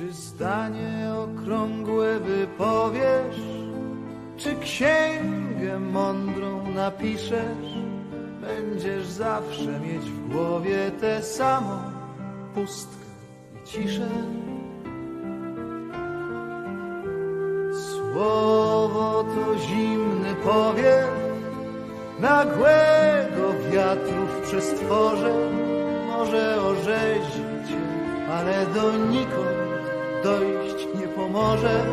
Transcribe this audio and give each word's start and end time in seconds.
Czy 0.00 0.12
zdanie 0.12 1.12
okrągłe 1.14 2.20
wypowiesz, 2.20 3.40
czy 4.36 4.56
księgę 4.56 5.80
mądrą 5.80 6.70
napiszesz, 6.74 7.78
będziesz 8.40 9.06
zawsze 9.06 9.80
mieć 9.80 10.02
w 10.02 10.28
głowie 10.28 10.90
tę 11.00 11.22
samą 11.22 11.78
pustkę 12.54 13.04
i 13.54 13.66
ciszę. 13.66 14.08
Słowo 17.72 19.24
to 19.24 19.58
zimny 19.58 20.34
powiew 20.34 21.10
nagłego 22.20 23.52
wiatru 23.72 24.26
w 24.26 24.48
przestworze. 24.48 25.34
Może 26.06 26.62
orzeźwić 26.62 27.50
ale 28.30 28.66
donikąd 28.66 29.49
dojść 30.22 30.86
nie 30.94 31.08
pomoże. 31.08 31.84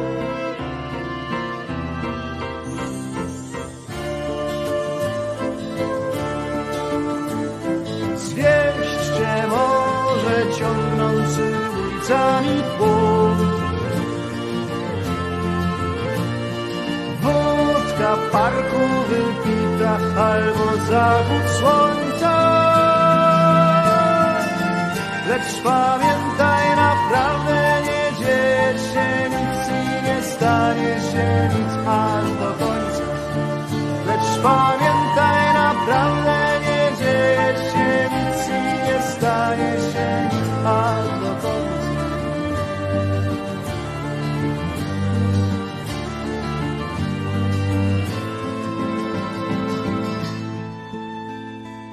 Zwieść 8.15 9.05
cię 9.17 9.47
może 9.47 10.55
ciągnący 10.59 11.57
ulicami 12.07 12.63
tłum. 12.77 13.37
Wódka 17.21 18.17
parku 18.31 18.83
wypita 19.09 19.93
albo 20.21 20.85
zachód 20.89 21.45
słońca. 21.59 22.37
Lecz 25.29 25.61
pamiętaj, 25.63 26.26
pamiętaj, 34.47 35.53
naprawdę 35.53 36.37
nie 36.65 36.97
dzieje 36.97 37.47
się 37.71 37.89
nic 38.13 38.39
i 38.47 38.61
nie 38.85 38.97
stanie 39.11 39.71
się 39.91 40.29
nic 40.31 40.65
aż. 40.65 41.07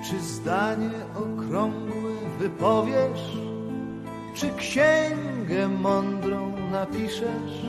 Czy 0.06 0.20
zdanie 0.20 0.90
okrągłe 1.14 2.12
wypowiesz? 2.38 3.38
Czy 4.34 4.50
księgę 4.56 5.68
mądrą 5.68 6.52
napiszesz? 6.72 7.66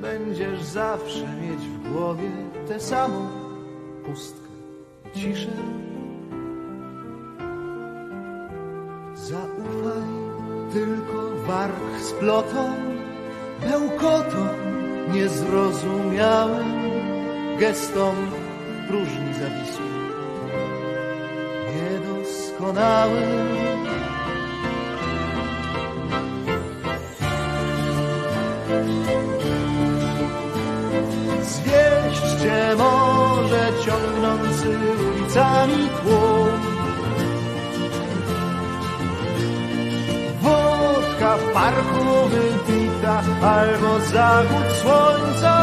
Będziesz 0.00 0.62
zawsze 0.62 1.26
mieć 1.42 1.60
w 1.60 1.92
głowie 1.92 2.30
tę 2.68 2.80
samą 2.80 3.28
warg 12.22 12.46
splotom, 12.46 12.74
bełkotom 13.60 14.48
niezrozumiałym, 15.12 16.90
gestom 17.58 18.16
próżni 18.88 19.34
zawisłych 19.34 19.92
niedoskonały. 21.74 23.22
Zwieść 31.42 32.42
cię 32.42 32.76
może 32.78 33.72
ciągnący 33.84 34.68
ulicami 35.08 35.88
tłum. 36.02 36.51
Parku 41.82 42.28
wypita 42.30 43.16
albo 43.42 43.92
zachód 44.12 44.68
słońca. 44.82 45.56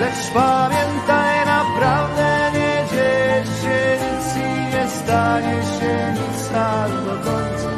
Lecz 0.00 0.24
pamiętaj, 0.34 1.46
naprawdę 1.46 2.50
nie 2.56 2.74
dzieje 2.90 3.44
się 3.60 3.80
nic 4.02 4.26
i 4.36 4.48
nie 4.72 4.84
stanie 4.98 5.58
się 5.76 5.96
nic 6.18 6.40
aż 6.54 6.90
do 7.06 7.14
końca. 7.26 7.70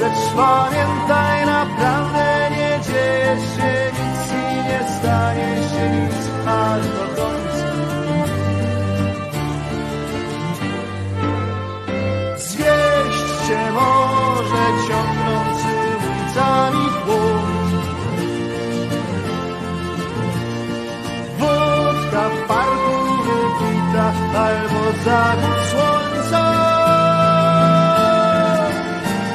Lecz 0.00 0.24
pamiętaj, 0.36 1.46
naprawdę 1.46 2.26
nie 2.56 2.72
dzieje 2.86 3.34
się 3.54 3.72
nic 3.98 4.20
i 4.32 4.44
nie 4.68 4.80
stanie 4.98 5.50
się 5.70 5.84
nic 5.96 6.20
aż 6.46 6.82
do 6.82 6.98
końca. 6.98 7.07
Zachód 25.04 25.58
słońca. 25.70 26.44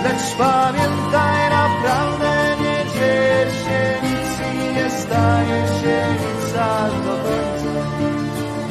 Lecz 0.03 0.35
pamiętaj, 0.37 1.49
naprawdę 1.49 2.31
nie 2.61 2.77
dzieje 2.93 3.45
się 3.63 3.81
nic 4.03 4.31
i 4.49 4.73
nie 4.75 4.89
stanie 4.89 5.61
się 5.79 5.97
nic 6.21 6.55
aż 6.55 6.93
do 7.05 7.15
końca. 7.23 7.73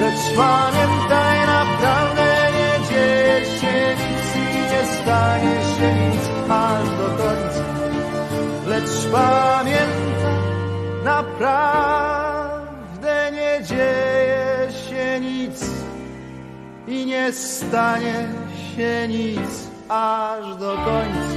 Lecz 0.00 0.25
pamiętaj, 0.37 1.46
naprawdę 1.46 2.26
nie 2.56 2.88
dzieje 2.88 3.46
się 3.46 3.96
nic 4.00 4.37
i 4.37 4.73
nie 4.73 4.82
stanie 4.96 5.56
się 5.75 5.88
nic 5.94 6.25
aż 6.49 6.85
do 6.99 7.08
końca. 7.23 7.64
Lecz 8.67 9.06
pamiętaj, 9.12 10.37
naprawdę 11.05 12.01
nie 17.12 17.32
stanie 17.32 18.29
się 18.76 19.09
nic 19.09 19.69
aż 19.88 20.56
do 20.56 20.75
końca. 20.75 21.31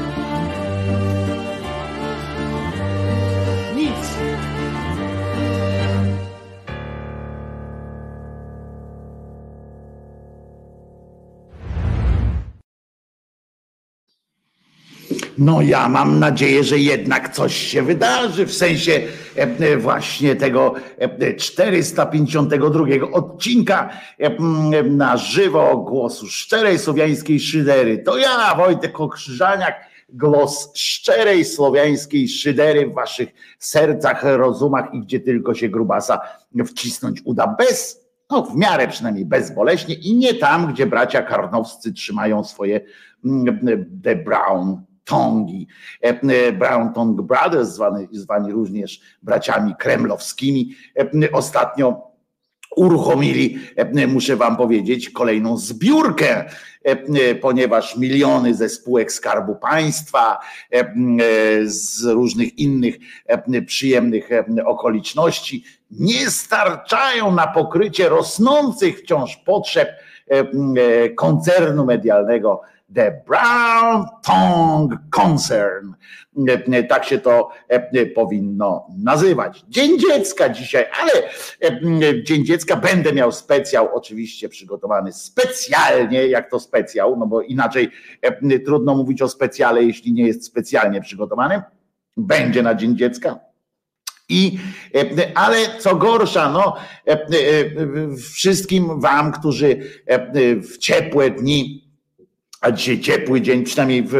No 15.38 15.62
ja 15.62 15.90
mam 15.90 16.20
nadzieję, 16.20 16.64
że 16.64 16.80
jednak 16.80 17.34
coś 17.34 17.56
się 17.56 17.82
wydarzy 17.84 18.46
w 18.46 18.54
sensie 18.54 19.02
e, 19.38 19.42
e, 19.42 19.78
właśnie 19.78 20.36
tego 20.36 20.74
e, 20.98 21.34
452 21.34 22.86
odcinka 23.12 23.90
e, 24.20 24.26
m, 24.26 24.98
na 24.98 25.18
żywo 25.18 25.78
głosu 25.78 26.28
szczerej 26.28 26.80
słowiańskiej 26.80 27.40
szydery. 27.40 27.98
To 27.98 28.18
ja, 28.18 28.56
Wojtek 28.56 29.00
Okrzyżaniak, 29.02 29.76
głos 30.10 30.72
szczerej 30.76 31.46
słowiańskiej 31.46 32.28
szydery 32.28 32.88
w 32.88 32.94
waszych 32.94 33.30
sercach, 33.60 34.24
rozumach 34.24 34.94
i 34.94 35.00
gdzie 35.00 35.20
tylko 35.20 35.54
się 35.54 35.70
grubasa 35.70 36.20
wcisnąć 36.66 37.22
uda 37.26 37.48
bez 37.48 38.06
no 38.30 38.42
w 38.42 38.56
miarę 38.56 38.88
przynajmniej 38.88 39.26
bezboleśnie 39.26 39.96
i 39.96 40.16
nie 40.16 40.34
tam, 40.34 40.74
gdzie 40.74 40.86
bracia 40.86 41.22
karnowscy 41.22 41.94
trzymają 41.94 42.44
swoje 42.44 42.82
The 44.04 44.16
Brown 44.16 44.82
Tongi, 45.06 45.68
E, 46.02 46.10
e, 46.10 46.52
Brown 46.52 46.94
Tongue 46.94 47.24
Brothers, 47.24 47.70
zwani, 47.70 48.08
zwani 48.12 48.52
również 48.52 49.02
braciami 49.24 49.76
kremlowskimi. 49.76 50.76
E, 51.00 51.32
Ostatnio 51.32 52.16
uruchomili, 52.76 53.60
muszę 54.08 54.36
wam 54.36 54.58
powiedzieć, 54.58 55.10
kolejną 55.10 55.58
zbiórkę, 55.58 56.46
ponieważ 57.42 57.98
miliony 57.98 58.54
ze 58.54 58.70
spółek 58.70 59.12
Skarbu 59.12 59.56
Państwa, 59.56 60.40
z 61.64 62.04
różnych 62.04 62.60
innych 62.60 62.96
przyjemnych 63.66 64.30
okoliczności 64.66 65.64
nie 65.92 66.30
starczają 66.32 67.32
na 67.32 67.48
pokrycie 67.48 68.10
rosnących 68.10 69.00
wciąż 69.00 69.38
potrzeb 69.38 69.90
koncernu 71.16 71.86
medialnego 71.86 72.62
The 72.94 73.22
Brown 73.28 74.06
Tongue 74.24 74.98
Concern. 75.10 75.94
Tak 76.90 77.06
się 77.06 77.20
to 77.20 77.50
powinno 78.16 78.88
nazywać. 78.98 79.66
Dzień 79.70 80.00
dziecka 80.00 80.50
dzisiaj, 80.50 80.86
ale 81.02 81.12
Dzień 82.24 82.46
dziecka 82.46 82.76
będę 82.76 83.14
miał 83.14 83.32
specjał 83.32 83.90
oczywiście 83.96 84.50
przygotowany 84.50 85.14
specjalnie, 85.14 86.28
jak 86.28 86.50
to 86.50 86.60
specjał, 86.60 87.18
no 87.18 87.28
bo 87.28 87.42
inaczej 87.42 87.92
trudno 88.66 88.96
mówić 88.96 89.22
o 89.22 89.30
specjale, 89.30 89.84
jeśli 89.84 90.14
nie 90.14 90.28
jest 90.28 90.46
specjalnie 90.46 91.02
przygotowany. 91.02 91.62
Będzie 92.18 92.64
na 92.64 92.76
Dzień 92.76 92.98
Dziecka 92.98 93.40
i, 94.30 94.60
e, 94.96 95.38
ale 95.38 95.58
co 95.80 95.96
gorsza, 95.96 96.52
no, 96.52 96.76
e, 97.08 97.12
e, 97.12 97.28
wszystkim 98.34 99.00
wam, 99.00 99.32
którzy 99.32 99.80
w 100.74 100.78
ciepłe 100.78 101.30
dni, 101.30 101.85
a 102.66 102.72
dzisiaj 102.72 103.00
ciepły 103.00 103.42
dzień, 103.42 103.64
przynajmniej 103.64 104.04
w, 104.04 104.14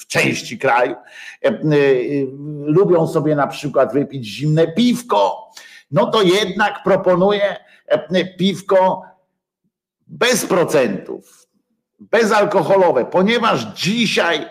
w 0.00 0.06
części 0.06 0.58
kraju, 0.58 0.94
lubią 2.64 3.06
sobie 3.06 3.36
na 3.36 3.46
przykład 3.46 3.92
wypić 3.92 4.26
zimne 4.26 4.72
piwko, 4.72 5.50
no 5.90 6.06
to 6.06 6.22
jednak 6.22 6.82
proponuję 6.84 7.56
piwko 8.38 9.02
bez 10.06 10.46
procentów, 10.46 11.46
bezalkoholowe, 12.00 13.04
ponieważ 13.04 13.64
dzisiaj 13.74 14.46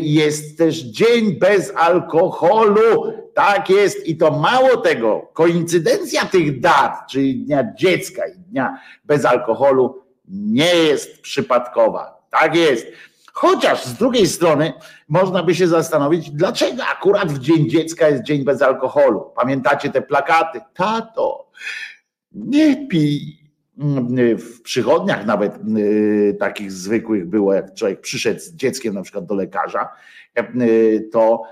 jest 0.00 0.58
też 0.58 0.76
dzień 0.76 1.38
bez 1.38 1.72
alkoholu. 1.76 3.12
Tak 3.34 3.70
jest 3.70 4.06
i 4.06 4.16
to 4.16 4.30
mało 4.30 4.76
tego, 4.76 5.30
koincydencja 5.32 6.24
tych 6.24 6.60
dat, 6.60 6.92
czyli 7.10 7.36
Dnia 7.36 7.74
Dziecka 7.74 8.26
i 8.26 8.38
Dnia 8.38 8.78
bez 9.04 9.24
alkoholu 9.24 10.03
nie 10.28 10.74
jest 10.74 11.22
przypadkowa. 11.22 12.26
Tak 12.30 12.56
jest. 12.56 12.86
Chociaż 13.32 13.84
z 13.84 13.94
drugiej 13.94 14.26
strony 14.26 14.72
można 15.08 15.42
by 15.42 15.54
się 15.54 15.68
zastanowić, 15.68 16.30
dlaczego 16.30 16.82
akurat 16.84 17.32
w 17.32 17.38
Dzień 17.38 17.70
Dziecka 17.70 18.08
jest 18.08 18.22
Dzień 18.22 18.44
bez 18.44 18.62
alkoholu. 18.62 19.32
Pamiętacie 19.36 19.90
te 19.90 20.02
plakaty? 20.02 20.60
Tato, 20.74 21.50
nie 22.32 22.86
pij 22.86 23.44
w 24.38 24.62
przychodniach 24.62 25.26
nawet 25.26 25.58
y, 25.78 26.36
takich 26.40 26.72
zwykłych 26.72 27.26
było, 27.26 27.54
jak 27.54 27.74
człowiek 27.74 28.00
przyszedł 28.00 28.40
z 28.40 28.54
dzieckiem 28.54 28.94
na 28.94 29.02
przykład 29.02 29.26
do 29.26 29.34
lekarza, 29.34 29.88
y, 30.60 31.08
to 31.12 31.42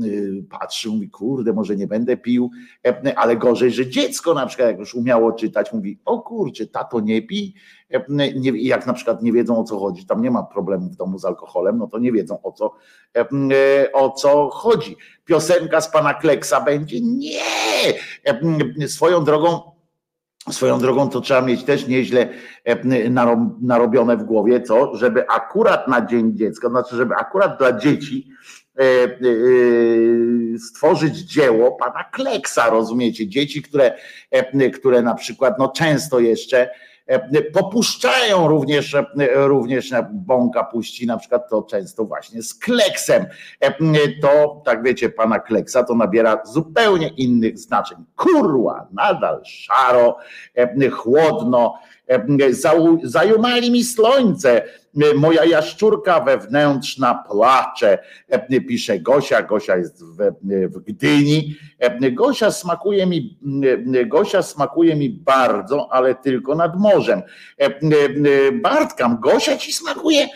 y, 0.00 0.44
patrzył, 0.50 0.94
mówi, 0.94 1.10
kurde, 1.10 1.52
może 1.52 1.76
nie 1.76 1.86
będę 1.86 2.16
pił, 2.16 2.50
ale 3.16 3.36
gorzej, 3.36 3.70
że 3.70 3.86
dziecko 3.86 4.34
na 4.34 4.46
przykład 4.46 4.68
jak 4.68 4.78
już 4.78 4.94
umiało 4.94 5.32
czytać, 5.32 5.72
mówi, 5.72 5.98
o 6.04 6.20
kurczę, 6.20 6.66
tato 6.66 7.00
nie 7.00 7.22
pij, 7.22 7.54
jak 8.54 8.86
na 8.86 8.92
przykład 8.92 9.22
nie 9.22 9.32
wiedzą 9.32 9.58
o 9.58 9.64
co 9.64 9.78
chodzi, 9.78 10.06
tam 10.06 10.22
nie 10.22 10.30
ma 10.30 10.42
problemu 10.42 10.90
w 10.90 10.96
domu 10.96 11.18
z 11.18 11.24
alkoholem, 11.24 11.78
no 11.78 11.86
to 11.86 11.98
nie 11.98 12.12
wiedzą 12.12 12.42
o 12.42 12.52
co, 12.52 12.74
o 13.92 14.10
co 14.10 14.50
chodzi. 14.50 14.96
Piosenka 15.24 15.80
z 15.80 15.90
pana 15.90 16.14
Kleksa 16.14 16.60
będzie? 16.60 17.00
Nie! 17.00 18.88
Swoją 18.88 19.24
drogą 19.24 19.72
Swoją 20.50 20.78
drogą 20.78 21.08
to 21.08 21.20
trzeba 21.20 21.40
mieć 21.42 21.64
też 21.64 21.86
nieźle 21.86 22.28
e, 22.64 23.10
narobione 23.60 24.16
w 24.16 24.24
głowie, 24.24 24.60
co, 24.60 24.96
żeby 24.96 25.28
akurat 25.28 25.88
na 25.88 26.06
Dzień 26.06 26.36
Dziecka, 26.36 26.68
znaczy, 26.68 26.96
żeby 26.96 27.14
akurat 27.14 27.58
dla 27.58 27.78
dzieci 27.78 28.28
e, 28.78 28.82
e, 28.82 29.08
stworzyć 30.58 31.16
dzieło 31.16 31.72
pana 31.72 32.04
Kleksa, 32.04 32.70
rozumiecie? 32.70 33.28
Dzieci, 33.28 33.62
które, 33.62 33.92
które 34.74 35.02
na 35.02 35.14
przykład 35.14 35.58
no 35.58 35.68
często 35.68 36.20
jeszcze 36.20 36.68
E, 36.68 36.91
popuszczają 37.52 38.48
również, 38.48 38.94
e, 38.94 39.04
również 39.34 39.90
bąka 40.12 40.64
puści, 40.64 41.06
na 41.06 41.16
przykład 41.16 41.50
to 41.50 41.62
często 41.62 42.04
właśnie 42.04 42.42
z 42.42 42.54
kleksem. 42.54 43.26
E, 43.60 43.74
to, 44.22 44.62
tak 44.64 44.82
wiecie, 44.82 45.08
pana 45.08 45.38
kleksa 45.38 45.84
to 45.84 45.94
nabiera 45.94 46.42
zupełnie 46.44 47.08
innych 47.08 47.58
znaczeń. 47.58 47.98
Kurła, 48.16 48.88
nadal 48.92 49.40
szaro, 49.44 50.16
chłodno, 50.92 51.74
zajumali 53.02 53.70
mi 53.70 53.84
słońce, 53.84 54.62
moja 55.16 55.44
jaszczurka 55.44 56.20
wewnętrzna 56.20 57.14
płacze, 57.14 57.98
pisze 58.68 58.98
Gosia, 58.98 59.42
Gosia 59.42 59.76
jest 59.76 60.04
w, 60.04 60.16
w 60.68 60.78
Gdyni. 60.84 61.56
Gosia 62.12 62.50
smakuje 62.50 63.06
mi, 63.06 63.38
Gosia 64.06 64.42
smakuje 64.42 64.96
mi 64.96 65.10
bardzo, 65.10 65.88
ale 65.92 66.14
tylko 66.14 66.54
nad 66.54 66.78
morzem. 66.78 67.22
Bartkam, 68.62 69.20
Gosia 69.20 69.56
ci 69.56 69.72
smakuje 69.72 70.28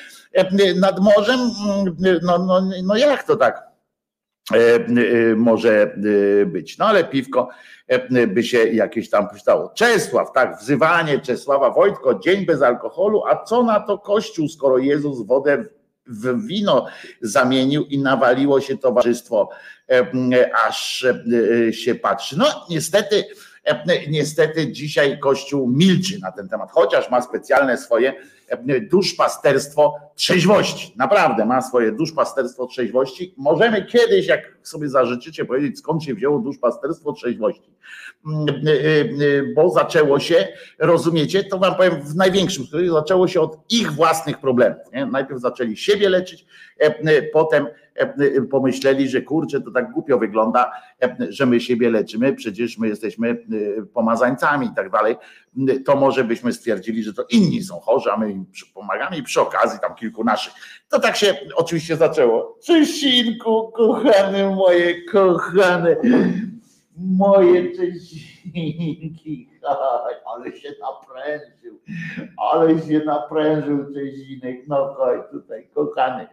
nad 0.77 1.01
morzem? 1.01 1.41
No, 2.23 2.39
no, 2.39 2.63
no 2.83 2.97
jak 2.97 3.25
to 3.25 3.37
tak? 3.37 3.65
Może 5.37 5.97
być. 6.47 6.79
No 6.79 6.87
ale 6.87 7.05
piwko 7.05 7.49
by 8.29 8.45
się 8.45 8.59
jakieś 8.59 9.11
tam 9.11 9.29
przystało. 9.29 9.73
Czesław, 9.75 10.33
tak, 10.33 10.59
wzywanie 10.59 11.21
Czesława 11.21 11.71
Wojtko, 11.71 12.19
dzień 12.19 12.47
bez 12.47 12.62
alkoholu, 12.62 13.23
a 13.26 13.45
co 13.45 13.62
na 13.62 13.81
to 13.81 13.99
Kościół, 13.99 14.49
skoro 14.49 14.79
Jezus 14.79 15.26
wodę 15.26 15.65
w 16.07 16.47
wino 16.47 16.87
zamienił 17.21 17.85
i 17.85 17.99
nawaliło 17.99 18.61
się 18.61 18.79
towarzystwo, 18.79 19.49
aż 20.67 21.07
się 21.71 21.95
patrzy. 21.95 22.38
No 22.38 22.47
niestety, 22.71 23.25
niestety 24.08 24.73
dzisiaj 24.73 25.18
Kościół 25.18 25.68
milczy 25.68 26.20
na 26.20 26.32
ten 26.32 26.49
temat, 26.49 26.70
chociaż 26.70 27.11
ma 27.11 27.23
specjalne 27.23 27.78
swoje 27.78 28.14
duszpasterstwo 28.90 29.94
trzeźwości. 30.14 30.92
Naprawdę 30.96 31.44
ma 31.44 31.62
swoje 31.62 31.92
duszpasterstwo 31.92 32.66
trzeźwości. 32.66 33.35
Możemy 33.37 33.87
kiedyś, 33.87 34.26
jak 34.26 34.58
sobie 34.62 34.88
zażyczycie, 34.88 35.44
powiedzieć, 35.44 35.78
skąd 35.78 36.04
się 36.04 36.14
wzięło 36.14 36.38
duszpasterstwo 36.38 37.12
trzeźwości. 37.12 37.70
Y, 38.26 38.71
y, 38.71 39.23
y, 39.23 39.52
bo 39.54 39.71
zaczęło 39.71 40.21
się, 40.21 40.49
rozumiecie, 40.78 41.45
to 41.45 41.59
wam 41.59 41.75
powiem 41.75 42.02
w 42.02 42.16
największym 42.16 42.66
skrócie, 42.66 42.90
zaczęło 42.90 43.28
się 43.28 43.40
od 43.40 43.59
ich 43.68 43.92
własnych 43.92 44.38
problemów. 44.38 44.92
Nie? 44.92 45.06
Najpierw 45.06 45.40
zaczęli 45.40 45.76
siebie 45.76 46.09
leczyć, 46.09 46.47
e, 46.78 47.23
potem 47.23 47.66
e, 47.95 48.42
pomyśleli, 48.42 49.09
że 49.09 49.23
kurczę, 49.23 49.61
to 49.61 49.71
tak 49.71 49.92
głupio 49.92 50.18
wygląda, 50.18 50.73
e, 51.02 51.16
że 51.28 51.47
my 51.47 51.61
siebie 51.61 51.90
leczymy, 51.90 52.33
przecież 52.33 52.78
my 52.78 52.88
jesteśmy 52.88 53.45
pomazańcami 53.95 54.66
i 54.66 54.75
tak 54.75 54.90
dalej. 54.90 55.16
To 55.85 55.97
może 55.97 56.25
byśmy 56.25 56.52
stwierdzili, 56.52 57.02
że 57.02 57.14
to 57.14 57.25
inni 57.30 57.62
są 57.62 57.80
chorzy, 57.80 58.11
a 58.12 58.16
my 58.16 58.33
im 58.33 58.47
pomagamy 58.75 59.16
i 59.16 59.23
przy 59.23 59.40
okazji 59.40 59.80
tam 59.80 59.95
kilku 59.95 60.25
naszych. 60.25 60.52
To 60.88 61.00
tak 61.00 61.16
się 61.16 61.35
oczywiście 61.54 61.97
zaczęło. 61.97 62.59
Czesinku, 62.64 63.73
kochany 63.73 64.50
moje, 64.50 65.04
kochane, 65.04 65.97
moje 66.97 67.76
Czesinki, 67.76 69.50
ale 70.26 70.57
się 70.57 70.69
naprężył, 70.81 71.81
ale 72.37 72.83
się 72.83 72.99
naprężył 73.05 73.95
Czesinek, 73.95 74.69
no 74.69 74.95
chodź 74.95 75.21
tutaj, 75.31 75.69
kochany. 75.75 76.26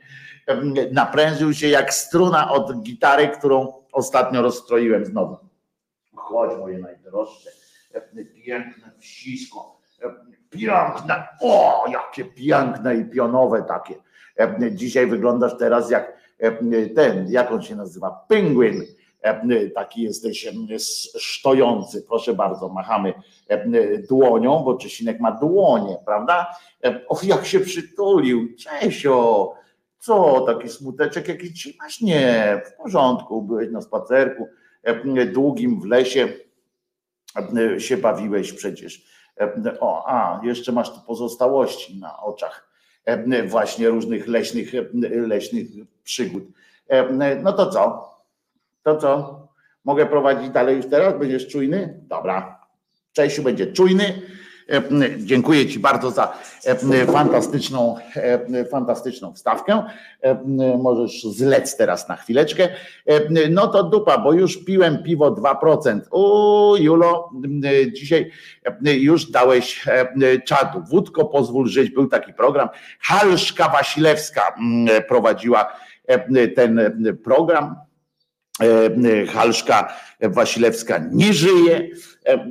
Naprężył 0.92 1.54
się 1.54 1.68
jak 1.68 1.94
struna 1.94 2.52
od 2.52 2.82
gitary, 2.82 3.28
którą 3.28 3.74
ostatnio 3.92 4.42
rozstroiłem 4.42 5.06
znowu. 5.06 5.38
Chodź 6.16 6.60
moje 6.60 6.80
najdroższe, 6.80 7.50
piękne 8.46 8.92
wsisko, 9.00 9.80
piękne, 10.50 11.28
o 11.42 11.86
jakie 11.92 12.26
piękne 12.26 12.96
i 12.96 13.06
pionowe 13.06 13.64
takie. 13.64 13.96
Dzisiaj 14.72 15.08
wyglądasz 15.08 15.58
teraz 15.58 15.92
jak 15.92 16.24
ten, 16.96 17.26
jak 17.30 17.52
on 17.52 17.62
się 17.62 17.76
nazywa, 17.76 18.26
penguin 18.28 18.84
E, 18.84 19.03
taki 19.76 20.02
jesteś 20.02 20.48
stojący, 21.20 22.02
proszę 22.02 22.34
bardzo, 22.34 22.70
machamy 22.70 23.14
e, 23.48 23.98
dłonią, 23.98 24.64
bo 24.64 24.78
Czesinek 24.78 25.20
ma 25.20 25.32
dłonie, 25.32 25.98
prawda? 26.06 26.56
E, 26.84 27.08
o, 27.08 27.20
jak 27.24 27.46
się 27.46 27.60
przytulił, 27.60 28.48
Czesio, 28.56 29.54
co, 30.00 30.42
taki 30.42 30.70
smuteczek 30.70 31.28
jakiś 31.28 31.62
ci 31.62 31.78
masz? 31.82 32.02
Nie, 32.02 32.62
w 32.66 32.84
porządku, 32.84 33.42
byłeś 33.42 33.72
na 33.72 33.82
spacerku 33.82 34.48
długim 35.34 35.82
w 35.82 35.86
lesie, 35.86 36.28
się 37.78 37.98
bawiłeś 37.98 38.54
przecież. 38.54 39.14
O, 39.80 40.04
a, 40.08 40.42
jeszcze 40.44 40.72
masz 40.72 40.94
tu 40.94 41.00
pozostałości 41.08 42.00
na 42.00 42.20
oczach 42.20 42.74
właśnie 43.48 43.90
różnych 43.90 44.28
leśnych, 44.28 44.72
leśnych 45.28 45.68
przygód. 46.04 46.44
No 47.44 47.54
to 47.54 47.70
co? 47.70 48.13
To 48.84 48.98
co? 48.98 49.44
Mogę 49.86 50.06
prowadzić 50.06 50.50
dalej 50.50 50.78
już 50.78 50.86
teraz? 50.86 51.20
Będziesz 51.20 51.48
czujny? 51.48 52.00
Dobra. 52.02 52.60
Czesiu 53.14 53.44
będzie 53.44 53.68
czujny. 53.68 54.22
Dziękuję 55.18 55.70
Ci 55.70 55.80
bardzo 55.80 56.12
za 56.12 56.34
fantastyczną, 57.14 57.96
fantastyczną 58.72 59.34
wstawkę. 59.34 59.84
Możesz 60.80 61.24
zlec 61.24 61.78
teraz 61.78 62.10
na 62.10 62.16
chwileczkę. 62.16 62.70
No 63.50 63.68
to 63.68 63.84
dupa, 63.84 64.18
bo 64.18 64.34
już 64.34 64.66
piłem 64.66 65.04
piwo 65.04 65.32
2%. 65.32 66.00
O, 66.12 66.76
Julo, 66.80 67.30
dzisiaj 67.94 68.32
już 68.84 69.32
dałeś 69.32 69.86
czadu. 70.46 70.82
Wódko 70.90 71.26
pozwól 71.26 71.68
żyć. 71.68 71.90
Był 71.90 72.08
taki 72.08 72.34
program. 72.34 72.70
Halszka 73.00 73.70
Wasilewska 73.70 74.56
prowadziła 75.08 75.74
ten 76.56 76.80
program 77.24 77.76
E, 77.76 77.93
Halszka 79.34 79.94
Wasilewska 80.22 81.02
nie 81.12 81.34
żyje, 81.34 81.90
e, 82.26 82.46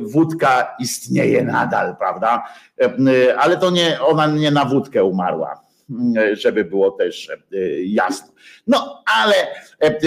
wódka 0.00 0.76
istnieje 0.78 1.44
nadal, 1.44 1.96
prawda? 1.96 2.44
E, 2.80 3.38
ale 3.38 3.56
to 3.56 3.70
nie, 3.70 4.00
ona 4.00 4.26
nie 4.26 4.50
na 4.50 4.64
wódkę 4.64 5.04
umarła, 5.04 5.60
żeby 6.32 6.64
było 6.64 6.90
też 6.90 7.30
jasno. 7.84 8.28
No, 8.66 9.02
ale 9.16 9.34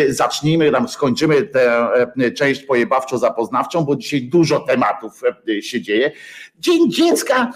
zacznijmy, 0.09 0.71
tam 0.71 0.87
skończymy 0.87 1.41
tę 1.41 1.87
część 2.35 2.65
pojebawczo-zapoznawczą, 2.65 3.85
bo 3.85 3.95
dzisiaj 3.95 4.21
dużo 4.21 4.59
tematów 4.59 5.21
się 5.61 5.81
dzieje. 5.81 6.11
Dzień 6.59 6.91
Dziecka 6.91 7.51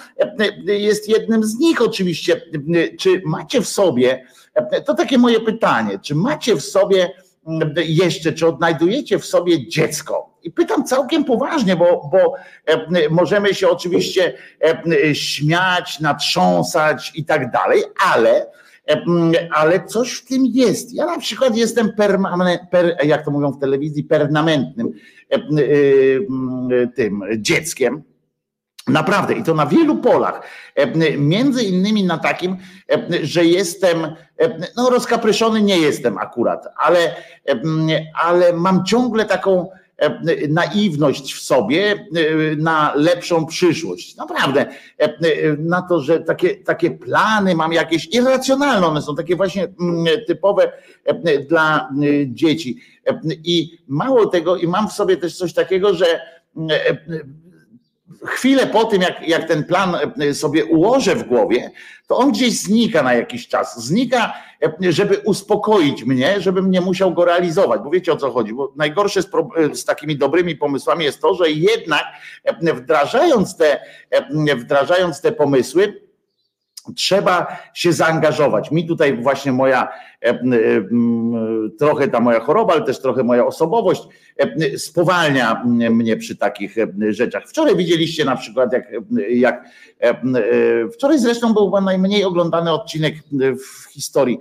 jest 0.65 1.09
jednym 1.09 1.43
z 1.43 1.59
nich 1.59 1.81
oczywiście. 1.81 2.41
Czy 2.99 3.21
macie 3.25 3.61
w 3.61 3.67
sobie, 3.67 4.27
to 4.85 4.93
takie 4.93 5.17
moje 5.17 5.39
pytanie, 5.39 5.99
czy 5.99 6.15
macie 6.15 6.55
w 6.55 6.61
sobie 6.61 7.09
jeszcze, 7.75 8.33
czy 8.33 8.47
odnajdujecie 8.47 9.19
w 9.19 9.25
sobie 9.25 9.67
dziecko? 9.67 10.33
I 10.43 10.51
pytam 10.51 10.83
całkiem 10.83 11.23
poważnie, 11.25 11.75
bo, 11.75 12.09
bo 12.11 12.33
e, 12.65 13.09
możemy 13.09 13.53
się 13.53 13.69
oczywiście 13.69 14.33
e, 14.61 15.15
śmiać, 15.15 15.99
natrząsać 15.99 17.11
i 17.15 17.25
tak 17.25 17.51
dalej, 17.51 17.83
ale, 18.13 18.45
e, 18.89 19.03
ale 19.51 19.85
coś 19.85 20.13
w 20.13 20.25
tym 20.25 20.45
jest. 20.45 20.93
Ja 20.93 21.05
na 21.05 21.19
przykład 21.19 21.57
jestem 21.57 21.93
permanent, 21.93 22.61
per, 22.71 22.97
jak 23.03 23.25
to 23.25 23.31
mówią 23.31 23.51
w 23.51 23.59
telewizji, 23.59 24.03
permanentnym 24.03 24.91
tym 26.95 27.21
dzieckiem 27.37 28.03
Naprawdę 28.87 29.33
i 29.33 29.43
to 29.43 29.53
na 29.53 29.65
wielu 29.65 29.97
polach. 29.97 30.41
Między 31.17 31.63
innymi 31.63 32.03
na 32.03 32.17
takim, 32.17 32.57
że 33.23 33.45
jestem, 33.45 34.15
no 34.77 34.89
rozkapryszony 34.89 35.61
nie 35.61 35.77
jestem 35.77 36.17
akurat, 36.17 36.67
ale, 36.77 37.15
ale 38.13 38.53
mam 38.53 38.85
ciągle 38.85 39.25
taką 39.25 39.69
naiwność 40.49 41.33
w 41.33 41.41
sobie 41.41 42.07
na 42.57 42.93
lepszą 42.95 43.45
przyszłość. 43.45 44.15
Naprawdę. 44.15 44.65
Na 45.57 45.81
to, 45.81 45.99
że 45.99 46.19
takie, 46.19 46.55
takie 46.55 46.91
plany 46.91 47.55
mam 47.55 47.73
jakieś 47.73 48.07
irracjonalne, 48.13 48.87
one 48.87 49.01
są 49.01 49.15
takie 49.15 49.35
właśnie 49.35 49.67
typowe 50.27 50.71
dla 51.49 51.89
dzieci. 52.27 52.79
I 53.43 53.77
mało 53.87 54.25
tego, 54.25 54.57
i 54.57 54.67
mam 54.67 54.89
w 54.89 54.93
sobie 54.93 55.17
też 55.17 55.37
coś 55.37 55.53
takiego, 55.53 55.93
że 55.93 56.21
chwilę 58.25 58.67
po 58.67 58.85
tym, 58.85 59.01
jak, 59.01 59.27
jak 59.27 59.47
ten 59.47 59.63
plan 59.63 59.97
e, 60.19 60.33
sobie 60.33 60.65
ułożę 60.65 61.15
w 61.15 61.23
głowie, 61.23 61.71
to 62.07 62.17
on 62.17 62.31
gdzieś 62.31 62.59
znika 62.59 63.03
na 63.03 63.13
jakiś 63.13 63.47
czas. 63.47 63.85
Znika, 63.85 64.33
e, 64.63 64.91
żeby 64.91 65.17
uspokoić 65.17 66.03
mnie, 66.03 66.41
żebym 66.41 66.71
nie 66.71 66.81
musiał 66.81 67.13
go 67.13 67.25
realizować. 67.25 67.81
Bo 67.83 67.89
wiecie 67.89 68.13
o 68.13 68.17
co 68.17 68.31
chodzi? 68.31 68.53
Bo 68.53 68.73
najgorsze 68.75 69.21
z, 69.21 69.29
e, 69.57 69.75
z 69.75 69.85
takimi 69.85 70.17
dobrymi 70.17 70.55
pomysłami 70.55 71.05
jest 71.05 71.21
to, 71.21 71.33
że 71.33 71.51
jednak 71.51 72.03
wdrażając 72.61 73.57
te, 73.57 73.79
wdrażając 74.55 75.21
te 75.21 75.31
pomysły, 75.31 76.01
Trzeba 76.95 77.57
się 77.73 77.93
zaangażować. 77.93 78.71
Mi 78.71 78.87
tutaj 78.87 79.17
właśnie 79.21 79.51
moja, 79.51 79.87
e, 80.21 80.29
e, 80.29 80.39
trochę 81.79 82.07
ta 82.07 82.19
moja 82.19 82.39
choroba, 82.39 82.73
ale 82.73 82.81
też 82.81 82.99
trochę 82.99 83.23
moja 83.23 83.45
osobowość 83.45 84.03
e, 84.37 84.77
spowalnia 84.77 85.63
mnie 85.91 86.17
przy 86.17 86.35
takich 86.35 86.75
rzeczach. 87.09 87.43
Wczoraj 87.47 87.75
widzieliście 87.75 88.25
na 88.25 88.35
przykład, 88.35 88.73
jak, 88.73 88.87
jak 89.29 89.65
wczoraj 90.93 91.19
zresztą 91.19 91.53
był 91.53 91.81
najmniej 91.81 92.23
oglądany 92.23 92.71
odcinek 92.71 93.15
w 93.41 93.93
historii 93.93 94.39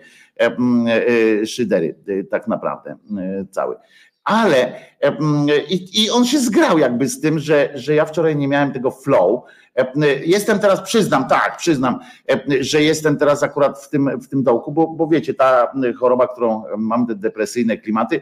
Szydery, 1.46 1.94
tak 2.30 2.48
naprawdę 2.48 2.96
cały. 3.50 3.76
Ale 4.24 4.72
i, 5.68 6.04
i 6.04 6.10
on 6.10 6.24
się 6.24 6.38
zgrał 6.38 6.78
jakby 6.78 7.08
z 7.08 7.20
tym, 7.20 7.38
że, 7.38 7.70
że 7.74 7.94
ja 7.94 8.04
wczoraj 8.04 8.36
nie 8.36 8.48
miałem 8.48 8.72
tego 8.72 8.90
flow, 8.90 9.42
Jestem 10.24 10.58
teraz, 10.58 10.80
przyznam, 10.80 11.28
tak, 11.28 11.56
przyznam, 11.56 11.98
że 12.60 12.82
jestem 12.82 13.16
teraz 13.16 13.42
akurat 13.42 13.82
w 13.82 13.88
tym, 13.88 14.20
w 14.20 14.28
tym 14.28 14.42
dołku, 14.42 14.72
bo, 14.72 14.86
bo 14.86 15.06
wiecie, 15.06 15.34
ta 15.34 15.72
choroba, 15.98 16.28
którą 16.28 16.64
mam, 16.78 17.06
te 17.06 17.14
depresyjne 17.14 17.76
klimaty, 17.76 18.20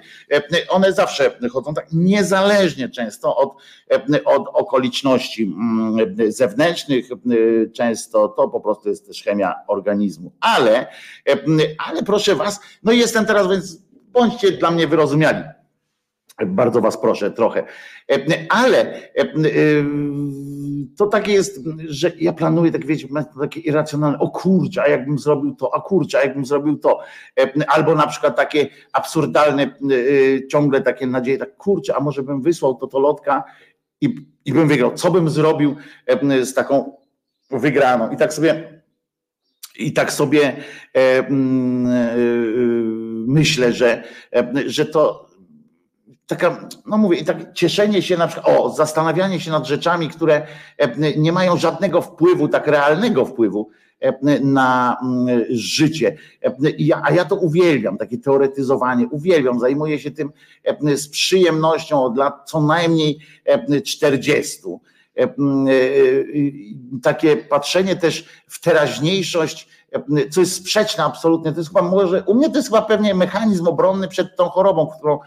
one 0.68 0.92
zawsze 0.92 1.38
chodzą 1.52 1.74
tak 1.74 1.86
niezależnie 1.92 2.88
często 2.88 3.36
od, 3.36 3.56
od 4.24 4.48
okoliczności 4.52 5.42
mm, 5.42 6.32
zewnętrznych, 6.32 7.08
często 7.72 8.28
to 8.28 8.48
po 8.48 8.60
prostu 8.60 8.88
jest 8.88 9.06
też 9.06 9.22
chemia 9.22 9.54
organizmu. 9.68 10.32
Ale, 10.40 10.86
ale 11.88 12.02
proszę 12.02 12.34
was, 12.34 12.60
no 12.82 12.92
jestem 12.92 13.26
teraz, 13.26 13.48
więc 13.48 13.78
bądźcie 14.12 14.52
dla 14.52 14.70
mnie 14.70 14.86
wyrozumiali. 14.86 15.44
Bardzo 16.46 16.80
was 16.80 17.00
proszę 17.00 17.30
trochę. 17.30 17.64
Ale 18.48 19.00
to 20.96 21.06
takie 21.06 21.32
jest, 21.32 21.60
że 21.88 22.12
ja 22.20 22.32
planuję, 22.32 22.72
tak 22.72 22.86
wiecie, 22.86 23.08
takie 23.40 23.60
irracjonalne, 23.60 24.18
o 24.18 24.30
kurczę, 24.30 24.82
a 24.82 24.88
jakbym 24.88 25.18
zrobił 25.18 25.54
to, 25.54 25.74
a 25.74 25.80
kurczę, 25.80 26.18
a 26.18 26.22
jakbym 26.22 26.46
zrobił 26.46 26.78
to. 26.78 27.00
Albo 27.68 27.94
na 27.94 28.06
przykład 28.06 28.36
takie 28.36 28.68
absurdalne, 28.92 29.74
y, 29.90 30.46
ciągle 30.50 30.80
takie 30.80 31.06
nadzieje, 31.06 31.38
tak 31.38 31.56
kurczę, 31.56 31.96
a 31.96 32.00
może 32.00 32.22
bym 32.22 32.42
wysłał 32.42 32.74
to, 32.74 32.86
to 32.86 32.98
lotka 32.98 33.44
i, 34.00 34.26
i 34.44 34.52
bym 34.52 34.68
wygrał. 34.68 34.94
Co 34.94 35.10
bym 35.10 35.30
zrobił 35.30 35.76
z 36.42 36.54
taką 36.54 36.92
wygraną? 37.50 38.10
I 38.10 38.16
tak 38.16 38.34
sobie 38.34 38.80
i 39.80 39.92
tak 39.92 40.12
sobie 40.12 40.56
e, 40.96 40.98
e, 40.98 41.28
myślę, 43.26 43.72
że, 43.72 44.02
że 44.66 44.86
to 44.86 45.29
taka, 46.30 46.68
no 46.86 46.98
mówię, 46.98 47.18
i 47.18 47.24
tak 47.24 47.52
cieszenie 47.52 48.02
się 48.02 48.16
na 48.16 48.28
przykład, 48.28 48.56
o, 48.58 48.70
zastanawianie 48.70 49.40
się 49.40 49.50
nad 49.50 49.66
rzeczami, 49.66 50.08
które 50.08 50.46
e, 50.78 51.16
nie 51.16 51.32
mają 51.32 51.56
żadnego 51.56 52.02
wpływu, 52.02 52.48
tak 52.48 52.66
realnego 52.66 53.24
wpływu 53.24 53.70
e, 54.00 54.40
na 54.40 54.96
mm, 55.02 55.44
życie. 55.50 56.16
E, 56.44 56.54
a 57.02 57.12
ja 57.12 57.24
to 57.24 57.36
uwielbiam, 57.36 57.98
takie 57.98 58.18
teoretyzowanie, 58.18 59.08
uwielbiam, 59.08 59.60
zajmuję 59.60 59.98
się 59.98 60.10
tym 60.10 60.32
z 60.94 61.08
przyjemnością 61.08 62.02
od 62.02 62.16
lat 62.16 62.34
co 62.50 62.60
najmniej 62.60 63.18
40. 63.84 64.58
Takie 67.02 67.36
patrzenie 67.36 67.96
też 67.96 68.28
w 68.46 68.60
teraźniejszość 68.60 69.68
co 70.30 70.40
jest 70.40 70.54
sprzeczne 70.54 71.04
absolutnie. 71.04 71.52
To 71.52 71.58
jest 71.58 71.70
chyba 71.70 71.82
może, 71.82 72.22
u 72.22 72.34
mnie 72.34 72.50
to 72.50 72.56
jest 72.56 72.68
chyba 72.68 72.82
pewnie 72.82 73.14
mechanizm 73.14 73.66
obronny 73.66 74.08
przed 74.08 74.36
tą 74.36 74.48
chorobą, 74.48 74.86
którą, 74.86 75.18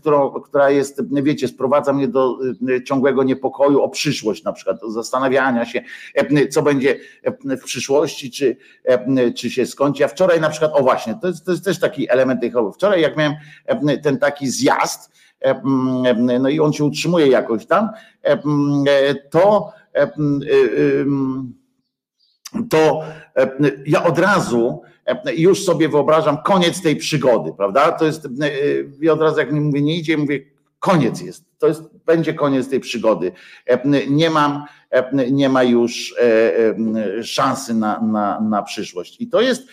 którą, 0.00 0.30
która 0.30 0.70
jest, 0.70 1.02
wiecie, 1.22 1.48
sprowadza 1.48 1.92
mnie 1.92 2.08
do 2.08 2.38
e, 2.76 2.84
ciągłego 2.84 3.22
niepokoju 3.22 3.82
o 3.82 3.88
przyszłość 3.88 4.44
na 4.44 4.52
przykład, 4.52 4.80
do 4.80 4.90
zastanawiania 4.90 5.64
się, 5.64 5.82
co 6.50 6.62
będzie 6.62 7.00
w 7.44 7.64
przyszłości, 7.64 8.30
czy, 8.30 8.56
czy 9.36 9.50
się 9.50 9.66
skończy. 9.66 10.02
Ja 10.02 10.08
wczoraj 10.08 10.40
na 10.40 10.50
przykład, 10.50 10.72
o 10.74 10.82
właśnie, 10.82 11.18
to 11.22 11.28
jest, 11.28 11.44
to 11.44 11.50
jest 11.50 11.64
też 11.64 11.80
taki 11.80 12.10
element 12.10 12.40
tej 12.40 12.50
choroby. 12.50 12.72
Wczoraj 12.72 13.00
jak 13.00 13.16
miałem 13.16 13.34
ten 14.02 14.18
taki 14.18 14.50
zjazd, 14.50 15.12
no 16.40 16.48
i 16.48 16.60
on 16.60 16.72
się 16.72 16.84
utrzymuje 16.84 17.26
jakoś 17.26 17.66
tam, 17.66 17.88
to 19.30 19.72
to 22.70 23.04
e, 23.36 23.50
ja 23.86 24.04
od 24.04 24.18
razu 24.18 24.82
e, 25.06 25.34
już 25.34 25.64
sobie 25.64 25.88
wyobrażam 25.88 26.38
koniec 26.42 26.82
tej 26.82 26.96
przygody, 26.96 27.52
prawda? 27.56 27.92
To 27.92 28.04
jest, 28.04 28.26
e, 28.26 28.28
ja 29.00 29.12
od 29.12 29.20
razu 29.20 29.38
jak 29.38 29.52
mi 29.52 29.60
mówię, 29.60 29.82
nie 29.82 29.96
idzie, 29.96 30.16
mówię, 30.16 30.40
koniec 30.78 31.20
jest, 31.20 31.44
to 31.58 31.66
jest, 31.66 31.82
będzie 32.06 32.34
koniec 32.34 32.68
tej 32.68 32.80
przygody. 32.80 33.32
Nie 34.10 34.30
mam, 34.30 34.64
nie 35.30 35.48
ma 35.48 35.62
już 35.62 36.14
szansy 37.22 37.74
na, 37.74 38.00
na, 38.00 38.40
na 38.40 38.62
przyszłość. 38.62 39.20
I 39.20 39.28
to 39.28 39.40
jest 39.40 39.68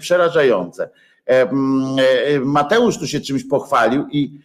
przerażające. 0.00 0.90
Mateusz 2.40 2.98
tu 2.98 3.06
się 3.06 3.20
czymś 3.20 3.44
pochwalił 3.44 4.06
i 4.10 4.40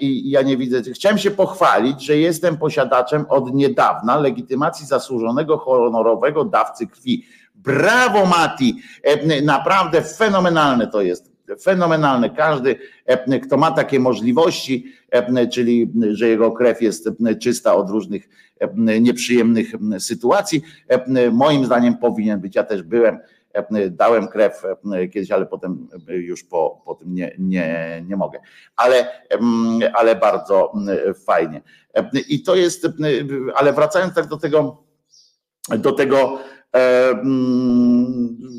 i 0.00 0.30
ja 0.30 0.42
nie 0.42 0.56
widzę. 0.56 0.82
Chciałem 0.82 1.18
się 1.18 1.30
pochwalić, 1.30 2.04
że 2.04 2.16
jestem 2.16 2.56
posiadaczem 2.56 3.24
od 3.28 3.54
niedawna 3.54 4.16
legitymacji 4.16 4.86
zasłużonego 4.86 5.58
honorowego 5.58 6.44
dawcy 6.44 6.86
krwi. 6.86 7.26
Brawo, 7.54 8.26
Mati! 8.26 8.82
Naprawdę 9.42 10.02
fenomenalne 10.02 10.86
to 10.86 11.02
jest. 11.02 11.36
fenomenalne. 11.62 12.30
Każdy, 12.30 12.76
kto 13.42 13.56
ma 13.56 13.70
takie 13.70 14.00
możliwości, 14.00 14.92
czyli 15.52 15.92
że 16.10 16.28
jego 16.28 16.52
krew 16.52 16.82
jest 16.82 17.08
czysta 17.40 17.74
od 17.74 17.90
różnych 17.90 18.28
nieprzyjemnych 19.00 19.72
sytuacji, 19.98 20.62
moim 21.32 21.64
zdaniem 21.64 21.96
powinien 21.96 22.40
być. 22.40 22.54
Ja 22.54 22.64
też 22.64 22.82
byłem 22.82 23.18
dałem 23.90 24.28
krew 24.28 24.62
kiedyś, 25.12 25.30
ale 25.30 25.46
potem 25.46 25.88
już 26.08 26.44
po, 26.44 26.82
po 26.84 26.94
tym 26.94 27.14
nie, 27.14 27.36
nie, 27.38 28.04
nie 28.08 28.16
mogę. 28.16 28.40
Ale, 28.76 29.22
ale 29.94 30.16
bardzo 30.16 30.72
fajnie. 31.26 31.62
I 32.28 32.42
to 32.42 32.56
jest, 32.56 32.86
ale 33.54 33.72
wracając 33.72 34.14
tak 34.14 34.26
do 34.26 34.36
tego, 34.36 34.84
do 35.78 35.92
tego 35.92 36.38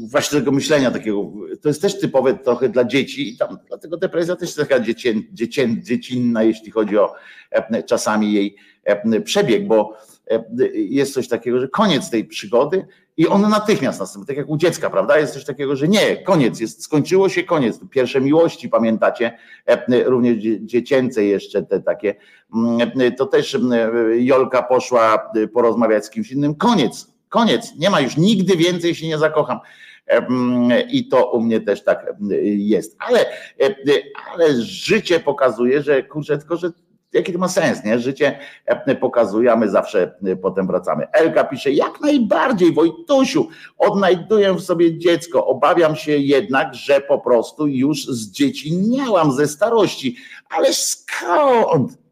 właśnie 0.07 0.39
tego 0.39 0.51
myślenia 0.51 0.91
takiego, 0.91 1.31
to 1.61 1.69
jest 1.69 1.81
też 1.81 1.99
typowe 1.99 2.33
trochę 2.33 2.69
dla 2.69 2.83
dzieci 2.83 3.33
i 3.33 3.37
tam 3.37 3.57
dlatego 3.67 3.97
depresja 3.97 4.35
też 4.35 4.49
jest 4.49 4.69
taka 4.69 4.79
dziecię, 4.79 5.13
dziecię, 5.33 5.81
dziecinna, 5.81 6.43
jeśli 6.43 6.71
chodzi 6.71 6.97
o 6.97 7.13
czasami 7.85 8.33
jej 8.33 8.55
przebieg, 9.23 9.67
bo 9.67 9.97
jest 10.73 11.13
coś 11.13 11.27
takiego, 11.27 11.59
że 11.59 11.67
koniec 11.67 12.09
tej 12.09 12.25
przygody 12.25 12.85
i 13.17 13.27
on 13.27 13.41
natychmiast 13.41 13.99
następuje, 13.99 14.27
tak 14.27 14.37
jak 14.37 14.49
u 14.49 14.57
dziecka, 14.57 14.89
prawda? 14.89 15.19
Jest 15.19 15.33
coś 15.33 15.45
takiego, 15.45 15.75
że 15.75 15.87
nie, 15.87 16.17
koniec, 16.17 16.59
jest, 16.59 16.83
skończyło 16.83 17.29
się, 17.29 17.43
koniec. 17.43 17.79
Pierwsze 17.91 18.21
miłości, 18.21 18.69
pamiętacie, 18.69 19.37
również 20.05 20.37
dziecięce 20.59 21.23
jeszcze 21.23 21.63
te 21.63 21.81
takie, 21.81 22.15
to 23.17 23.25
też 23.25 23.57
Jolka 24.17 24.63
poszła 24.63 25.31
porozmawiać 25.53 26.05
z 26.05 26.09
kimś 26.09 26.31
innym, 26.31 26.55
koniec, 26.55 27.13
koniec, 27.29 27.73
nie 27.77 27.89
ma 27.89 28.01
już 28.01 28.17
nigdy 28.17 28.57
więcej 28.57 28.95
się 28.95 29.07
nie 29.07 29.17
zakocham. 29.17 29.59
I 30.91 31.07
to 31.07 31.31
u 31.31 31.41
mnie 31.41 31.61
też 31.61 31.83
tak 31.83 32.05
jest. 32.43 32.95
Ale, 32.99 33.25
ale 34.33 34.61
życie 34.61 35.19
pokazuje, 35.19 35.81
że 35.81 36.03
kurczę, 36.03 36.37
tylko 36.37 36.57
że 36.57 36.71
jaki 37.13 37.33
to 37.33 37.39
ma 37.39 37.47
sens, 37.47 37.83
nie? 37.83 37.99
Życie 37.99 38.39
e, 38.65 38.95
pokazuje, 38.95 39.55
my 39.55 39.69
zawsze 39.69 40.15
e, 40.25 40.35
potem 40.35 40.67
wracamy. 40.67 41.07
Elka 41.11 41.43
pisze, 41.43 41.71
jak 41.71 42.01
najbardziej 42.01 42.73
Wojtusiu, 42.73 43.47
odnajduję 43.77 44.53
w 44.53 44.61
sobie 44.61 44.97
dziecko, 44.97 45.45
obawiam 45.45 45.95
się 45.95 46.17
jednak, 46.17 46.75
że 46.75 47.01
po 47.01 47.19
prostu 47.19 47.67
już 47.67 48.05
zdziecinniałam 48.05 49.31
ze 49.31 49.47
starości, 49.47 50.15
ale 50.49 50.73
skąd? 50.73 52.06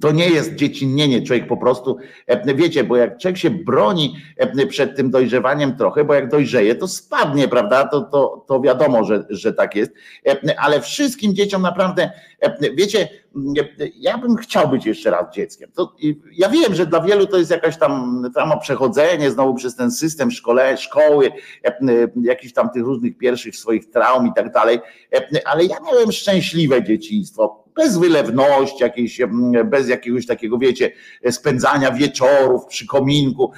To 0.00 0.12
nie 0.12 0.28
jest 0.28 0.54
dziecinnienie, 0.54 1.22
człowiek 1.22 1.46
po 1.46 1.56
prostu, 1.56 1.96
e, 2.26 2.54
wiecie, 2.54 2.84
bo 2.84 2.96
jak 2.96 3.18
człowiek 3.18 3.38
się 3.38 3.50
broni 3.50 4.16
przed 4.68 4.96
tym 4.96 5.10
dojrzewaniem 5.10 5.76
trochę, 5.76 6.04
bo 6.04 6.14
jak 6.14 6.30
dojrzeje, 6.30 6.74
to 6.74 6.88
spadnie, 6.88 7.48
prawda? 7.48 7.88
To, 7.88 8.00
to, 8.00 8.44
to 8.48 8.60
wiadomo, 8.60 9.04
że, 9.04 9.26
że 9.30 9.52
tak 9.52 9.74
jest, 9.74 9.92
ale 10.58 10.80
wszystkim 10.80 11.34
dzieciom 11.34 11.62
naprawdę, 11.62 12.10
wiecie, 12.74 13.08
ja 13.96 14.18
bym 14.18 14.36
chciał 14.36 14.68
być 14.68 14.86
jeszcze 14.86 15.10
raz 15.10 15.34
dzieckiem. 15.34 15.70
To, 15.74 15.96
ja 16.32 16.48
wiem, 16.48 16.74
że 16.74 16.86
dla 16.86 17.00
wielu 17.00 17.26
to 17.26 17.38
jest 17.38 17.50
jakaś 17.50 17.78
tam, 17.78 18.22
tam 18.34 18.60
przechodzenie 18.60 19.30
znowu 19.30 19.54
przez 19.54 19.76
ten 19.76 19.90
system 19.90 20.30
szkole, 20.30 20.76
szkoły, 20.76 21.30
jakichś 22.22 22.52
tam 22.52 22.70
tych 22.70 22.82
różnych 22.82 23.18
pierwszych 23.18 23.56
swoich 23.56 23.90
traum 23.90 24.26
i 24.26 24.32
tak 24.36 24.52
dalej, 24.52 24.78
ale 25.44 25.64
ja 25.64 25.76
miałem 25.86 26.12
szczęśliwe 26.12 26.84
dzieciństwo, 26.84 27.64
bez 27.78 27.98
wylewności 27.98 28.82
jakiejś, 28.82 29.20
bez 29.64 29.88
jakiegoś 29.88 30.26
takiego, 30.26 30.58
wiecie, 30.58 30.92
spędzania 31.30 31.92
wieczorów 31.92 32.66
przy 32.66 32.86
kominku 32.86 33.52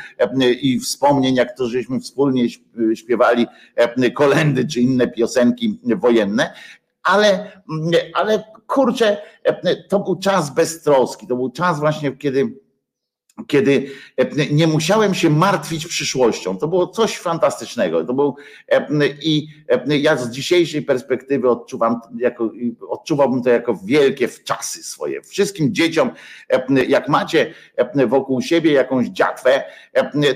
i 0.61 0.81
wspomnień, 0.81 1.35
jak 1.35 1.57
to 1.57 1.69
żeśmy 1.69 2.01
wspólnie 2.01 2.45
śpiewali 2.95 3.47
kolendy 4.15 4.67
czy 4.67 4.81
inne 4.81 5.09
piosenki 5.09 5.81
wojenne, 5.97 6.55
ale, 7.03 7.63
ale 8.15 8.45
kurczę, 8.67 9.17
to 9.89 10.01
był 10.01 10.19
czas 10.19 10.55
beztroski, 10.55 11.27
to 11.27 11.37
był 11.37 11.51
czas 11.51 11.81
właśnie, 11.81 12.13
kiedy 12.13 12.61
kiedy 13.47 13.91
nie 14.51 14.67
musiałem 14.67 15.15
się 15.15 15.31
martwić 15.31 15.87
przyszłością. 15.87 16.59
To 16.59 16.69
było 16.69 16.87
coś 16.87 17.19
fantastycznego. 17.19 18.05
To 18.05 18.15
był, 18.15 18.37
I 19.23 19.49
ja 19.87 20.17
z 20.17 20.31
dzisiejszej 20.31 20.83
perspektywy 20.83 21.51
odczuwam, 21.51 22.01
jako, 22.19 22.51
odczuwałbym 22.89 23.43
to 23.43 23.51
jako 23.51 23.75
wielkie 23.85 24.29
wczasy 24.29 24.83
swoje. 24.83 25.23
Wszystkim 25.23 25.75
dzieciom, 25.75 26.11
jak 26.89 27.09
macie 27.09 27.55
wokół 28.07 28.43
siebie 28.43 28.73
jakąś 28.73 29.07
dziatwę, 29.07 29.65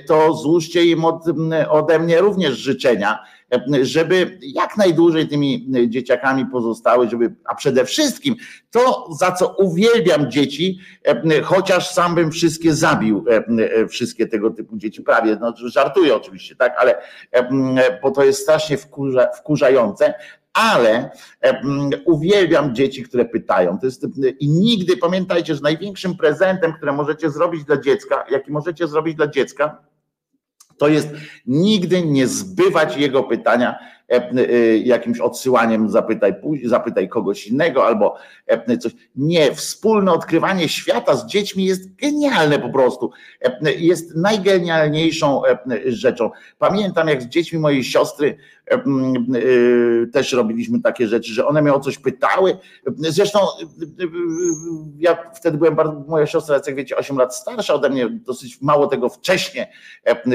to 0.07 0.35
złóżcie 0.35 0.85
im 0.85 1.05
od, 1.05 1.25
ode 1.69 1.99
mnie 1.99 2.21
również 2.21 2.55
życzenia 2.55 3.19
żeby 3.83 4.39
jak 4.43 4.77
najdłużej 4.77 5.29
tymi 5.29 5.67
dzieciakami 5.89 6.47
pozostały, 6.47 7.11
żeby, 7.11 7.35
a 7.45 7.55
przede 7.55 7.85
wszystkim 7.85 8.35
to, 8.71 9.09
za 9.19 9.33
co 9.33 9.55
uwielbiam 9.59 10.31
dzieci, 10.31 10.79
chociaż 11.45 11.91
sam 11.91 12.15
bym 12.15 12.31
wszystkie 12.31 12.75
zabił, 12.75 13.25
wszystkie 13.89 14.27
tego 14.27 14.51
typu 14.51 14.77
dzieci, 14.77 15.03
prawie, 15.03 15.39
no 15.41 15.55
żartuję 15.57 16.17
oczywiście, 16.17 16.57
tak, 16.57 16.75
ale 16.79 17.03
bo 18.03 18.11
to 18.11 18.25
jest 18.25 18.43
strasznie 18.43 18.77
wkurza, 18.77 19.27
wkurzające, 19.39 20.15
ale 20.53 21.11
uwielbiam 22.05 22.75
dzieci, 22.75 23.03
które 23.03 23.25
pytają. 23.25 23.79
To 23.79 23.87
jest, 23.87 24.07
I 24.41 24.49
nigdy 24.49 24.97
pamiętajcie, 24.97 25.55
że 25.55 25.61
największym 25.61 26.17
prezentem, 26.17 26.73
które 26.73 26.93
możecie 26.93 27.31
zrobić 27.31 27.65
dla 27.65 27.77
dziecka, 27.81 28.25
jaki 28.31 28.53
możecie 28.53 28.89
zrobić 28.89 29.15
dla 29.15 29.27
dziecka, 29.27 29.79
to 30.79 30.89
jest 30.89 31.09
nigdy 31.47 32.07
nie 32.07 32.27
zbywać 32.27 32.97
jego 32.97 33.23
pytania 33.23 33.79
jakimś 34.85 35.21
odsyłaniem, 35.21 35.91
zapytaj, 35.91 36.35
zapytaj 36.65 37.09
kogoś 37.09 37.47
innego 37.47 37.87
albo 37.87 38.17
e, 38.47 38.79
coś. 38.79 38.93
Nie, 39.17 39.55
wspólne 39.55 40.13
odkrywanie 40.13 40.69
świata 40.69 41.17
z 41.17 41.27
dziećmi 41.27 41.65
jest 41.65 41.95
genialne 41.95 42.59
po 42.59 42.69
prostu. 42.69 43.11
Jest 43.79 44.17
najgenialniejszą 44.17 45.43
rzeczą. 45.87 46.31
Pamiętam, 46.59 47.09
jak 47.09 47.23
z 47.23 47.27
dziećmi 47.27 47.59
mojej 47.59 47.85
siostry 47.85 48.37
też 50.13 50.33
robiliśmy 50.33 50.81
takie 50.81 51.09
rzeczy, 51.09 51.33
że 51.33 51.47
one 51.47 51.63
mnie 51.63 51.75
o 51.75 51.81
coś 51.81 51.99
pytały. 51.99 52.57
Zresztą 52.97 53.39
ja 54.99 55.31
wtedy 55.35 55.59
byłem 55.59 55.75
bardzo, 55.75 56.05
moja 56.09 56.27
siostra, 56.27 56.61
jak 56.67 56.77
wiecie, 56.77 56.97
8 56.97 57.17
lat 57.17 57.37
starsza 57.37 57.75
ode 57.75 57.91
mnie, 57.91 58.09
dosyć 58.11 58.61
mało 58.61 58.87
tego 58.87 59.09
wcześnie 59.09 59.73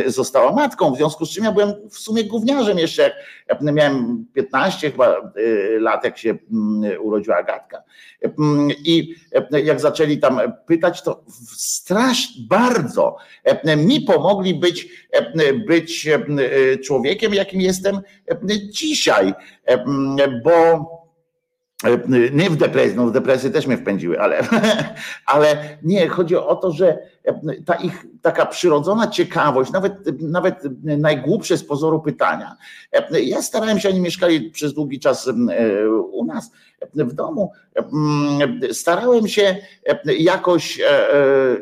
została 0.06 0.52
matką, 0.52 0.94
w 0.94 0.98
związku 0.98 1.26
z 1.26 1.30
czym 1.30 1.44
ja 1.44 1.52
byłem 1.52 1.74
w 1.90 1.98
sumie 1.98 2.24
gówniarzem 2.24 2.78
jeszcze, 2.78 3.12
jak 3.48 3.62
miałem 3.74 4.26
15 4.34 4.92
chyba 4.92 5.32
lat, 5.80 6.04
jak 6.04 6.18
się 6.18 6.38
urodziła 7.00 7.38
Agatka. 7.38 7.84
I 8.86 9.16
jak 9.64 9.80
zaczęli 9.80 10.18
tam 10.18 10.40
pytać, 10.66 11.02
to 11.02 11.24
strasznie 11.58 12.44
bardzo 12.50 13.18
mi 13.78 14.02
pomogli 14.02 14.56
być, 14.56 14.88
być 15.68 16.10
człowiekiem, 16.86 17.34
jakim 17.34 17.62
jestem 17.62 18.00
dzisiaj, 18.70 19.34
bo 20.44 20.86
nie 22.32 22.50
w 22.50 22.56
depresji, 22.56 22.98
no 22.98 23.08
w 23.08 23.12
depresji 23.12 23.52
też 23.52 23.68
mnie 23.68 23.78
wpędziły, 23.78 24.20
ale, 24.20 24.48
ale 25.26 25.78
nie, 25.84 26.08
chodzi 26.08 26.36
o 26.36 26.56
to, 26.56 26.72
że 26.72 26.98
ta 27.66 27.76
ich 27.76 28.06
taka 28.22 28.46
przyrodzona 28.46 29.08
ciekawość, 29.08 29.72
nawet, 29.72 29.94
nawet 30.22 30.56
najgłupsze 30.84 31.58
z 31.58 31.64
pozoru 31.64 32.02
pytania. 32.02 32.56
Ja 33.24 33.42
starałem 33.42 33.80
się, 33.80 33.90
oni 33.90 34.02
mieszkali 34.02 34.52
przez 34.52 34.74
długi 34.74 35.00
czas 35.00 35.30
u 36.12 36.26
nas 36.26 36.52
w 36.96 37.14
domu, 37.14 37.52
starałem 38.72 39.28
się 39.28 39.56
jakoś 40.06 40.80
e, 40.80 41.14
e, 41.14 41.58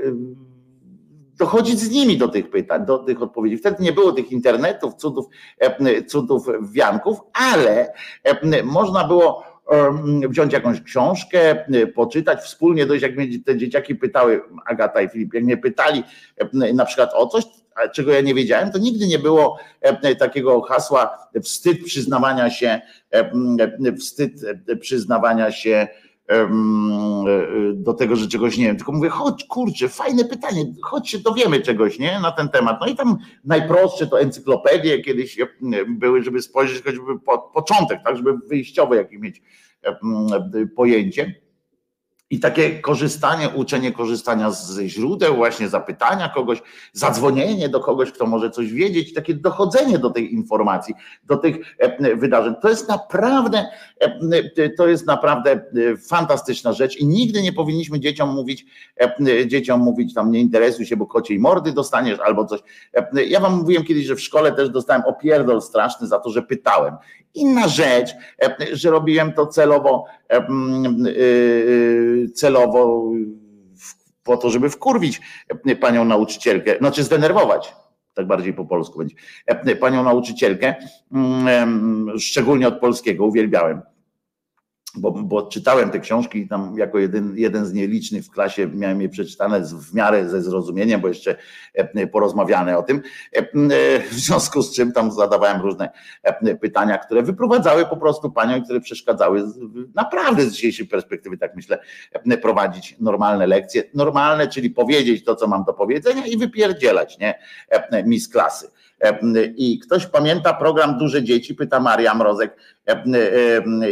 dochodzić 1.37 1.79
z 1.79 1.89
nimi 1.89 2.17
do 2.17 2.27
tych 2.27 2.49
pytań, 2.49 2.85
do 2.85 2.97
tych 2.97 3.21
odpowiedzi. 3.21 3.57
Wtedy 3.57 3.83
nie 3.83 3.93
było 3.93 4.11
tych 4.11 4.31
internetów, 4.31 4.95
cudów, 4.95 5.25
cudów 6.07 6.47
wianków, 6.71 7.17
ale 7.33 7.93
można 8.63 9.07
było 9.07 9.56
wziąć 10.29 10.53
jakąś 10.53 10.81
książkę, 10.81 11.65
poczytać, 11.95 12.39
wspólnie 12.39 12.85
dojść, 12.85 13.03
jak 13.03 13.15
mnie 13.15 13.27
te 13.45 13.57
dzieciaki 13.57 13.95
pytały, 13.95 14.41
Agata 14.65 15.01
i 15.01 15.09
Filip, 15.09 15.33
jak 15.33 15.43
mnie 15.43 15.57
pytali 15.57 16.03
na 16.73 16.85
przykład 16.85 17.09
o 17.13 17.27
coś, 17.27 17.43
czego 17.93 18.11
ja 18.11 18.21
nie 18.21 18.33
wiedziałem, 18.33 18.71
to 18.71 18.77
nigdy 18.77 19.07
nie 19.07 19.19
było 19.19 19.59
takiego 20.19 20.61
hasła 20.61 21.29
wstyd 21.43 21.83
przyznawania 21.85 22.49
się, 22.49 22.81
wstyd 23.99 24.31
przyznawania 24.81 25.51
się 25.51 25.87
do 27.73 27.93
tego, 27.93 28.15
że 28.15 28.27
czegoś 28.27 28.57
nie 28.57 28.65
wiem, 28.65 28.75
tylko 28.75 28.91
mówię, 28.91 29.09
chodź, 29.09 29.43
kurczę, 29.43 29.89
fajne 29.89 30.25
pytanie, 30.25 30.65
chodź 30.81 31.09
się 31.09 31.19
dowiemy 31.19 31.61
czegoś, 31.61 31.99
nie, 31.99 32.19
na 32.19 32.31
ten 32.31 32.49
temat. 32.49 32.77
No 32.81 32.87
i 32.87 32.95
tam 32.95 33.17
najprostsze 33.45 34.07
to 34.07 34.21
encyklopedie 34.21 35.01
kiedyś 35.01 35.37
były, 35.87 36.23
żeby 36.23 36.41
spojrzeć 36.41 36.83
choćby 36.83 37.19
po, 37.19 37.37
początek, 37.39 37.99
tak, 38.03 38.17
żeby 38.17 38.37
wyjściowe 38.47 38.95
jakieś 38.95 39.19
mieć 39.19 39.41
pojęcie. 40.75 41.46
I 42.29 42.39
takie 42.39 42.79
korzystanie, 42.79 43.49
uczenie 43.49 43.91
korzystania 43.91 44.51
ze 44.51 44.89
źródeł, 44.89 45.35
właśnie 45.35 45.69
zapytania 45.69 46.29
kogoś, 46.29 46.61
zadzwonienie 46.93 47.69
do 47.69 47.79
kogoś, 47.79 48.11
kto 48.11 48.25
może 48.25 48.49
coś 48.49 48.71
wiedzieć, 48.71 49.13
takie 49.13 49.33
dochodzenie 49.33 49.99
do 49.99 50.09
tej 50.09 50.33
informacji, 50.33 50.95
do 51.23 51.37
tych 51.37 51.75
e, 51.79 52.15
wydarzeń. 52.15 52.53
To 52.61 52.69
jest 52.69 52.89
naprawdę, 52.89 53.65
e, 54.57 54.69
to 54.69 54.87
jest 54.87 55.05
naprawdę 55.05 55.51
e, 55.51 55.59
fantastyczna 55.97 56.73
rzecz 56.73 56.97
i 56.97 57.05
nigdy 57.05 57.41
nie 57.41 57.53
powinniśmy 57.53 57.99
dzieciom 57.99 58.29
mówić, 58.29 58.65
dzieciom 59.45 59.81
mówić 59.81 60.13
tam 60.13 60.31
nie 60.31 60.39
interesuj 60.39 60.85
się, 60.85 60.97
bo 60.97 61.05
kociej 61.05 61.39
mordy 61.39 61.71
dostaniesz 61.71 62.19
albo 62.19 62.45
coś. 62.45 62.59
Ja 63.27 63.39
wam 63.39 63.57
mówiłem 63.57 63.83
kiedyś, 63.83 64.05
że 64.05 64.15
w 64.15 64.21
szkole 64.21 64.51
też 64.51 64.69
dostałem 64.69 65.01
opierdol 65.05 65.61
straszny 65.61 66.07
za 66.07 66.19
to, 66.19 66.29
że 66.29 66.41
pytałem. 66.41 66.95
Inna 67.37 67.67
rzecz, 67.67 68.09
że 68.73 68.91
robiłem 68.91 69.33
to 69.33 69.47
celowo 69.47 70.05
celowo 72.35 73.11
po 74.23 74.37
to, 74.37 74.49
żeby 74.49 74.69
wkurwić 74.69 75.21
panią 75.79 76.05
nauczycielkę, 76.05 76.77
znaczy 76.77 77.03
zdenerwować, 77.03 77.75
tak 78.13 78.27
bardziej 78.27 78.53
po 78.53 78.65
polsku 78.65 78.99
będzie, 78.99 79.15
panią 79.75 80.03
nauczycielkę, 80.03 80.75
mm, 81.11 82.19
szczególnie 82.19 82.67
od 82.67 82.79
polskiego, 82.79 83.25
uwielbiałem 83.25 83.81
bo, 84.97 85.11
bo 85.11 85.47
czytałem 85.47 85.89
te 85.89 85.99
książki 85.99 86.39
i 86.39 86.47
tam 86.47 86.77
jako 86.77 86.99
jeden, 86.99 87.33
jeden 87.37 87.65
z 87.65 87.73
nielicznych 87.73 88.25
w 88.25 88.31
klasie 88.31 88.67
miałem 88.67 89.01
je 89.01 89.09
przeczytane 89.09 89.61
w 89.61 89.93
miarę 89.93 90.29
ze 90.29 90.41
zrozumieniem, 90.41 91.01
bo 91.01 91.07
jeszcze 91.07 91.35
e, 91.73 92.07
porozmawiane 92.07 92.77
o 92.77 92.83
tym, 92.83 93.01
e, 93.33 93.43
w 93.99 94.13
związku 94.13 94.61
z 94.61 94.75
czym 94.75 94.91
tam 94.91 95.11
zadawałem 95.11 95.61
różne 95.61 95.89
e, 96.23 96.55
pytania, 96.55 96.97
które 96.97 97.23
wyprowadzały 97.23 97.85
po 97.85 97.97
prostu 97.97 98.31
panią, 98.31 98.63
które 98.63 98.79
przeszkadzały 98.79 99.43
naprawdę 99.95 100.43
z 100.43 100.53
dzisiejszej 100.53 100.87
perspektywy, 100.87 101.37
tak 101.37 101.55
myślę, 101.55 101.79
prowadzić 102.41 102.95
normalne 102.99 103.47
lekcje, 103.47 103.83
normalne, 103.93 104.47
czyli 104.47 104.69
powiedzieć 104.69 105.23
to, 105.23 105.35
co 105.35 105.47
mam 105.47 105.63
do 105.63 105.73
powiedzenia 105.73 106.25
i 106.25 106.37
wypierdzielać, 106.37 107.17
nie, 107.19 107.39
mi 108.05 108.19
z 108.19 108.29
klasy. 108.29 108.71
I 109.55 109.79
ktoś 109.79 110.05
pamięta 110.05 110.53
program 110.53 110.97
Duże 110.97 111.23
Dzieci, 111.23 111.55
pyta 111.55 111.79
Maria 111.79 112.13
Mrozek, 112.13 112.57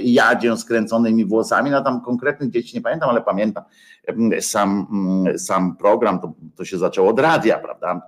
jadzie 0.01 0.57
skręconymi 0.57 1.25
włosami, 1.25 1.71
no 1.71 1.83
tam 1.83 2.01
konkretnych 2.01 2.49
dzieci 2.49 2.77
nie 2.77 2.81
pamiętam, 2.81 3.09
ale 3.09 3.21
pamiętam 3.21 3.63
sam, 4.39 4.87
sam 5.37 5.75
program, 5.77 6.19
to, 6.19 6.33
to 6.55 6.65
się 6.65 6.77
zaczęło 6.77 7.09
od 7.09 7.19
radia, 7.19 7.59
prawda, 7.59 8.01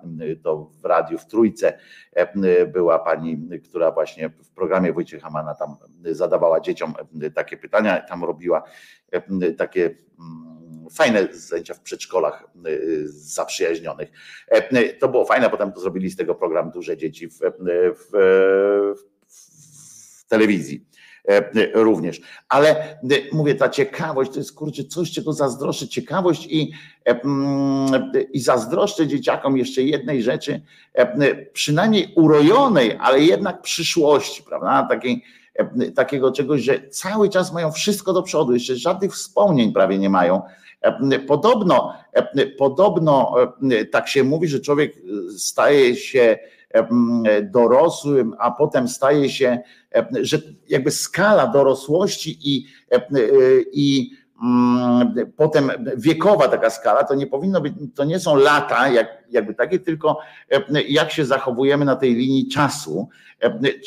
to 0.43 0.69
w 0.81 0.85
radiu 0.85 1.17
w 1.17 1.25
Trójce 1.25 1.77
była 2.73 2.99
pani, 2.99 3.47
która 3.69 3.91
właśnie 3.91 4.29
w 4.29 4.51
programie 4.51 4.93
Wojciecha 4.93 5.27
Hamana 5.27 5.55
tam 5.55 5.75
zadawała 6.11 6.59
dzieciom 6.59 6.93
takie 7.35 7.57
pytania, 7.57 8.01
tam 8.01 8.23
robiła 8.23 8.63
takie 9.57 9.95
fajne 10.91 11.27
zajęcia 11.31 11.73
w 11.73 11.79
przedszkolach 11.79 12.43
y, 12.67 13.03
zaprzyjaźnionych. 13.07 14.11
E, 14.47 14.93
to 14.93 15.09
było 15.09 15.25
fajne, 15.25 15.49
potem 15.49 15.71
to 15.71 15.79
zrobili 15.79 16.09
z 16.09 16.15
tego 16.15 16.35
program 16.35 16.71
Duże 16.71 16.97
Dzieci 16.97 17.27
w, 17.27 17.39
w, 17.39 18.11
w 19.27 20.25
telewizji 20.27 20.85
e, 21.29 21.43
również. 21.73 22.21
Ale 22.49 22.99
y, 23.11 23.29
mówię, 23.31 23.55
ta 23.55 23.69
ciekawość 23.69 24.31
to 24.31 24.39
jest 24.39 24.55
kurczę 24.55 24.83
coś, 24.83 25.11
czego 25.11 25.33
zazdroszczę. 25.33 25.87
Ciekawość 25.87 26.47
i, 26.49 26.71
e, 27.05 27.21
mm, 27.21 28.11
i 28.33 28.39
zazdroszczę 28.39 29.07
dzieciakom 29.07 29.57
jeszcze 29.57 29.81
jednej 29.81 30.23
rzeczy, 30.23 30.61
przynajmniej 31.53 32.13
urojonej, 32.15 32.97
ale 32.99 33.19
jednak 33.19 33.61
przyszłości, 33.61 34.43
prawda? 34.43 34.87
Takiej, 34.89 35.23
takiego 35.95 36.31
czegoś, 36.31 36.61
że 36.61 36.89
cały 36.89 37.29
czas 37.29 37.53
mają 37.53 37.71
wszystko 37.71 38.13
do 38.13 38.23
przodu, 38.23 38.53
jeszcze 38.53 38.75
żadnych 38.75 39.13
wspomnień 39.13 39.73
prawie 39.73 39.97
nie 39.97 40.09
mają 40.09 40.41
Podobno, 41.27 41.93
podobno 42.57 43.35
tak 43.91 44.07
się 44.07 44.23
mówi, 44.23 44.47
że 44.47 44.59
człowiek 44.59 44.93
staje 45.37 45.95
się 45.95 46.37
dorosłym, 47.43 48.35
a 48.39 48.51
potem 48.51 48.87
staje 48.87 49.29
się, 49.29 49.59
że 50.21 50.37
jakby 50.69 50.91
skala 50.91 51.47
dorosłości 51.47 52.39
i, 52.43 52.67
i 53.73 54.11
mm, 54.43 55.13
potem 55.35 55.71
wiekowa 55.97 56.47
taka 56.47 56.69
skala, 56.69 57.03
to 57.03 57.15
nie 57.15 57.27
powinno 57.27 57.61
być, 57.61 57.73
to 57.95 58.03
nie 58.03 58.19
są 58.19 58.35
lata 58.35 58.89
jak, 58.89 59.23
jakby 59.29 59.53
takie, 59.53 59.79
tylko 59.79 60.19
jak 60.87 61.11
się 61.11 61.25
zachowujemy 61.25 61.85
na 61.85 61.95
tej 61.95 62.15
linii 62.15 62.47
czasu, 62.47 63.09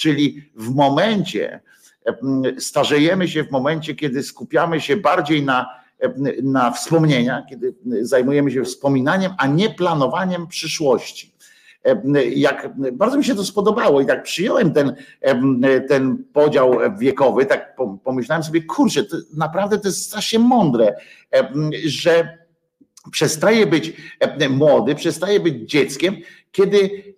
czyli 0.00 0.50
w 0.54 0.74
momencie, 0.74 1.60
starzejemy 2.58 3.28
się 3.28 3.44
w 3.44 3.50
momencie, 3.50 3.94
kiedy 3.94 4.22
skupiamy 4.22 4.80
się 4.80 4.96
bardziej 4.96 5.42
na 5.42 5.79
na 6.42 6.70
wspomnienia, 6.70 7.46
kiedy 7.50 7.74
zajmujemy 8.00 8.50
się 8.50 8.64
wspominaniem, 8.64 9.32
a 9.38 9.46
nie 9.46 9.70
planowaniem 9.70 10.46
przyszłości. 10.46 11.34
Jak 12.34 12.72
bardzo 12.92 13.18
mi 13.18 13.24
się 13.24 13.34
to 13.34 13.44
spodobało 13.44 14.00
i 14.00 14.06
tak 14.06 14.22
przyjąłem 14.22 14.72
ten, 14.72 14.94
ten 15.88 16.24
podział 16.32 16.78
wiekowy, 16.98 17.46
tak 17.46 17.76
pomyślałem 18.04 18.42
sobie, 18.42 18.62
kurczę, 18.62 19.04
to 19.04 19.16
naprawdę 19.36 19.78
to 19.78 19.88
jest 19.88 20.06
strasznie 20.06 20.38
mądre, 20.38 20.94
że 21.84 22.38
przestaje 23.10 23.66
być 23.66 23.92
młody, 24.50 24.94
przestaje 24.94 25.40
być 25.40 25.70
dzieckiem, 25.70 26.16
kiedy 26.52 27.09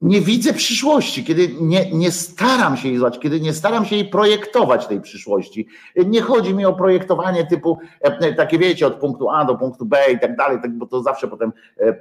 nie 0.00 0.20
widzę 0.20 0.52
przyszłości, 0.52 1.24
kiedy 1.24 1.48
nie, 1.60 1.90
nie 1.90 2.10
staram 2.10 2.76
się 2.76 2.88
jej 2.88 2.98
zwać, 2.98 3.18
kiedy 3.18 3.40
nie 3.40 3.52
staram 3.52 3.86
się 3.86 3.96
jej 3.96 4.04
projektować 4.04 4.86
tej 4.86 5.00
przyszłości. 5.00 5.66
Nie 5.96 6.20
chodzi 6.20 6.54
mi 6.54 6.64
o 6.64 6.72
projektowanie 6.72 7.46
typu 7.46 7.78
e, 8.00 8.34
takie 8.34 8.58
wiecie, 8.58 8.86
od 8.86 8.94
punktu 8.94 9.30
A 9.30 9.44
do 9.44 9.54
punktu 9.54 9.86
B 9.86 9.98
i 10.12 10.18
tak 10.18 10.36
dalej, 10.36 10.58
tak, 10.62 10.72
bo 10.72 10.86
to 10.86 11.02
zawsze 11.02 11.28
potem 11.28 11.52
e, 11.80 11.96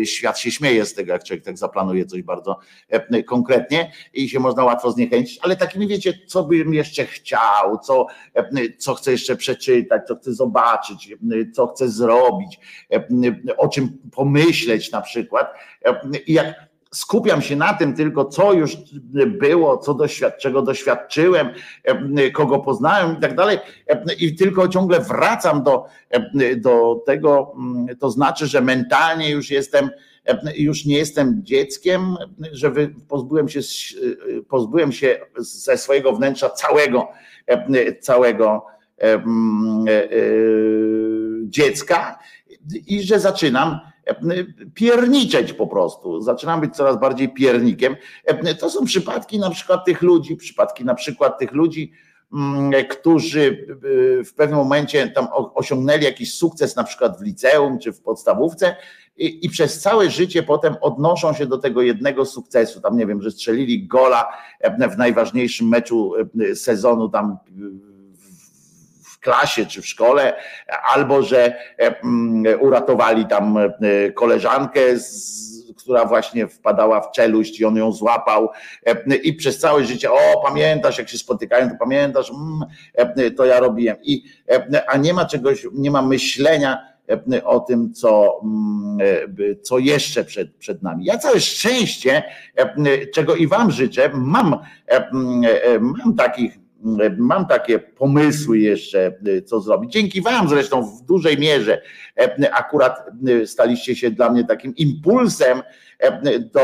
e, 0.00 0.06
świat 0.06 0.38
się 0.38 0.50
śmieje 0.50 0.86
z 0.86 0.94
tego, 0.94 1.12
jak 1.12 1.24
człowiek 1.24 1.44
tak 1.44 1.58
zaplanuje 1.58 2.06
coś 2.06 2.22
bardzo 2.22 2.58
konkretnie 3.26 3.92
i 4.14 4.28
się 4.28 4.40
można 4.40 4.64
łatwo 4.64 4.92
zniechęcić, 4.92 5.38
ale 5.42 5.56
takimi 5.56 5.86
wiecie, 5.86 6.12
co 6.26 6.44
bym 6.44 6.74
jeszcze 6.74 7.04
chciał, 7.04 7.78
co, 7.78 8.06
co 8.78 8.94
chcę 8.94 9.12
jeszcze 9.12 9.36
przeczytać, 9.36 10.02
co 10.08 10.16
chcę 10.16 10.32
zobaczyć, 10.32 11.16
co 11.52 11.66
chcę 11.66 11.88
zrobić, 11.88 12.60
o 13.56 13.68
czym 13.68 13.98
pomyśleć 14.12 14.92
na 14.92 15.00
przykład. 15.00 15.52
I 16.26 16.32
jak 16.32 16.69
skupiam 16.94 17.42
się 17.42 17.56
na 17.56 17.74
tym 17.74 17.94
tylko, 17.94 18.24
co 18.24 18.52
już 18.52 18.76
było, 19.26 19.78
co 19.78 19.94
doświad 19.94 20.38
czego 20.38 20.62
doświadczyłem, 20.62 21.48
kogo 22.34 22.58
poznałem 22.58 23.16
i 23.18 23.20
tak 23.20 23.34
dalej, 23.34 23.58
i 24.18 24.34
tylko 24.34 24.68
ciągle 24.68 25.00
wracam 25.00 25.62
do, 25.62 25.84
do 26.56 27.02
tego, 27.06 27.54
to 28.00 28.10
znaczy, 28.10 28.46
że 28.46 28.60
mentalnie 28.60 29.30
już 29.30 29.50
jestem, 29.50 29.90
już 30.56 30.84
nie 30.84 30.96
jestem 30.96 31.44
dzieckiem, 31.44 32.16
że 32.52 32.72
pozbyłem 33.08 33.48
się, 33.48 33.60
pozbyłem 34.48 34.92
się 34.92 35.20
ze 35.38 35.76
swojego 35.76 36.12
wnętrza 36.12 36.50
całego, 36.50 37.08
całego 38.00 38.66
e, 38.98 39.04
e, 39.04 39.22
dziecka 41.44 42.18
i 42.86 43.02
że 43.02 43.20
zaczynam 43.20 43.80
pierniczeć 44.74 45.52
po 45.52 45.66
prostu. 45.66 46.20
Zaczynam 46.20 46.60
być 46.60 46.76
coraz 46.76 47.00
bardziej 47.00 47.28
piernikiem. 47.28 47.96
To 48.60 48.70
są 48.70 48.84
przypadki 48.84 49.38
na 49.38 49.50
przykład 49.50 49.84
tych 49.84 50.02
ludzi, 50.02 50.36
przypadki 50.36 50.84
na 50.84 50.94
przykład 50.94 51.38
tych 51.38 51.52
ludzi, 51.52 51.92
mm, 52.32 52.72
którzy 52.88 53.66
y, 53.84 54.24
w 54.24 54.34
pewnym 54.34 54.58
momencie 54.58 55.08
tam 55.08 55.28
osiągnęli 55.54 56.04
jakiś 56.04 56.34
sukces, 56.34 56.76
na 56.76 56.84
przykład 56.84 57.18
w 57.18 57.22
liceum 57.22 57.78
czy 57.78 57.92
w 57.92 58.00
podstawówce, 58.00 58.76
i, 59.16 59.46
i, 59.46 59.50
przez 59.50 59.80
całe 59.80 60.10
życie 60.10 60.42
potem 60.42 60.76
odnoszą 60.80 61.32
się 61.32 61.46
do 61.46 61.58
tego 61.58 61.82
jednego 61.82 62.24
sukcesu. 62.24 62.80
Tam 62.80 62.96
nie 62.96 63.06
wiem, 63.06 63.22
że 63.22 63.30
strzelili 63.30 63.86
gola 63.86 64.28
w 64.94 64.98
najważniejszym 64.98 65.68
meczu 65.68 66.12
sezonu 66.54 67.08
tam 67.08 67.38
klasie 69.20 69.66
czy 69.66 69.82
w 69.82 69.86
szkole, 69.86 70.36
albo 70.94 71.22
że 71.22 71.54
e, 71.78 72.00
mm, 72.02 72.60
uratowali 72.60 73.26
tam 73.26 73.58
e, 73.58 73.68
koleżankę 74.12 74.80
która 75.76 76.04
właśnie 76.04 76.48
wpadała 76.48 77.00
w 77.00 77.12
czeluść 77.12 77.60
i 77.60 77.64
on 77.64 77.76
ją 77.76 77.92
złapał 77.92 78.48
e, 78.86 79.16
i 79.16 79.32
przez 79.32 79.58
całe 79.58 79.84
życie, 79.84 80.12
o 80.12 80.42
pamiętasz, 80.46 80.98
jak 80.98 81.08
się 81.08 81.18
spotykają, 81.18 81.70
to 81.70 81.76
pamiętasz, 81.78 82.30
mm, 82.30 83.34
to 83.36 83.44
ja 83.44 83.60
robiłem. 83.60 83.96
I, 84.02 84.24
a 84.86 84.96
nie 84.96 85.14
ma 85.14 85.24
czegoś, 85.24 85.66
nie 85.72 85.90
ma 85.90 86.02
myślenia 86.02 86.78
o 87.44 87.60
tym, 87.60 87.92
co, 87.92 88.40
mm, 88.42 88.98
co 89.62 89.78
jeszcze 89.78 90.24
przed, 90.24 90.56
przed 90.56 90.82
nami. 90.82 91.04
Ja 91.04 91.18
całe 91.18 91.40
szczęście, 91.40 92.22
czego 93.14 93.36
i 93.36 93.46
Wam 93.46 93.70
życzę, 93.70 94.10
mam, 94.14 94.58
mam 95.80 96.14
takich 96.16 96.59
mam 97.18 97.46
takie 97.46 97.78
pomysły 97.78 98.58
jeszcze, 98.58 99.12
y, 99.26 99.42
co 99.42 99.60
zrobić. 99.60 99.92
Dzięki 99.92 100.22
Wam 100.22 100.48
zresztą 100.48 100.82
w 100.82 101.02
dużej 101.02 101.38
mierze 101.38 101.82
e, 102.18 102.54
akurat 102.54 103.04
y, 103.28 103.46
staliście 103.46 103.96
się 103.96 104.10
dla 104.10 104.30
mnie 104.30 104.44
takim 104.44 104.76
impulsem 104.76 105.62
e, 105.98 106.38
do, 106.38 106.60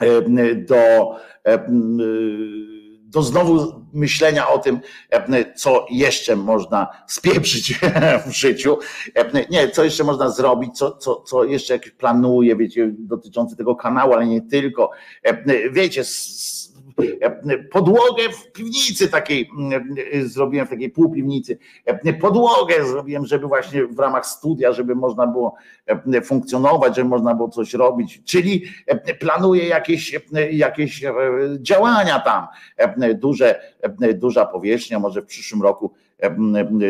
e, 0.00 0.54
do, 0.54 1.16
do 3.02 3.22
znowu 3.22 3.84
myślenia 3.92 4.48
o 4.48 4.58
tym, 4.58 4.80
co 5.56 5.86
jeszcze 5.90 6.36
można 6.36 6.88
spieprzyć 7.06 7.74
w 8.26 8.30
życiu. 8.30 8.78
Nie, 9.50 9.68
co 9.68 9.84
jeszcze 9.84 10.04
można 10.04 10.30
zrobić, 10.30 10.78
co, 10.78 10.96
co, 10.96 11.20
co 11.20 11.44
jeszcze 11.44 11.72
jakieś 11.72 11.92
planuje, 11.92 12.56
wiecie, 12.56 12.90
dotyczące 12.98 13.56
tego 13.56 13.76
kanału, 13.76 14.12
ale 14.12 14.26
nie 14.26 14.42
tylko. 14.42 14.90
Wiecie, 15.72 16.04
podłogę 17.70 18.22
w 18.32 18.52
piwnicy 18.52 19.08
takiej 19.08 19.50
zrobiłem, 20.22 20.66
w 20.66 20.70
takiej 20.70 20.90
półpiwnicy, 20.90 21.58
podłogę 22.20 22.86
zrobiłem, 22.86 23.26
żeby 23.26 23.46
właśnie 23.46 23.86
w 23.86 23.98
ramach 23.98 24.26
studia, 24.26 24.72
żeby 24.72 24.94
można 24.94 25.26
było 25.26 25.54
funkcjonować, 26.24 26.96
żeby 26.96 27.08
można 27.08 27.34
było 27.34 27.48
coś 27.48 27.74
robić, 27.74 28.22
czyli 28.24 28.64
planuję 29.20 29.66
jakieś, 29.66 30.20
jakieś 30.50 31.04
działania 31.58 32.20
tam, 32.20 32.46
duże, 33.14 33.60
duża 34.14 34.46
powierzchnia, 34.46 34.98
może 34.98 35.22
w 35.22 35.26
przyszłym 35.26 35.62
roku 35.62 35.94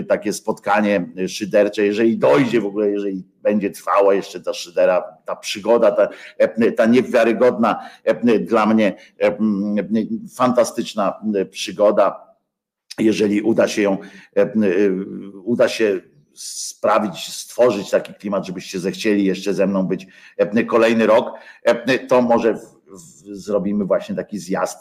takie 0.08 0.32
spotkanie 0.32 1.08
szydercze, 1.28 1.86
jeżeli 1.86 2.18
dojdzie 2.18 2.60
w 2.60 2.66
ogóle, 2.66 2.90
jeżeli 2.90 3.24
będzie 3.42 3.70
trwała 3.70 4.14
jeszcze 4.14 4.40
ta 4.40 4.54
szydera, 4.54 5.04
ta 5.24 5.36
przygoda, 5.36 5.90
ta, 5.90 6.08
ta 6.76 6.86
niewiarygodna 6.86 7.88
dla 8.40 8.66
mnie 8.66 8.94
fantastyczna 10.36 11.20
przygoda, 11.50 12.28
jeżeli 12.98 13.42
uda 13.42 13.68
się 13.68 13.82
ją, 13.82 13.98
uda 15.44 15.68
się 15.68 16.00
sprawić, 16.34 17.34
stworzyć 17.34 17.90
taki 17.90 18.14
klimat, 18.14 18.46
żebyście 18.46 18.78
zechcieli 18.78 19.24
jeszcze 19.24 19.54
ze 19.54 19.66
mną 19.66 19.82
być 19.82 20.06
kolejny 20.66 21.06
rok, 21.06 21.38
to 22.08 22.22
może 22.22 22.58
zrobimy 23.32 23.84
właśnie 23.84 24.14
taki 24.14 24.38
zjazd 24.38 24.78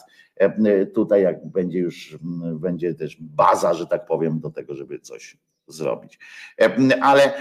tutaj 0.94 1.22
jak 1.22 1.48
będzie 1.48 1.80
już, 1.80 2.18
będzie 2.60 2.94
też 2.94 3.18
baza, 3.20 3.74
że 3.74 3.88
tak 3.88 4.06
powiem, 4.06 4.40
do 4.40 4.50
tego, 4.50 4.76
żeby 4.76 5.00
coś 5.00 5.38
zrobić. 5.68 6.20
E, 6.62 7.04
ale 7.04 7.34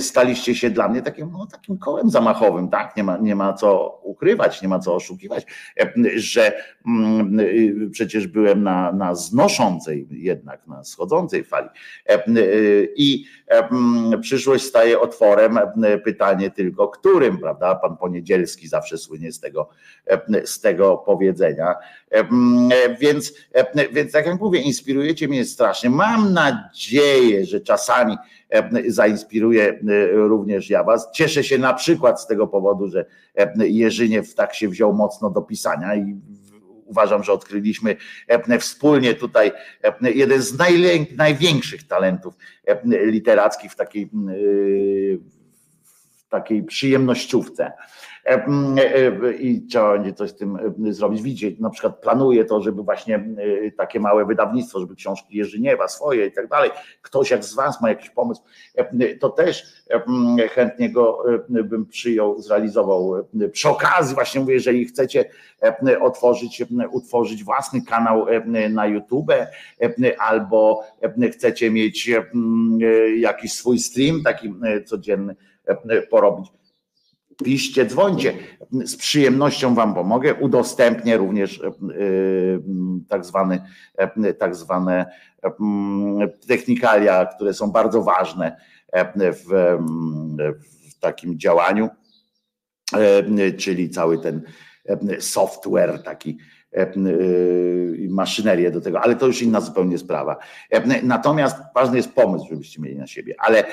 staliście 0.00 0.54
się 0.54 0.70
dla 0.70 0.88
mnie 0.88 1.02
takim, 1.02 1.30
no, 1.32 1.46
takim 1.46 1.78
kołem 1.78 2.10
zamachowym, 2.10 2.68
tak? 2.68 2.96
Nie 2.96 3.04
ma, 3.04 3.16
nie 3.18 3.36
ma 3.36 3.52
co 3.52 4.00
ukrywać, 4.02 4.62
nie 4.62 4.68
ma 4.68 4.78
co 4.78 4.94
oszukiwać, 4.94 5.46
e, 5.80 5.92
że 6.16 6.52
y, 7.40 7.90
przecież 7.92 8.26
byłem 8.26 8.62
na, 8.62 8.92
na 8.92 9.14
znoszącej, 9.14 10.08
jednak 10.10 10.66
na 10.66 10.84
schodzącej 10.84 11.44
fali. 11.44 11.68
I 12.96 13.24
mm, 13.46 14.20
przyszłość 14.20 14.64
staje 14.64 15.00
otworem. 15.00 15.58
Pytanie 16.04 16.50
tylko, 16.50 16.88
którym, 16.88 17.38
prawda? 17.38 17.74
Pan 17.74 17.96
Poniedzielski 17.96 18.68
zawsze 18.68 18.98
słynie 18.98 19.32
z 19.32 19.40
tego, 19.40 19.68
z 20.44 20.60
tego 20.60 20.96
powiedzenia. 20.96 21.74
Więc, 23.00 23.34
więc 23.92 24.12
tak 24.12 24.26
jak 24.26 24.40
mówię, 24.40 24.60
inspirujecie 24.60 25.28
mnie 25.28 25.44
strasznie. 25.44 25.90
Mam 25.90 26.32
nadzieję, 26.32 27.46
że 27.46 27.60
czasami 27.70 28.16
zainspiruje 28.88 29.80
również 30.12 30.70
ja 30.70 30.84
was. 30.84 31.08
Cieszę 31.12 31.44
się 31.44 31.58
na 31.58 31.74
przykład 31.74 32.20
z 32.20 32.26
tego 32.26 32.46
powodu, 32.46 32.88
że 32.88 33.04
Jerzyniew 33.56 34.34
tak 34.34 34.54
się 34.54 34.68
wziął 34.68 34.92
mocno 34.94 35.30
do 35.30 35.42
pisania 35.42 35.94
i 35.94 36.20
uważam, 36.84 37.24
że 37.24 37.32
odkryliśmy 37.32 37.96
wspólnie 38.60 39.14
tutaj 39.14 39.52
jeden 40.14 40.42
z 40.42 40.58
największych 41.16 41.86
talentów 41.86 42.34
literackich 42.90 43.72
w 43.72 43.76
takiej, 43.76 44.10
w 46.16 46.28
takiej 46.28 46.62
przyjemnościówce. 46.62 47.72
E, 48.26 48.46
e, 48.46 49.32
i 49.32 49.66
trzeba 49.66 49.92
będzie 49.92 50.12
coś 50.12 50.30
z 50.30 50.36
tym 50.36 50.58
zrobić. 50.90 51.22
Widzicie, 51.22 51.56
na 51.62 51.70
przykład 51.70 52.00
planuje 52.00 52.44
to, 52.44 52.62
żeby 52.62 52.82
właśnie 52.82 53.24
takie 53.76 54.00
małe 54.00 54.24
wydawnictwo, 54.24 54.80
żeby 54.80 54.94
książki 54.94 55.36
Jerzyniewa 55.36 55.88
swoje 55.88 56.26
i 56.26 56.32
tak 56.32 56.48
dalej. 56.48 56.70
Ktoś 57.02 57.30
jak 57.30 57.44
z 57.44 57.54
Was 57.54 57.82
ma 57.82 57.88
jakiś 57.88 58.10
pomysł, 58.10 58.42
to 59.20 59.28
też 59.28 59.84
chętnie 60.50 60.92
go 60.92 61.24
bym 61.48 61.86
przyjął, 61.86 62.42
zrealizował. 62.42 63.12
Przy 63.52 63.68
okazji 63.68 64.14
właśnie 64.14 64.40
mówię, 64.40 64.54
jeżeli 64.54 64.84
chcecie 64.84 65.24
otworzyć, 66.00 66.64
utworzyć 66.90 67.44
własny 67.44 67.82
kanał 67.82 68.26
na 68.70 68.86
YouTube 68.86 69.32
albo 70.18 70.82
chcecie 71.32 71.70
mieć 71.70 72.10
jakiś 73.16 73.52
swój 73.52 73.78
stream 73.78 74.22
taki 74.22 74.54
codzienny 74.86 75.36
porobić, 76.10 76.52
piszcie, 77.44 77.86
dzwońcie. 77.86 78.34
Z 78.84 78.96
przyjemnością 78.96 79.74
Wam 79.74 79.94
pomogę. 79.94 80.34
Udostępnię 80.34 81.16
również 81.16 81.60
e, 81.60 81.66
e, 81.66 81.72
tak 83.08 83.24
zwane, 83.24 83.66
e, 83.96 84.34
tak 84.34 84.56
zwane 84.56 85.06
technikalia, 86.48 87.26
które 87.26 87.54
są 87.54 87.70
bardzo 87.70 88.02
ważne 88.02 88.56
w, 89.18 89.78
w 90.90 91.00
takim 91.00 91.38
działaniu, 91.38 91.88
czyli 93.58 93.90
cały 93.90 94.18
ten 94.18 94.42
software 95.18 96.02
taki 96.02 96.38
E, 96.38 96.59
e, 96.59 96.59
maszynerię 98.08 98.70
do 98.70 98.80
tego, 98.80 99.00
ale 99.00 99.16
to 99.16 99.26
już 99.26 99.42
inna 99.42 99.60
zupełnie 99.60 99.98
sprawa. 99.98 100.36
E, 100.70 101.02
natomiast 101.02 101.56
ważny 101.74 101.96
jest 101.96 102.12
pomysł, 102.12 102.46
żebyście 102.50 102.82
mieli 102.82 102.96
na 102.96 103.06
siebie. 103.06 103.34
Ale 103.38 103.64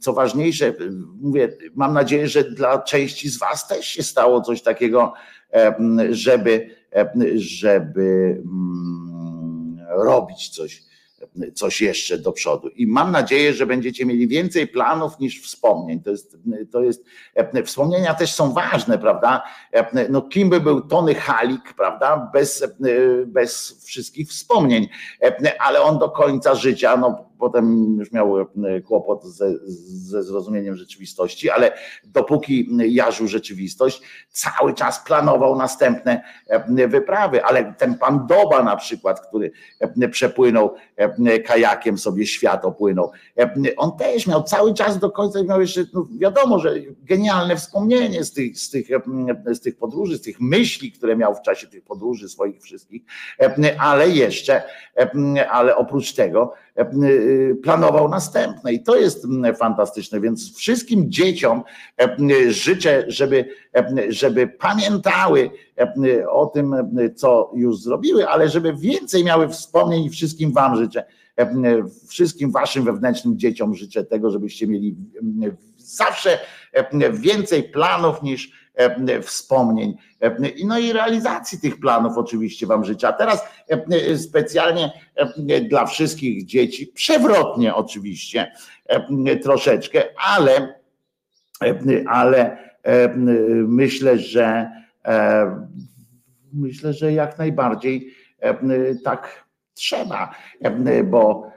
co 0.00 0.12
ważniejsze, 0.12 0.72
mówię, 1.20 1.48
mam 1.74 1.92
nadzieję, 1.92 2.28
że 2.28 2.44
dla 2.44 2.78
części 2.78 3.28
z 3.28 3.38
Was 3.38 3.68
też 3.68 3.86
się 3.86 4.02
stało 4.02 4.40
coś 4.40 4.62
takiego, 4.62 5.12
żeby, 6.10 6.70
żeby 7.36 8.42
mm, 8.44 9.78
robić 9.88 10.48
coś 10.48 10.86
coś 11.54 11.80
jeszcze 11.80 12.18
do 12.18 12.32
przodu. 12.32 12.68
I 12.68 12.86
mam 12.86 13.12
nadzieję, 13.12 13.54
że 13.54 13.66
będziecie 13.66 14.06
mieli 14.06 14.28
więcej 14.28 14.66
planów 14.66 15.18
niż 15.18 15.42
wspomnień. 15.42 16.02
To 16.02 16.10
jest, 16.10 16.36
to 16.72 16.82
jest, 16.82 17.04
wspomnienia 17.64 18.14
też 18.14 18.32
są 18.32 18.52
ważne, 18.52 18.98
prawda? 18.98 19.42
No, 20.08 20.22
kim 20.22 20.50
by 20.50 20.60
był 20.60 20.80
Tony 20.80 21.14
Halik, 21.14 21.74
prawda? 21.76 22.30
Bez, 22.32 22.64
bez 23.26 23.84
wszystkich 23.84 24.28
wspomnień, 24.28 24.88
ale 25.58 25.82
on 25.82 25.98
do 25.98 26.10
końca 26.10 26.54
życia, 26.54 26.96
no 26.96 27.26
potem 27.38 27.96
już 27.98 28.12
miał 28.12 28.40
e, 28.40 28.46
kłopot 28.80 29.24
ze, 29.24 29.52
ze 29.86 30.22
zrozumieniem 30.22 30.76
rzeczywistości, 30.76 31.50
ale 31.50 31.72
dopóki 32.04 32.68
jarzył 32.78 33.28
rzeczywistość, 33.28 34.02
cały 34.30 34.74
czas 34.74 35.04
planował 35.04 35.56
następne 35.56 36.22
e, 36.46 36.88
wyprawy. 36.88 37.44
Ale 37.44 37.74
ten 37.78 37.98
pan 37.98 38.26
Doba 38.26 38.62
na 38.62 38.76
przykład, 38.76 39.20
który 39.20 39.50
e, 39.80 40.08
przepłynął 40.08 40.74
kajakiem 41.44 41.98
sobie 41.98 42.26
świat 42.26 42.64
opłynął, 42.64 43.10
on 43.76 43.96
też 43.96 44.26
miał 44.26 44.42
cały 44.42 44.74
czas 44.74 44.98
do 44.98 45.10
końca, 45.10 45.42
miał 45.42 45.60
jeszcze, 45.60 45.84
no 45.94 46.06
wiadomo, 46.18 46.58
że 46.58 46.74
genialne 47.02 47.56
wspomnienie 47.56 48.24
z 48.24 48.32
tych, 48.32 48.58
z, 48.58 48.70
tych, 48.70 48.86
z 49.46 49.60
tych 49.60 49.76
podróży, 49.76 50.18
z 50.18 50.22
tych 50.22 50.40
myśli, 50.40 50.92
które 50.92 51.16
miał 51.16 51.34
w 51.34 51.42
czasie 51.42 51.66
tych 51.66 51.84
podróży 51.84 52.28
swoich 52.28 52.62
wszystkich, 52.62 53.02
ale 53.78 54.08
jeszcze, 54.08 54.62
ale 55.50 55.76
oprócz 55.76 56.12
tego, 56.12 56.54
planował 57.62 58.08
następne. 58.08 58.72
I 58.72 58.82
to 58.82 58.96
jest 58.96 59.26
fantastyczne. 59.58 60.20
Więc 60.20 60.56
wszystkim 60.56 61.10
dzieciom 61.10 61.62
życzę, 62.48 63.04
żeby, 63.08 63.48
żeby 64.08 64.46
pamiętały 64.46 65.50
o 66.30 66.46
tym, 66.46 66.74
co 67.16 67.52
już 67.54 67.78
zrobiły, 67.78 68.28
ale 68.28 68.48
żeby 68.48 68.74
więcej 68.74 69.24
miały 69.24 69.48
wspomnień 69.48 70.04
i 70.04 70.10
wszystkim 70.10 70.52
Wam 70.52 70.76
życzę. 70.76 71.04
Wszystkim 72.08 72.52
Waszym 72.52 72.84
wewnętrznym 72.84 73.38
dzieciom 73.38 73.74
życzę 73.74 74.04
tego, 74.04 74.30
żebyście 74.30 74.66
mieli 74.66 74.96
zawsze 75.76 76.38
więcej 77.12 77.62
planów 77.62 78.22
niż 78.22 78.65
E, 78.65 78.65
wspomnień. 79.22 79.96
E, 80.20 80.36
no 80.64 80.78
i 80.78 80.92
realizacji 80.92 81.60
tych 81.60 81.80
planów 81.80 82.18
oczywiście 82.18 82.66
Wam 82.66 82.84
życzę. 82.84 83.08
A 83.08 83.12
teraz 83.12 83.44
e, 83.68 84.18
specjalnie 84.18 84.92
dla 85.68 85.86
wszystkich 85.86 86.46
dzieci, 86.46 86.86
przewrotnie 86.86 87.74
oczywiście, 87.74 88.52
troszeczkę, 89.42 90.02
ale, 90.16 90.80
ale 92.08 92.58
myślę, 93.66 94.18
że 94.18 94.70
myślę, 96.52 96.92
że 96.92 97.12
jak 97.12 97.38
najbardziej 97.38 98.14
tak 99.04 99.44
trzeba, 99.74 100.34
bo 101.04 101.50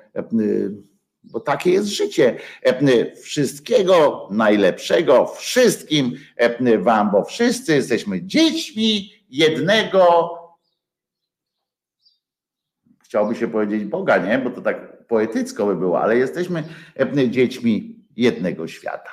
bo 1.24 1.40
takie 1.40 1.72
jest 1.72 1.88
życie. 1.88 2.38
Wszystkiego 3.22 4.28
najlepszego 4.32 5.26
wszystkim 5.26 6.18
Wam, 6.80 7.12
bo 7.12 7.24
wszyscy 7.24 7.76
jesteśmy 7.76 8.26
dziećmi 8.26 9.14
jednego. 9.30 10.30
Chciałby 13.04 13.36
się 13.36 13.48
powiedzieć 13.48 13.86
Boga, 13.86 14.18
nie? 14.18 14.40
Bo 14.40 14.50
to 14.50 14.62
tak 14.62 15.08
poetycko 15.08 15.66
by 15.66 15.76
było, 15.76 16.02
ale 16.02 16.18
jesteśmy 16.18 16.64
dziećmi 17.30 17.96
jednego 18.16 18.68
świata. 18.68 19.12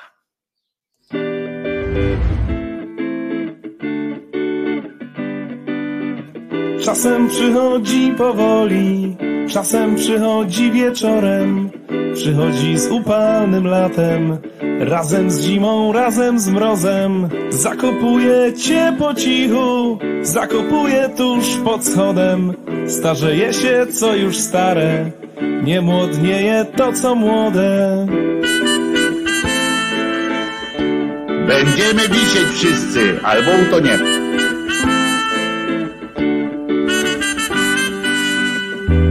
Czasem 6.86 7.28
przychodzi 7.28 8.12
powoli, 8.18 9.16
czasem 9.48 9.96
przychodzi 9.96 10.70
wieczorem, 10.72 11.70
przychodzi 12.14 12.78
z 12.78 12.90
upalnym 12.90 13.66
latem, 13.66 14.38
razem 14.80 15.30
z 15.30 15.40
zimą, 15.40 15.92
razem 15.92 16.38
z 16.38 16.48
mrozem. 16.48 17.28
Zakopuje 17.50 18.52
cię 18.52 18.96
po 18.98 19.14
cichu, 19.14 19.98
zakopuje 20.22 21.08
tuż 21.16 21.56
pod 21.64 21.84
schodem, 21.84 22.52
starzeje 22.86 23.52
się 23.52 23.86
co 23.92 24.16
już 24.16 24.38
stare, 24.38 25.10
nie 25.64 25.80
młodnieje 25.80 26.66
to 26.76 26.92
co 26.92 27.14
młode. 27.14 28.06
Będziemy 31.46 32.08
wisieć 32.08 32.48
wszyscy, 32.54 33.20
albo 33.22 33.50
to 33.70 33.80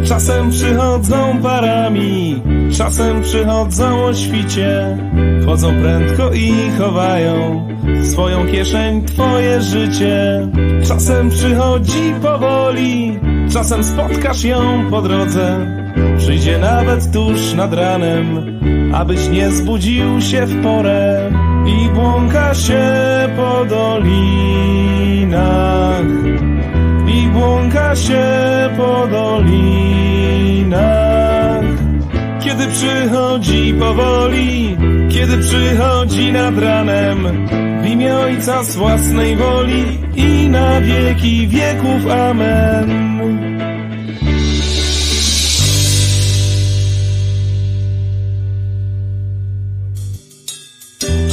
Czasem 0.08 0.50
przychodzą 0.50 1.42
parami, 1.44 2.42
czasem 2.78 3.22
przychodzą 3.22 4.04
o 4.04 4.14
świcie. 4.14 4.98
Chodzą 5.46 5.82
prędko 5.82 6.34
i 6.34 6.54
chowają 6.80 7.68
w 7.84 8.08
swoją 8.08 8.48
kieszeń 8.48 9.06
twoje 9.06 9.62
życie. 9.62 10.48
Czasem 10.88 11.30
przychodzi 11.30 12.14
powoli, 12.22 13.20
czasem 13.54 13.84
spotkasz 13.84 14.44
ją 14.44 14.90
po 14.90 15.02
drodze. 15.02 15.76
Przyjdzie 16.18 16.58
nawet 16.58 17.12
tuż 17.12 17.54
nad 17.54 17.74
ranem, 17.74 18.60
abyś 18.94 19.30
nie 19.30 19.52
zbudził 19.52 20.22
się 20.22 20.46
w 20.46 20.64
porę 20.64 21.32
i 21.66 21.90
błąka 21.90 22.54
się 22.54 22.84
po 23.38 23.66
dolinach 23.66 24.96
błąka 27.36 27.96
się 27.96 28.24
po 28.78 29.08
dolinach. 29.08 30.76
Kiedy 32.40 32.68
przychodzi 32.68 33.74
powoli, 33.80 34.78
kiedy 35.10 35.38
przychodzi 35.38 36.32
nad 36.32 36.58
ranem, 36.58 37.48
w 37.84 37.86
imię 37.86 38.16
Ojca 38.16 38.64
z 38.64 38.76
własnej 38.76 39.36
woli 39.36 39.84
i 40.16 40.50
na 40.50 40.82
wieki 40.82 41.48
wieków. 41.48 42.12
Amen. 42.12 43.06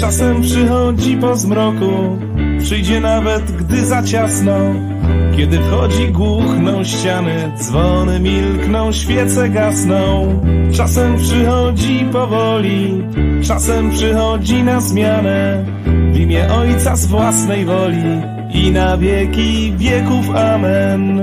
Czasem 0.01 0.43
przychodzi 0.43 1.17
po 1.17 1.37
zmroku, 1.37 2.19
przyjdzie 2.61 3.01
nawet 3.01 3.43
gdy 3.53 3.87
za 3.87 4.03
ciasno. 4.03 4.92
Kiedy 5.37 5.59
wchodzi 5.59 6.09
głuchną 6.09 6.85
ściany, 6.85 7.53
dzwony 7.59 8.21
milkną, 8.21 8.93
świece 8.93 9.49
gasną. 9.49 10.41
Czasem 10.73 11.17
przychodzi 11.17 12.07
powoli, 12.13 13.05
czasem 13.43 13.91
przychodzi 13.91 14.63
na 14.63 14.81
zmianę. 14.81 15.65
W 16.13 16.19
imię 16.19 16.53
Ojca 16.53 16.97
z 16.97 17.07
własnej 17.07 17.65
woli 17.65 18.21
i 18.55 18.71
na 18.71 18.97
wieki 18.97 19.73
wieków. 19.77 20.31
Amen. 20.37 21.23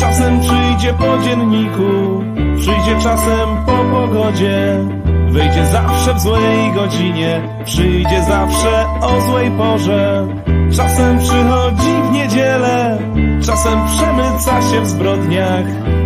Czasem 0.00 0.40
przyjdzie 0.40 0.94
po 0.94 1.18
dzienniku, 1.24 2.22
przyjdzie 2.66 2.96
czasem 3.02 3.48
po 3.66 3.72
pogodzie. 3.72 4.78
Wyjdzie 5.28 5.66
zawsze 5.66 6.14
w 6.14 6.20
złej 6.20 6.72
godzinie, 6.74 7.40
przyjdzie 7.64 8.22
zawsze 8.22 8.86
o 9.00 9.20
złej 9.20 9.50
porze. 9.50 10.26
Czasem 10.76 11.18
przychodzi 11.18 12.02
w 12.08 12.12
niedzielę, 12.12 12.98
czasem 13.46 13.78
przemyca 13.86 14.62
się 14.62 14.80
w 14.80 14.88
zbrodniach. 14.88 15.64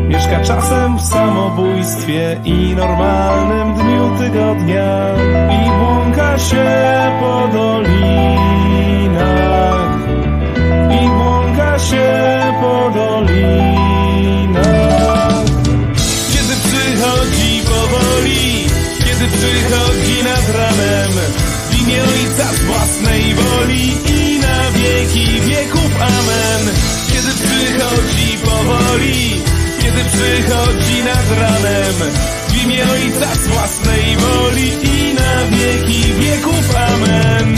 Mieszka 0.08 0.40
czasem 0.40 0.96
w 0.96 1.02
samobójstwie 1.02 2.40
i 2.44 2.74
normalnym 2.76 3.74
dniu 3.74 4.10
tygodnia. 4.18 5.14
I 5.66 5.70
błąka 5.70 6.38
się 6.38 6.64
po 7.20 7.48
dolinach, 7.58 9.08
i 11.02 11.08
błąka 11.08 11.78
się 11.78 12.20
po 12.60 12.90
dolinach. 12.90 13.89
Własnej 23.10 23.34
woli 23.34 23.96
i 24.06 24.38
na 24.38 24.70
wieki 24.70 25.40
wieków. 25.40 26.00
Amen. 26.00 26.74
Kiedy 27.12 27.32
przychodzi 27.34 28.38
powoli, 28.38 29.42
kiedy 29.82 30.04
przychodzi 30.04 31.04
nad 31.04 31.38
ranem, 31.38 31.94
w 32.48 32.64
imię 32.64 32.84
Ojca 32.90 33.34
z 33.34 33.46
własnej 33.46 34.16
woli 34.16 34.68
i 34.82 35.14
na 35.14 35.56
wieki 35.56 36.14
wieków. 36.14 36.76
Amen. 36.76 37.56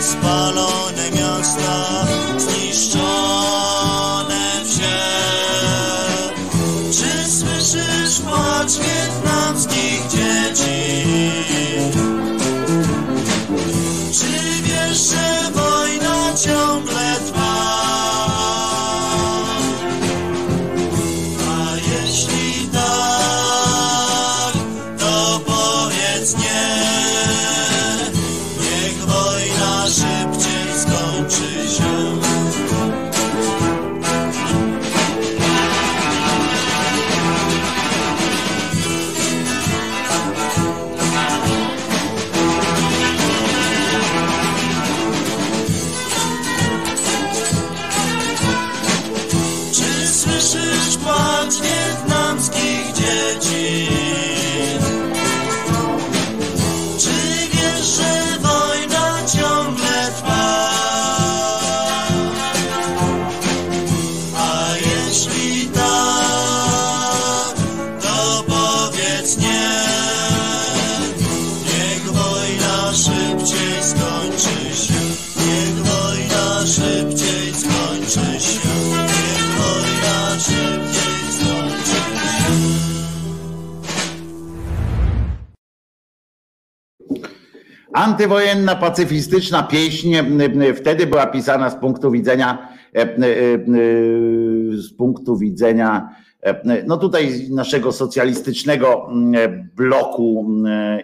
Spalone 0.00 1.10
miasta, 1.12 2.29
Antywojenna, 88.20 88.76
pacyfistyczna 88.76 89.62
pieśń 89.62 90.14
wtedy 90.76 91.06
była 91.06 91.26
pisana 91.26 91.70
z 91.70 91.74
punktu 91.74 92.10
widzenia 92.10 92.68
z 94.72 94.92
punktu 94.92 95.36
widzenia 95.36 96.14
no 96.86 96.96
tutaj 96.96 97.46
naszego 97.50 97.92
socjalistycznego 97.92 99.08
bloku 99.76 100.46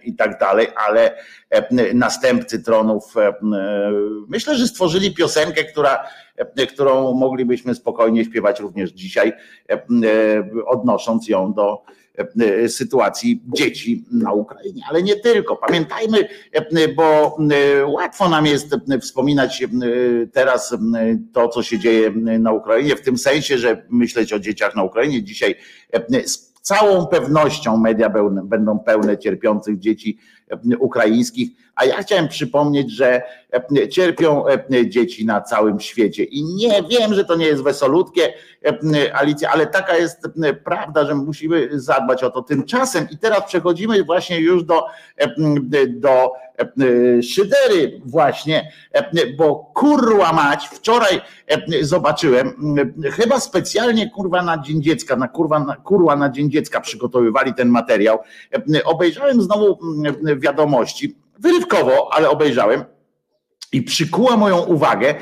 i 0.05 0.14
tak 0.14 0.39
dalej, 0.41 0.67
ale 0.89 1.14
następcy 1.95 2.62
tronów 2.62 3.14
myślę, 4.29 4.57
że 4.57 4.67
stworzyli 4.67 5.14
piosenkę, 5.14 5.64
która, 5.64 5.99
którą 6.75 7.14
moglibyśmy 7.14 7.75
spokojnie 7.75 8.25
śpiewać 8.25 8.61
również 8.61 8.93
dzisiaj, 8.93 9.33
odnosząc 10.67 11.29
ją 11.29 11.53
do 11.53 11.83
E, 11.87 12.06
sytuacji 12.69 13.43
dzieci 13.47 14.05
na 14.12 14.33
Ukrainie, 14.33 14.83
ale 14.89 15.03
nie 15.03 15.17
tylko. 15.17 15.57
Pamiętajmy, 15.57 16.29
e, 16.53 16.89
bo 16.89 17.39
e, 17.51 17.87
łatwo 17.87 18.29
nam 18.29 18.47
jest 18.47 18.77
wspominać 19.01 19.64
teraz 20.33 20.77
to, 21.33 21.49
co 21.49 21.62
się 21.62 21.79
dzieje 21.79 22.11
na 22.39 22.53
Ukrainie, 22.53 22.97
w 22.97 23.03
tym 23.03 23.19
sensie, 23.19 23.59
że 23.59 23.87
myśleć 23.91 24.33
o 24.33 24.39
dzieciach 24.39 24.77
na 24.77 24.83
Ukrainie 24.83 25.23
dzisiaj 25.23 25.55
z 26.25 26.53
całą 26.62 27.07
pewnością 27.07 27.77
media 27.77 28.11
będą 28.45 28.79
pełne 28.79 29.19
cierpiących 29.19 29.79
dzieci 29.79 30.19
ukraińskich, 30.79 31.51
a 31.77 31.85
ja 31.85 32.03
chciałem 32.03 32.29
przypomnieć, 32.29 32.91
że 32.93 33.22
cierpią 33.91 34.45
dzieci 34.87 35.27
na 35.27 35.41
całym 35.41 35.81
świecie. 35.81 36.24
I 36.24 36.45
nie 36.45 36.83
wiem, 36.91 37.14
że 37.14 37.24
to 37.24 37.37
nie 37.37 37.47
jest 37.47 37.62
wesolutkie, 37.62 38.33
Alicja, 39.12 39.51
ale 39.51 39.66
taka 39.66 39.97
jest 39.97 40.29
prawda, 40.64 41.07
że 41.07 41.14
musimy 41.14 41.68
zadbać 41.72 42.24
o 42.24 42.31
to 42.31 42.43
tymczasem. 42.43 43.07
I 43.11 43.18
teraz 43.18 43.45
przechodzimy 43.47 44.05
właśnie 44.05 44.41
już 44.41 44.64
do, 44.64 44.85
do 45.89 46.33
szydery 47.22 48.01
właśnie, 48.05 48.72
bo 49.39 49.70
kurwa 49.74 50.33
mać, 50.33 50.68
wczoraj 50.68 51.20
zobaczyłem, 51.81 52.77
chyba 53.12 53.41
specjalnie 53.41 54.11
kurwa 54.11 54.43
na 54.43 54.59
Dzień 54.59 54.83
Dziecka, 54.83 55.16
na 55.16 55.29
kurwa, 55.29 55.59
na, 55.59 55.77
kurwa 55.77 56.16
na 56.16 56.31
Dzień 56.31 56.51
Dziecka 56.51 56.81
przygotowywali 56.81 57.55
ten 57.55 57.68
materiał. 57.68 58.18
Obejrzałem 58.85 59.43
znowu 59.43 59.79
wiadomości, 60.37 61.16
wyrywkowo, 61.39 62.14
ale 62.14 62.30
obejrzałem. 62.30 62.84
I 63.72 63.82
przykuła 63.82 64.37
moją 64.37 64.59
uwagę 64.59 65.14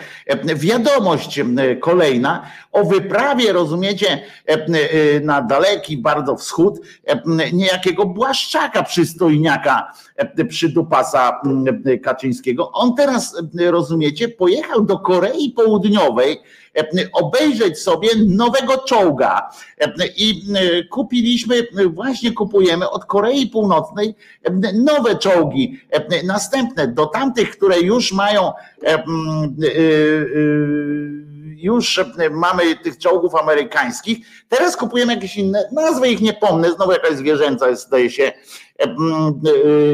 wiadomość 0.54 1.40
kolejna 1.80 2.46
o 2.74 2.84
wyprawie, 2.84 3.52
rozumiecie, 3.52 4.20
na 5.22 5.42
daleki 5.42 5.98
bardzo 5.98 6.36
wschód 6.36 6.80
niejakiego 7.52 8.06
Błaszczaka, 8.06 8.82
przystojniaka 8.82 9.92
przydupasa 10.48 11.40
Kaczyńskiego. 12.02 12.70
On 12.72 12.94
teraz, 12.94 13.36
rozumiecie, 13.70 14.28
pojechał 14.28 14.84
do 14.84 14.98
Korei 14.98 15.50
Południowej, 15.50 16.40
obejrzeć 17.12 17.78
sobie 17.78 18.08
nowego 18.26 18.78
czołga. 18.78 19.50
I 20.16 20.42
kupiliśmy, 20.90 21.66
właśnie 21.92 22.32
kupujemy 22.32 22.90
od 22.90 23.04
Korei 23.04 23.46
Północnej 23.46 24.14
nowe 24.74 25.16
czołgi, 25.16 25.80
następne 26.24 26.88
do 26.88 27.06
tamtych, 27.06 27.50
które 27.50 27.80
już 27.80 28.12
mają 28.12 28.52
już 31.64 32.00
mamy 32.30 32.76
tych 32.76 32.98
czołgów 32.98 33.34
amerykańskich. 33.34 34.18
Teraz 34.48 34.76
kupujemy 34.76 35.14
jakieś 35.14 35.36
inne, 35.36 35.68
nazwę 35.72 36.08
ich 36.08 36.20
nie 36.20 36.32
pomnę, 36.32 36.72
znowu 36.72 36.92
jakaś 36.92 37.16
zwierzęca 37.16 37.68
jest, 37.68 37.86
zdaje 37.86 38.10
się, 38.10 38.32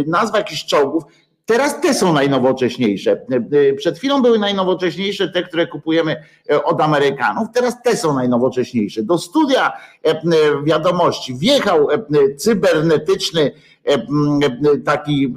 nazwa 0.06 0.38
jakichś 0.38 0.64
czołgów. 0.64 1.04
Teraz 1.50 1.80
te 1.80 1.94
są 1.94 2.12
najnowocześniejsze. 2.12 3.26
Przed 3.76 3.98
chwilą 3.98 4.22
były 4.22 4.38
najnowocześniejsze 4.38 5.28
te, 5.28 5.42
które 5.42 5.66
kupujemy 5.66 6.16
e, 6.50 6.64
od 6.64 6.80
Amerykanów. 6.80 7.48
Teraz 7.54 7.82
te 7.82 7.96
są 7.96 8.14
najnowocześniejsze. 8.14 9.02
Do 9.02 9.18
studia 9.18 9.72
e, 10.02 10.20
wiadomości 10.64 11.34
wjechał 11.34 11.90
e, 11.90 11.98
cybernetyczny, 12.36 13.52
taki 14.84 15.34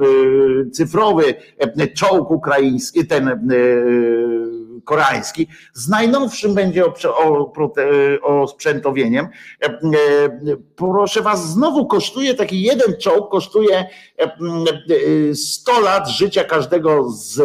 cyfrowy 0.72 1.36
czołg 1.96 2.32
ukraiński, 2.32 3.08
ten 3.08 3.50
koreański 4.84 5.48
z 5.74 5.90
najnowszym 5.90 6.54
będzie 6.54 6.84
osprzętowieniem. 8.22 9.28
Proszę 10.76 11.22
Was, 11.22 11.50
znowu 11.50 11.86
kosztuje 11.88 12.34
taki 12.34 12.62
jeden 12.62 12.98
czołg, 12.98 13.32
kosztuje 13.32 13.86
100 15.34 15.80
lat 15.80 16.10
życia 16.10 16.44
każdego 16.44 17.10
z 17.10 17.42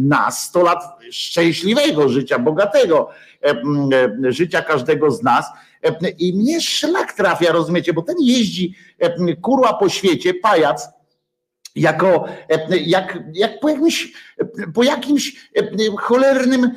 nas, 0.00 0.44
100 0.44 0.62
lat 0.62 0.82
szczęśliwego 1.10 2.08
życia, 2.08 2.38
bogatego 2.38 3.08
życia 4.28 4.62
każdego 4.62 5.10
z 5.10 5.22
nas. 5.22 5.46
I 6.18 6.38
mnie 6.38 6.60
szlak 6.60 7.12
trafia, 7.12 7.52
rozumiecie, 7.52 7.92
bo 7.92 8.02
ten 8.02 8.16
jeździ 8.20 8.74
kurła 9.42 9.74
po 9.74 9.88
świecie, 9.88 10.34
pajac, 10.34 10.88
jako, 11.76 12.24
jak, 12.86 13.18
jak 13.34 13.60
po 13.60 13.68
jakimś, 13.68 14.12
po 14.74 14.82
jakimś 14.82 15.50
cholernym 15.98 16.70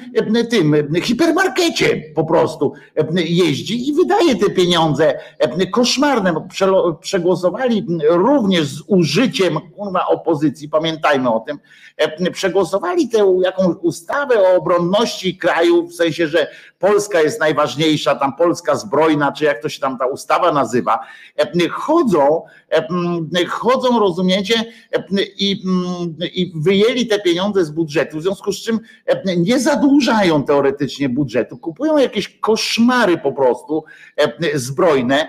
tym 0.50 0.76
hipermarkecie 1.04 2.04
po 2.16 2.26
prostu 2.26 2.74
jeździ 3.16 3.90
i 3.90 3.94
wydaje 3.94 4.36
te 4.36 4.50
pieniądze 4.50 5.20
koszmarne. 5.72 6.48
Przegłosowali 7.02 7.86
również 8.10 8.68
z 8.68 8.84
użyciem 8.88 9.60
kurwa, 9.76 10.06
opozycji, 10.08 10.70
pamiętajmy 10.70 11.34
o 11.34 11.40
tym, 11.40 11.60
przegłosowali 12.32 13.10
tę 13.10 13.38
jakąś 13.44 13.76
ustawę 13.82 14.40
o 14.40 14.58
obronności 14.58 15.38
kraju, 15.38 15.88
w 15.88 15.94
sensie, 15.94 16.28
że 16.28 16.48
Polska 16.80 17.22
jest 17.22 17.40
najważniejsza, 17.40 18.16
tam 18.16 18.36
Polska 18.36 18.76
zbrojna, 18.76 19.32
czy 19.32 19.46
jak 19.46 19.62
to 19.62 19.70
się 19.70 19.80
tam 19.80 19.98
ta 19.98 20.08
ustawa 20.08 20.52
nazywa, 20.52 21.00
chodzą, 21.72 22.44
chodzą, 23.50 24.00
rozumiecie, 24.00 24.66
i, 25.38 25.64
i 26.34 26.52
wyjęli 26.56 27.08
te 27.08 27.20
pieniądze 27.20 27.51
z 27.60 27.72
budżetu, 27.72 28.18
w 28.18 28.22
związku 28.22 28.54
z 28.54 28.64
czym 28.64 28.80
nie 29.38 29.60
zadłużają 29.60 30.44
teoretycznie 30.44 31.10
budżetu, 31.10 31.58
kupują 31.58 31.98
jakieś 31.98 32.40
koszmary 32.40 33.18
po 33.18 33.32
prostu 33.32 33.84
zbrojne, 34.54 35.28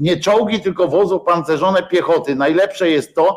nie 0.00 0.16
czołgi, 0.16 0.60
tylko 0.60 0.88
wozu 0.88 1.20
pancerzone 1.20 1.82
piechoty. 1.82 2.36
Najlepsze 2.36 2.90
jest 2.90 3.14
to, 3.14 3.36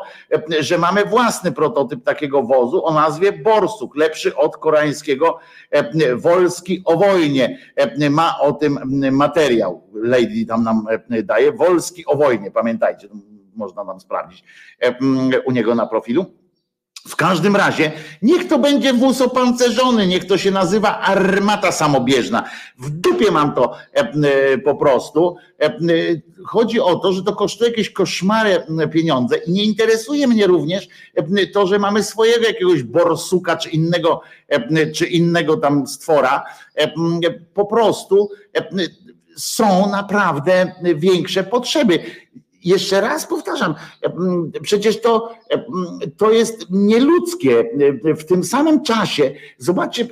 że 0.60 0.78
mamy 0.78 1.04
własny 1.04 1.52
prototyp 1.52 2.04
takiego 2.04 2.42
wozu 2.42 2.86
o 2.86 2.94
nazwie 2.94 3.32
Borsuk, 3.32 3.96
lepszy 3.96 4.36
od 4.36 4.56
koreańskiego 4.56 5.38
Wolski 6.16 6.82
o 6.84 6.96
wojnie. 6.96 7.58
Ma 8.10 8.38
o 8.40 8.52
tym 8.52 8.78
materiał. 9.12 9.82
Lady 9.94 10.46
tam 10.48 10.64
nam 10.64 10.86
daje. 11.24 11.52
Wolski 11.52 12.06
o 12.06 12.16
wojnie, 12.16 12.50
pamiętajcie, 12.50 13.08
można 13.56 13.84
nam 13.84 14.00
sprawdzić 14.00 14.44
u 15.44 15.52
niego 15.52 15.74
na 15.74 15.86
profilu. 15.86 16.26
W 17.08 17.16
każdym 17.16 17.56
razie, 17.56 17.92
niech 18.22 18.48
to 18.48 18.58
będzie 18.58 18.92
wóz 18.92 19.20
opancerzony, 19.20 20.06
niech 20.06 20.26
to 20.26 20.38
się 20.38 20.50
nazywa 20.50 20.98
armata 20.98 21.72
samobieżna. 21.72 22.44
W 22.78 22.90
dupie 22.90 23.30
mam 23.30 23.54
to 23.54 23.74
e, 23.92 24.58
po 24.58 24.74
prostu. 24.74 25.36
E, 25.62 25.78
chodzi 26.44 26.80
o 26.80 26.96
to, 26.96 27.12
że 27.12 27.22
to 27.22 27.32
kosztuje 27.32 27.70
jakieś 27.70 27.90
koszmary 27.90 28.62
pieniądze 28.92 29.36
i 29.36 29.52
nie 29.52 29.64
interesuje 29.64 30.26
mnie 30.26 30.46
również 30.46 30.88
to, 31.52 31.66
że 31.66 31.78
mamy 31.78 32.02
swojego 32.02 32.46
jakiegoś 32.46 32.82
borsuka 32.82 33.56
czy 33.56 33.70
innego, 33.70 34.20
czy 34.94 35.06
innego 35.06 35.56
tam 35.56 35.86
stwora. 35.86 36.44
Po 37.54 37.64
prostu 37.66 38.30
są 39.36 39.90
naprawdę 39.90 40.72
większe 40.94 41.44
potrzeby 41.44 41.98
jeszcze 42.64 43.00
raz 43.00 43.26
powtarzam, 43.26 43.74
przecież 44.62 45.00
to, 45.00 45.34
to 46.16 46.30
jest 46.30 46.66
nieludzkie. 46.70 47.64
W 48.18 48.24
tym 48.24 48.44
samym 48.44 48.82
czasie, 48.82 49.34
zobaczcie, 49.58 50.06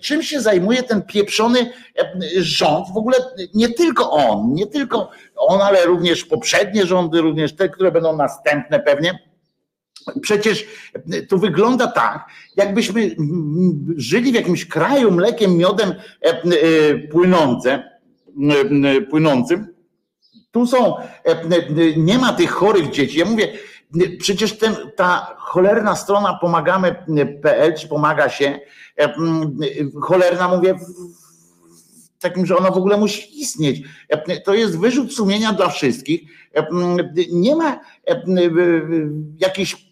czym 0.00 0.22
się 0.22 0.40
zajmuje 0.40 0.82
ten 0.82 1.02
pieprzony 1.02 1.72
rząd, 2.36 2.86
w 2.94 2.96
ogóle 2.96 3.16
nie 3.54 3.68
tylko 3.68 4.10
on, 4.10 4.54
nie 4.54 4.66
tylko 4.66 5.10
on, 5.36 5.60
ale 5.60 5.86
również 5.86 6.24
poprzednie 6.24 6.86
rządy, 6.86 7.20
również 7.20 7.56
te, 7.56 7.68
które 7.68 7.92
będą 7.92 8.16
następne 8.16 8.80
pewnie. 8.80 9.18
Przecież 10.20 10.66
to 11.28 11.38
wygląda 11.38 11.86
tak, 11.86 12.28
jakbyśmy 12.56 13.16
żyli 13.96 14.32
w 14.32 14.34
jakimś 14.34 14.68
kraju 14.68 15.10
mlekiem, 15.10 15.56
miodem 15.56 15.94
płynące, 17.10 17.98
płynącym 19.10 19.77
tu 20.50 20.66
są, 20.66 20.96
e, 20.96 21.02
e, 21.24 21.38
nie 21.96 22.18
ma 22.18 22.32
tych 22.32 22.50
chorych 22.50 22.90
dzieci. 22.90 23.18
Ja 23.18 23.24
mówię, 23.24 23.52
przecież 24.18 24.58
ten, 24.58 24.76
ta 24.96 25.34
cholerna 25.38 25.96
strona 25.96 26.38
pomagamy.pl, 26.40 27.74
czy 27.74 27.88
pomaga 27.88 28.28
się, 28.28 28.60
e, 29.00 29.14
cholerna 30.02 30.48
mówię, 30.48 30.74
takim, 32.20 32.46
że 32.46 32.56
ona 32.56 32.70
w 32.70 32.76
ogóle 32.76 32.96
musi 32.96 33.40
istnieć. 33.40 33.82
To 34.44 34.54
jest 34.54 34.78
wyrzut 34.78 35.12
sumienia 35.12 35.52
dla 35.52 35.68
wszystkich. 35.68 36.20
Nie 37.32 37.56
ma 37.56 37.80
jakichś 39.38 39.87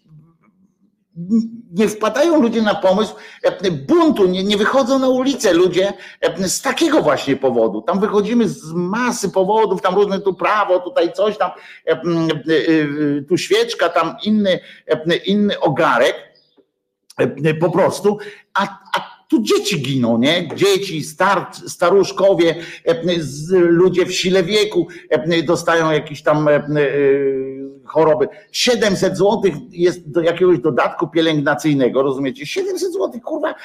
nie 1.71 1.87
wpadają 1.87 2.41
ludzie 2.41 2.61
na 2.61 2.75
pomysł 2.75 3.15
buntu, 3.71 4.27
nie, 4.27 4.43
nie, 4.43 4.57
wychodzą 4.57 4.99
na 4.99 5.09
ulicę 5.09 5.53
ludzie 5.53 5.93
z 6.47 6.61
takiego 6.61 7.01
właśnie 7.01 7.35
powodu. 7.35 7.81
Tam 7.81 7.99
wychodzimy 7.99 8.49
z 8.49 8.73
masy 8.73 9.29
powodów, 9.29 9.81
tam 9.81 9.95
różne 9.95 10.19
tu 10.19 10.33
prawo, 10.33 10.79
tutaj 10.79 11.13
coś 11.13 11.37
tam, 11.37 11.51
tu 13.29 13.37
świeczka, 13.37 13.89
tam 13.89 14.15
inny, 14.23 14.59
inny 15.25 15.59
ogarek 15.59 16.15
po 17.59 17.71
prostu, 17.71 18.17
a, 18.53 18.63
a 18.95 19.17
tu 19.29 19.41
dzieci 19.41 19.81
giną, 19.81 20.17
nie? 20.17 20.49
Dzieci, 20.55 21.03
star, 21.03 21.47
staruszkowie, 21.67 22.55
ludzie 23.51 24.05
w 24.05 24.13
sile 24.13 24.43
wieku 24.43 24.87
dostają 25.45 25.91
jakiś 25.91 26.23
tam 26.23 26.49
choroby. 27.87 28.27
700 28.51 29.17
zł 29.17 29.41
jest 29.71 30.11
do 30.11 30.21
jakiegoś 30.21 30.59
dodatku 30.59 31.07
pielęgnacyjnego, 31.07 32.01
rozumiecie? 32.01 32.45
700 32.45 32.93
zł, 32.93 33.11
kurwa, 33.23 33.55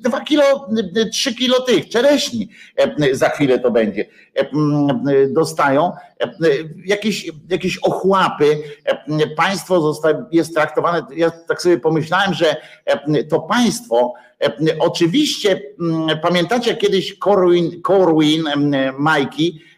2 0.00 0.20
kilo, 0.20 0.68
3 1.12 1.34
kilo 1.34 1.60
tych 1.60 1.88
czereśni 1.88 2.48
za 3.12 3.28
chwilę 3.28 3.58
to 3.58 3.70
będzie. 3.70 4.06
Dostają 5.28 5.92
jakieś, 6.84 7.30
jakieś 7.48 7.78
ochłapy. 7.78 8.58
Państwo 9.36 9.80
zostaje, 9.80 10.24
jest 10.32 10.54
traktowane, 10.54 11.06
ja 11.16 11.30
tak 11.30 11.62
sobie 11.62 11.78
pomyślałem, 11.78 12.34
że 12.34 12.56
to 13.28 13.40
państwo 13.40 14.14
Oczywiście 14.78 15.62
pamiętacie 16.22 16.76
kiedyś 16.76 17.18
Corwin, 17.18 17.82
Corwin 17.82 18.44
Majki, 18.98 19.60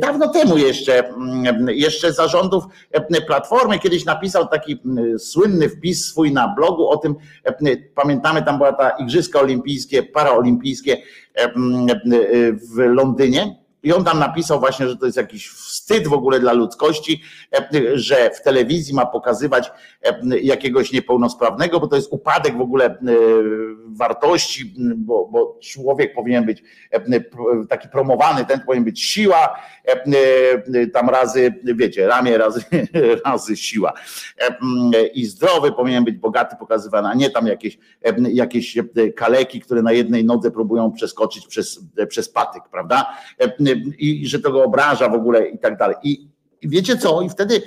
dawno 0.00 0.28
temu 0.28 0.58
jeszcze, 0.58 1.08
mm, 1.08 1.68
jeszcze 1.68 2.12
zarządów 2.12 2.64
e, 2.90 3.20
Platformy 3.20 3.78
kiedyś 3.78 4.04
napisał 4.04 4.46
taki 4.48 4.80
mm, 4.84 5.18
słynny 5.18 5.68
wpis 5.68 6.06
swój 6.06 6.32
na 6.32 6.54
blogu 6.56 6.88
o 6.88 6.96
tym, 6.96 7.14
e, 7.44 7.76
pamiętamy, 7.94 8.42
tam 8.42 8.58
była 8.58 8.72
ta 8.72 8.90
Igrzyska 8.90 9.40
Olimpijskie, 9.40 10.02
Paraolimpijskie 10.02 10.96
mm, 11.34 11.86
w 12.74 12.78
Londynie 12.78 13.59
i 13.82 13.92
on 13.92 14.04
tam 14.04 14.18
napisał 14.18 14.60
właśnie, 14.60 14.88
że 14.88 14.96
to 14.96 15.06
jest 15.06 15.16
jakiś 15.16 15.48
wstyd 15.48 16.08
w 16.08 16.12
ogóle 16.12 16.40
dla 16.40 16.52
ludzkości, 16.52 17.22
że 17.94 18.30
w 18.30 18.42
telewizji 18.42 18.94
ma 18.94 19.06
pokazywać 19.06 19.70
jakiegoś 20.42 20.92
niepełnosprawnego, 20.92 21.80
bo 21.80 21.86
to 21.86 21.96
jest 21.96 22.12
upadek 22.12 22.56
w 22.56 22.60
ogóle 22.60 22.98
wartości, 23.86 24.74
bo, 24.96 25.28
bo 25.32 25.58
człowiek 25.62 26.14
powinien 26.14 26.46
być 26.46 26.62
taki 27.68 27.88
promowany, 27.88 28.44
ten 28.44 28.60
powinien 28.60 28.84
być 28.84 29.02
siła, 29.02 29.56
tam 30.92 31.08
razy, 31.08 31.54
wiecie, 31.64 32.06
ramię 32.06 32.38
razy, 32.38 32.60
razy 33.26 33.56
siła. 33.56 33.92
I 35.14 35.26
zdrowy 35.26 35.72
powinien 35.72 36.04
być 36.04 36.16
bogaty 36.16 36.56
pokazywany, 36.56 37.08
a 37.08 37.14
nie 37.14 37.30
tam 37.30 37.46
jakieś, 37.46 37.78
jakieś 38.32 38.78
kaleki, 39.16 39.60
które 39.60 39.82
na 39.82 39.92
jednej 39.92 40.24
nodze 40.24 40.50
próbują 40.50 40.92
przeskoczyć 40.92 41.46
przez, 41.46 41.80
przez 42.08 42.28
patyk, 42.28 42.62
prawda? 42.72 43.16
I 43.98 44.26
że 44.26 44.40
to 44.40 44.50
go 44.50 44.64
obraża 44.64 45.08
w 45.08 45.14
ogóle 45.14 45.48
i 45.48 45.58
tak 45.58 45.76
dalej. 45.76 45.96
I 46.02 46.30
i 46.62 46.68
wiecie 46.68 46.96
co? 46.96 47.22
I 47.22 47.28
wtedy 47.28 47.62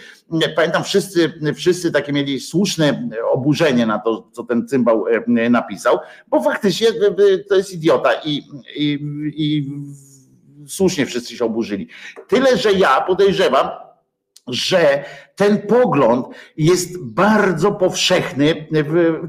pamiętam, 0.55 0.83
wszyscy, 0.83 1.33
wszyscy 1.55 1.91
takie 1.91 2.13
mieli 2.13 2.39
słuszne 2.39 3.09
oburzenie 3.31 3.85
na 3.85 3.99
to, 3.99 4.29
co 4.31 4.43
ten 4.43 4.67
cymbał 4.67 5.05
napisał, 5.49 5.97
bo 6.27 6.41
faktycznie 6.41 6.87
to 7.49 7.55
jest 7.55 7.73
idiota 7.73 8.09
i, 8.25 8.43
i, 8.75 8.99
i 9.35 9.71
słusznie 10.67 11.05
wszyscy 11.05 11.37
się 11.37 11.45
oburzyli. 11.45 11.87
Tyle, 12.27 12.57
że 12.57 12.73
ja 12.73 13.01
podejrzewam, 13.01 13.69
że 14.47 15.05
ten 15.35 15.61
pogląd 15.61 16.27
jest 16.57 17.03
bardzo 17.03 17.71
powszechny, 17.71 18.67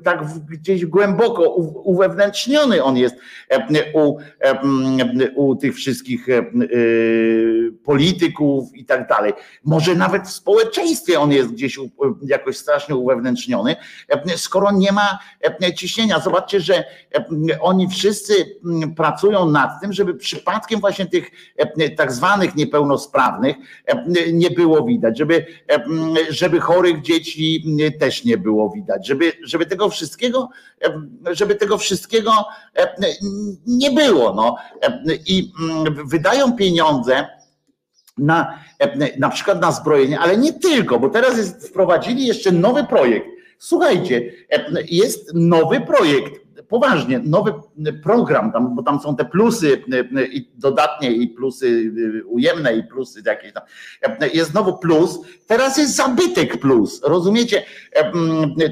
tak 0.04 0.24
gdzieś 0.50 0.86
głęboko 0.86 1.50
uwewnętrzniony 1.84 2.84
on 2.84 2.96
jest 2.96 3.16
u, 3.94 4.16
u 5.34 5.56
tych 5.56 5.74
wszystkich 5.74 6.26
polityków 7.84 8.74
i 8.74 8.84
tak 8.84 9.08
dalej. 9.08 9.32
Może 9.64 9.94
nawet 9.94 10.22
w 10.22 10.32
społeczeństwie 10.32 11.20
on 11.20 11.32
jest 11.32 11.52
gdzieś 11.52 11.78
jakoś 12.22 12.56
strasznie 12.56 12.96
uwewnętrzniony, 12.96 13.76
skoro 14.36 14.72
nie 14.72 14.92
ma 14.92 15.18
ciśnienia. 15.76 16.20
Zobaczcie, 16.20 16.60
że 16.60 16.84
oni 17.60 17.88
wszyscy 17.88 18.34
pracują 18.96 19.50
nad 19.50 19.80
tym, 19.80 19.92
żeby 19.92 20.14
przypadkiem 20.14 20.80
właśnie 20.80 21.06
tych 21.06 21.30
tak 21.96 22.12
zwanych 22.12 22.54
niepełnosprawnych 22.54 23.56
nie 24.32 24.50
było 24.50 24.84
widać, 24.84 25.18
żeby 25.18 25.46
żeby 26.30 26.60
chorych 26.60 27.02
dzieci 27.02 27.64
też 28.00 28.24
nie 28.24 28.38
było 28.38 28.70
widać, 28.70 29.06
żeby, 29.06 29.32
żeby 29.44 29.66
tego 29.66 29.88
wszystkiego, 29.88 30.48
żeby 31.30 31.54
tego 31.54 31.78
wszystkiego 31.78 32.32
nie 33.66 33.90
było. 33.90 34.34
No. 34.34 34.56
I 35.26 35.52
wydają 36.04 36.52
pieniądze 36.52 37.26
na, 38.18 38.58
na 39.18 39.28
przykład 39.28 39.60
na 39.60 39.72
zbrojenie, 39.72 40.20
ale 40.20 40.36
nie 40.36 40.52
tylko, 40.52 40.98
bo 40.98 41.08
teraz 41.08 41.36
jest, 41.36 41.68
wprowadzili 41.68 42.26
jeszcze 42.26 42.52
nowy 42.52 42.84
projekt. 42.84 43.26
Słuchajcie, 43.58 44.32
jest 44.90 45.30
nowy 45.34 45.80
projekt 45.80 46.44
poważnie, 46.68 47.18
nowy 47.18 47.52
program, 48.02 48.52
tam, 48.52 48.74
bo 48.74 48.82
tam 48.82 49.00
są 49.00 49.16
te 49.16 49.24
plusy 49.24 49.82
i 50.32 50.50
dodatnie 50.54 51.12
i 51.12 51.28
plusy 51.28 51.92
ujemne 52.26 52.76
i 52.76 52.84
plusy 52.84 53.22
jakieś 53.26 53.52
tam. 53.52 53.62
Jest 54.34 54.50
znowu 54.50 54.78
plus, 54.78 55.18
teraz 55.46 55.78
jest 55.78 55.96
zabytek 55.96 56.60
plus, 56.60 57.02
rozumiecie? 57.04 57.62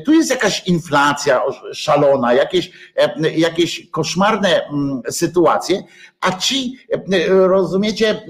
Tu 0.05 0.13
jest 0.13 0.31
jakaś 0.31 0.67
inflacja 0.67 1.43
szalona, 1.73 2.35
jakieś, 2.35 2.71
jakieś 3.37 3.91
koszmarne 3.91 4.61
sytuacje, 5.11 5.83
a 6.21 6.33
ci, 6.39 6.79
rozumiecie, 7.29 8.23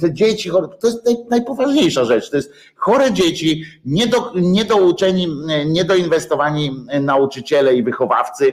te 0.00 0.14
dzieci, 0.14 0.50
to 0.50 0.86
jest 0.86 1.30
najpoważniejsza 1.30 2.04
rzecz, 2.04 2.30
to 2.30 2.36
jest 2.36 2.52
chore 2.76 3.12
dzieci, 3.12 3.64
niedo, 3.84 4.32
niedouczeni, 4.34 5.28
niedoinwestowani 5.66 6.86
nauczyciele 7.00 7.74
i 7.74 7.82
wychowawcy, 7.82 8.52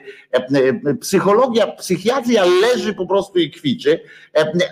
psychologia, 1.01 1.56
psychiatria 1.65 2.45
leży 2.45 2.93
po 2.93 3.05
prostu 3.05 3.39
i 3.39 3.51
kwiczy, 3.51 3.99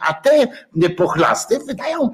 a 0.02 0.14
te 0.14 0.48
pochlasty 0.90 1.60
wydają 1.60 2.10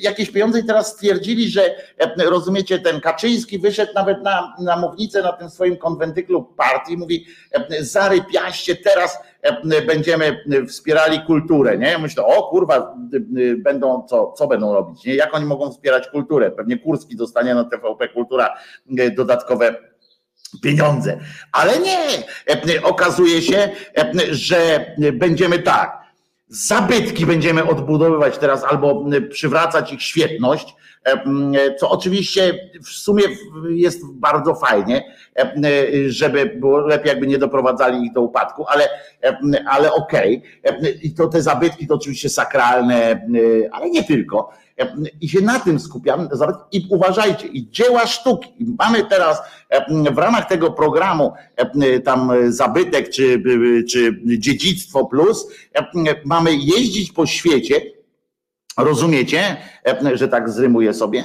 jakieś 0.00 0.30
pieniądze 0.30 0.60
i 0.60 0.64
teraz 0.64 0.92
stwierdzili, 0.92 1.50
że 1.50 1.74
rozumiecie, 2.18 2.78
ten 2.78 3.00
Kaczyński 3.00 3.58
wyszedł 3.58 3.92
nawet 3.94 4.22
na, 4.22 4.56
na 4.60 4.76
mównicę 4.76 5.22
na 5.22 5.32
tym 5.32 5.50
swoim 5.50 5.76
konwentyklu 5.76 6.44
partii, 6.44 6.96
mówi 6.96 7.26
zarypiaście, 7.80 8.76
teraz 8.76 9.18
będziemy 9.86 10.44
wspierali 10.68 11.20
kulturę, 11.26 11.78
nie? 11.78 11.98
Myślę, 11.98 12.24
o 12.24 12.42
kurwa, 12.42 12.96
będą 13.56 14.06
co, 14.08 14.32
co 14.32 14.46
będą 14.46 14.72
robić, 14.72 15.04
nie? 15.04 15.14
Jak 15.14 15.34
oni 15.34 15.46
mogą 15.46 15.70
wspierać 15.70 16.08
kulturę? 16.08 16.50
Pewnie 16.50 16.78
Kurski 16.78 17.16
dostanie 17.16 17.54
na 17.54 17.64
TVP 17.64 18.08
Kultura 18.08 18.54
dodatkowe 19.16 19.74
pieniądze. 20.62 21.18
Ale 21.52 21.78
nie, 21.78 21.98
okazuje 22.82 23.42
się, 23.42 23.68
że 24.30 24.86
będziemy 25.12 25.58
tak, 25.58 25.98
zabytki 26.48 27.26
będziemy 27.26 27.68
odbudowywać 27.68 28.38
teraz 28.38 28.64
albo 28.64 29.04
przywracać 29.30 29.92
ich 29.92 30.02
świetność, 30.02 30.74
co 31.80 31.90
oczywiście 31.90 32.70
w 32.84 32.88
sumie 32.88 33.22
jest 33.70 34.00
bardzo 34.12 34.54
fajnie, 34.54 35.14
żeby 36.08 36.46
było 36.46 36.78
lepiej, 36.78 37.08
jakby 37.08 37.26
nie 37.26 37.38
doprowadzali 37.38 38.06
ich 38.06 38.12
do 38.12 38.20
upadku, 38.20 38.66
ale, 38.68 38.88
ale 39.66 39.92
okej. 39.92 40.42
Okay. 40.64 40.90
I 41.02 41.14
to 41.14 41.28
te 41.28 41.42
zabytki 41.42 41.86
to 41.86 41.94
oczywiście 41.94 42.28
sakralne, 42.28 43.28
ale 43.72 43.90
nie 43.90 44.04
tylko 44.04 44.50
i 45.20 45.28
się 45.28 45.40
na 45.40 45.60
tym 45.60 45.80
skupiam. 45.80 46.28
I 46.72 46.86
uważajcie, 46.90 47.46
i 47.46 47.70
dzieła 47.70 48.06
sztuki. 48.06 48.48
Mamy 48.78 49.04
teraz 49.04 49.38
w 50.14 50.18
ramach 50.18 50.48
tego 50.48 50.70
programu 50.70 51.32
tam 52.04 52.32
zabytek 52.48 53.10
czy, 53.10 53.42
czy 53.90 54.20
dziedzictwo 54.38 55.04
plus, 55.04 55.46
mamy 56.24 56.54
jeździć 56.54 57.12
po 57.12 57.26
świecie 57.26 57.97
Rozumiecie, 58.78 59.56
że 60.14 60.28
tak 60.28 60.50
zrymuję 60.50 60.94
sobie? 60.94 61.24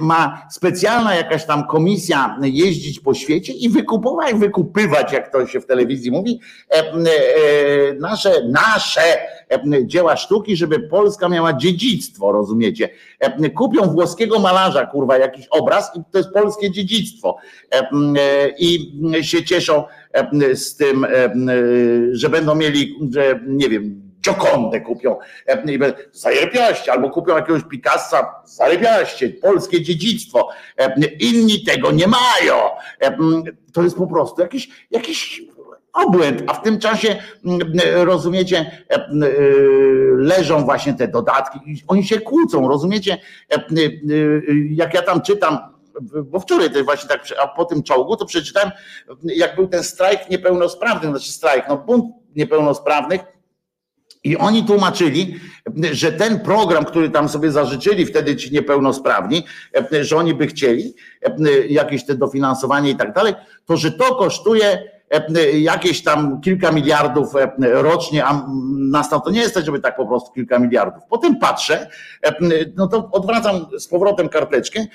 Ma 0.00 0.46
specjalna 0.50 1.14
jakaś 1.14 1.46
tam 1.46 1.66
komisja 1.66 2.38
jeździć 2.42 3.00
po 3.00 3.14
świecie 3.14 3.52
i 3.52 3.68
wykupować, 3.68 4.34
wykupywać, 4.34 5.12
jak 5.12 5.32
to 5.32 5.46
się 5.46 5.60
w 5.60 5.66
telewizji 5.66 6.10
mówi, 6.10 6.40
nasze, 8.00 8.48
nasze 8.48 9.00
dzieła 9.84 10.16
sztuki, 10.16 10.56
żeby 10.56 10.80
Polska 10.80 11.28
miała 11.28 11.52
dziedzictwo, 11.52 12.32
rozumiecie? 12.32 12.88
Kupią 13.56 13.82
włoskiego 13.82 14.38
malarza, 14.38 14.86
kurwa, 14.86 15.18
jakiś 15.18 15.46
obraz 15.46 15.96
i 15.96 16.00
to 16.12 16.18
jest 16.18 16.30
polskie 16.32 16.70
dziedzictwo. 16.70 17.36
I 18.58 18.92
się 19.20 19.44
cieszą 19.44 19.84
z 20.54 20.76
tym, 20.76 21.06
że 22.12 22.28
będą 22.28 22.54
mieli, 22.54 22.94
że 23.10 23.40
nie 23.46 23.68
wiem, 23.68 24.07
Giocondę 24.24 24.80
kupią, 24.80 25.16
zajebiaście, 26.12 26.92
albo 26.92 27.10
kupią 27.10 27.36
jakiegoś 27.36 27.62
Picassa, 27.64 28.34
zajebiaście, 28.44 29.28
polskie 29.28 29.82
dziedzictwo. 29.82 30.48
Inni 31.20 31.64
tego 31.64 31.90
nie 31.90 32.06
mają. 32.06 32.56
To 33.72 33.82
jest 33.82 33.96
po 33.96 34.06
prostu 34.06 34.42
jakiś, 34.42 34.68
jakiś 34.90 35.42
obłęd, 35.92 36.42
a 36.46 36.54
w 36.54 36.62
tym 36.62 36.78
czasie 36.78 37.16
rozumiecie, 37.94 38.84
leżą 40.16 40.64
właśnie 40.64 40.94
te 40.94 41.08
dodatki, 41.08 41.58
oni 41.88 42.04
się 42.04 42.20
kłócą, 42.20 42.68
rozumiecie, 42.68 43.18
jak 44.70 44.94
ja 44.94 45.02
tam 45.02 45.22
czytam, 45.22 45.58
bo 46.24 46.40
wczoraj 46.40 46.70
to 46.70 46.84
właśnie 46.84 47.08
tak, 47.08 47.24
a 47.42 47.48
po 47.48 47.64
tym 47.64 47.82
czołgu 47.82 48.16
to 48.16 48.26
przeczytałem, 48.26 48.70
jak 49.24 49.56
był 49.56 49.68
ten 49.68 49.84
strajk 49.84 50.30
niepełnosprawnych, 50.30 51.10
znaczy 51.10 51.32
strajk, 51.32 51.64
no 51.68 51.76
bunt 51.76 52.04
niepełnosprawnych, 52.36 53.20
i 54.24 54.36
oni 54.36 54.64
tłumaczyli, 54.64 55.40
że 55.92 56.12
ten 56.12 56.40
program, 56.40 56.84
który 56.84 57.10
tam 57.10 57.28
sobie 57.28 57.50
zażyczyli 57.50 58.06
wtedy 58.06 58.36
ci 58.36 58.52
niepełnosprawni, 58.52 59.44
że 60.00 60.16
oni 60.16 60.34
by 60.34 60.46
chcieli 60.46 60.94
jakieś 61.68 62.04
te 62.04 62.14
dofinansowanie 62.14 62.90
i 62.90 62.96
tak 62.96 63.12
dalej, 63.12 63.34
to 63.66 63.76
że 63.76 63.92
to 63.92 64.14
kosztuje 64.14 64.78
E, 64.78 64.97
jakieś 65.54 66.02
tam 66.02 66.40
kilka 66.40 66.72
miliardów 66.72 67.36
e, 67.36 67.50
rocznie, 67.58 68.24
a 68.24 68.46
nas 68.90 69.10
to 69.10 69.30
nie 69.30 69.40
jest 69.40 69.54
tak, 69.54 69.64
żeby 69.64 69.80
tak 69.80 69.96
po 69.96 70.06
prostu 70.06 70.32
kilka 70.32 70.58
miliardów. 70.58 71.02
Potem 71.08 71.36
patrzę, 71.36 71.88
e, 72.22 72.34
no 72.76 72.86
to 72.86 73.08
odwracam 73.12 73.66
z 73.78 73.88
powrotem 73.88 74.28
karteczkę, 74.28 74.86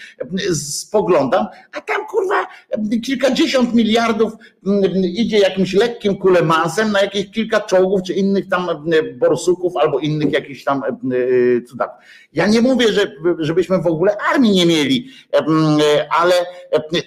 spoglądam, 0.53 1.47
a 1.72 1.82
tam 1.82 2.05
kurwa 2.05 2.47
kilkadziesiąt 3.03 3.74
miliardów 3.74 4.34
idzie 5.03 5.39
jakimś 5.39 5.74
lekkim 5.74 6.18
kulemansem 6.18 6.91
na 6.91 7.01
jakieś 7.01 7.32
kilka 7.32 7.61
czołgów 7.61 8.03
czy 8.03 8.14
innych 8.14 8.49
tam 8.49 8.68
borsuków 9.20 9.78
albo 9.78 9.99
innych 9.99 10.34
jakichś 10.34 10.64
tam 10.64 10.82
cudaków. 11.68 11.97
Ja 12.34 12.47
nie 12.47 12.61
mówię, 12.61 12.93
że, 12.93 13.11
żebyśmy 13.39 13.82
w 13.82 13.88
ogóle 13.88 14.18
armii 14.34 14.51
nie 14.51 14.66
mieli, 14.66 15.09
ale 16.20 16.34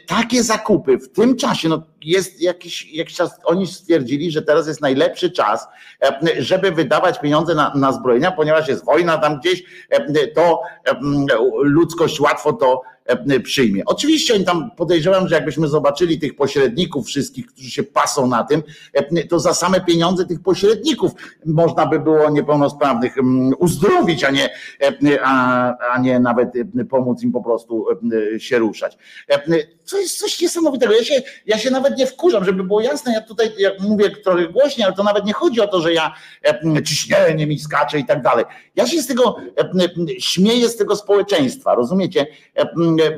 takie 0.06 0.42
zakupy 0.42 0.98
w 0.98 1.08
tym 1.08 1.36
czasie, 1.36 1.68
no 1.68 1.82
jest 2.06 2.42
jakiś, 2.42 2.92
jakiś 2.94 3.14
czas, 3.14 3.40
oni 3.44 3.66
stwierdzili, 3.66 4.30
że 4.30 4.42
teraz 4.42 4.66
jest 4.66 4.80
najlepszy 4.80 5.30
czas, 5.30 5.66
żeby 6.38 6.72
wydawać 6.72 7.20
pieniądze 7.20 7.54
na, 7.54 7.72
na 7.74 7.92
zbrojenia, 7.92 8.32
ponieważ 8.32 8.68
jest 8.68 8.84
wojna 8.84 9.18
tam 9.18 9.40
gdzieś, 9.40 9.62
to 10.34 10.62
ludzkość 11.62 12.20
łatwo 12.20 12.52
to 12.52 12.82
E, 13.06 13.40
przyjmie. 13.40 13.82
Oczywiście 13.86 14.44
tam 14.44 14.70
podejrzewam, 14.76 15.28
że 15.28 15.34
jakbyśmy 15.34 15.68
zobaczyli 15.68 16.18
tych 16.18 16.36
pośredników 16.36 17.06
wszystkich, 17.06 17.46
którzy 17.46 17.70
się 17.70 17.82
pasą 17.82 18.26
na 18.26 18.44
tym, 18.44 18.62
e, 18.92 19.24
to 19.24 19.40
za 19.40 19.54
same 19.54 19.80
pieniądze 19.80 20.26
tych 20.26 20.42
pośredników 20.42 21.12
można 21.46 21.86
by 21.86 22.00
było 22.00 22.30
niepełnosprawnych 22.30 23.14
uzdrowić, 23.58 24.24
a 24.24 24.30
nie, 24.30 24.50
e, 24.82 25.18
a, 25.22 25.74
a 25.92 25.98
nie 25.98 26.20
nawet 26.20 26.48
pomóc 26.90 27.22
im 27.22 27.32
po 27.32 27.42
prostu 27.42 27.86
się 28.38 28.58
ruszać. 28.58 28.98
To 29.90 29.98
jest 29.98 30.18
coś 30.18 30.40
niesamowitego. 30.40 30.92
Ja 30.94 31.04
się, 31.04 31.22
ja 31.46 31.58
się 31.58 31.70
nawet 31.70 31.98
nie 31.98 32.06
wkurzam, 32.06 32.44
żeby 32.44 32.64
było 32.64 32.80
jasne. 32.80 33.12
Ja 33.12 33.20
tutaj 33.20 33.52
jak 33.58 33.80
mówię 33.80 34.10
trochę 34.10 34.48
głośniej, 34.48 34.86
ale 34.86 34.94
to 34.94 35.02
nawet 35.02 35.24
nie 35.24 35.32
chodzi 35.32 35.60
o 35.60 35.68
to, 35.68 35.80
że 35.80 35.92
ja 35.92 36.14
ciśnienie 36.84 37.46
mi 37.46 37.58
skacze 37.58 37.98
i 37.98 38.04
tak 38.04 38.22
dalej. 38.22 38.44
Ja 38.76 38.86
się 38.86 39.02
z 39.02 39.06
tego 39.06 39.36
śmieję 40.18 40.68
z 40.68 40.76
tego 40.76 40.96
społeczeństwa, 40.96 41.74
rozumiecie? 41.74 42.26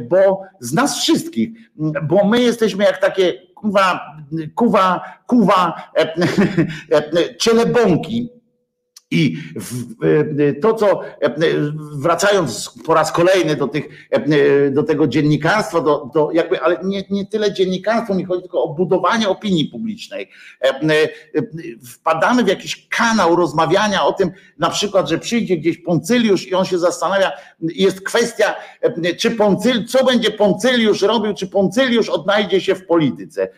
bo 0.09 0.43
z 0.61 0.73
nas 0.73 0.99
wszystkich, 0.99 1.49
bo 2.03 2.25
my 2.25 2.41
jesteśmy 2.41 2.85
jak 2.85 2.99
takie 2.99 3.49
kuwa, 3.55 4.17
kuwa, 4.55 5.01
kuwa 5.27 5.91
e, 5.97 6.15
e, 6.97 7.37
cielebąki, 7.37 8.29
i 9.11 9.37
to, 10.63 10.75
co 10.75 11.01
wracając 11.93 12.75
po 12.87 12.95
raz 12.95 13.13
kolejny 13.13 13.57
do, 13.57 13.69
tych, 13.69 14.09
do 14.71 14.83
tego 14.83 15.07
dziennikarstwa, 15.07 15.81
do, 15.81 16.11
do 16.15 16.31
jakby, 16.33 16.61
ale 16.61 16.79
nie, 16.85 17.05
nie 17.11 17.27
tyle 17.27 17.53
dziennikarstwo, 17.53 18.15
mi 18.15 18.25
chodzi 18.25 18.43
tylko 18.43 18.63
o 18.63 18.75
budowanie 18.75 19.29
opinii 19.29 19.65
publicznej. 19.65 20.31
Wpadamy 21.93 22.45
w 22.45 22.49
jakiś 22.49 22.89
kanał 22.89 23.37
rozmawiania 23.37 24.05
o 24.05 24.13
tym, 24.13 24.31
na 24.59 24.71
przykład, 24.71 25.09
że 25.09 25.19
przyjdzie 25.19 25.57
gdzieś 25.57 25.79
Poncyliusz 25.79 26.49
i 26.49 26.55
on 26.55 26.65
się 26.65 26.79
zastanawia, 26.79 27.33
jest 27.61 28.01
kwestia, 28.01 28.55
czy 29.19 29.31
Poncyl, 29.31 29.87
co 29.87 30.05
będzie 30.05 30.31
Poncyliusz 30.31 31.03
robił, 31.03 31.35
czy 31.35 31.47
Poncyliusz 31.47 32.09
odnajdzie 32.09 32.61
się 32.61 32.75
w 32.75 32.87
polityce 32.87 33.49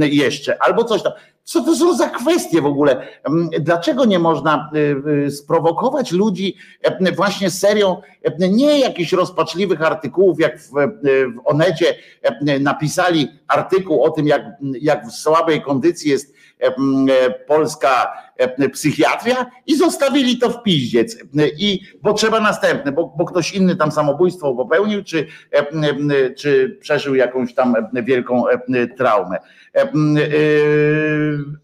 jeszcze, 0.00 0.62
albo 0.62 0.84
coś 0.84 1.02
tam. 1.02 1.12
Co 1.48 1.64
to 1.64 1.76
są 1.76 1.96
za 1.96 2.08
kwestie 2.08 2.62
w 2.62 2.66
ogóle? 2.66 3.06
Mm, 3.24 3.50
dlaczego 3.60 4.04
nie 4.04 4.18
można 4.18 4.70
y, 4.74 4.78
y, 5.26 5.30
sprowokować 5.30 6.12
ludzi 6.12 6.56
e, 6.82 7.12
właśnie 7.12 7.50
serią 7.50 7.96
e, 8.22 8.48
nie 8.48 8.78
jakichś 8.78 9.12
rozpaczliwych 9.12 9.82
artykułów, 9.82 10.40
jak 10.40 10.60
w, 10.60 10.78
e, 10.78 10.88
w 10.88 11.40
Onecie 11.44 11.94
napisali 12.60 13.28
artykuł 13.48 14.02
o 14.02 14.10
tym, 14.10 14.26
jak, 14.26 14.42
jak 14.80 15.06
w 15.06 15.12
słabej 15.12 15.62
kondycji 15.62 16.10
jest 16.10 16.34
polska 17.46 18.12
psychiatria 18.72 19.46
i 19.66 19.76
zostawili 19.76 20.38
to 20.38 20.50
w 20.50 20.62
piździec. 20.62 21.16
I, 21.58 21.80
bo 22.02 22.12
trzeba 22.12 22.40
następne, 22.40 22.92
bo, 22.92 23.14
bo 23.18 23.24
ktoś 23.24 23.52
inny 23.52 23.76
tam 23.76 23.92
samobójstwo 23.92 24.54
popełnił, 24.54 25.04
czy, 25.04 25.26
czy 26.36 26.78
przeżył 26.80 27.14
jakąś 27.14 27.54
tam 27.54 27.74
wielką 27.92 28.44
traumę. 28.96 29.38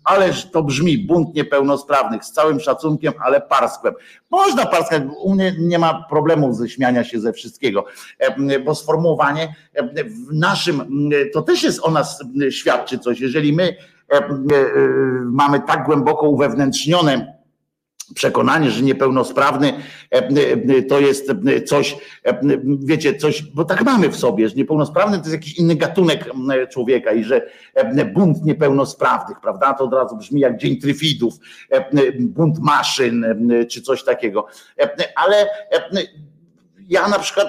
Ależ 0.05 0.51
to 0.51 0.63
brzmi, 0.63 0.99
bunt 0.99 1.35
niepełnosprawnych, 1.35 2.25
z 2.25 2.33
całym 2.33 2.61
szacunkiem, 2.61 3.13
ale 3.25 3.41
parskłem. 3.41 3.95
Można 4.31 4.67
parskać, 4.67 5.03
u 5.23 5.35
mnie 5.35 5.55
nie 5.59 5.79
ma 5.79 6.07
problemu 6.11 6.53
ze 6.53 6.69
śmiania 6.69 7.05
się 7.05 7.21
ze 7.21 7.33
wszystkiego, 7.33 7.85
bo 8.65 8.75
sformułowanie 8.75 9.55
w 10.29 10.35
naszym, 10.35 11.11
to 11.33 11.43
też 11.43 11.63
jest 11.63 11.81
o 11.83 11.91
nas 11.91 12.25
świadczy 12.51 12.99
coś, 12.99 13.21
jeżeli 13.21 13.53
my 13.53 13.77
E, 13.77 13.79
e, 13.79 13.94
mamy 15.25 15.61
tak 15.61 15.87
głęboko 15.87 16.29
uwewnętrznione 16.29 17.35
przekonanie, 18.15 18.71
że 18.71 18.83
niepełnosprawny 18.83 19.73
e, 20.11 20.83
to 20.83 21.01
jest 21.01 21.33
coś, 21.67 21.97
wiecie, 22.65 23.15
coś, 23.15 23.43
bo 23.43 23.65
tak 23.65 23.83
mamy 23.83 24.09
w 24.09 24.17
sobie, 24.17 24.49
że 24.49 24.55
niepełnosprawny 24.55 25.19
to 25.19 25.23
jest 25.23 25.33
jakiś 25.33 25.59
inny 25.59 25.77
gatunek 25.77 26.31
człowieka 26.71 27.13
i 27.13 27.25
że 27.25 27.47
bunt 28.15 28.45
niepełnosprawnych, 28.45 29.41
prawda, 29.41 29.75
to 29.75 29.85
od 29.85 29.95
razu 29.95 30.17
brzmi 30.17 30.41
jak 30.41 30.57
dzień 30.57 30.77
tryfidów, 30.77 31.35
bunt 32.19 32.59
maszyn 32.59 33.27
czy 33.71 33.83
coś 33.83 34.05
takiego. 34.05 34.47
Ale 35.17 35.47
ja 36.89 37.09
na 37.09 37.19
przykład, 37.19 37.49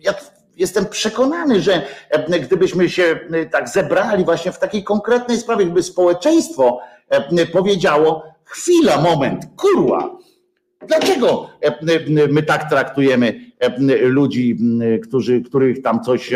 ja 0.00 0.14
jestem 0.56 0.86
przekonany, 0.86 1.60
że 1.60 1.82
e, 2.10 2.40
gdybyśmy 2.40 2.90
się 2.90 3.02
e, 3.02 3.46
tak 3.46 3.68
zebrali 3.68 4.24
właśnie 4.24 4.52
w 4.52 4.58
takiej 4.58 4.84
konkretnej 4.84 5.38
sprawie, 5.38 5.64
gdyby 5.64 5.82
społeczeństwo 5.82 6.80
e, 7.08 7.46
powiedziało, 7.46 8.22
chwila, 8.44 9.00
moment, 9.00 9.46
kurwa, 9.56 10.16
dlaczego 10.88 11.50
my 12.30 12.42
tak 12.42 12.70
traktujemy 12.70 13.40
ludzi, 14.00 14.58
którzy, 15.02 15.40
których 15.40 15.82
tam 15.82 16.00
coś, 16.00 16.30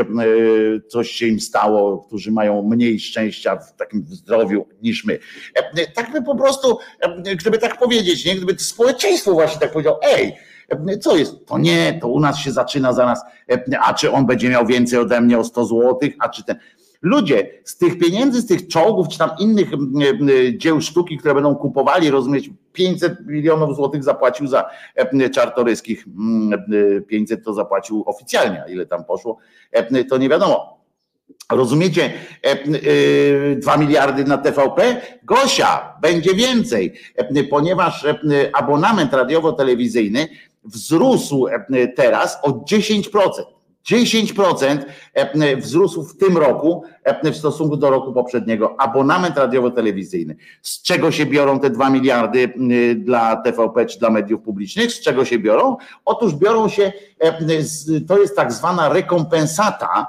coś 0.89 1.11
się 1.11 1.27
im 1.27 1.41
stało, 1.41 1.99
którzy 1.99 2.33
mają 2.33 2.63
mniej 2.63 3.01
szczęścia 3.01 3.57
w 3.57 3.77
takim 3.77 4.07
zdrowiu 4.09 4.67
niż 4.83 5.05
my. 5.05 5.19
Tak 5.95 6.13
by 6.13 6.23
po 6.23 6.37
prostu, 6.37 6.79
gdyby 7.41 7.59
tak 7.59 7.79
powiedzieć, 7.79 8.25
nie? 8.25 8.37
gdyby 8.37 8.59
społeczeństwo 8.59 9.33
właśnie 9.33 9.61
tak 9.61 9.73
powiedziało, 9.73 10.01
ej, 10.03 10.37
co 11.01 11.17
jest? 11.17 11.47
To 11.47 11.59
nie, 11.59 11.99
to 12.01 12.09
u 12.09 12.21
nas 12.21 12.39
się 12.39 12.53
zaczyna 12.53 12.93
zaraz, 12.93 13.23
a 13.81 13.95
czy 13.95 14.13
on 14.13 14.27
będzie 14.27 14.49
miał 14.49 14.67
więcej 14.67 14.99
ode 14.99 15.21
mnie 15.21 15.39
o 15.39 15.45
100 15.45 15.65
złotych, 15.65 16.15
a 16.19 16.29
czy 16.29 16.45
ten. 16.45 16.57
Ludzie, 17.03 17.51
z 17.65 17.77
tych 17.77 17.99
pieniędzy, 17.99 18.41
z 18.41 18.47
tych 18.47 18.69
czołgów, 18.69 19.09
czy 19.09 19.19
tam 19.19 19.31
innych 19.39 19.69
dzieł 20.57 20.81
sztuki, 20.81 21.19
które 21.19 21.35
będą 21.35 21.55
kupowali, 21.55 22.11
rozumieć, 22.11 22.51
500 22.73 23.27
milionów 23.27 23.77
złotych 23.77 24.05
zapłacił 24.05 24.47
za 24.47 24.71
czartoryskich, 25.33 26.05
500 27.07 27.45
to 27.45 27.55
zapłacił 27.55 28.05
oficjalnie, 28.07 28.63
a 28.65 28.69
ile 28.69 28.87
tam 28.87 29.05
poszło, 29.05 29.39
to 30.11 30.19
nie 30.19 30.29
wiadomo. 30.29 30.79
Rozumiecie? 31.53 32.13
Dwa 33.57 33.77
miliardy 33.77 34.25
na 34.25 34.39
TVP? 34.39 35.01
Gosia, 35.25 35.95
będzie 36.03 36.35
więcej, 36.35 36.95
ponieważ 37.51 38.07
abonament 38.53 39.13
radiowo-telewizyjny 39.13 40.29
wzrósł 40.69 41.47
e, 41.47 41.89
teraz 41.89 42.39
o 42.43 42.51
10%. 42.51 43.03
10% 43.91 44.79
e, 45.15 45.57
wzrósł 45.57 46.03
w 46.03 46.17
tym 46.17 46.39
roku 46.39 46.85
e, 47.05 47.33
w 47.33 47.37
stosunku 47.37 47.77
do 47.77 47.91
roku 47.91 48.13
poprzedniego. 48.13 48.81
Abonament 48.81 49.37
radiowo-telewizyjny. 49.37 50.37
Z 50.63 50.83
czego 50.83 51.13
się 51.13 51.27
biorą 51.27 51.61
te 51.61 51.71
2 51.71 51.91
miliardy 51.91 52.53
dla 52.97 53.37
TVP 53.37 53.87
czy 53.87 53.99
dla 53.99 54.11
mediów 54.11 54.43
publicznych? 54.43 54.93
Z 54.93 55.01
czego 55.01 55.25
się 55.25 55.39
biorą? 55.39 55.77
Otóż 56.05 56.35
biorą 56.35 56.69
się, 56.69 56.93
to 58.09 58.19
jest 58.19 58.37
tak 58.37 58.53
zwana 58.53 58.89
rekompensata 58.89 60.07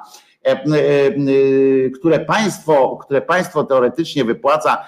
które 2.00 2.20
państwo, 2.20 2.98
które 3.02 3.22
państwo 3.22 3.64
teoretycznie 3.64 4.26
wypłaca 4.26 4.86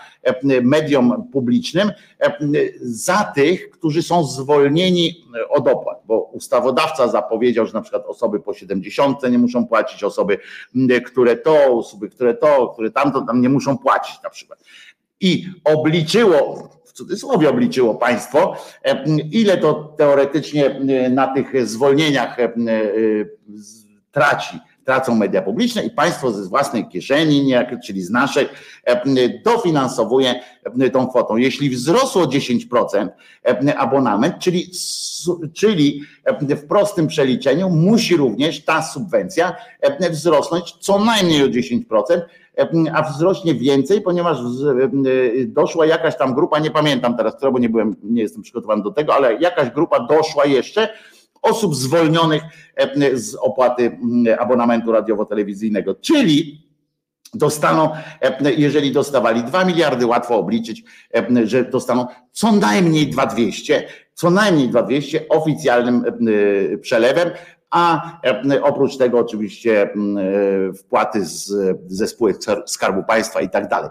mediom 0.62 1.30
publicznym 1.32 1.92
za 2.82 3.32
tych, 3.36 3.70
którzy 3.70 4.04
są 4.04 4.24
zwolnieni 4.24 5.26
od 5.50 5.68
opłat, 5.68 6.02
bo 6.06 6.22
ustawodawca 6.22 7.08
zapowiedział, 7.08 7.66
że 7.66 7.74
na 7.74 7.82
przykład 7.82 8.06
osoby 8.06 8.40
po 8.40 8.54
70 8.54 9.18
nie 9.32 9.38
muszą 9.38 9.68
płacić, 9.68 10.04
osoby, 10.04 10.38
które 11.06 11.36
to, 11.36 11.78
osoby, 11.78 12.10
które 12.10 12.34
to, 12.34 12.68
które 12.68 12.92
tamto, 12.92 13.22
tam 13.22 13.42
nie 13.42 13.50
muszą 13.50 13.78
płacić 13.78 14.24
na 14.24 14.30
przykład. 14.30 14.64
I 15.20 15.46
obliczyło, 15.64 16.70
w 16.86 16.94
cudzysłowie 16.94 17.50
obliczyło 17.50 17.96
państwo, 17.96 18.56
ile 19.32 19.58
to 19.58 19.74
teoretycznie 19.98 20.80
na 21.10 21.28
tych 21.28 21.68
zwolnieniach 21.68 22.38
traci 24.12 24.60
tracą 24.86 25.16
media 25.16 25.42
publiczne 25.42 25.84
i 25.84 25.90
państwo 25.90 26.32
ze 26.32 26.50
własnej 26.50 26.88
kieszeni, 26.88 27.54
czyli 27.86 28.02
z 28.02 28.10
naszej, 28.10 28.50
dofinansowuje 29.46 30.36
tą 30.94 31.08
kwotą. 31.08 31.38
Jeśli 31.38 31.70
wzrosło 31.70 32.26
10% 32.26 33.08
abonament, 33.78 34.36
czyli, 34.40 34.72
czyli 35.54 36.02
w 36.40 36.68
prostym 36.68 37.08
przeliczeniu 37.08 37.70
musi 37.70 38.18
również 38.18 38.66
ta 38.66 38.82
subwencja 38.82 39.56
wzrosnąć 40.12 40.72
co 40.80 41.00
najmniej 41.00 41.44
o 41.44 41.48
10%, 41.48 42.22
a 42.94 43.12
wzrośnie 43.12 43.56
więcej, 43.56 44.02
ponieważ 44.02 44.38
doszła 45.46 45.86
jakaś 45.86 46.18
tam 46.18 46.34
grupa, 46.34 46.60
nie 46.60 46.72
pamiętam 46.72 47.18
teraz, 47.18 47.34
bo 47.52 47.60
nie 47.60 47.70
byłem, 47.70 47.96
nie 48.04 48.22
jestem 48.22 48.42
przygotowany 48.44 48.84
do 48.84 48.92
tego, 48.92 49.16
ale 49.16 49.36
jakaś 49.36 49.70
grupa 49.70 50.00
doszła 50.00 50.46
jeszcze 50.46 50.90
osób 51.42 51.76
zwolnionych 51.76 52.42
z 53.14 53.36
opłaty 53.36 53.98
abonamentu 54.40 54.92
radiowo-telewizyjnego, 54.92 55.96
czyli 55.96 56.68
dostaną, 57.34 57.90
jeżeli 58.58 58.92
dostawali 58.92 59.44
2 59.44 59.66
miliardy, 59.66 60.06
łatwo 60.06 60.36
obliczyć, 60.36 60.84
że 61.44 61.66
dostaną 61.66 62.06
co 62.32 62.52
najmniej 62.52 63.08
2200, 63.08 63.88
co 64.14 64.30
najmniej 64.30 64.70
2200 64.70 65.30
oficjalnym 65.30 66.04
przelewem, 66.82 67.30
a 67.70 68.12
oprócz 68.64 68.98
tego 68.98 69.20
oczywiście 69.20 69.90
wpłaty 70.78 71.26
z, 71.26 71.54
ze 71.88 72.08
spółek 72.08 72.38
Skarbu 72.66 73.04
Państwa 73.04 73.42
i 73.42 73.50
tak 73.50 73.68
dalej. 73.68 73.90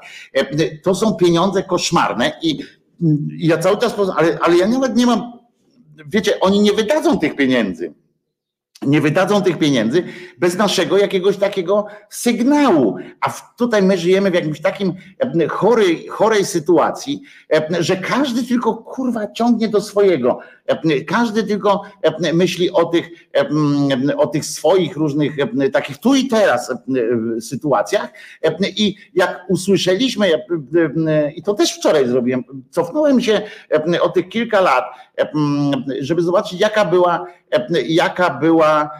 To 0.82 0.94
są 0.94 1.14
pieniądze 1.14 1.62
koszmarne 1.62 2.32
i 2.42 2.58
ja 3.38 3.58
cały 3.58 3.76
czas, 3.76 3.94
ale, 4.16 4.38
ale 4.42 4.56
ja 4.56 4.68
nawet 4.68 4.96
nie 4.96 5.06
mam 5.06 5.29
wiecie, 6.06 6.40
oni 6.40 6.60
nie 6.60 6.72
wydadzą 6.72 7.18
tych 7.18 7.36
pieniędzy. 7.36 7.94
Nie 8.82 9.00
wydadzą 9.00 9.42
tych 9.42 9.58
pieniędzy 9.58 10.04
bez 10.38 10.56
naszego 10.56 10.98
jakiegoś 10.98 11.36
takiego 11.36 11.86
sygnału. 12.10 12.96
A 13.20 13.30
tutaj 13.56 13.82
my 13.82 13.98
żyjemy 13.98 14.30
w 14.30 14.34
jakimś 14.34 14.60
takim 14.60 14.94
e, 15.18 15.48
chorej, 15.48 16.06
chorej 16.06 16.44
sytuacji, 16.44 17.22
e, 17.52 17.82
że 17.82 17.96
każdy 17.96 18.42
tylko 18.42 18.74
kurwa 18.74 19.32
ciągnie 19.32 19.68
do 19.68 19.80
swojego. 19.80 20.38
Każdy 21.06 21.44
tylko 21.44 21.82
myśli 22.34 22.70
o 22.70 22.84
tych, 22.84 23.10
o 24.16 24.26
tych 24.26 24.44
swoich 24.44 24.96
różnych 24.96 25.36
takich 25.72 25.98
tu 25.98 26.14
i 26.14 26.28
teraz 26.28 26.74
sytuacjach. 27.40 28.12
I 28.76 28.96
jak 29.14 29.44
usłyszeliśmy, 29.48 30.30
i 31.36 31.42
to 31.42 31.54
też 31.54 31.74
wczoraj 31.74 32.08
zrobiłem, 32.08 32.44
cofnąłem 32.70 33.20
się 33.20 33.42
o 34.00 34.08
tych 34.08 34.28
kilka 34.28 34.60
lat, 34.60 34.84
żeby 36.00 36.22
zobaczyć, 36.22 36.60
jaka 36.60 36.84
była, 36.84 37.26
jaka 37.88 38.30
była 38.30 38.90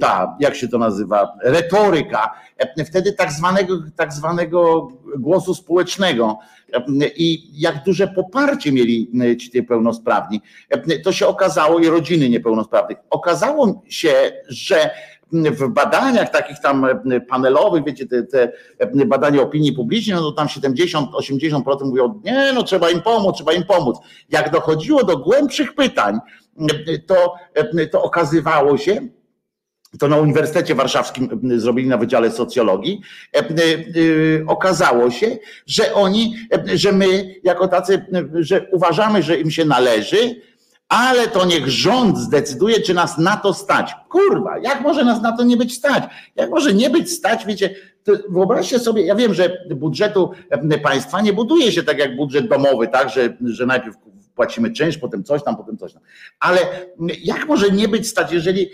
ta, 0.00 0.36
jak 0.40 0.54
się 0.54 0.68
to 0.68 0.78
nazywa, 0.78 1.34
retoryka, 1.42 2.34
wtedy 2.86 3.12
tak 3.12 3.32
zwanego, 3.32 3.78
tak 3.96 4.12
zwanego 4.12 4.88
głosu 5.18 5.54
społecznego 5.54 6.38
i 7.16 7.60
jak 7.60 7.84
duże 7.84 8.08
poparcie 8.08 8.72
mieli 8.72 9.10
ci 9.40 9.50
niepełnosprawni. 9.54 10.40
To 11.04 11.12
się 11.12 11.26
okazało 11.26 11.78
i 11.78 11.88
rodziny 11.88 12.28
niepełnosprawnych. 12.28 12.98
Okazało 13.10 13.82
się, 13.88 14.12
że 14.48 14.90
w 15.32 15.68
badaniach 15.68 16.30
takich 16.30 16.60
tam 16.60 16.86
panelowych, 17.28 17.84
wiecie, 17.84 18.06
te, 18.06 18.22
te 18.22 18.52
badania 19.06 19.42
opinii 19.42 19.72
publicznej, 19.72 20.16
no 20.16 20.22
to 20.22 20.32
tam 20.32 20.46
70-80% 20.46 21.84
mówią, 21.84 22.20
nie, 22.24 22.52
no 22.54 22.62
trzeba 22.62 22.90
im 22.90 23.02
pomóc, 23.02 23.36
trzeba 23.36 23.52
im 23.52 23.64
pomóc. 23.64 23.98
Jak 24.30 24.50
dochodziło 24.50 25.04
do 25.04 25.18
głębszych 25.18 25.74
pytań, 25.74 26.18
to, 27.06 27.34
to 27.92 28.02
okazywało 28.02 28.78
się, 28.78 29.08
to 29.98 30.08
na 30.08 30.16
Uniwersytecie 30.16 30.74
Warszawskim 30.74 31.40
zrobili 31.56 31.88
na 31.88 31.96
Wydziale 31.96 32.30
Socjologii, 32.30 33.00
okazało 34.46 35.10
się, 35.10 35.38
że 35.66 35.94
oni, 35.94 36.36
że 36.74 36.92
my 36.92 37.34
jako 37.44 37.68
tacy, 37.68 38.06
że 38.34 38.66
uważamy, 38.72 39.22
że 39.22 39.40
im 39.40 39.50
się 39.50 39.64
należy, 39.64 40.40
ale 40.88 41.28
to 41.28 41.44
niech 41.44 41.68
rząd 41.68 42.18
zdecyduje, 42.18 42.80
czy 42.80 42.94
nas 42.94 43.18
na 43.18 43.36
to 43.36 43.54
stać. 43.54 43.94
Kurwa, 44.08 44.58
jak 44.58 44.80
może 44.80 45.04
nas 45.04 45.22
na 45.22 45.36
to 45.36 45.44
nie 45.44 45.56
być 45.56 45.74
stać? 45.74 46.04
Jak 46.36 46.50
może 46.50 46.74
nie 46.74 46.90
być 46.90 47.12
stać, 47.12 47.46
wiecie, 47.46 47.74
wyobraźcie 48.28 48.78
sobie, 48.78 49.02
ja 49.02 49.14
wiem, 49.14 49.34
że 49.34 49.58
budżetu 49.70 50.30
państwa 50.82 51.20
nie 51.20 51.32
buduje 51.32 51.72
się 51.72 51.82
tak 51.82 51.98
jak 51.98 52.16
budżet 52.16 52.48
domowy, 52.48 52.88
tak, 52.88 53.10
że, 53.10 53.36
że 53.44 53.66
najpierw 53.66 53.96
płacimy 54.34 54.72
czynsz, 54.72 54.98
potem 54.98 55.24
coś 55.24 55.44
tam, 55.44 55.56
potem 55.56 55.78
coś 55.78 55.92
tam. 55.92 56.02
Ale 56.40 56.58
jak 57.24 57.46
może 57.46 57.70
nie 57.70 57.88
być 57.88 58.08
stać, 58.08 58.32
jeżeli 58.32 58.70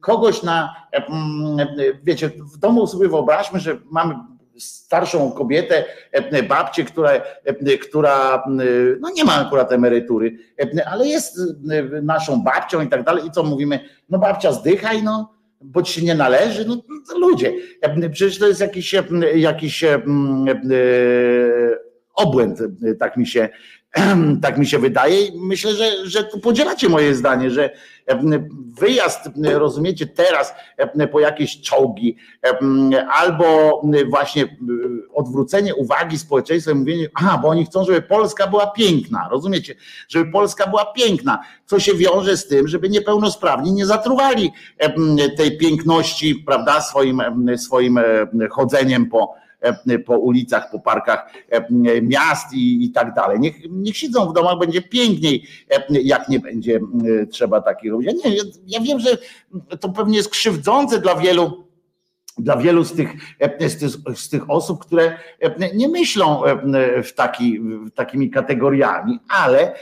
kogoś 0.00 0.42
na, 0.42 0.74
wiecie, 2.02 2.30
w 2.54 2.58
domu 2.58 2.86
sobie 2.86 3.08
wyobraźmy, 3.08 3.60
że 3.60 3.78
mamy 3.90 4.14
starszą 4.58 5.32
kobietę, 5.32 5.84
babcię, 6.48 6.84
która, 6.84 7.10
która 7.82 8.44
no 9.00 9.10
nie 9.10 9.24
ma 9.24 9.46
akurat 9.46 9.72
emerytury, 9.72 10.38
ale 10.86 11.06
jest 11.06 11.40
naszą 12.02 12.42
babcią 12.42 12.80
i 12.80 12.88
tak 12.88 13.04
dalej. 13.04 13.26
I 13.26 13.30
co 13.30 13.42
mówimy? 13.42 13.80
No 14.08 14.18
babcia 14.18 14.52
zdychaj, 14.52 15.02
no 15.02 15.36
bo 15.60 15.82
ci 15.82 15.92
się 15.92 16.06
nie 16.06 16.14
należy. 16.14 16.64
No 16.64 16.82
ludzie, 17.18 17.52
przecież 18.12 18.38
to 18.38 18.48
jest 18.48 18.60
jakiś, 18.60 18.94
jakiś 19.34 19.84
obłęd, 22.14 22.58
tak 22.98 23.16
mi 23.16 23.26
się 23.26 23.48
tak 24.42 24.58
mi 24.58 24.66
się 24.66 24.78
wydaje 24.78 25.26
i 25.26 25.40
myślę, 25.40 25.74
że, 25.74 26.06
że 26.06 26.24
tu 26.24 26.40
podzielacie 26.40 26.88
moje 26.88 27.14
zdanie, 27.14 27.50
że 27.50 27.70
wyjazd, 28.80 29.20
rozumiecie, 29.44 30.06
teraz 30.06 30.54
po 31.12 31.20
jakieś 31.20 31.60
czołgi 31.60 32.16
albo 33.12 33.82
właśnie 34.10 34.56
odwrócenie 35.14 35.74
uwagi 35.74 36.18
społeczeństwa 36.18 36.72
i 36.72 36.74
mówienie, 36.74 37.08
a, 37.14 37.38
bo 37.38 37.48
oni 37.48 37.64
chcą, 37.64 37.84
żeby 37.84 38.02
Polska 38.02 38.46
była 38.46 38.66
piękna, 38.66 39.28
rozumiecie, 39.30 39.74
żeby 40.08 40.32
Polska 40.32 40.66
była 40.66 40.92
piękna, 40.92 41.38
co 41.66 41.80
się 41.80 41.94
wiąże 41.94 42.36
z 42.36 42.48
tym, 42.48 42.68
żeby 42.68 42.88
niepełnosprawni 42.88 43.72
nie 43.72 43.86
zatruwali 43.86 44.52
tej 45.36 45.58
piękności, 45.58 46.34
prawda, 46.34 46.80
swoim, 46.80 47.22
swoim 47.56 48.00
chodzeniem 48.50 49.06
po, 49.06 49.34
po 50.06 50.18
ulicach, 50.18 50.70
po 50.70 50.80
parkach 50.80 51.32
e, 51.50 52.02
miast 52.02 52.52
i, 52.52 52.84
i 52.84 52.90
tak 52.90 53.14
dalej. 53.14 53.40
Niech, 53.40 53.54
niech 53.70 53.96
siedzą 53.96 54.30
w 54.30 54.32
domach, 54.32 54.58
będzie 54.58 54.82
piękniej, 54.82 55.46
e, 55.70 56.00
jak 56.02 56.28
nie 56.28 56.40
będzie 56.40 56.80
trzeba 57.30 57.60
takich 57.60 57.92
robić. 57.92 58.06
Ja, 58.06 58.30
nie, 58.30 58.36
ja 58.66 58.80
wiem, 58.80 59.00
że 59.00 59.18
to 59.80 59.88
pewnie 59.88 60.16
jest 60.16 60.30
krzywdzące 60.30 60.98
dla 60.98 61.14
wielu 61.14 61.66
dla 62.38 62.56
wielu 62.56 62.84
z 62.84 62.92
tych, 62.92 63.12
z 63.68 63.76
tych, 63.78 63.90
z 64.18 64.28
tych, 64.28 64.50
osób, 64.50 64.84
które 64.84 65.18
nie 65.74 65.88
myślą 65.88 66.42
w 67.02 67.12
taki, 67.12 67.60
takimi 67.94 68.30
kategoriami, 68.30 69.18
ale 69.28 69.74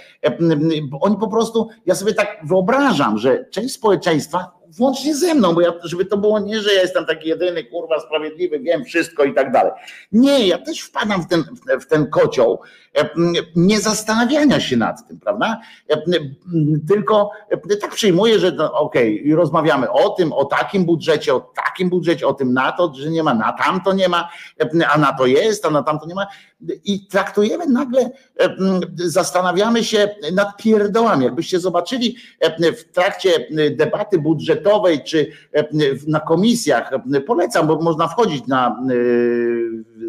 oni 1.01 1.16
po 1.16 1.28
prostu, 1.28 1.68
ja 1.87 1.95
sobie 1.95 2.14
tak 2.14 2.39
wyobrażam, 2.45 3.18
że 3.18 3.45
część 3.45 3.74
społeczeństwa 3.74 4.54
włącznie 4.77 5.14
ze 5.14 5.35
mną, 5.35 5.55
bo 5.55 5.61
ja, 5.61 5.72
żeby 5.85 6.05
to 6.05 6.16
było 6.16 6.39
nie, 6.41 6.61
że 6.61 6.75
ja 6.75 6.83
jestem 6.83 7.07
taki 7.07 7.29
jedyny, 7.29 7.64
kurwa, 7.64 8.01
sprawiedliwy, 8.01 8.59
wiem 8.59 8.85
wszystko 8.85 9.25
i 9.25 9.35
tak 9.35 9.53
dalej. 9.53 9.72
Nie, 10.12 10.47
ja 10.47 10.59
też 10.59 10.81
wpadam 10.81 11.22
w 11.22 11.29
ten, 11.29 11.45
w 11.81 11.87
ten 11.87 12.11
kocioł 12.11 12.61
nie 13.57 13.80
zastanawiania 13.80 14.61
się 14.61 14.76
nad 14.76 15.09
tym, 15.09 15.20
prawda? 15.20 15.61
E, 15.88 16.03
tylko 16.88 17.30
e, 17.51 17.76
tak 17.76 17.90
przyjmuję, 17.90 18.38
że 18.38 18.53
no, 18.53 18.72
okej, 18.72 19.20
okay, 19.20 19.36
rozmawiamy 19.36 19.90
o 19.90 20.11
tym, 20.11 20.32
o 20.32 20.45
takim 20.45 20.84
budżecie, 20.84 21.34
o 21.34 21.40
takim 21.40 21.90
budżecie, 21.90 22.26
o 22.26 22.34
tym 22.34 22.53
na 22.53 22.72
to, 22.72 22.95
że 22.95 23.11
nie 23.11 23.22
ma, 23.22 23.34
na 23.34 23.53
tamto 23.53 23.92
nie 23.92 24.09
ma, 24.09 24.28
a 24.92 24.99
na 24.99 25.12
to 25.12 25.26
jest, 25.26 25.66
a 25.66 25.70
na 25.70 25.82
tamto 25.82 26.07
nie 26.07 26.14
ma 26.14 26.26
i 26.84 27.07
traktujemy 27.07 27.66
nagle, 27.66 28.11
zastanawiamy 28.95 29.84
się 29.84 30.09
nad 30.32 30.57
pierdołami. 30.57 31.24
Jakbyście 31.24 31.61
zobaczyli 31.61 32.16
w 32.78 32.84
trakcie 32.92 33.30
debaty 33.70 34.18
budżetowej 34.18 35.03
czy 35.05 35.32
na 36.07 36.20
komisjach, 36.20 36.90
polecam, 37.26 37.66
bo 37.66 37.76
można 37.76 38.09
wchodzić 38.09 38.47
na 38.47 38.80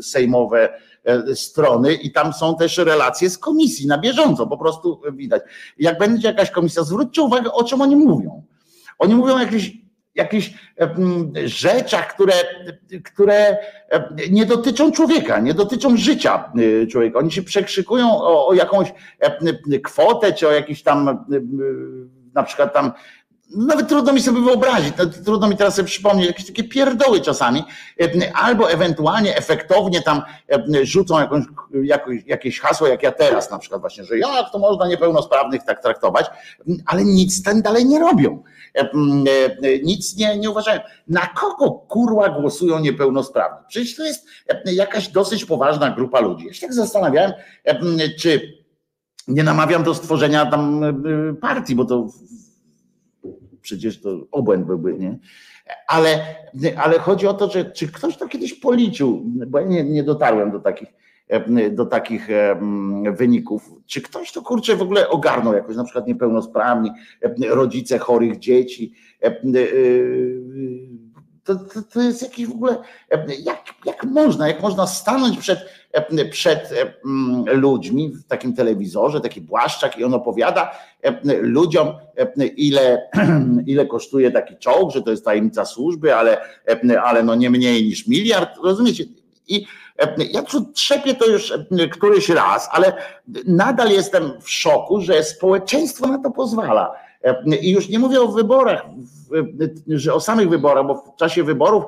sejmowe 0.02 0.70
e, 0.74 0.80
strony 1.34 1.94
i 1.94 2.12
tam 2.12 2.34
są 2.34 2.56
też 2.56 2.78
relacje 2.78 3.30
z 3.30 3.38
komisji 3.38 3.88
na 3.88 3.98
bieżąco, 3.98 4.48
po 4.48 4.58
prostu 4.58 5.02
widać. 5.14 5.44
Jak 5.78 5.98
będzie 5.98 6.28
jakaś 6.28 6.52
komisja, 6.52 6.84
zwróćcie 6.84 7.22
uwagę, 7.22 7.52
o 7.52 7.64
czym 7.64 7.82
oni 7.82 7.96
mówią. 7.96 8.44
Oni 9.00 9.16
mówią 9.16 9.36
o 9.36 9.40
jakichś 9.40 9.72
jakichś 10.16 10.54
rzeczach, 11.46 12.14
które, 12.14 12.34
które 13.04 13.58
nie 14.32 14.46
dotyczą 14.46 14.92
człowieka, 14.92 15.40
nie 15.40 15.54
dotyczą 15.54 15.98
życia 15.98 16.52
człowieka. 16.92 17.20
Oni 17.20 17.32
się 17.32 17.44
przekrzykują 17.44 18.12
o, 18.12 18.48
o 18.48 18.54
jakąś 18.54 18.94
kwotę, 19.84 20.34
czy 20.34 20.48
o 20.48 20.52
jakiś 20.52 20.84
tam 20.84 21.26
na 22.34 22.44
przykład 22.44 22.74
tam 22.74 22.92
nawet 23.56 23.88
trudno 23.88 24.14
mi 24.14 24.22
sobie 24.22 24.42
wyobrazić, 24.42 24.94
no, 24.98 25.06
trudno 25.06 25.48
mi 25.48 25.58
teraz 25.58 25.76
sobie 25.76 25.88
przypomnieć, 25.88 26.28
jakieś 26.28 26.46
takie 26.46 26.64
pierdoły 26.64 27.22
czasami, 27.22 27.64
albo 28.34 28.72
ewentualnie 28.72 29.38
efektownie 29.38 30.02
tam 30.02 30.22
rzucą 30.84 31.16
jakąś, 31.84 32.24
jakieś 32.26 32.60
hasło, 32.60 32.88
jak 32.88 33.04
ja 33.04 33.12
teraz 33.12 33.52
na 33.52 33.60
przykład 33.60 33.82
właśnie, 33.82 34.04
że 34.04 34.18
jak 34.18 34.52
to 34.52 34.60
można 34.60 34.88
niepełnosprawnych 34.88 35.64
tak 35.64 35.82
traktować, 35.82 36.26
ale 36.86 37.04
nic 37.04 37.44
ten 37.44 37.62
dalej 37.62 37.86
nie 37.86 38.00
robią. 38.00 38.44
Nic 39.84 40.18
nie, 40.18 40.38
nie 40.38 40.50
uważają. 40.50 40.82
Na 41.08 41.28
kogo 41.28 41.72
kurła 41.72 42.30
głosują 42.30 42.80
niepełnosprawni? 42.80 43.58
Przecież 43.68 43.96
to 43.96 44.04
jest 44.04 44.26
jakaś 44.66 45.08
dosyć 45.08 45.46
poważna 45.46 45.90
grupa 45.90 46.20
ludzi. 46.20 46.48
Ja 46.48 46.54
się 46.54 46.62
tak 46.62 46.74
zastanawiałem, 46.74 47.32
czy 48.20 48.54
nie 49.28 49.44
namawiam 49.44 49.84
do 49.84 49.96
stworzenia 49.96 50.46
tam 50.46 50.82
partii, 51.42 51.76
bo 51.76 51.86
to 51.86 52.08
przecież 53.66 54.02
to 54.02 54.28
obłęd 54.32 54.66
byłby, 54.66 54.94
nie? 54.94 55.20
Ale, 55.88 56.26
ale 56.78 57.00
chodzi 57.00 57.28
o 57.28 57.34
to, 57.34 57.50
że 57.50 57.66
czy 57.66 57.88
ktoś 57.92 58.18
to 58.18 58.28
kiedyś 58.28 58.54
policzył, 58.54 59.24
bo 59.26 59.60
ja 59.60 59.68
nie, 59.68 59.84
nie 59.84 60.04
dotarłem 60.04 60.52
do 60.52 60.60
takich, 60.60 60.94
do 61.72 61.86
takich 61.86 62.28
wyników. 63.18 63.72
Czy 63.86 64.02
ktoś 64.02 64.32
to 64.32 64.42
kurczę 64.42 64.76
w 64.76 64.82
ogóle 64.82 65.10
ogarnął 65.10 65.54
jakoś, 65.54 65.76
na 65.76 65.84
przykład 65.84 66.08
niepełnosprawni, 66.08 66.92
rodzice 67.50 67.98
chorych 67.98 68.40
dzieci, 68.40 68.94
to, 71.46 71.56
to, 71.56 71.82
to 71.82 72.02
jest 72.02 72.22
jakiś 72.22 72.48
w 72.48 72.52
ogóle, 72.52 72.78
jak, 73.40 73.64
jak 73.86 74.04
można, 74.04 74.48
jak 74.48 74.62
można 74.62 74.88
stanąć 74.88 75.38
przed, 75.38 75.60
przed 76.32 76.74
ludźmi 77.46 78.10
w 78.10 78.24
takim 78.24 78.56
telewizorze, 78.56 79.22
taki 79.22 79.42
błaszczak 79.42 79.98
i 79.98 80.04
on 80.04 80.14
opowiada 80.14 80.72
ludziom, 81.42 81.94
ile, 82.58 83.10
ile 83.68 83.86
kosztuje 83.86 84.32
taki 84.32 84.58
czołg, 84.58 84.92
że 84.92 85.02
to 85.02 85.12
jest 85.12 85.26
tajemnica 85.26 85.66
służby, 85.66 86.16
ale, 86.16 86.38
ale 87.04 87.24
no 87.24 87.36
nie 87.36 87.50
mniej 87.50 87.86
niż 87.86 88.08
miliard, 88.08 88.58
rozumiecie? 88.64 89.04
I 89.48 89.66
ja 90.32 90.44
trzepię 90.74 91.14
to 91.14 91.26
już 91.26 91.54
któryś 91.92 92.30
raz, 92.30 92.70
ale 92.72 92.94
nadal 93.48 93.90
jestem 93.90 94.32
w 94.42 94.50
szoku, 94.52 95.02
że 95.02 95.24
społeczeństwo 95.24 96.08
na 96.08 96.18
to 96.18 96.32
pozwala. 96.32 97.05
I 97.62 97.72
już 97.72 97.90
nie 97.90 98.00
mówię 98.00 98.22
o 98.22 98.28
wyborach, 98.28 98.86
że 99.88 100.14
o 100.14 100.20
samych 100.20 100.50
wyborach, 100.50 100.88
bo 100.88 100.96
w 100.96 101.16
czasie 101.16 101.44
wyborów 101.44 101.84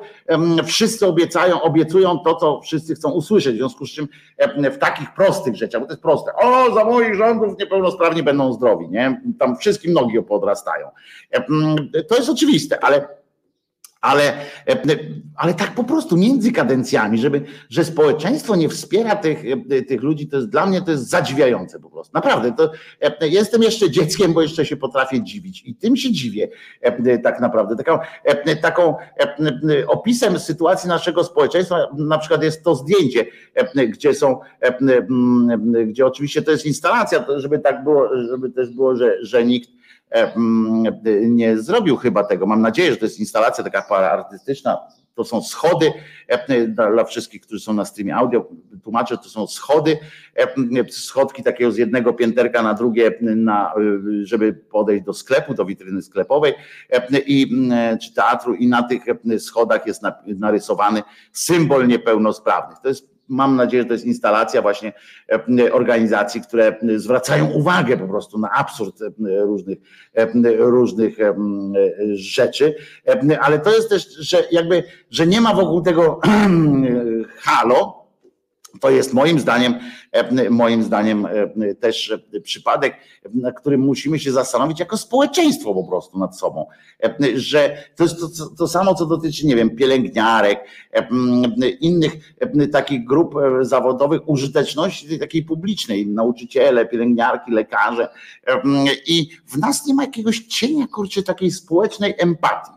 wszyscy 0.65 1.07
obiecają, 1.07 1.61
obiecują 1.61 2.19
to, 2.19 2.35
co 2.35 2.61
wszyscy 2.61 2.95
chcą 2.95 3.11
usłyszeć, 3.11 3.55
w 3.55 3.57
związku 3.57 3.85
z 3.85 3.89
czym 3.89 4.07
w 4.71 4.77
takich 4.77 5.13
prostych 5.13 5.55
rzeczach, 5.55 5.81
bo 5.81 5.87
to 5.87 5.93
jest 5.93 6.01
proste, 6.01 6.31
o, 6.35 6.73
za 6.73 6.85
moich 6.85 7.15
rządów 7.15 7.59
niepełnosprawni 7.59 8.23
będą 8.23 8.53
zdrowi, 8.53 8.89
nie? 8.89 9.21
Tam 9.39 9.57
wszystkim 9.57 9.93
nogi 9.93 10.23
podrastają. 10.23 10.87
To 12.07 12.15
jest 12.15 12.29
oczywiste, 12.29 12.83
ale 12.83 13.16
ale, 14.01 14.33
e, 14.67 14.77
ale 15.35 15.53
tak 15.53 15.75
po 15.75 15.83
prostu 15.83 16.17
między 16.17 16.51
kadencjami, 16.51 17.17
żeby, 17.17 17.41
że 17.69 17.83
społeczeństwo 17.83 18.55
nie 18.55 18.69
wspiera 18.69 19.15
tych, 19.15 19.43
e, 19.69 19.81
tych 19.81 20.03
ludzi, 20.03 20.27
to 20.27 20.37
jest 20.37 20.49
dla 20.49 20.65
mnie 20.65 20.81
to 20.81 20.91
jest 20.91 21.09
zadziwiające 21.09 21.79
po 21.79 21.89
prostu. 21.89 22.11
Naprawdę, 22.13 22.51
to 22.51 22.71
e, 23.01 23.27
jestem 23.27 23.63
jeszcze 23.63 23.91
dzieckiem, 23.91 24.33
bo 24.33 24.41
jeszcze 24.41 24.65
się 24.65 24.77
potrafię 24.77 25.23
dziwić 25.23 25.63
i 25.65 25.75
tym 25.75 25.95
się 25.95 26.11
dziwię 26.11 26.47
tak 27.23 27.39
naprawdę. 27.39 27.75
Taką, 27.75 27.99
taką 28.61 28.95
opisem 29.87 30.39
sytuacji 30.39 30.89
naszego 30.89 31.23
społeczeństwa 31.23 31.87
na 31.97 32.17
przykład 32.17 32.43
jest 32.43 32.63
to 32.63 32.75
zdjęcie, 32.75 33.25
gdzie 33.89 34.13
są, 34.13 34.39
gdzie 35.85 36.05
oczywiście 36.05 36.41
to 36.41 36.51
jest 36.51 36.65
instalacja, 36.65 37.25
żeby 37.37 37.59
tak 37.59 37.83
było, 37.83 38.09
żeby 38.29 38.49
też 38.49 38.69
było, 38.69 38.95
że, 38.95 39.17
że 39.21 39.45
nikt 39.45 39.69
nie 41.21 41.57
zrobił 41.57 41.97
chyba 41.97 42.23
tego. 42.23 42.45
Mam 42.45 42.61
nadzieję, 42.61 42.91
że 42.91 42.97
to 42.97 43.05
jest 43.05 43.19
instalacja 43.19 43.63
taka 43.63 43.87
artystyczna. 43.87 44.77
To 45.15 45.23
są 45.23 45.41
schody 45.41 45.91
e, 46.27 46.67
dla 46.67 47.03
wszystkich, 47.03 47.41
którzy 47.41 47.63
są 47.63 47.73
na 47.73 47.85
streamie 47.85 48.15
audio. 48.15 48.49
Tłumaczę, 48.83 49.17
to 49.17 49.29
są 49.29 49.47
schody, 49.47 49.97
e, 50.35 50.91
schodki 50.91 51.43
takiego 51.43 51.71
z 51.71 51.77
jednego 51.77 52.13
pięterka 52.13 52.63
na 52.63 52.73
drugie, 52.73 53.11
na, 53.21 53.73
żeby 54.23 54.53
podejść 54.53 55.05
do 55.05 55.13
sklepu, 55.13 55.53
do 55.53 55.65
witryny 55.65 56.01
sklepowej 56.01 56.53
i, 57.25 57.69
czy 58.01 58.13
teatru 58.13 58.55
i 58.55 58.67
na 58.67 58.83
tych 58.83 59.03
schodach 59.39 59.87
jest 59.87 60.01
narysowany 60.25 61.03
symbol 61.31 61.87
niepełnosprawnych. 61.87 62.79
To 62.79 62.87
jest 62.87 63.16
mam 63.29 63.55
nadzieję, 63.55 63.83
że 63.83 63.87
to 63.87 63.93
jest 63.93 64.05
instalacja 64.05 64.61
właśnie 64.61 64.93
e, 65.59 65.73
organizacji, 65.73 66.41
które 66.41 66.79
zwracają 66.95 67.51
uwagę 67.51 67.97
po 67.97 68.07
prostu 68.07 68.39
na 68.39 68.51
absurd 68.51 69.01
e, 69.01 69.11
różnych, 69.45 69.77
e, 70.13 70.27
różnych 70.57 71.17
rzeczy, 72.13 72.75
ale 73.41 73.59
to 73.59 73.75
jest 73.75 73.89
też, 73.89 74.15
że 74.15 74.43
jakby, 74.51 74.83
że 75.11 75.27
nie 75.27 75.41
ma 75.41 75.53
wokół 75.53 75.81
tego 75.81 76.19
halo, 77.43 78.07
to 78.79 78.89
jest 78.89 79.13
moim 79.13 79.39
zdaniem, 79.39 79.73
e, 79.73 79.79
moim 80.49 80.83
zdaniem 80.83 81.25
e, 81.25 81.75
też 81.75 82.13
przypadek, 82.43 82.97
na 83.33 83.51
którym 83.51 83.81
musimy 83.81 84.19
się 84.19 84.31
zastanowić 84.31 84.79
jako 84.79 84.97
społeczeństwo 84.97 85.73
po 85.73 85.83
prostu 85.83 86.19
nad 86.19 86.39
sobą. 86.39 86.65
E, 87.03 87.15
że 87.35 87.77
to 87.95 88.03
jest 88.03 88.19
to, 88.19 88.49
to 88.57 88.67
samo, 88.67 88.95
co 88.95 89.05
dotyczy, 89.05 89.45
nie 89.47 89.55
wiem, 89.55 89.75
pielęgniarek, 89.75 90.59
innych 91.81 92.35
takich 92.71 93.05
grup 93.05 93.35
zawodowych, 93.61 94.29
użyteczności 94.29 95.19
takiej 95.19 95.43
publicznej, 95.43 96.07
nauczyciele, 96.07 96.85
pielęgniarki, 96.85 97.51
lekarze. 97.51 98.09
I 99.07 99.29
w 99.47 99.57
nas 99.57 99.85
nie 99.85 99.93
ma 99.93 100.03
jakiegoś 100.03 100.39
cienia, 100.39 100.87
kurczę, 100.87 101.23
takiej 101.23 101.51
społecznej 101.51 102.15
empatii 102.17 102.76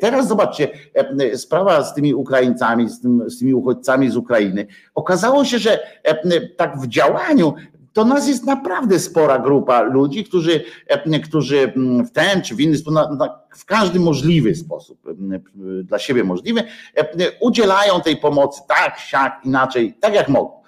teraz 0.00 0.28
zobaczcie, 0.28 0.68
e, 0.94 1.38
sprawa 1.38 1.84
z 1.84 1.94
tymi 1.94 2.14
Ukraińcami, 2.14 2.88
z, 2.88 3.00
tym, 3.00 3.30
z 3.30 3.38
tymi 3.38 3.54
uchodźcami 3.54 4.10
z 4.10 4.16
Ukrainy. 4.16 4.66
Okazało 4.94 5.44
się, 5.44 5.58
że 5.58 5.78
e, 6.04 6.40
tak 6.40 6.78
w 6.78 6.86
działaniu 6.86 7.54
to 7.92 8.04
nas 8.04 8.28
jest 8.28 8.44
naprawdę 8.44 8.98
spora 8.98 9.38
grupa 9.38 9.82
ludzi, 9.82 10.24
którzy, 10.24 10.64
którzy 11.24 11.72
w 12.06 12.10
ten 12.10 12.42
czy 12.42 12.54
w 12.54 12.60
inny 12.60 12.78
sposób, 12.78 12.98
w 13.56 13.64
każdy 13.64 14.00
możliwy 14.00 14.54
sposób, 14.54 14.98
dla 15.84 15.98
siebie 15.98 16.24
możliwy, 16.24 16.62
udzielają 17.40 18.00
tej 18.00 18.16
pomocy 18.16 18.60
tak, 18.68 18.98
siak, 18.98 19.40
inaczej, 19.44 19.94
tak 20.00 20.14
jak 20.14 20.28
mogą. 20.28 20.62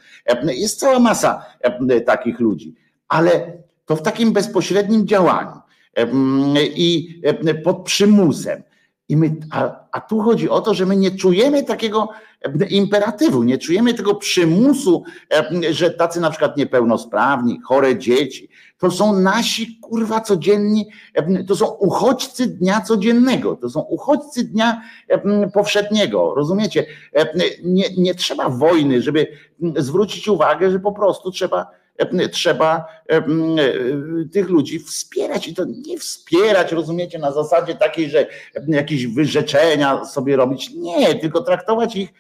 Jest 0.47 0.81
cała 0.81 0.99
masa 0.99 1.47
takich 2.07 2.41
ludzi, 2.41 2.75
ale 3.09 3.53
to 3.87 3.97
w 3.97 4.03
takim 4.03 4.33
bezpośrednim 4.33 5.07
działaniu 5.07 5.61
i 6.75 7.21
pod 7.65 7.85
przymusem. 7.85 8.63
I 9.09 9.17
my, 9.17 9.37
a, 9.51 9.87
a 9.93 10.01
tu 10.01 10.21
chodzi 10.21 10.49
o 10.49 10.61
to, 10.61 10.75
że 10.75 10.87
my 10.87 10.97
nie 10.97 11.11
czujemy 11.11 11.63
takiego 11.63 12.09
imperatywu, 12.71 13.43
nie 13.43 13.59
czujemy 13.59 13.95
tego 13.95 14.15
przymusu, 14.15 15.05
że 15.71 15.91
tacy 15.91 16.21
na 16.21 16.31
przykład 16.31 16.57
niepełnosprawni, 16.57 17.61
chore 17.61 17.99
dzieci, 17.99 18.49
to 18.79 18.91
są 18.91 19.21
nasi 19.21 19.79
kurwa 19.81 20.21
codzienni, 20.21 20.87
to 21.47 21.57
są 21.57 21.67
uchodźcy 21.67 22.47
dnia 22.47 22.81
codziennego, 22.81 23.57
to 23.57 23.71
są 23.71 23.81
uchodźcy 23.81 24.45
dnia 24.45 24.83
powszedniego, 25.55 26.35
rozumiecie? 26.35 26.87
Nie, 27.65 27.85
nie 27.99 28.15
trzeba 28.15 28.49
wojny, 28.49 29.03
żeby 29.03 29.27
zwrócić 29.77 30.29
uwagę, 30.29 30.71
że 30.71 30.81
po 30.81 30.93
prostu 30.93 31.31
trzeba 31.31 31.67
trzeba 32.33 32.85
e, 33.09 33.23
tych 34.33 34.49
ludzi 34.49 34.79
wspierać 34.79 35.49
i 35.49 35.55
to 35.55 35.65
nie 35.87 35.99
wspierać, 35.99 36.73
rozumiecie, 36.73 37.19
na 37.19 37.33
zasadzie 37.33 37.75
takiej, 37.75 38.11
że 38.11 38.27
jakieś 38.69 39.07
wyrzeczenia 39.07 40.05
sobie 40.05 40.37
robić. 40.37 40.71
Nie, 40.75 41.15
tylko 41.15 41.41
traktować 41.43 41.97
ich, 41.97 42.13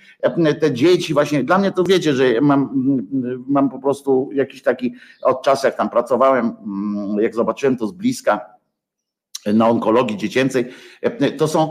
te 0.61 0.72
dzieci, 0.72 1.14
właśnie 1.14 1.45
dla 1.45 1.59
mnie 1.59 1.72
to 1.72 1.85
wiecie, 1.85 2.12
że 2.12 2.41
mam, 2.41 2.70
mam 3.47 3.70
po 3.70 3.79
prostu 3.79 4.31
jakiś 4.33 4.62
taki 4.62 4.95
od 5.22 5.43
czasu, 5.43 5.66
jak 5.66 5.77
tam 5.77 5.91
pracowałem, 5.91 6.57
jak 7.20 7.35
zobaczyłem 7.35 7.77
to 7.77 7.87
z 7.87 7.93
bliska, 7.93 8.55
na 9.47 9.68
onkologii 9.68 10.16
dziecięcej, 10.16 10.68
to 11.39 11.49
są 11.49 11.70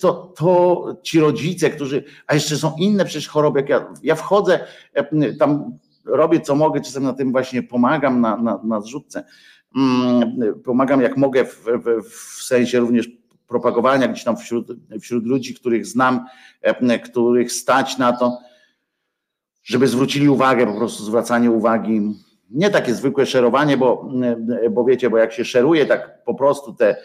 to, 0.00 0.32
to 0.36 0.86
ci 1.02 1.20
rodzice, 1.20 1.70
którzy, 1.70 2.04
a 2.26 2.34
jeszcze 2.34 2.56
są 2.56 2.72
inne 2.78 3.04
przecież 3.04 3.28
choroby, 3.28 3.60
jak 3.60 3.68
ja, 3.68 3.86
ja 4.02 4.14
wchodzę 4.14 4.60
tam 5.38 5.78
robię 6.04 6.40
co 6.40 6.54
mogę, 6.54 6.80
czasem 6.80 7.02
na 7.02 7.12
tym 7.12 7.32
właśnie 7.32 7.62
pomagam 7.62 8.20
na, 8.20 8.36
na, 8.36 8.60
na 8.64 8.80
zrzutce. 8.80 9.24
Mm, 9.76 10.60
pomagam 10.64 11.00
jak 11.00 11.16
mogę 11.16 11.44
w, 11.44 11.64
w, 11.64 12.08
w 12.10 12.42
sensie 12.42 12.80
również 12.80 13.08
propagowania 13.46 14.08
gdzieś 14.08 14.24
tam 14.24 14.36
wśród, 14.36 14.68
wśród 15.00 15.26
ludzi, 15.26 15.54
których 15.54 15.86
znam, 15.86 16.26
e, 16.62 16.98
których 16.98 17.52
stać 17.52 17.98
na 17.98 18.12
to, 18.12 18.38
żeby 19.62 19.88
zwrócili 19.88 20.28
uwagę, 20.28 20.66
po 20.66 20.74
prostu 20.74 21.04
zwracanie 21.04 21.50
uwagi 21.50 22.14
nie 22.50 22.70
takie 22.70 22.94
zwykłe 22.94 23.26
szerowanie, 23.26 23.76
bo, 23.76 24.10
bo 24.70 24.84
wiecie, 24.84 25.10
bo 25.10 25.18
jak 25.18 25.32
się 25.32 25.44
szeruje 25.44 25.86
tak 25.86 26.24
po 26.24 26.34
prostu 26.34 26.74
te, 26.74 26.96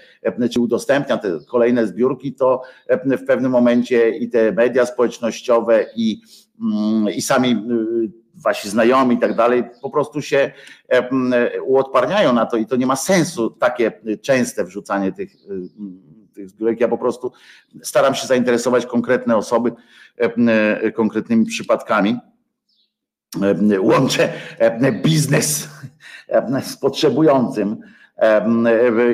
czy 0.52 0.60
udostępnia 0.60 1.18
te 1.18 1.40
kolejne 1.48 1.88
zbiórki, 1.88 2.34
to 2.34 2.62
w 3.06 3.26
pewnym 3.26 3.52
momencie 3.52 4.10
i 4.10 4.30
te 4.30 4.52
media 4.52 4.86
społecznościowe 4.86 5.86
i, 5.96 6.22
mm, 6.62 7.10
i 7.10 7.22
sami 7.22 7.52
y, 7.52 8.12
wasi 8.44 8.70
znajomi 8.70 9.16
i 9.16 9.20
tak 9.20 9.36
dalej, 9.36 9.64
po 9.82 9.90
prostu 9.90 10.22
się 10.22 10.52
uodparniają 11.66 12.34
na 12.34 12.46
to 12.46 12.58
i 12.58 12.66
to 12.66 12.76
nie 12.76 12.86
ma 12.86 12.96
sensu 12.96 13.50
takie 13.50 13.92
częste 14.22 14.64
wrzucanie 14.64 15.12
tych, 15.12 15.34
y, 15.34 16.30
tych 16.34 16.50
zbiórek. 16.50 16.80
Ja 16.80 16.88
po 16.88 16.98
prostu 16.98 17.32
staram 17.84 18.16
się 18.16 18.28
zainteresować 18.28 18.86
konkretne 18.86 19.38
osoby 19.38 19.72
konkretnymi 20.96 21.46
przypadkami 21.46 22.20
łączę 23.80 24.34
biznes 25.04 25.70
z 26.64 26.78
potrzebującym 26.78 27.78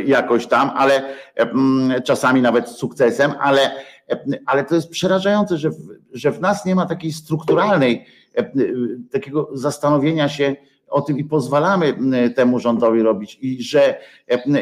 jakoś 0.05 0.47
tam, 0.47 0.71
ale 0.76 1.03
czasami 2.03 2.41
nawet 2.41 2.69
z 2.69 2.76
sukcesem, 2.76 3.34
ale, 3.39 3.71
ale 4.45 4.64
to 4.64 4.76
jest 4.76 4.89
przerażające, 4.89 5.58
że 5.58 5.70
w, 5.70 5.76
że 6.14 6.32
w 6.32 6.41
nas 6.41 6.66
nie 6.66 6.76
ma 6.76 6.86
takiej 6.86 7.12
strukturalnej, 7.12 8.06
takiego 9.12 9.49
zastanowienia 9.53 10.30
się, 10.30 10.56
o 10.88 11.01
tym 11.01 11.20
i 11.20 11.24
pozwalamy 11.24 11.97
temu 12.36 12.60
rządowi 12.60 13.01
robić. 13.01 13.38
I 13.41 13.64
że 13.64 13.99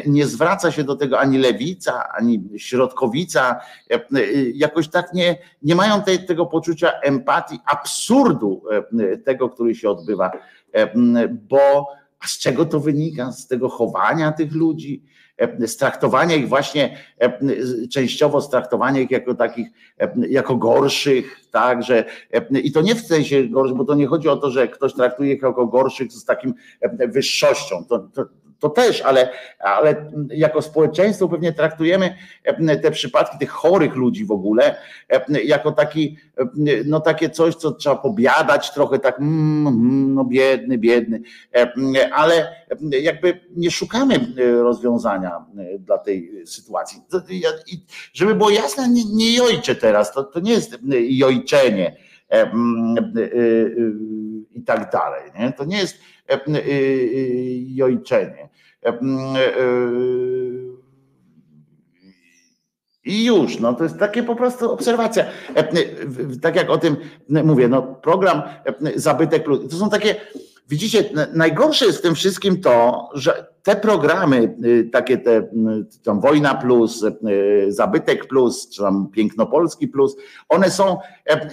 nie 0.06 0.26
zwraca 0.26 0.72
się 0.72 0.84
do 0.84 0.96
tego 0.96 1.20
ani 1.20 1.38
lewica, 1.38 2.08
ani 2.12 2.48
środkowica, 2.56 3.60
jakoś 4.54 4.88
tak 4.88 5.12
nie, 5.14 5.38
nie 5.62 5.74
mają 5.74 6.02
tej, 6.02 6.26
tego 6.26 6.46
poczucia 6.46 6.90
empatii, 6.90 7.58
absurdu 7.66 8.62
tego, 9.24 9.48
który 9.48 9.74
się 9.74 9.90
odbywa, 9.90 10.30
bo 11.30 11.86
a 12.20 12.26
z 12.26 12.38
czego 12.38 12.64
to 12.64 12.80
wynika? 12.80 13.32
Z 13.32 13.46
tego 13.46 13.68
chowania 13.68 14.32
tych 14.32 14.52
ludzi, 14.52 15.02
straktowania 15.66 16.36
ich 16.36 16.48
właśnie, 16.48 16.98
częściowo 17.90 18.40
straktowania 18.40 19.00
ich 19.00 19.10
jako 19.10 19.34
takich, 19.34 19.68
jako 20.28 20.56
gorszych, 20.56 21.40
tak, 21.50 21.82
że 21.82 22.04
i 22.50 22.72
to 22.72 22.80
nie 22.80 22.94
w 22.94 23.00
sensie 23.00 23.44
gorszych, 23.48 23.76
bo 23.76 23.84
to 23.84 23.94
nie 23.94 24.06
chodzi 24.06 24.28
o 24.28 24.36
to, 24.36 24.50
że 24.50 24.68
ktoś 24.68 24.94
traktuje 24.94 25.34
ich 25.34 25.42
jako 25.42 25.66
gorszych 25.66 26.12
z 26.12 26.24
takim 26.24 26.54
wyższością, 27.08 27.84
to, 27.84 27.98
to, 27.98 28.24
to 28.64 28.70
też, 28.70 29.02
ale, 29.02 29.28
ale 29.58 30.10
jako 30.28 30.62
społeczeństwo 30.62 31.28
pewnie 31.28 31.52
traktujemy 31.52 32.16
te 32.82 32.90
przypadki 32.90 33.38
tych 33.38 33.50
chorych 33.50 33.94
ludzi 33.94 34.24
w 34.24 34.30
ogóle 34.30 34.76
jako 35.44 35.72
taki, 35.72 36.18
no 36.86 37.00
takie 37.00 37.30
coś, 37.30 37.54
co 37.54 37.70
trzeba 37.70 37.96
pobiadać 37.96 38.74
trochę 38.74 38.98
tak, 38.98 39.18
mm, 39.18 39.66
mm, 39.66 40.14
no 40.14 40.24
biedny, 40.24 40.78
biedny, 40.78 41.20
ale 42.12 42.56
jakby 43.00 43.40
nie 43.56 43.70
szukamy 43.70 44.14
rozwiązania 44.62 45.44
dla 45.78 45.98
tej 45.98 46.46
sytuacji. 46.46 47.02
Żeby 48.12 48.34
było 48.34 48.50
jasne, 48.50 48.88
nie, 48.88 49.04
nie 49.04 49.74
teraz, 49.80 50.12
to, 50.12 50.24
to 50.24 50.40
nie 50.40 50.52
jest 50.52 50.78
jojczenie 51.08 51.96
i 54.54 54.62
tak 54.62 54.92
dalej. 54.92 55.30
Nie? 55.38 55.52
To 55.52 55.64
nie 55.64 55.78
jest 55.78 55.98
jojczenie. 57.66 58.48
I 63.04 63.24
już, 63.24 63.58
no 63.58 63.74
to 63.74 63.84
jest 63.84 63.98
takie 63.98 64.22
po 64.22 64.36
prostu 64.36 64.72
obserwacja. 64.72 65.24
Tak 66.42 66.56
jak 66.56 66.70
o 66.70 66.78
tym 66.78 66.96
mówię, 67.28 67.68
no 67.68 67.82
program 67.82 68.42
Zabytek 68.94 69.44
Plus, 69.44 69.70
to 69.70 69.76
są 69.76 69.90
takie, 69.90 70.16
widzicie, 70.68 71.10
najgorsze 71.32 71.86
jest 71.86 71.98
w 71.98 72.02
tym 72.02 72.14
wszystkim 72.14 72.60
to, 72.60 73.08
że 73.14 73.53
te 73.64 73.76
programy, 73.76 74.56
takie 74.92 75.18
te, 75.18 75.48
tam 76.04 76.20
Wojna 76.20 76.54
Plus, 76.54 77.04
Zabytek 77.68 78.26
Plus, 78.26 78.68
czy 78.68 78.82
tam 78.82 79.08
Pięknopolski 79.12 79.88
Plus, 79.88 80.16
one 80.48 80.70
są 80.70 80.98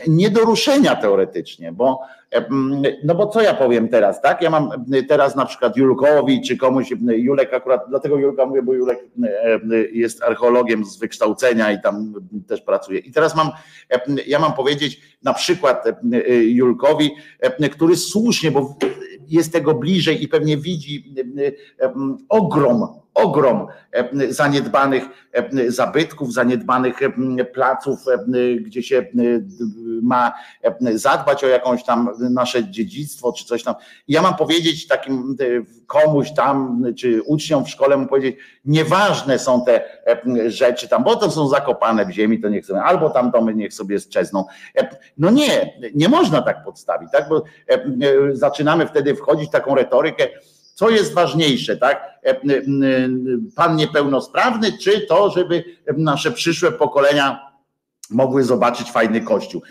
nie 0.07 0.29
do 0.29 0.41
ruszenia 0.41 0.95
teoretycznie, 0.95 1.71
bo 1.71 1.99
no 3.03 3.15
bo 3.15 3.27
co 3.27 3.41
ja 3.41 3.53
powiem 3.53 3.89
teraz, 3.89 4.21
tak? 4.21 4.41
Ja 4.41 4.49
mam 4.49 4.69
teraz 5.07 5.35
na 5.35 5.45
przykład 5.45 5.77
Julkowi 5.77 6.41
czy 6.41 6.57
komuś, 6.57 6.93
Julek 7.07 7.53
akurat, 7.53 7.81
dlatego 7.89 8.17
Julka 8.17 8.45
mówię, 8.45 8.61
bo 8.61 8.73
Julek 8.73 8.99
jest 9.91 10.23
archeologiem 10.23 10.85
z 10.85 10.97
wykształcenia 10.97 11.71
i 11.71 11.81
tam 11.81 12.13
też 12.47 12.61
pracuje. 12.61 12.99
I 12.99 13.11
teraz 13.11 13.35
mam, 13.35 13.49
ja 14.27 14.39
mam 14.39 14.53
powiedzieć 14.53 15.01
na 15.23 15.33
przykład 15.33 15.85
Julkowi, 16.41 17.11
który 17.71 17.95
słusznie, 17.95 18.51
bo 18.51 18.75
jest 19.31 19.53
tego 19.53 19.73
bliżej 19.73 20.23
i 20.23 20.27
pewnie 20.27 20.57
widzi 20.57 21.13
ogrom 22.29 22.87
ogrom 23.13 23.67
e, 23.91 24.33
zaniedbanych 24.33 25.03
e, 25.33 25.71
zabytków, 25.71 26.33
zaniedbanych 26.33 27.01
e, 27.01 27.45
placów, 27.45 27.99
gdzie 28.61 28.83
się 28.83 29.05
ma 30.01 30.33
zadbać 30.93 31.43
o 31.43 31.47
jakąś 31.47 31.83
tam 31.83 32.09
nasze 32.19 32.69
dziedzictwo 32.69 33.33
czy 33.33 33.45
coś 33.45 33.63
tam. 33.63 33.75
Ja 34.07 34.21
mam 34.21 34.35
powiedzieć 34.35 34.87
takim 34.87 35.35
komuś 35.87 36.33
tam, 36.33 36.83
czy 36.97 37.21
uczniom 37.21 37.65
w 37.65 37.69
szkole 37.69 37.97
mu 37.97 38.07
powiedzieć, 38.07 38.35
nieważne 38.65 39.39
są 39.39 39.65
te 39.65 39.83
rzeczy 40.47 40.87
tam, 40.87 41.03
bo 41.03 41.15
to 41.15 41.31
są 41.31 41.47
zakopane 41.47 42.05
w 42.05 42.09
ziemi, 42.09 42.41
to 42.41 42.49
niech 42.49 42.65
sobie, 42.65 42.83
albo 42.83 43.09
tam 43.09 43.31
domy 43.31 43.55
niech 43.55 43.73
sobie 43.73 43.99
strzezną. 43.99 44.45
No 45.17 45.29
nie, 45.29 45.73
nie 45.95 46.09
można 46.09 46.41
tak 46.41 46.63
podstawić, 46.63 47.09
tak? 47.11 47.29
Bo 47.29 47.43
zaczynamy 48.31 48.87
wtedy 48.87 49.15
wchodzić 49.15 49.49
w 49.49 49.51
taką 49.51 49.75
retorykę, 49.75 50.27
co 50.73 50.89
jest 50.89 51.13
ważniejsze, 51.13 51.77
tak? 51.77 52.19
E, 52.25 52.29
e, 52.29 52.39
pan 53.55 53.75
niepełnosprawny, 53.75 54.77
czy 54.77 55.01
to, 55.01 55.29
żeby 55.29 55.63
nasze 55.97 56.31
przyszłe 56.31 56.71
pokolenia 56.71 57.51
mogły 58.09 58.43
zobaczyć 58.43 58.91
fajny 58.91 59.21
kościół. 59.21 59.61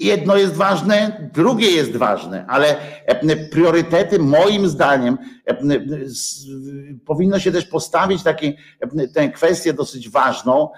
E, 0.00 0.04
jedno 0.04 0.36
jest 0.36 0.54
ważne, 0.54 1.30
drugie 1.34 1.70
jest 1.70 1.96
ważne, 1.96 2.44
ale 2.48 2.76
priorytety 3.50 4.18
moim 4.18 4.68
zdaniem 4.68 5.18
powinno 7.06 7.38
się 7.38 7.52
też 7.52 7.66
postawić 7.66 8.22
takie, 8.22 8.52
tę 9.14 9.28
kwestię 9.28 9.72
dosyć 9.72 10.08
ważną, 10.08 10.68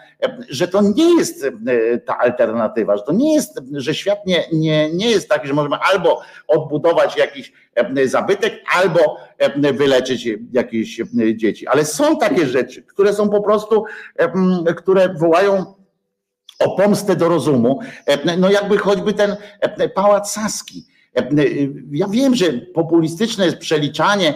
że 0.48 0.68
to 0.68 0.82
nie 0.82 1.16
jest 1.16 1.46
ta 2.06 2.18
alternatywa, 2.18 2.96
że 2.96 3.02
to 3.02 3.12
nie 3.12 3.34
jest, 3.34 3.60
że 3.72 3.94
świat 3.94 4.26
nie, 4.26 4.44
nie, 4.52 4.94
nie 4.94 5.10
jest 5.10 5.28
taki, 5.28 5.48
że 5.48 5.54
możemy 5.54 5.76
albo 5.76 6.20
odbudować 6.48 7.16
jakiś 7.16 7.52
zabytek, 8.04 8.54
albo 8.76 9.16
wyleczyć 9.74 10.28
jakieś 10.52 11.00
dzieci. 11.34 11.66
Ale 11.66 11.84
są 11.84 12.16
takie 12.16 12.46
rzeczy, 12.46 12.82
które 12.82 13.14
są 13.14 13.28
po 13.28 13.42
prostu, 13.42 13.84
które 14.76 15.14
wołają 15.14 15.77
o 16.58 16.76
pomstę 16.76 17.16
do 17.16 17.28
rozumu, 17.28 17.80
no 18.38 18.50
jakby 18.50 18.78
choćby 18.78 19.14
ten 19.14 19.36
pałac 19.94 20.32
Saski. 20.32 20.86
Ja 21.90 22.08
wiem, 22.08 22.34
że 22.34 22.52
populistyczne 22.52 23.44
jest 23.44 23.58
przeliczanie 23.58 24.34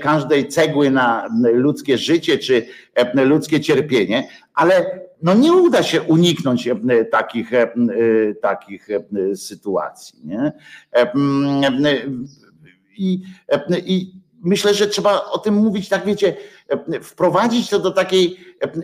każdej 0.00 0.48
cegły 0.48 0.90
na 0.90 1.28
ludzkie 1.52 1.98
życie 1.98 2.38
czy 2.38 2.66
ludzkie 3.14 3.60
cierpienie, 3.60 4.28
ale 4.54 5.00
no 5.22 5.34
nie 5.34 5.52
uda 5.52 5.82
się 5.82 6.02
uniknąć 6.02 6.68
takich, 7.10 7.50
takich 8.42 8.88
sytuacji. 9.34 10.20
Nie? 10.24 10.52
I, 12.96 13.22
i 13.86 14.12
myślę, 14.42 14.74
że 14.74 14.86
trzeba 14.86 15.24
o 15.24 15.38
tym 15.38 15.54
mówić, 15.54 15.88
tak 15.88 16.04
wiecie, 16.04 16.36
wprowadzić 17.02 17.70
to 17.70 17.78
do 17.78 17.90
takiej, 17.90 18.36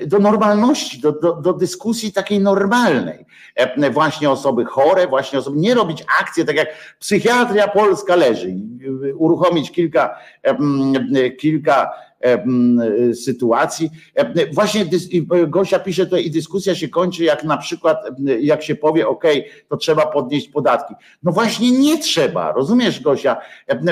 do 0.06 0.18
normalności, 0.18 1.00
do, 1.00 1.12
do, 1.12 1.32
do 1.32 1.52
dyskusji 1.52 2.12
takiej 2.12 2.40
normalnej. 2.40 3.26
Właśnie 3.90 4.30
osoby 4.30 4.64
chore, 4.64 5.06
właśnie 5.06 5.38
osoby, 5.38 5.58
nie 5.58 5.74
robić 5.74 6.04
akcji, 6.20 6.44
tak 6.44 6.56
jak 6.56 6.68
psychiatria 6.98 7.68
polska 7.68 8.16
leży, 8.16 8.54
uruchomić 9.16 9.70
kilka, 9.70 10.18
kilka 11.40 11.90
sytuacji. 13.24 13.90
Właśnie 14.52 14.86
Gosia 15.46 15.78
pisze 15.78 16.04
tutaj 16.04 16.26
i 16.26 16.30
dyskusja 16.30 16.74
się 16.74 16.88
kończy, 16.88 17.24
jak 17.24 17.44
na 17.44 17.56
przykład, 17.56 17.98
jak 18.40 18.62
się 18.62 18.74
powie, 18.74 19.08
ok, 19.08 19.24
to 19.68 19.76
trzeba 19.76 20.06
podnieść 20.06 20.48
podatki. 20.48 20.94
No 21.22 21.32
właśnie 21.32 21.70
nie 21.70 21.98
trzeba, 21.98 22.52
rozumiesz 22.52 23.00
Gosia? 23.00 23.36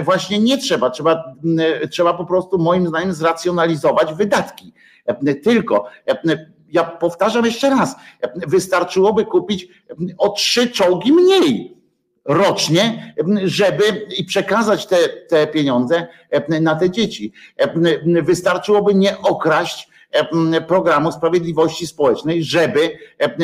Właśnie 0.05 0.39
nie 0.39 0.59
trzeba, 0.59 0.91
trzeba, 0.91 1.25
trzeba 1.91 2.15
po 2.15 2.25
prostu 2.25 2.59
moim 2.59 2.89
zdaniem 2.89 3.15
zracjonalizować 3.15 3.86
wydatki. 4.15 4.73
Tylko 5.45 5.87
ja 6.69 6.85
powtarzam 6.85 7.45
jeszcze 7.45 7.71
raz, 7.71 7.97
wystarczyłoby 8.47 9.25
kupić 9.25 9.69
o 10.19 10.29
trzy 10.29 10.71
czołgi 10.71 11.13
mniej 11.13 11.77
rocznie, 12.25 13.15
żeby 13.45 14.07
i 14.19 14.25
przekazać 14.25 14.87
te, 14.87 14.97
te 15.29 15.47
pieniądze 15.47 16.07
na 16.61 16.75
te 16.75 16.91
dzieci. 16.91 17.33
Wystarczyłoby 18.23 18.95
nie 18.95 19.19
okraść 19.19 19.89
programu 20.67 21.13
sprawiedliwości 21.13 21.87
społecznej, 21.87 22.43
żeby 22.43 22.99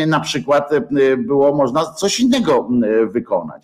na 0.06 0.20
przykład 0.20 0.70
było 1.18 1.54
można 1.54 1.84
coś 1.84 2.20
innego 2.20 2.68
wykonać. 3.10 3.62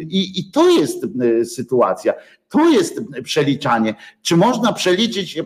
I, 0.00 0.40
I 0.40 0.50
to 0.50 0.68
jest 0.70 1.06
sytuacja. 1.44 2.14
To 2.48 2.68
jest 2.68 3.00
przeliczanie. 3.24 3.94
Czy 4.22 4.36
można 4.36 4.72
przeliczyć 4.72 5.38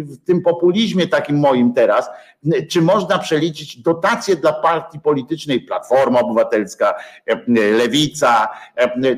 w 0.00 0.24
tym 0.24 0.42
populizmie 0.42 1.06
takim 1.06 1.38
moim 1.38 1.72
teraz, 1.72 2.08
czy 2.70 2.82
można 2.82 3.18
przeliczyć 3.18 3.82
dotacje 3.82 4.36
dla 4.36 4.52
partii 4.52 5.00
politycznej 5.00 5.60
Platforma 5.60 6.20
Obywatelska, 6.20 6.94
Lewica 7.46 8.48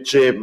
czy, 0.06 0.38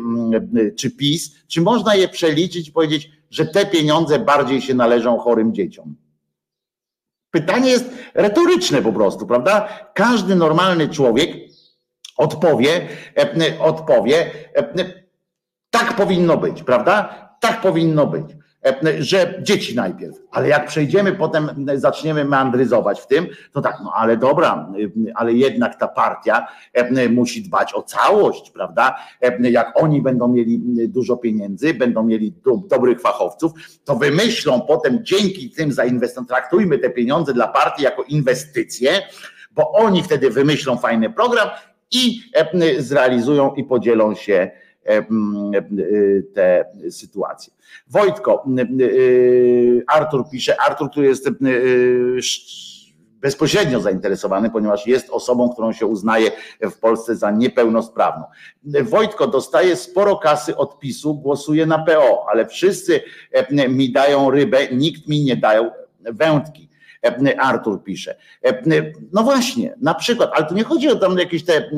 czy 0.78 0.92
PiS? 0.92 1.36
Czy 1.48 1.62
można 1.62 1.96
je 1.96 2.08
przeliczyć 2.08 2.68
i 2.68 2.72
powiedzieć, 2.72 3.12
że 3.30 3.46
te 3.46 3.66
pieniądze 3.66 4.20
bardziej 4.20 4.62
się 4.62 4.74
należą 4.74 5.18
chorym 5.18 5.54
dzieciom? 5.54 5.96
Pytanie 7.32 7.70
jest 7.70 7.90
retoryczne 8.14 8.82
po 8.82 8.94
prostu, 8.94 9.28
prawda? 9.28 9.70
Każdy 9.94 10.36
normalny 10.36 10.90
człowiek 10.90 11.30
odpowie, 12.18 12.88
odpowie, 13.60 14.32
tak 15.74 15.96
powinno 15.96 16.38
być, 16.38 16.64
prawda? 16.64 17.30
Tak 17.40 17.62
powinno 17.62 18.08
być. 18.08 18.26
E, 18.66 19.04
że 19.04 19.40
dzieci 19.42 19.76
najpierw, 19.76 20.16
ale 20.32 20.48
jak 20.48 20.68
przejdziemy, 20.68 21.12
potem 21.12 21.66
zaczniemy 21.76 22.26
meandryzować 22.26 23.02
w 23.02 23.08
tym, 23.08 23.28
to 23.52 23.62
tak, 23.62 23.78
no 23.84 23.92
ale 23.96 24.18
dobra, 24.18 24.72
ale 25.16 25.34
jednak 25.34 25.80
ta 25.80 25.88
partia 25.88 26.48
e, 26.74 27.10
musi 27.10 27.44
dbać 27.44 27.74
o 27.74 27.84
całość, 27.84 28.52
prawda? 28.52 28.96
E, 29.22 29.50
jak 29.50 29.84
oni 29.84 30.02
będą 30.02 30.28
mieli 30.28 30.62
dużo 30.88 31.18
pieniędzy, 31.18 31.74
będą 31.74 32.04
mieli 32.04 32.32
do, 32.32 32.58
dobrych 32.58 33.02
fachowców, 33.02 33.52
to 33.84 33.96
wymyślą 33.96 34.62
potem 34.62 35.06
dzięki 35.06 35.50
tym 35.50 35.72
zainwestorom, 35.72 36.28
traktujmy 36.28 36.78
te 36.78 36.90
pieniądze 36.90 37.34
dla 37.34 37.48
partii 37.48 37.84
jako 37.84 38.04
inwestycje, 38.04 38.92
bo 39.52 39.72
oni 39.72 40.04
wtedy 40.04 40.30
wymyślą 40.30 40.78
fajny 40.78 41.10
program 41.10 41.50
i 41.92 42.22
zrealizują 42.78 43.54
i 43.54 43.64
podzielą 43.64 44.16
się 44.16 44.52
te 46.34 46.66
sytuacje. 46.90 47.54
Wojtko, 47.88 48.46
Artur 49.88 50.30
pisze, 50.32 50.62
Artur, 50.62 50.92
który 50.92 51.08
jest 51.08 51.30
bezpośrednio 53.22 53.80
zainteresowany, 53.80 54.50
ponieważ 54.50 54.88
jest 54.88 55.10
osobą, 55.10 55.50
którą 55.50 55.74
się 55.74 55.86
uznaje 55.86 56.32
w 56.62 56.80
Polsce 56.80 57.16
za 57.16 57.32
niepełnosprawną. 57.32 58.26
Wojtko 58.84 59.28
dostaje 59.28 59.76
sporo 59.76 60.16
kasy 60.16 60.58
od 60.58 60.80
PiSu, 60.80 61.16
głosuje 61.16 61.66
na 61.66 61.80
PO, 61.80 62.26
ale 62.30 62.46
wszyscy 62.46 63.02
mi 63.70 63.92
dają 63.92 64.32
rybę, 64.32 64.68
nikt 64.72 65.08
mi 65.08 65.24
nie 65.24 65.38
daje 65.38 65.72
wędki. 66.00 66.70
Artur 67.38 67.84
pisze. 67.84 68.16
No 69.14 69.24
właśnie, 69.24 69.76
na 69.82 69.94
przykład, 69.94 70.32
ale 70.34 70.46
tu 70.46 70.56
nie 70.56 70.64
chodzi 70.64 70.90
o 70.90 70.96
tam 70.96 71.18
jakieś 71.18 71.44
te 71.46 71.70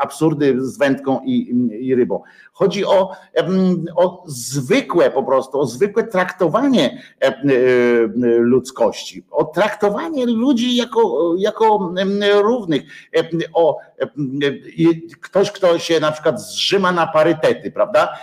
absurdy 0.00 0.54
z 0.58 0.78
wędką 0.78 1.20
i, 1.24 1.54
i 1.80 1.94
rybą. 1.94 2.22
Chodzi 2.58 2.84
o, 2.84 3.10
o 3.96 4.24
zwykłe 4.26 5.10
po 5.10 5.22
prostu, 5.22 5.60
o 5.60 5.66
zwykłe 5.66 6.04
traktowanie 6.04 7.02
ludzkości, 8.38 9.24
o 9.30 9.44
traktowanie 9.44 10.26
ludzi 10.26 10.76
jako, 10.76 11.34
jako 11.38 11.92
równych, 12.42 12.82
o 13.52 13.78
ktoś, 15.20 15.52
kto 15.52 15.78
się 15.78 16.00
na 16.00 16.12
przykład 16.12 16.42
zrzyma 16.42 16.92
na 16.92 17.06
parytety, 17.06 17.70
prawda? 17.70 18.18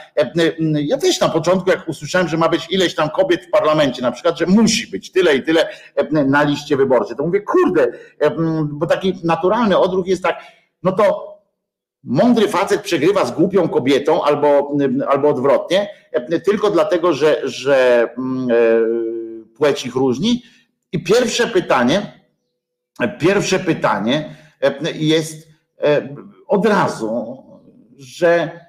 Ja 0.66 0.98
też 0.98 1.20
na 1.20 1.30
początku, 1.30 1.70
jak 1.70 1.88
usłyszałem, 1.88 2.28
że 2.28 2.38
ma 2.38 2.50
być 2.50 2.68
ileś 2.70 2.96
tam 2.96 3.10
kobiet 3.10 3.46
w 3.46 3.50
parlamencie, 3.50 4.02
na 4.02 4.12
przykład, 4.12 4.38
że 4.38 4.46
musi 4.46 4.88
być 4.88 5.12
tyle 5.12 5.36
i 5.36 5.44
tyle 5.44 5.70
na 6.12 6.44
liście 6.44 6.78
wyborczej, 6.78 7.18
to 7.18 7.26
mówię, 7.26 7.42
kurde, 7.42 7.88
bo 8.64 8.86
taki 8.86 9.20
naturalny 9.24 9.78
odruch 9.78 10.08
jest 10.08 10.24
tak, 10.24 10.40
no 10.84 10.92
to 10.92 11.33
mądry 12.04 12.48
facet 12.48 12.82
przegrywa 12.82 13.26
z 13.26 13.32
głupią 13.32 13.70
kobietą 13.70 14.24
albo, 14.24 14.78
albo 15.08 15.30
odwrotnie, 15.30 15.90
tylko 16.46 16.70
dlatego, 16.70 17.14
że, 17.14 17.42
że 17.44 18.08
płeć 19.56 19.86
ich 19.86 19.96
różni. 19.96 20.44
I 20.92 21.04
pierwsze 21.04 21.48
pytanie, 21.48 22.24
pierwsze 23.20 23.60
pytanie 23.60 24.36
jest 24.96 25.48
od 26.48 26.66
razu, 26.66 27.44
że 27.98 28.60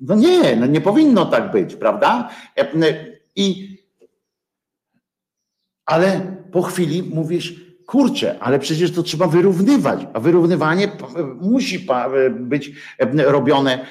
no 0.00 0.14
nie, 0.14 0.56
no 0.56 0.66
nie 0.66 0.80
powinno 0.80 1.26
tak 1.26 1.50
być, 1.50 1.76
prawda? 1.76 2.30
I 3.36 3.78
ale 5.86 6.36
po 6.52 6.62
chwili 6.62 7.02
mówisz, 7.02 7.67
kurczę, 7.88 8.36
ale 8.40 8.58
przecież 8.58 8.92
to 8.92 9.02
trzeba 9.02 9.26
wyrównywać, 9.26 10.00
a 10.12 10.20
wyrównywanie 10.20 10.88
musi 11.40 11.86
być 12.30 12.72
robione 13.14 13.86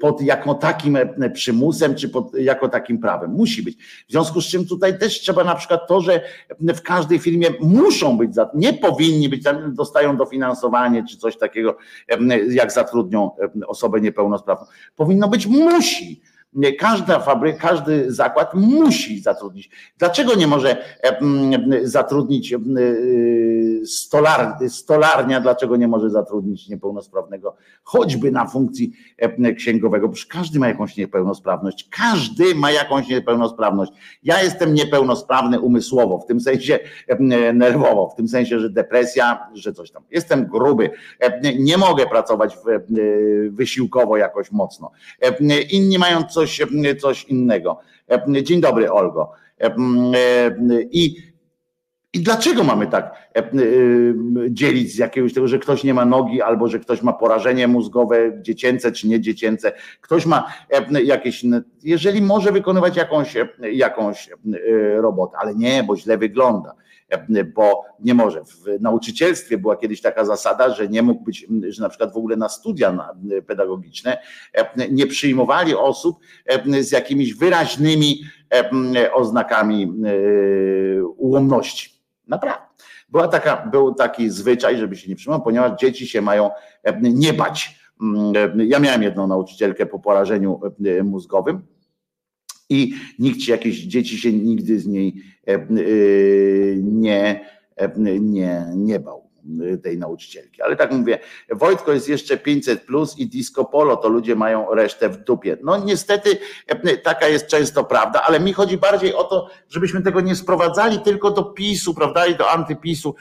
pod 0.00 0.22
jako 0.22 0.54
takim 0.54 0.98
przymusem, 1.34 1.94
czy 1.94 2.08
pod, 2.08 2.34
jako 2.34 2.68
takim 2.68 2.98
prawem. 2.98 3.30
Musi 3.30 3.62
być. 3.62 3.76
W 4.08 4.10
związku 4.12 4.40
z 4.40 4.46
czym 4.46 4.66
tutaj 4.66 4.98
też 4.98 5.20
trzeba 5.20 5.44
na 5.44 5.54
przykład 5.54 5.80
to, 5.88 6.00
że 6.00 6.20
w 6.60 6.82
każdej 6.82 7.18
firmie 7.18 7.46
muszą 7.60 8.18
być, 8.18 8.32
nie 8.54 8.72
powinni 8.72 9.28
być, 9.28 9.42
dostają 9.68 10.16
dofinansowanie, 10.16 11.04
czy 11.10 11.16
coś 11.16 11.36
takiego, 11.38 11.76
jak 12.48 12.72
zatrudnią 12.72 13.30
osobę 13.66 14.00
niepełnosprawną. 14.00 14.66
Powinno 14.96 15.28
być 15.28 15.46
musi 15.46 16.20
Każda 16.78 17.20
fabryka, 17.20 17.68
każdy 17.68 18.12
zakład 18.12 18.54
musi 18.54 19.20
zatrudnić. 19.20 19.70
Dlaczego 19.98 20.34
nie 20.34 20.46
może 20.46 20.76
zatrudnić 21.82 22.54
stolar, 23.84 24.56
stolarnia, 24.68 25.40
dlaczego 25.40 25.76
nie 25.76 25.88
może 25.88 26.10
zatrudnić 26.10 26.68
niepełnosprawnego, 26.68 27.56
choćby 27.84 28.32
na 28.32 28.46
funkcji 28.46 28.92
księgowego? 29.56 30.08
Przecież 30.08 30.26
każdy 30.26 30.58
ma 30.58 30.68
jakąś 30.68 30.96
niepełnosprawność. 30.96 31.88
Każdy 31.90 32.54
ma 32.54 32.70
jakąś 32.70 33.08
niepełnosprawność. 33.08 33.92
Ja 34.22 34.42
jestem 34.42 34.74
niepełnosprawny 34.74 35.60
umysłowo, 35.60 36.18
w 36.18 36.26
tym 36.26 36.40
sensie 36.40 36.78
nerwowo, 37.54 38.08
w 38.08 38.14
tym 38.14 38.28
sensie, 38.28 38.60
że 38.60 38.70
depresja, 38.70 39.48
że 39.54 39.72
coś 39.72 39.90
tam. 39.90 40.02
Jestem 40.10 40.46
gruby. 40.46 40.90
Nie 41.58 41.78
mogę 41.78 42.06
pracować 42.06 42.58
wysiłkowo 43.50 44.16
jakoś 44.16 44.52
mocno. 44.52 44.90
Inni 45.70 45.98
mają 45.98 46.22
coś 46.22 46.45
coś, 46.46 46.62
coś 47.00 47.24
innego. 47.24 47.78
Dzień 48.42 48.60
dobry, 48.60 48.90
Olgo. 48.90 49.32
I, 50.90 51.16
i 52.12 52.20
dlaczego 52.20 52.64
mamy 52.64 52.86
tak 52.86 53.30
dzielić 54.50 54.92
z 54.92 54.98
jakiegoś 54.98 55.34
tego, 55.34 55.48
że 55.48 55.58
ktoś 55.58 55.84
nie 55.84 55.94
ma 55.94 56.04
nogi, 56.04 56.42
albo 56.42 56.68
że 56.68 56.78
ktoś 56.78 57.02
ma 57.02 57.12
porażenie 57.12 57.68
mózgowe, 57.68 58.32
dziecięce 58.42 58.92
czy 58.92 59.08
nie 59.08 59.20
dziecięce, 59.20 59.72
ktoś 60.00 60.26
ma 60.26 60.52
jakieś, 61.04 61.44
jeżeli 61.82 62.22
może 62.22 62.52
wykonywać 62.52 62.96
jakąś, 62.96 63.36
jakąś 63.72 64.30
robotę, 64.96 65.36
ale 65.40 65.54
nie, 65.54 65.82
bo 65.82 65.96
źle 65.96 66.18
wygląda 66.18 66.74
bo 67.54 67.84
nie 68.00 68.14
może. 68.14 68.42
W 68.44 68.80
nauczycielstwie 68.80 69.58
była 69.58 69.76
kiedyś 69.76 70.00
taka 70.00 70.24
zasada, 70.24 70.74
że 70.74 70.88
nie 70.88 71.02
mógł 71.02 71.24
być, 71.24 71.46
że 71.68 71.82
na 71.82 71.88
przykład 71.88 72.12
w 72.12 72.16
ogóle 72.16 72.36
na 72.36 72.48
studia 72.48 73.14
pedagogiczne 73.46 74.18
nie 74.90 75.06
przyjmowali 75.06 75.74
osób 75.74 76.18
z 76.80 76.92
jakimiś 76.92 77.34
wyraźnymi 77.34 78.20
oznakami 79.12 79.92
ułomności. 81.16 81.90
Naprawdę. 82.26 82.66
Była 83.08 83.28
taka, 83.28 83.66
był 83.66 83.94
taki 83.94 84.30
zwyczaj, 84.30 84.78
żeby 84.78 84.96
się 84.96 85.08
nie 85.08 85.16
przyjmował, 85.16 85.44
ponieważ 85.44 85.80
dzieci 85.80 86.06
się 86.06 86.22
mają 86.22 86.50
nie 87.00 87.32
bać. 87.32 87.80
Ja 88.56 88.78
miałem 88.78 89.02
jedną 89.02 89.26
nauczycielkę 89.26 89.86
po 89.86 89.98
porażeniu 89.98 90.60
mózgowym 91.04 91.66
i 92.68 92.94
nikt 93.18 93.40
się, 93.40 93.52
jakieś 93.52 93.78
dzieci 93.78 94.18
się 94.18 94.32
nigdy 94.32 94.80
z 94.80 94.86
niej 94.86 95.22
e, 95.48 95.54
e, 95.54 95.66
nie, 96.76 97.50
e, 97.76 97.92
nie, 98.20 98.66
nie 98.76 99.00
bał 99.00 99.26
tej 99.82 99.98
nauczycielki. 99.98 100.62
Ale 100.62 100.76
tak 100.76 100.92
mówię, 100.92 101.18
Wojtko 101.50 101.92
jest 101.92 102.08
jeszcze 102.08 102.36
500 102.36 102.82
plus 102.82 103.18
i 103.18 103.26
disco 103.26 103.64
polo, 103.64 103.96
to 103.96 104.08
ludzie 104.08 104.34
mają 104.34 104.74
resztę 104.74 105.08
w 105.08 105.24
dupie. 105.24 105.56
No 105.62 105.84
niestety 105.84 106.38
taka 107.02 107.28
jest 107.28 107.46
często 107.46 107.84
prawda, 107.84 108.22
ale 108.22 108.40
mi 108.40 108.52
chodzi 108.52 108.76
bardziej 108.76 109.14
o 109.14 109.24
to, 109.24 109.48
żebyśmy 109.68 110.02
tego 110.02 110.20
nie 110.20 110.34
sprowadzali 110.34 111.00
tylko 111.00 111.30
do 111.30 111.44
PiSu, 111.44 111.94
prawda, 111.94 112.26
i 112.26 112.36
do 112.36 112.50
antypisu, 112.50 113.14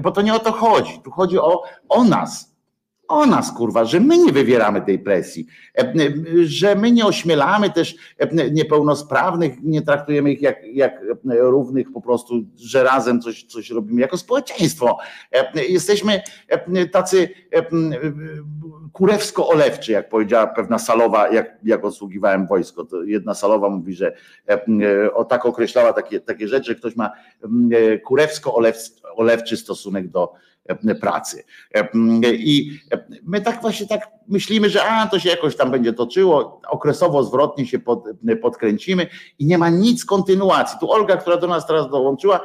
bo 0.00 0.10
to 0.10 0.22
nie 0.22 0.34
o 0.34 0.38
to 0.38 0.52
chodzi. 0.52 1.00
Tu 1.04 1.10
chodzi 1.10 1.38
o, 1.38 1.62
o 1.88 2.04
nas, 2.04 2.49
o 3.10 3.26
nas, 3.26 3.52
kurwa, 3.52 3.84
że 3.84 4.00
my 4.00 4.18
nie 4.18 4.32
wywieramy 4.32 4.82
tej 4.82 4.98
presji, 4.98 5.46
e, 5.78 5.80
e, 5.80 5.94
że 6.42 6.74
my 6.74 6.90
nie 6.90 7.06
ośmielamy 7.06 7.70
też 7.70 7.96
e, 8.18 8.50
niepełnosprawnych, 8.50 9.62
nie 9.62 9.82
traktujemy 9.82 10.32
ich 10.32 10.42
jak, 10.42 10.64
jak 10.72 11.00
równych 11.24 11.92
po 11.92 12.00
prostu, 12.00 12.34
że 12.56 12.82
razem 12.82 13.20
coś, 13.20 13.44
coś 13.44 13.70
robimy 13.70 14.00
jako 14.00 14.16
społeczeństwo. 14.16 14.98
Jesteśmy 15.68 16.22
tacy 16.92 17.28
kurewsko-olewczy, 18.92 19.92
jak 19.92 20.08
powiedziała 20.08 20.46
pewna 20.46 20.78
salowa, 20.78 21.28
jak, 21.28 21.58
jak 21.64 21.84
odsługiwałem 21.84 22.46
wojsko, 22.46 22.84
to 22.84 23.02
jedna 23.02 23.34
salowa 23.34 23.70
mówi, 23.70 23.94
że 23.94 24.12
o 25.14 25.24
tak 25.24 25.46
określała 25.46 25.92
takie, 25.92 26.20
takie 26.20 26.48
rzeczy, 26.48 26.66
że 26.66 26.74
ktoś 26.74 26.96
ma 26.96 27.10
kurewsko-olewczy 28.04 29.56
stosunek 29.56 30.08
do, 30.08 30.32
pracy. 31.00 31.44
I 32.32 32.70
my 33.22 33.40
tak 33.40 33.60
właśnie 33.60 33.86
tak 33.86 34.08
myślimy, 34.28 34.70
że 34.70 34.84
a, 34.84 35.06
to 35.06 35.18
się 35.18 35.28
jakoś 35.28 35.56
tam 35.56 35.70
będzie 35.70 35.92
toczyło, 35.92 36.60
okresowo 36.68 37.24
zwrotnie 37.24 37.66
się 37.66 37.78
pod, 37.78 38.04
podkręcimy 38.42 39.06
i 39.38 39.46
nie 39.46 39.58
ma 39.58 39.68
nic 39.68 40.04
kontynuacji. 40.04 40.78
Tu 40.80 40.92
Olga, 40.92 41.16
która 41.16 41.36
do 41.36 41.46
nas 41.46 41.66
teraz 41.66 41.90
dołączyła, 41.90 42.40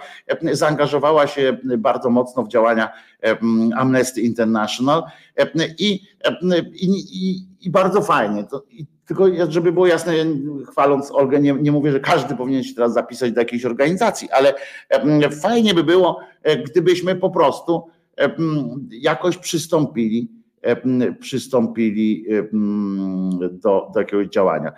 zaangażowała 0.52 1.28
się 1.28 1.58
bardzo 1.78 2.10
mocno 2.10 2.44
w 2.44 2.48
działania 2.48 2.90
Amnesty 3.76 4.22
International 4.22 5.04
i, 5.80 6.02
i, 6.74 6.88
i, 6.90 7.48
i 7.62 7.70
bardzo 7.70 8.02
fajnie. 8.02 8.44
To, 8.44 8.64
tylko 9.06 9.26
żeby 9.50 9.72
było 9.72 9.88
jasne, 9.88 10.14
chwaląc 10.72 11.12
Olgę, 11.12 11.40
nie, 11.40 11.54
nie 11.54 11.72
mówię, 11.72 11.92
że 11.92 12.00
każdy 12.00 12.36
powinien 12.36 12.64
się 12.64 12.76
teraz 12.76 12.94
zapisać 12.94 13.32
do 13.32 13.42
jakiejś 13.42 13.66
organizacji, 13.66 14.30
ale 14.32 14.54
fajnie 15.42 15.74
by 15.74 15.84
było, 15.84 16.20
e, 16.44 16.58
gdybyśmy 16.58 17.16
po 17.16 17.30
prostu 17.30 17.90
jakoś 18.92 19.38
przystąpili 19.38 20.36
przystąpili 21.20 22.26
do, 23.52 23.92
do 23.94 24.00
jakiegoś 24.00 24.28
działania. 24.28 24.72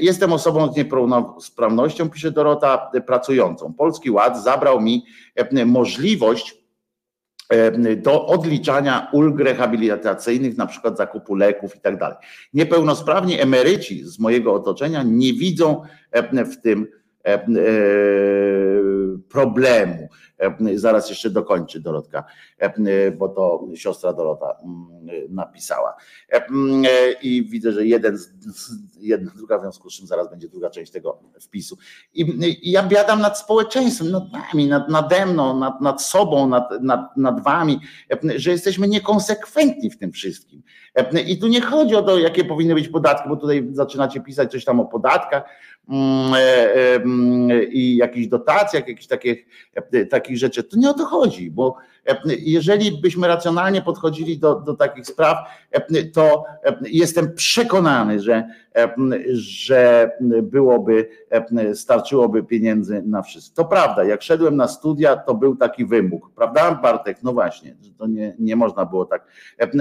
Jestem 0.00 0.32
osobą 0.32 0.72
z 0.72 0.76
niepełnosprawnością, 0.76 2.10
pisze 2.10 2.30
Dorota, 2.30 2.90
pracującą. 3.06 3.72
Polski 3.72 4.10
Ład 4.10 4.42
zabrał 4.44 4.80
mi 4.80 5.04
możliwość 5.66 6.64
do 7.96 8.26
odliczania 8.26 9.08
ulg 9.12 9.40
rehabilitacyjnych, 9.40 10.56
na 10.56 10.66
przykład 10.66 10.96
zakupu 10.96 11.34
leków 11.34 11.76
i 11.76 11.80
tak 11.80 11.98
dalej. 11.98 12.16
Niepełnosprawni 12.54 13.40
emeryci 13.40 14.04
z 14.04 14.18
mojego 14.18 14.54
otoczenia 14.54 15.02
nie 15.02 15.32
widzą 15.32 15.82
w 16.52 16.56
tym 16.62 16.86
problemu. 19.28 20.08
Zaraz 20.74 21.10
jeszcze 21.10 21.30
dokończy 21.30 21.80
Dorotka, 21.80 22.24
bo 23.18 23.28
to 23.28 23.68
siostra 23.74 24.12
Dorota 24.12 24.56
mm, 24.64 25.34
napisała. 25.34 25.96
I 27.22 27.48
widzę, 27.50 27.72
że 27.72 27.86
jeden, 27.86 28.18
jedna, 29.00 29.32
druga, 29.36 29.58
w 29.58 29.60
związku 29.60 29.90
z 29.90 29.94
czym 29.94 30.06
zaraz 30.06 30.30
będzie 30.30 30.48
druga 30.48 30.70
część 30.70 30.92
tego 30.92 31.20
wpisu. 31.40 31.78
I, 32.14 32.22
i 32.62 32.70
ja 32.70 32.82
biadam 32.82 33.20
nad 33.20 33.38
społeczeństwem, 33.38 34.10
nad 34.10 34.32
nami, 34.32 34.66
nad, 34.66 34.88
nade 34.88 35.26
mną, 35.26 35.58
nad, 35.58 35.80
nad 35.80 36.02
sobą, 36.02 36.48
nad, 36.48 36.70
nad, 36.80 37.16
nad 37.16 37.42
wami, 37.42 37.80
że 38.36 38.50
jesteśmy 38.50 38.88
niekonsekwentni 38.88 39.90
w 39.90 39.98
tym 39.98 40.12
wszystkim. 40.12 40.62
I 41.26 41.38
tu 41.38 41.46
nie 41.48 41.60
chodzi 41.60 41.96
o 41.96 42.02
to, 42.02 42.18
jakie 42.18 42.44
powinny 42.44 42.74
być 42.74 42.88
podatki, 42.88 43.28
bo 43.28 43.36
tutaj 43.36 43.68
zaczynacie 43.72 44.20
pisać 44.20 44.50
coś 44.50 44.64
tam 44.64 44.80
o 44.80 44.84
podatkach 44.84 45.44
mm, 45.88 46.34
e, 46.34 46.38
e, 47.54 47.64
i 47.64 47.96
jakichś 47.96 48.26
dotacjach, 48.26 48.88
jakichś 48.88 49.06
takich, 49.06 49.46
takich 50.10 50.38
rzeczy. 50.38 50.64
To 50.64 50.76
nie 50.76 50.90
o 50.90 50.94
to 50.94 51.04
chodzi, 51.04 51.50
bo 51.50 51.76
jeżeli 52.38 52.92
byśmy 53.02 53.28
racjonalnie 53.28 53.82
podchodzili 53.82 54.38
do, 54.38 54.54
do 54.54 54.74
takich 54.74 55.06
spraw, 55.06 55.38
to 56.12 56.44
jestem 56.82 57.34
przekonany, 57.34 58.20
że, 58.20 58.48
że 59.32 60.10
byłoby, 60.42 61.08
starczyłoby 61.74 62.42
pieniędzy 62.42 63.02
na 63.06 63.22
wszystko. 63.22 63.62
To 63.62 63.68
prawda, 63.68 64.04
jak 64.04 64.22
szedłem 64.22 64.56
na 64.56 64.68
studia, 64.68 65.16
to 65.16 65.34
był 65.34 65.56
taki 65.56 65.84
wymóg, 65.86 66.30
prawda, 66.36 66.74
Bartek? 66.74 67.18
No 67.22 67.32
właśnie, 67.32 67.76
to 67.98 68.06
nie, 68.06 68.34
nie 68.38 68.56
można 68.56 68.84
było 68.84 69.04
tak, 69.04 69.26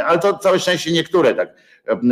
ale 0.06 0.20
to 0.20 0.38
całe 0.38 0.60
szczęście 0.60 0.91
niektóre 0.91 1.36
tak 1.36 1.56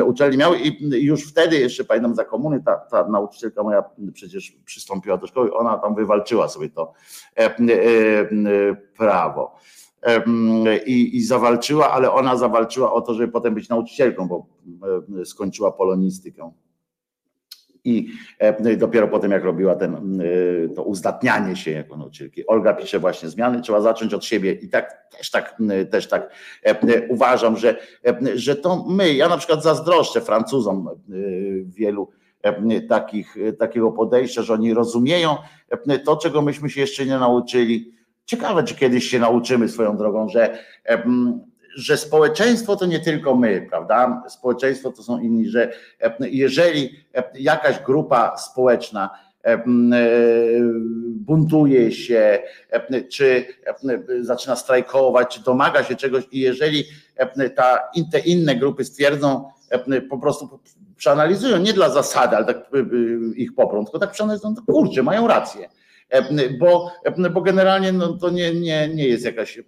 uczelni 0.06 0.38
miały 0.38 0.58
i 0.60 0.90
już 1.06 1.30
wtedy, 1.30 1.58
jeszcze 1.58 1.84
pamiętam 1.84 2.16
za 2.16 2.26
komuny, 2.26 2.64
ta, 2.66 2.76
ta 2.78 3.08
nauczycielka 3.08 3.64
moja 3.64 3.84
przecież 4.14 4.58
przystąpiła 4.66 5.18
do 5.18 5.28
szkoły, 5.28 5.54
ona 5.54 5.78
tam 5.78 5.96
wywalczyła 5.96 6.48
sobie 6.48 6.70
to 6.70 6.94
prawo 8.98 9.56
i, 10.86 11.18
i 11.18 11.24
zawalczyła, 11.24 11.92
ale 11.92 12.12
ona 12.12 12.38
zawalczyła 12.38 12.94
o 12.94 13.02
to, 13.02 13.14
żeby 13.14 13.32
potem 13.32 13.54
być 13.54 13.70
nauczycielką, 13.70 14.28
bo 14.28 14.46
skończyła 15.26 15.72
polonistykę. 15.72 16.52
I 17.84 18.08
dopiero 18.78 19.08
potem, 19.08 19.32
jak 19.32 19.44
robiła 19.44 19.76
ten, 19.76 20.22
to 20.76 20.84
uzdatnianie 20.84 21.56
się 21.56 21.72
jako 21.72 21.98
nauczycielki. 21.98 22.48
Olga 22.48 22.74
pisze 22.74 23.00
właśnie 23.00 23.30
zmiany, 23.30 23.62
trzeba 23.62 23.82
zacząć 23.82 24.14
od 24.14 24.26
siebie. 24.26 24.54
I 24.54 24.70
tak 24.70 25.08
też 25.18 25.32
tak, 25.32 25.58
też 25.92 26.08
tak 26.08 26.34
uważam, 27.10 27.58
że, 27.58 27.78
że 28.36 28.56
to 28.56 28.86
my, 28.90 29.14
ja 29.14 29.30
na 29.30 29.38
przykład 29.38 29.64
zazdroszczę 29.64 30.22
Francuzom 30.22 30.90
wielu 31.66 32.10
takich, 32.90 33.36
takiego 33.60 33.92
podejścia, 33.92 34.42
że 34.42 34.54
oni 34.54 34.74
rozumieją 34.74 35.36
to, 36.06 36.18
czego 36.18 36.42
myśmy 36.42 36.70
się 36.70 36.82
jeszcze 36.82 37.06
nie 37.06 37.20
nauczyli 37.20 37.92
Ciekawe, 38.26 38.64
czy 38.64 38.76
kiedyś 38.76 39.10
się 39.10 39.20
nauczymy 39.20 39.70
swoją 39.70 39.98
drogą, 39.98 40.30
że, 40.30 40.58
że 41.76 41.98
społeczeństwo 41.98 42.76
to 42.76 42.86
nie 42.86 43.00
tylko 43.00 43.36
my, 43.36 43.68
prawda? 43.70 44.24
Społeczeństwo 44.30 44.92
to 44.92 45.04
są 45.04 45.20
inni, 45.20 45.50
że 45.50 45.74
jeżeli 46.20 46.90
jakaś 47.34 47.80
grupa 47.80 48.38
społeczna 48.38 49.10
e, 49.44 49.64
buntuje 51.16 51.92
się, 51.92 52.40
czy 53.12 53.46
zaczyna 54.22 54.56
strajkować, 54.56 55.36
czy 55.36 55.44
domaga 55.44 55.84
się 55.84 55.96
czegoś, 55.96 56.24
i 56.32 56.40
jeżeli 56.40 56.84
ta, 57.56 57.80
te 58.12 58.20
inne 58.20 58.56
grupy 58.56 58.86
stwierdzą, 58.86 59.50
po 60.10 60.18
prostu 60.18 60.60
przeanalizują, 60.98 61.58
nie 61.58 61.74
dla 61.74 61.90
zasady, 61.90 62.36
ale 62.36 62.46
tak 62.46 62.72
ich 63.36 63.56
poprą, 63.56 63.86
tylko 63.86 64.00
tak 64.00 64.12
przeanalizują, 64.12 64.56
to 64.56 64.62
kurczę, 64.62 65.04
mają 65.04 65.28
rację 65.28 65.70
bo, 66.60 66.92
bo 67.34 67.42
generalnie 67.42 67.92
no, 67.92 68.14
to 68.14 68.30
nie, 68.30 68.54
nie, 68.54 68.88
nie 68.88 69.08
jest 69.08 69.26
jakaś. 69.26 69.60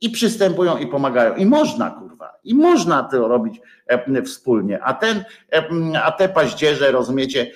I 0.00 0.10
przystępują 0.10 0.78
i 0.78 0.86
pomagają. 0.86 1.34
I 1.34 1.46
można, 1.46 1.90
kurwa, 1.90 2.32
i 2.44 2.54
można 2.54 3.02
to 3.02 3.28
robić 3.28 3.60
wspólnie. 4.24 4.82
A 4.82 4.94
ten, 4.94 5.24
a 6.02 6.12
te 6.12 6.28
paździerze, 6.28 6.92
rozumiecie, 6.92 7.50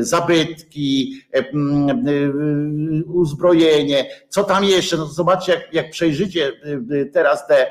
zabytki, 0.00 1.22
uzbrojenie, 3.06 4.06
co 4.28 4.44
tam 4.44 4.64
jeszcze? 4.64 4.96
No 4.96 5.06
zobaczcie, 5.06 5.52
jak, 5.52 5.74
jak 5.74 5.90
przejrzycie 5.90 6.52
teraz 7.12 7.46
te 7.46 7.70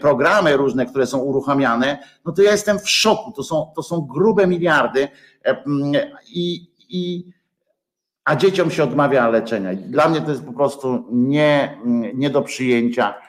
programy 0.00 0.56
różne, 0.56 0.86
które 0.86 1.06
są 1.06 1.18
uruchamiane, 1.18 1.98
no 2.24 2.32
to 2.32 2.42
ja 2.42 2.52
jestem 2.52 2.78
w 2.78 2.90
szoku. 2.90 3.32
To 3.32 3.42
są, 3.42 3.72
to 3.76 3.82
są 3.82 4.00
grube 4.00 4.46
miliardy 4.46 5.08
i, 6.28 6.66
i 6.88 7.32
a 8.28 8.36
dzieciom 8.36 8.70
się 8.70 8.84
odmawia 8.84 9.28
leczenia. 9.28 9.74
Dla 9.74 10.08
mnie 10.08 10.20
to 10.20 10.30
jest 10.30 10.44
po 10.44 10.52
prostu 10.52 11.08
nie, 11.12 11.78
nie 12.14 12.30
do 12.30 12.42
przyjęcia, 12.42 13.20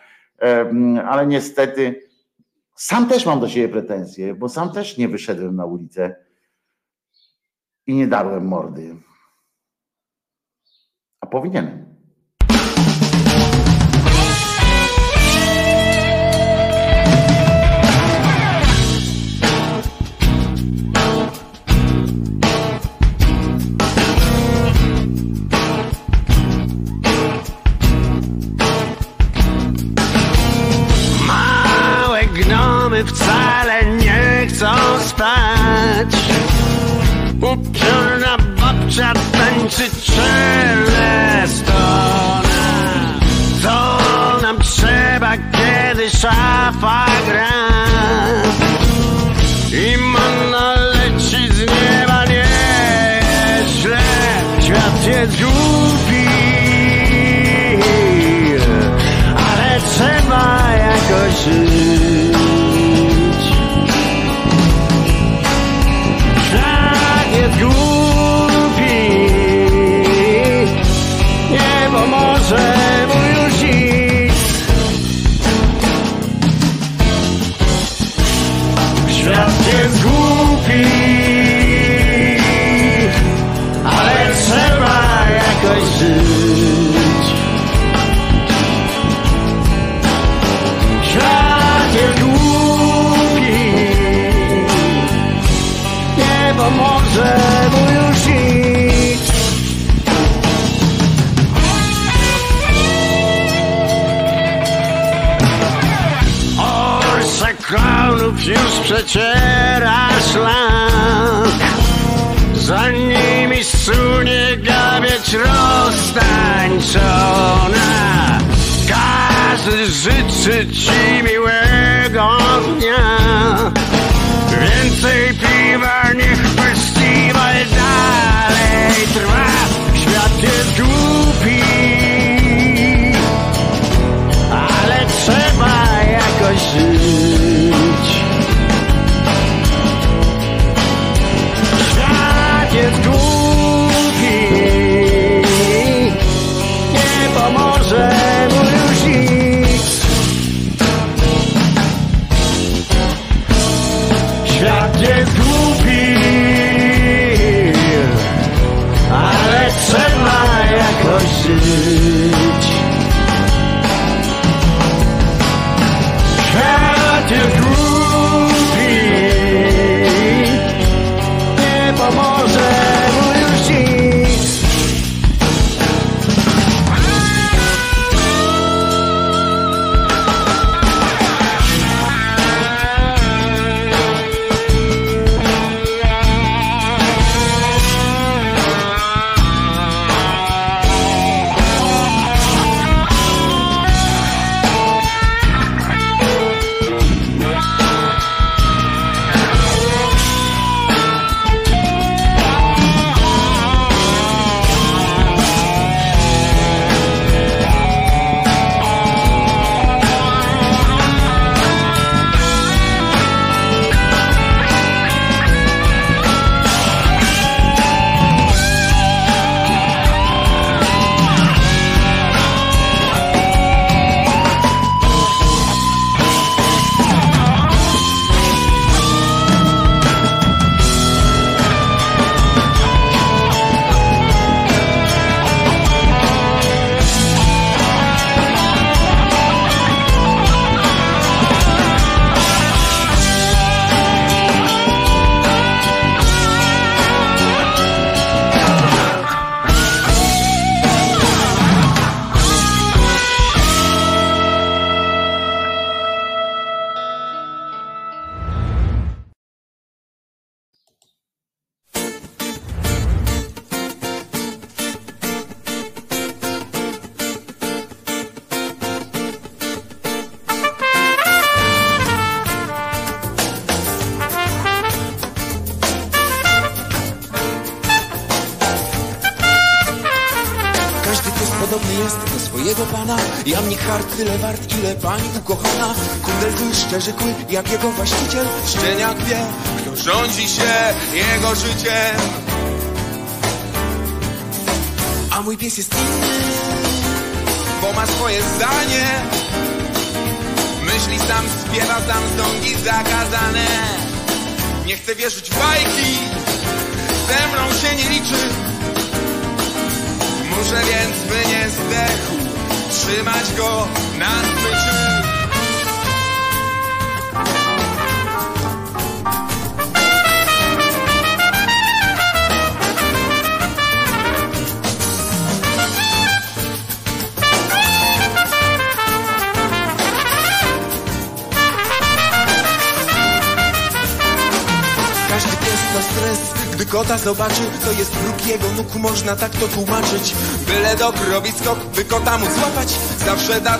ale 1.06 1.28
niestety 1.28 2.10
sam 2.76 3.10
też 3.10 3.26
mam 3.26 3.40
do 3.40 3.50
siebie 3.50 3.70
pretensje, 3.70 4.36
bo 4.36 4.50
sam 4.50 4.72
też 4.72 4.98
nie 4.98 5.08
wyszedłem 5.08 5.56
na 5.56 5.66
ulicę 5.66 6.16
i 7.88 7.96
nie 7.96 8.08
darłem 8.08 8.48
mordy. 8.48 8.96
A 11.20 11.26
powinienem. 11.26 11.89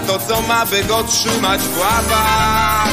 To, 0.10 0.20
co 0.20 0.42
ma, 0.42 0.66
by 0.66 0.84
go 0.84 1.04
trzymać 1.04 1.62
w 1.62 1.80
łapach. 1.80 2.90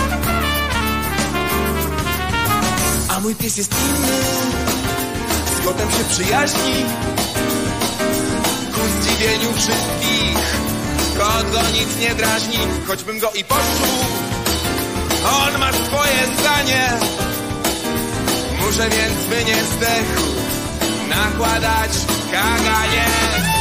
A 3.09 3.21
mój 3.21 3.35
pies 3.35 3.57
jest 3.57 3.73
inny, 3.73 4.19
z 5.57 5.65
kotem 5.65 5.91
się 5.91 6.05
przyjaźni, 6.11 6.75
ku 8.75 8.81
zdziwieniu 8.95 9.53
wszystkich. 9.53 10.57
Kot 11.19 11.53
go 11.53 11.61
nic 11.73 11.99
nie 12.01 12.15
drażni, 12.15 12.59
choćbym 12.87 13.19
go 13.19 13.31
i 13.31 13.45
poczuł, 13.45 13.97
on 15.41 15.59
ma 15.59 15.73
swoje 15.73 16.21
zdanie. 16.39 16.91
Muszę 18.61 18.89
więc 18.91 19.21
by 19.31 19.45
nie 19.45 19.57
nakładać 21.09 21.91
kaganie. 22.33 23.56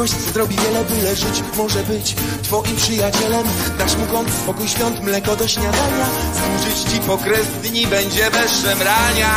Kość 0.00 0.12
zrobi 0.12 0.56
wiele, 0.56 0.84
byle 0.84 1.16
żyć 1.16 1.42
może 1.56 1.82
być 1.82 2.14
twoim 2.42 2.76
przyjacielem. 2.76 3.46
Dasz 3.78 3.96
mu 3.96 4.06
kąt, 4.06 4.28
spokój 4.42 4.68
świąt, 4.68 5.02
mleko 5.02 5.36
do 5.36 5.48
śniadania, 5.48 6.06
służyć 6.34 6.92
ci 6.92 7.00
po 7.00 7.18
kres 7.18 7.46
dni 7.62 7.86
będzie 7.86 8.30
bez 8.30 8.62
szemrania. 8.62 9.34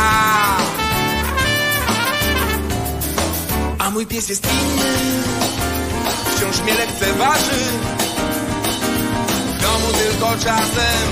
A 3.78 3.90
mój 3.90 4.06
pies 4.06 4.28
jest 4.28 4.46
inny, 4.46 4.92
wciąż 6.26 6.36
wciąż 6.36 6.60
mnie 6.60 6.74
lekceważy. 6.74 7.64
W 9.58 9.62
domu 9.62 9.86
tylko 9.92 10.44
czasem 10.44 11.08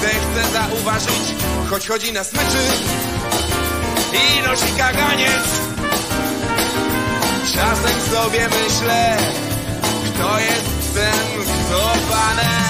zechce 0.00 0.52
zauważyć, 0.52 1.34
choć 1.70 1.88
chodzi 1.88 2.12
na 2.12 2.24
smyczy 2.24 2.64
i 4.12 4.42
nosi 4.48 4.72
kaganiec. 4.78 5.67
Czasem 7.54 8.00
sobie 8.00 8.40
myślę, 8.48 9.16
kto 10.04 10.38
jest 10.38 10.94
ten, 10.94 11.42
kto 11.42 11.78
panem. 12.10 12.68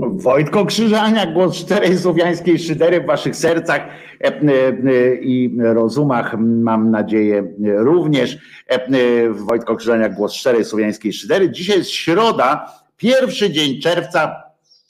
Wojtko 0.00 0.66
Krzyżania, 0.66 1.26
głos 1.26 1.56
szczerej 1.56 1.98
słowiańskiej 1.98 2.58
szydery 2.58 3.00
w 3.00 3.06
waszych 3.06 3.36
sercach 3.36 3.80
e, 4.24 4.26
e, 4.26 5.14
i 5.14 5.58
rozumach, 5.58 6.36
mam 6.38 6.90
nadzieję 6.90 7.52
również. 7.76 8.38
E, 8.66 9.30
Wojtko 9.30 9.76
Krzyżania, 9.76 10.08
głos 10.08 10.32
szczerej 10.32 10.64
słowiańskiej 10.64 11.12
szydery. 11.12 11.50
Dzisiaj 11.50 11.78
jest 11.78 11.90
środa, 11.90 12.66
pierwszy 13.00 13.50
dzień 13.50 13.80
czerwca 13.80 14.42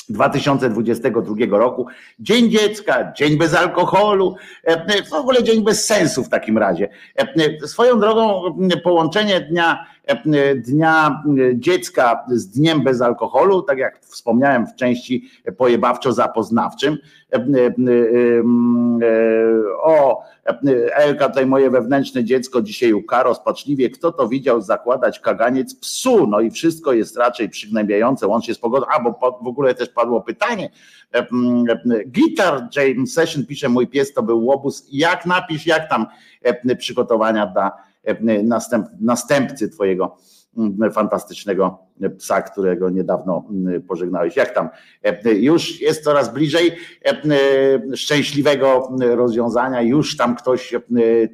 2022 0.08 1.58
roku. 1.58 1.86
Dzień 2.18 2.50
dziecka, 2.50 3.12
dzień 3.12 3.38
bez 3.38 3.54
alkoholu, 3.54 4.36
w 5.10 5.12
ogóle 5.12 5.42
dzień 5.42 5.64
bez 5.64 5.86
sensu 5.86 6.24
w 6.24 6.28
takim 6.28 6.58
razie. 6.58 6.88
Swoją 7.66 8.00
drogą 8.00 8.42
połączenie 8.84 9.40
dnia 9.40 9.86
Dnia 10.56 11.22
Dziecka 11.54 12.24
z 12.28 12.48
Dniem 12.48 12.82
Bez 12.82 13.02
Alkoholu, 13.02 13.62
tak 13.62 13.78
jak 13.78 14.00
wspomniałem 14.00 14.66
w 14.66 14.74
części 14.74 15.30
pojebawczo-zapoznawczym. 15.56 16.96
O, 19.82 20.22
Elka, 20.94 21.28
tutaj 21.28 21.46
moje 21.46 21.70
wewnętrzne 21.70 22.24
dziecko 22.24 22.62
dzisiaj 22.62 22.92
uka 22.92 23.22
rozpaczliwie. 23.22 23.90
Kto 23.90 24.12
to 24.12 24.28
widział 24.28 24.60
zakładać 24.60 25.20
kaganiec 25.20 25.74
psu? 25.74 26.26
No 26.26 26.40
i 26.40 26.50
wszystko 26.50 26.92
jest 26.92 27.16
raczej 27.16 27.48
przygnębiające, 27.48 28.26
łącznie 28.26 28.54
z 28.54 28.58
pogodą. 28.58 28.86
A, 28.96 29.00
bo 29.00 29.38
w 29.42 29.46
ogóle 29.46 29.74
też 29.74 29.88
padło 29.88 30.20
pytanie. 30.20 30.70
Gitar 32.06 32.68
James 32.76 33.12
Session 33.12 33.46
pisze, 33.46 33.68
mój 33.68 33.86
pies 33.86 34.12
to 34.12 34.22
był 34.22 34.44
łobuz. 34.44 34.86
Jak 34.92 35.26
napisz, 35.26 35.66
jak 35.66 35.88
tam 35.90 36.06
przygotowania 36.78 37.46
dla 37.46 37.70
E, 37.70 37.89
następ, 38.44 38.86
następcy 39.00 39.68
twojego 39.68 40.16
mm, 40.56 40.92
fantastycznego 40.92 41.78
psa, 42.18 42.42
którego 42.42 42.90
niedawno 42.90 43.44
mm, 43.50 43.82
pożegnałeś. 43.82 44.36
Jak 44.36 44.54
tam? 44.54 44.68
E, 45.04 45.32
już 45.32 45.80
jest 45.80 46.04
coraz 46.04 46.34
bliżej 46.34 46.72
e, 47.04 47.96
szczęśliwego 47.96 48.92
rozwiązania, 49.00 49.82
już 49.82 50.16
tam 50.16 50.36
ktoś 50.36 50.74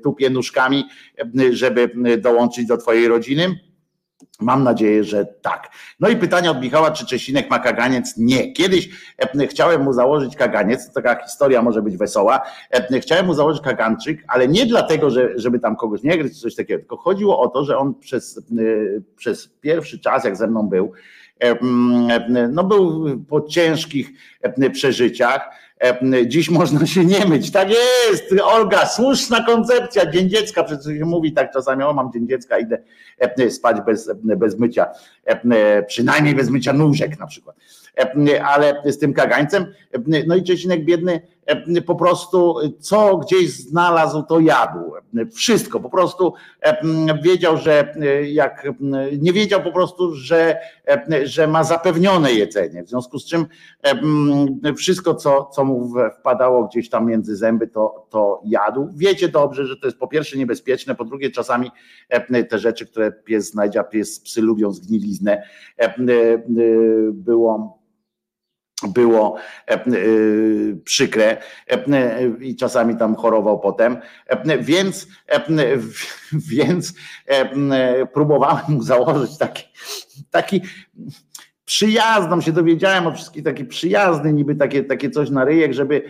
tupie 0.03 0.31
nóżkami, 0.31 0.85
żeby 1.51 1.91
dołączyć 2.19 2.67
do 2.67 2.77
twojej 2.77 3.09
rodziny. 3.09 3.66
Mam 4.41 4.65
nadzieję, 4.65 5.05
że 5.05 5.27
tak. 5.43 5.71
No 6.01 6.09
i 6.09 6.17
pytanie 6.17 6.51
od 6.51 6.61
Michała, 6.61 6.91
czy 6.91 7.07
Czesinek 7.07 7.51
ma 7.51 7.59
kaganiec? 7.59 8.15
Nie. 8.17 8.53
Kiedyś 8.53 8.89
e, 9.19 9.47
chciałem 9.47 9.83
mu 9.83 9.93
założyć 9.93 10.37
kaganiec, 10.37 10.87
to 10.87 10.93
taka 10.93 11.23
historia 11.23 11.63
może 11.63 11.83
być 11.83 11.97
wesoła. 11.97 12.41
E, 12.71 13.01
chciałem 13.01 13.27
mu 13.27 13.35
założyć 13.35 13.63
kaganczyk, 13.63 14.25
ale 14.29 14.49
nie 14.49 14.67
dlatego, 14.67 15.11
że, 15.11 15.29
żeby 15.37 15.59
tam 15.59 15.77
kogoś 15.77 16.03
nie 16.03 16.19
gryźć, 16.19 16.35
czy 16.35 16.41
coś 16.41 16.55
takiego, 16.55 16.81
tylko 16.81 16.97
chodziło 16.97 17.41
o 17.41 17.49
to, 17.49 17.65
że 17.65 17.79
on 17.79 17.95
przez, 17.95 18.39
e, 18.39 18.43
przez 19.17 19.49
pierwszy 19.61 19.99
czas, 19.99 20.25
jak 20.25 20.37
ze 20.37 20.47
mną 20.47 20.63
był, 20.63 20.93
no 22.51 22.65
był 22.65 23.05
po 23.29 23.41
ciężkich 23.41 24.11
przeżyciach, 24.73 25.51
Dziś 26.27 26.51
można 26.51 26.87
się 26.87 27.05
nie 27.05 27.25
myć. 27.25 27.51
Tak 27.51 27.69
jest, 27.71 28.35
Olga, 28.43 28.87
słuszna 28.87 29.45
koncepcja. 29.45 30.11
Dzień 30.11 30.29
dziecka, 30.29 30.65
przecież 30.65 30.99
się 30.99 31.05
mówi 31.05 31.33
tak 31.33 31.53
czasami, 31.53 31.83
o 31.83 31.93
mam 31.93 32.13
dzień 32.13 32.29
dziecka, 32.29 32.59
idę 32.59 32.79
spać 33.51 33.77
bez, 33.87 34.11
bez 34.15 34.59
mycia, 34.59 34.87
przynajmniej 35.87 36.35
bez 36.35 36.51
mycia 36.51 36.73
nóżek 36.73 37.19
na 37.19 37.27
przykład. 37.27 37.57
Ale 38.45 38.83
z 38.85 38.99
tym 38.99 39.13
kagańcem, 39.13 39.67
no 40.27 40.37
i 40.37 40.43
Czesinek 40.43 40.85
biedny 40.85 41.21
E, 41.47 41.83
po 41.83 41.95
prostu 41.95 42.55
co 42.81 43.17
gdzieś 43.17 43.51
znalazł, 43.51 44.23
to 44.23 44.41
jadł. 44.41 44.93
Wszystko. 45.33 45.81
Po 45.81 45.91
prostu 45.91 46.35
e, 46.63 46.77
wiedział, 47.23 47.57
że 47.57 47.95
e, 47.95 48.23
jak 48.23 48.69
nie 49.19 49.33
wiedział 49.33 49.63
po 49.63 49.73
prostu, 49.73 50.15
że, 50.15 50.59
że 51.25 51.47
ma 51.47 51.65
zapewnione 51.65 52.33
jedzenie. 52.33 52.85
W 52.85 52.89
związku 52.89 53.19
z 53.19 53.27
czym 53.27 53.47
wszystko, 54.77 55.15
co, 55.15 55.45
co 55.45 55.65
mu 55.65 55.93
wpadało 56.21 56.65
gdzieś 56.65 56.89
tam 56.89 57.07
między 57.07 57.37
zęby, 57.37 57.67
to, 57.67 58.07
to 58.11 58.43
jadł. 58.45 58.89
Wiecie 58.97 59.29
dobrze, 59.29 59.67
że 59.67 59.77
to 59.77 59.87
jest 59.87 59.99
po 59.99 60.09
pierwsze 60.09 60.39
niebezpieczne, 60.39 60.95
po 60.95 61.05
drugie 61.05 61.31
czasami 61.31 61.71
te 62.49 62.59
rzeczy, 62.59 62.87
które 62.87 63.13
pies 63.13 63.51
znajdzie, 63.51 63.81
a 63.81 63.85
pies 63.85 64.21
psy 64.21 64.43
lubią 64.43 64.73
zgniliznę, 64.73 65.43
było 67.13 67.79
było 68.83 69.37
e, 69.69 69.75
e, 69.75 69.85
przykre 70.85 71.37
e, 71.71 72.23
i 72.41 72.57
czasami 72.57 72.97
tam 72.97 73.15
chorował 73.15 73.61
potem, 73.61 73.97
więc, 74.61 75.07
więc 76.53 76.95
próbowałem 78.13 78.65
mu 78.69 78.83
założyć 78.83 79.39
taki, 79.39 79.65
taki 80.31 80.63
przyjazną 81.65 82.41
się 82.41 82.53
dowiedziałem 82.53 83.07
o 83.07 83.13
wszystkich 83.13 83.45
taki 83.45 83.65
przyjazny, 83.65 84.33
niby 84.33 84.55
takie, 84.55 84.85
takie 84.85 85.11
coś 85.11 85.31
na 85.31 85.45
ryjek, 85.45 85.73
żeby 85.73 86.03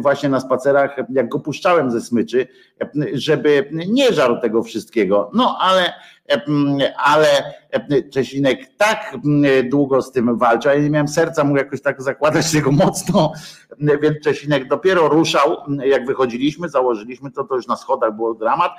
właśnie 0.00 0.28
na 0.28 0.40
spacerach, 0.40 0.96
jak 1.10 1.28
go 1.28 1.40
puszczałem 1.40 1.90
ze 1.90 2.00
smyczy, 2.00 2.46
żeby 3.12 3.70
nie 3.88 4.12
żarł 4.12 4.40
tego 4.40 4.62
wszystkiego. 4.62 5.30
No 5.34 5.56
ale 5.60 5.92
ale 6.96 7.26
Czesinek 8.12 8.76
tak 8.76 9.16
długo 9.70 10.02
z 10.02 10.12
tym 10.12 10.38
walczył, 10.38 10.72
ja 10.72 10.78
nie 10.78 10.90
miałem 10.90 11.08
serca 11.08 11.44
mu 11.44 11.56
jakoś 11.56 11.82
tak 11.82 12.02
zakładać 12.02 12.52
tego 12.52 12.72
mocno, 12.84 13.32
więc 13.78 14.20
Czesinek 14.24 14.68
dopiero 14.68 15.08
ruszał, 15.08 15.56
jak 15.84 16.06
wychodziliśmy, 16.06 16.68
założyliśmy 16.68 17.30
to, 17.30 17.44
to 17.44 17.56
już 17.56 17.66
na 17.66 17.76
schodach 17.76 18.16
było 18.16 18.34
dramat, 18.34 18.72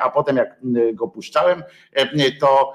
a 0.00 0.10
potem 0.10 0.36
jak 0.36 0.60
go 0.94 1.08
puszczałem, 1.08 1.62
to 2.40 2.72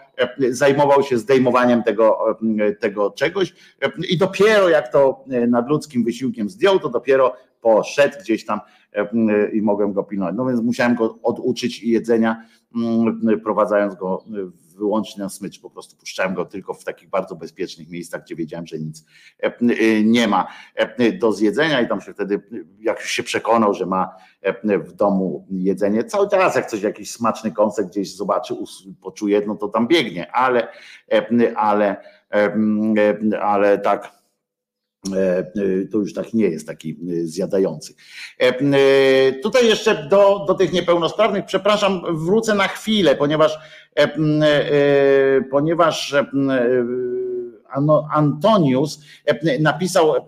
zajmował 0.50 1.04
się 1.04 1.18
zdejmowaniem 1.18 1.84
tego, 1.84 2.38
tego 2.80 3.12
czegoś 3.12 3.54
i 4.10 4.18
dopiero 4.18 4.70
jak 4.70 4.92
to 4.92 5.26
nadludzkim 5.48 6.04
wysiłkiem 6.04 6.50
zdjął, 6.50 6.80
to 6.80 6.90
dopiero 6.90 7.34
poszedł 7.62 8.18
gdzieś 8.20 8.46
tam 8.46 8.60
i 9.54 9.62
mogłem 9.62 9.94
go 9.94 10.04
pilnować. 10.04 10.36
No 10.38 10.46
więc 10.46 10.62
musiałem 10.62 10.96
go 10.96 11.20
oduczyć 11.24 11.84
jedzenia 11.84 12.44
prowadzając 13.44 13.96
go 13.96 14.24
y, 14.54 14.68
wyłącznie 14.78 15.24
na 15.24 15.30
smycz, 15.30 15.60
po 15.60 15.70
prostu 15.70 15.96
puszczałem 15.96 16.34
go 16.34 16.46
tylko 16.46 16.74
w 16.74 16.84
takich 16.84 17.10
bardzo 17.10 17.36
bezpiecznych 17.36 17.90
miejscach, 17.90 18.24
gdzie 18.24 18.36
wiedziałem, 18.36 18.68
że 18.68 18.78
nic 18.80 19.06
e, 19.44 19.52
y, 19.62 20.04
nie 20.06 20.28
ma 20.28 20.48
e, 20.76 21.12
do 21.12 21.32
zjedzenia 21.32 21.82
i 21.82 21.88
tam 21.88 22.02
się 22.02 22.14
wtedy, 22.14 22.42
jak 22.80 23.00
już 23.00 23.10
się 23.10 23.24
przekonał, 23.24 23.74
że 23.74 23.86
ma 23.86 24.16
e, 24.42 24.80
w 24.80 24.94
domu 24.94 25.48
jedzenie, 25.50 26.04
cały 26.04 26.30
czas 26.30 26.56
jak 26.56 26.70
coś, 26.70 26.82
jakiś 26.82 27.12
smaczny 27.12 27.52
kąsek 27.52 27.88
gdzieś 27.88 28.16
zobaczy, 28.16 28.56
poczuje, 29.02 29.42
no 29.48 29.56
to 29.56 29.68
tam 29.68 29.88
biegnie, 29.88 30.32
ale, 30.32 30.68
ale, 31.56 31.98
ale 33.42 33.80
tak 33.80 34.17
to 35.92 35.98
już 35.98 36.14
tak 36.14 36.34
nie 36.34 36.46
jest 36.46 36.68
taki 36.68 36.90
e, 36.92 36.96
zjadający. 37.28 37.94
Tutaj 39.44 39.68
jeszcze 39.68 40.08
do, 40.10 40.46
do 40.48 40.54
tych 40.54 40.74
niepełnosprawnych, 40.74 41.46
przepraszam, 41.46 42.02
wrócę 42.26 42.56
na 42.56 42.68
chwilę, 42.68 43.16
ponieważ 43.16 43.60
ponieważ 45.52 46.16
Antonius 48.12 49.02
e, 49.26 49.60
napisał 49.60 50.16
e, 50.16 50.22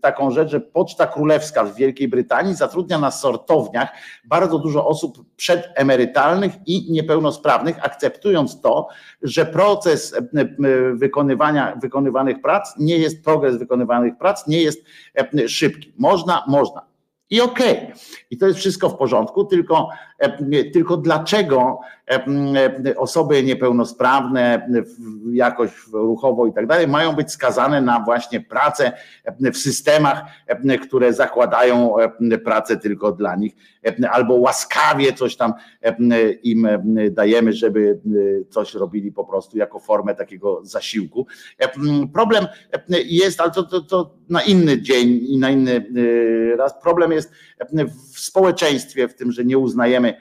taką 0.00 0.30
rzecz, 0.30 0.50
że 0.50 0.60
Poczta 0.60 1.06
Królewska 1.06 1.64
w 1.64 1.74
Wielkiej 1.74 2.08
Brytanii 2.08 2.54
zatrudnia 2.54 2.98
na 2.98 3.10
sortowniach 3.10 3.88
bardzo 4.24 4.58
dużo 4.58 4.86
osób 4.86 5.24
przedemerytalnych 5.36 6.52
i 6.66 6.92
niepełnosprawnych, 6.92 7.84
akceptując 7.84 8.60
to, 8.60 8.88
że 9.22 9.46
proces 9.46 10.14
e, 10.14 10.22
wykonywania 10.94 11.76
wykonywanych 11.82 12.42
prac 12.42 12.74
nie 12.78 12.98
jest, 12.98 13.24
progres 13.24 13.56
wykonywanych 13.56 14.18
prac 14.18 14.46
nie 14.46 14.62
jest 14.62 14.84
szybki. 15.46 15.92
Można, 15.98 16.44
można. 16.48 16.92
I 17.32 17.40
okej, 17.40 17.76
okay. 17.76 17.92
i 18.30 18.38
to 18.38 18.46
jest 18.46 18.58
wszystko 18.58 18.88
w 18.88 18.96
porządku, 18.96 19.44
tylko 19.44 19.88
Tylko 20.72 20.96
dlaczego 20.96 21.80
osoby 22.96 23.42
niepełnosprawne 23.42 24.68
jakoś 25.32 25.70
ruchowo 25.92 26.46
i 26.46 26.52
tak 26.52 26.66
dalej 26.66 26.88
mają 26.88 27.12
być 27.12 27.30
skazane 27.30 27.80
na 27.80 28.00
właśnie 28.04 28.40
pracę 28.40 28.92
w 29.40 29.56
systemach, 29.56 30.22
które 30.82 31.12
zakładają 31.12 31.94
pracę 32.44 32.76
tylko 32.76 33.12
dla 33.12 33.36
nich, 33.36 33.52
albo 34.10 34.34
łaskawie 34.34 35.12
coś 35.12 35.36
tam 35.36 35.52
im 36.42 36.68
dajemy, 37.10 37.52
żeby 37.52 38.00
coś 38.50 38.74
robili 38.74 39.12
po 39.12 39.24
prostu 39.24 39.58
jako 39.58 39.78
formę 39.78 40.14
takiego 40.14 40.60
zasiłku. 40.64 41.26
Problem 42.12 42.46
jest, 43.06 43.40
ale 43.40 43.50
to, 43.50 43.62
to, 43.62 43.80
to 43.80 44.14
na 44.28 44.42
inny 44.42 44.82
dzień 44.82 45.20
i 45.28 45.38
na 45.38 45.50
inny 45.50 45.86
raz. 46.56 46.74
Problem 46.82 47.12
jest 47.12 47.32
w 48.12 48.20
społeczeństwie, 48.20 49.08
w 49.08 49.14
tym, 49.14 49.32
że 49.32 49.44
nie 49.44 49.58
uznajemy 49.58 50.11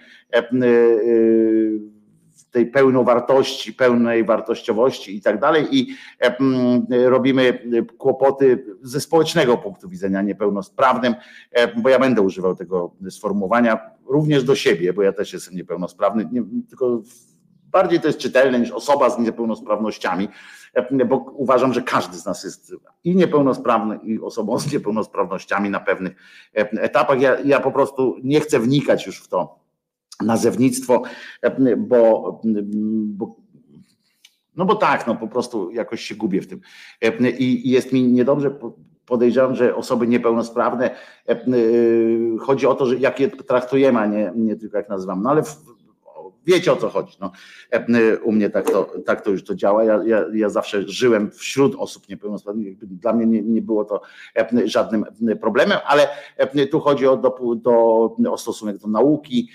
tej 2.52 2.66
pełnowartości, 2.66 3.74
pełnej 3.74 4.26
wartościowości 4.26 5.16
i 5.16 5.22
tak 5.22 5.40
dalej 5.40 5.68
i 5.72 5.96
robimy 7.06 7.60
kłopoty 7.98 8.66
ze 8.82 9.02
społecznego 9.02 9.58
punktu 9.58 9.90
widzenia 9.90 10.22
niepełnosprawnym, 10.22 11.16
bo 11.78 11.90
ja 11.90 12.00
będę 12.00 12.22
używał 12.22 12.56
tego 12.56 12.96
sformułowania 13.10 13.80
również 14.06 14.44
do 14.44 14.56
siebie, 14.56 14.94
bo 14.94 15.02
ja 15.02 15.14
też 15.14 15.34
jestem 15.34 15.56
niepełnosprawny, 15.56 16.30
tylko 16.70 17.02
bardziej 17.66 18.00
to 18.00 18.08
jest 18.08 18.20
czytelne 18.20 18.60
niż 18.60 18.72
osoba 18.72 19.10
z 19.10 19.20
niepełnosprawnościami, 19.20 20.30
bo 21.06 21.16
uważam, 21.34 21.74
że 21.74 21.82
każdy 21.82 22.18
z 22.18 22.26
nas 22.26 22.44
jest 22.44 22.74
i 23.04 23.16
niepełnosprawny, 23.16 24.00
i 24.04 24.20
osobą 24.20 24.60
z 24.60 24.74
niepełnosprawnościami 24.74 25.70
na 25.70 25.80
pewnych 25.80 26.16
etapach. 26.54 27.22
Ja, 27.22 27.40
ja 27.40 27.60
po 27.60 27.72
prostu 27.72 28.16
nie 28.24 28.40
chcę 28.40 28.60
wnikać 28.60 29.06
już 29.06 29.24
w 29.24 29.28
to, 29.28 29.61
nazewnictwo, 30.22 31.02
bo, 31.78 32.42
bo 33.06 33.36
no 34.56 34.66
bo 34.66 34.76
tak, 34.76 35.08
no 35.08 35.16
po 35.16 35.28
prostu 35.28 35.72
jakoś 35.72 36.02
się 36.02 36.16
gubię 36.16 36.42
w 36.42 36.48
tym. 36.48 36.60
I 37.40 37.70
jest 37.70 37.94
mi 37.94 38.04
niedobrze, 38.04 38.60
podejrzewam, 39.06 39.56
że 39.56 39.76
osoby 39.76 40.08
niepełnosprawne, 40.08 40.90
chodzi 42.40 42.68
o 42.68 42.76
to, 42.76 42.86
że 42.86 42.96
jak 42.96 43.20
je 43.20 43.30
traktujemy, 43.30 44.00
a 44.00 44.06
nie, 44.06 44.32
nie 44.36 44.56
tylko 44.56 44.78
jak 44.78 44.90
nazywam. 44.90 45.24
No 45.24 45.30
ale 45.30 45.44
wiecie 46.46 46.74
o 46.74 46.76
co 46.76 46.90
chodzi. 46.90 47.18
No. 47.20 47.32
U 48.24 48.32
mnie 48.32 48.50
tak 48.50 48.72
to, 48.72 48.94
tak 49.06 49.22
to 49.22 49.32
już 49.32 49.44
to 49.44 49.56
działa. 49.56 49.84
Ja, 49.84 50.00
ja, 50.06 50.26
ja 50.34 50.50
zawsze 50.50 50.84
żyłem 50.88 51.32
wśród 51.32 51.76
osób 51.78 52.10
niepełnosprawnych. 52.10 52.78
Dla 52.78 53.14
mnie 53.14 53.26
nie, 53.26 53.42
nie 53.42 53.62
było 53.62 53.86
to 53.86 54.02
żadnym 54.66 55.06
problemem, 55.42 55.78
ale 55.86 56.08
tu 56.72 56.80
chodzi 56.80 57.08
o, 57.08 57.18
do, 57.18 57.38
do, 57.56 58.32
o 58.32 58.38
stosunek 58.38 58.78
do 58.78 58.88
nauki. 58.88 59.50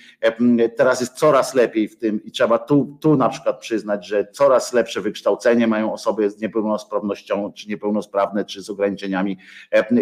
Teraz 0.77 1.01
jest 1.01 1.13
coraz 1.13 1.55
lepiej 1.55 1.89
w 1.89 1.99
tym 1.99 2.25
i 2.25 2.31
trzeba 2.31 2.59
tu, 2.59 2.99
tu 3.01 3.17
na 3.17 3.29
przykład 3.29 3.61
przyznać, 3.61 4.07
że 4.07 4.27
coraz 4.33 4.73
lepsze 4.73 5.01
wykształcenie 5.01 5.67
mają 5.67 5.93
osoby 5.93 6.31
z 6.31 6.41
niepełnosprawnością, 6.41 7.53
czy 7.53 7.69
niepełnosprawne, 7.69 8.45
czy 8.45 8.63
z 8.63 8.71
ograniczeniami 8.71 9.39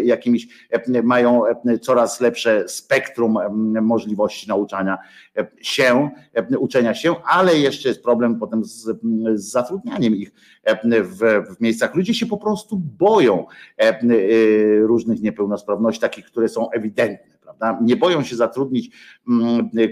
jakimiś, 0.05 0.69
mają 1.03 1.43
coraz 1.81 2.21
lepsze 2.21 2.69
spektrum 2.69 3.39
możliwości 3.83 4.49
nauczania 4.49 4.99
się, 5.63 6.11
uczenia 6.59 6.74
się, 6.95 7.15
ale 7.25 7.59
jeszcze 7.59 7.89
jest 7.89 8.03
problem 8.03 8.39
potem 8.39 8.65
z, 8.65 8.89
z 9.35 9.51
zatrudnianiem 9.51 10.17
ich 10.17 10.33
w, 11.05 11.19
w, 11.57 11.61
miejscach. 11.61 11.95
Ludzie 11.95 12.15
się 12.15 12.27
po 12.27 12.37
prostu 12.37 12.79
boją 12.79 13.47
różnych 14.81 15.23
niepełnosprawności, 15.23 16.01
takich, 16.01 16.25
które 16.25 16.49
są 16.49 16.71
ewidentne. 16.71 17.34
Nie 17.83 17.97
boją 17.97 18.23
się 18.23 18.37
zatrudnić 18.37 18.91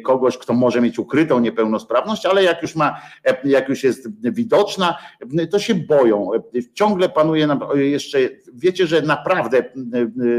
kogoś, 0.04 0.38
kto 0.38 0.54
może 0.54 0.80
mieć 0.80 0.98
ukrytą 0.98 1.40
niepełnosprawność, 1.40 2.26
ale 2.26 2.44
jak 2.44 2.62
już 2.62 2.76
ma, 2.76 3.00
jak 3.44 3.68
już 3.68 3.84
jest 3.84 4.08
widoczna, 4.22 4.98
to 5.50 5.58
się 5.58 5.74
boją. 5.74 6.30
Ciągle 6.74 7.08
panuje 7.08 7.48
jeszcze, 7.74 8.18
wiecie, 8.54 8.86
że 8.86 9.02
naprawdę 9.02 9.64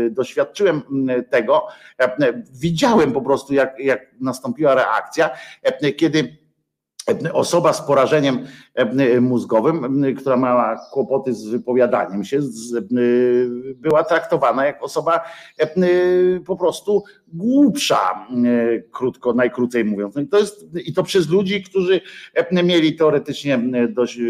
doświadczyłem 0.09 0.81
tego, 1.29 1.67
widziałem 2.51 3.11
po 3.11 3.21
prostu, 3.21 3.53
jak, 3.53 3.79
jak 3.79 4.15
nastąpiła 4.19 4.75
reakcja, 4.75 5.29
kiedy 5.97 6.42
osoba 7.33 7.73
z 7.73 7.81
porażeniem 7.81 8.45
mózgowym, 9.21 10.03
która 10.17 10.37
miała 10.37 10.79
kłopoty 10.91 11.33
z 11.33 11.45
wypowiadaniem 11.45 12.23
się, 12.23 12.39
była 13.75 14.03
traktowana 14.03 14.65
jak 14.65 14.83
osoba 14.83 15.21
po 16.45 16.55
prostu 16.55 17.03
głupsza, 17.27 18.27
krótko, 18.91 19.33
najkrócej 19.33 19.85
mówiąc. 19.85 20.15
No 20.15 20.21
I 20.21 20.27
to, 20.27 20.39
jest, 20.39 20.65
I 20.85 20.93
to 20.93 21.03
przez 21.03 21.29
ludzi, 21.29 21.63
którzy 21.63 22.01
mieli 22.51 22.95
teoretycznie 22.95 23.59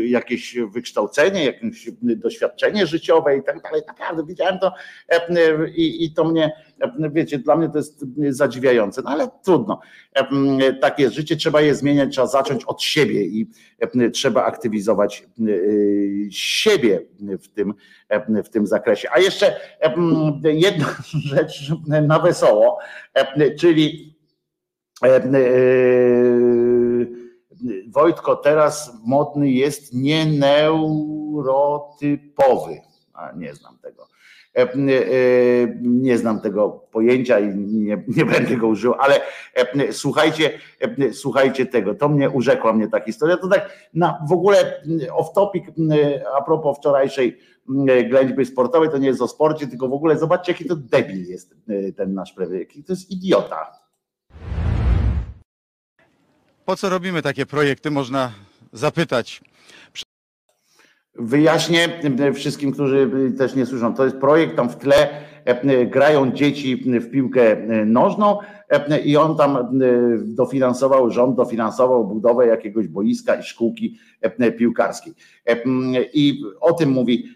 jakieś 0.06 0.58
wykształcenie, 0.74 1.46
jakieś 1.46 1.90
doświadczenie 2.02 2.88
życiowe 2.88 3.38
i 3.38 3.44
tak 3.44 3.62
dalej. 3.62 3.82
Naprawdę 3.88 4.26
widziałem 4.26 4.60
to 4.60 4.74
i, 5.76 6.06
i 6.06 6.14
to 6.14 6.24
mnie, 6.24 6.52
wiecie, 7.12 7.38
dla 7.38 7.56
mnie 7.56 7.70
to 7.70 7.78
jest 7.78 8.06
zadziwiające, 8.30 9.02
no 9.02 9.10
ale 9.10 9.30
trudno. 9.44 9.80
Takie 10.82 11.10
życie, 11.10 11.36
trzeba 11.36 11.62
je 11.62 11.76
zmieniać, 11.76 12.12
trzeba 12.12 12.28
zacząć 12.28 12.66
od 12.66 12.82
siebie 12.82 13.24
i 13.24 13.50
trzeba 14.14 14.46
aktywizować 14.46 15.28
siebie 16.30 17.02
w 17.40 17.48
tym, 17.48 17.74
w 18.44 18.50
tym 18.50 18.68
zakresie. 18.68 19.08
A 19.12 19.20
jeszcze 19.20 19.56
jedna 20.44 20.96
rzecz 21.32 21.72
na 21.88 22.20
wesoło, 22.20 22.80
czyli 23.60 24.14
Wojtko, 27.88 28.36
teraz 28.36 28.92
modny 29.06 29.52
jest 29.52 29.94
nieneurotypowy. 29.94 32.82
A 33.14 33.32
nie 33.32 33.54
znam 33.54 33.78
tego. 33.78 34.08
E, 34.58 34.62
e, 34.62 34.78
nie 35.82 36.18
znam 36.18 36.42
tego 36.42 36.70
pojęcia 36.92 37.40
i 37.40 37.56
nie, 37.58 38.04
nie 38.08 38.26
będę 38.26 38.58
go 38.58 38.68
użył, 38.68 38.94
ale 38.94 39.22
e, 39.56 39.94
słuchajcie, 39.94 40.60
słuchajcie 41.12 41.66
tego. 41.66 41.96
To 41.96 42.10
mnie 42.10 42.30
urzekła 42.30 42.74
mnie 42.74 42.88
ta 42.88 43.00
historia. 43.00 43.38
To 43.38 43.48
tak 43.48 43.90
na, 43.94 44.26
w 44.30 44.32
ogóle 44.32 44.84
off 45.12 45.34
topic 45.34 45.66
a 46.38 46.42
propos 46.42 46.78
wczorajszej 46.78 47.40
ględźby 48.10 48.46
sportowej, 48.46 48.90
to 48.90 48.98
nie 48.98 49.08
jest 49.08 49.22
o 49.22 49.28
sporcie, 49.28 49.68
tylko 49.68 49.88
w 49.88 49.94
ogóle 49.94 50.18
zobaczcie, 50.18 50.52
jaki 50.52 50.66
to 50.66 50.76
debil 50.76 51.26
jest 51.26 51.56
ten 51.98 52.14
nasz 52.14 52.34
premier, 52.34 52.60
jaki 52.60 52.84
to 52.84 52.94
jest 52.94 53.12
idiota. 53.12 53.80
Po 56.66 56.76
co 56.76 56.90
robimy 56.90 57.22
takie 57.22 57.46
projekty, 57.46 57.92
można 57.92 58.32
zapytać. 58.74 59.42
Wyjaśnię 61.16 61.90
wszystkim, 62.34 62.72
którzy 62.72 63.12
też 63.38 63.56
nie 63.56 63.66
słyszą. 63.66 63.94
To 63.94 64.06
jest 64.06 64.18
projekt, 64.18 64.56
tam 64.56 64.70
w 64.70 64.76
tle 64.76 65.24
grają 65.86 66.32
dzieci 66.32 66.76
w 67.00 67.12
piłkę 67.12 67.58
nożną 67.86 68.38
i 69.04 69.18
on 69.18 69.38
tam 69.38 69.80
dofinansował, 70.18 71.12
rząd 71.12 71.36
dofinansował 71.36 72.08
budowę 72.08 72.48
jakiegoś 72.48 72.88
boiska 72.88 73.36
i 73.36 73.44
szkółki 73.44 74.00
piłkarskiej. 74.58 75.14
I 76.14 76.44
o 76.62 76.74
tym 76.74 76.90
mówi 76.90 77.30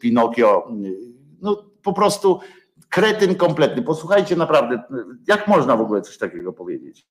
Pinokio. 0.00 0.68
No 1.42 1.64
po 1.82 1.92
prostu 1.92 2.40
kretyn 2.88 3.34
kompletny. 3.34 3.82
Posłuchajcie 3.82 4.36
naprawdę, 4.36 4.82
jak 5.28 5.48
można 5.48 5.76
w 5.76 5.80
ogóle 5.80 6.02
coś 6.02 6.18
takiego 6.18 6.52
powiedzieć? 6.52 7.06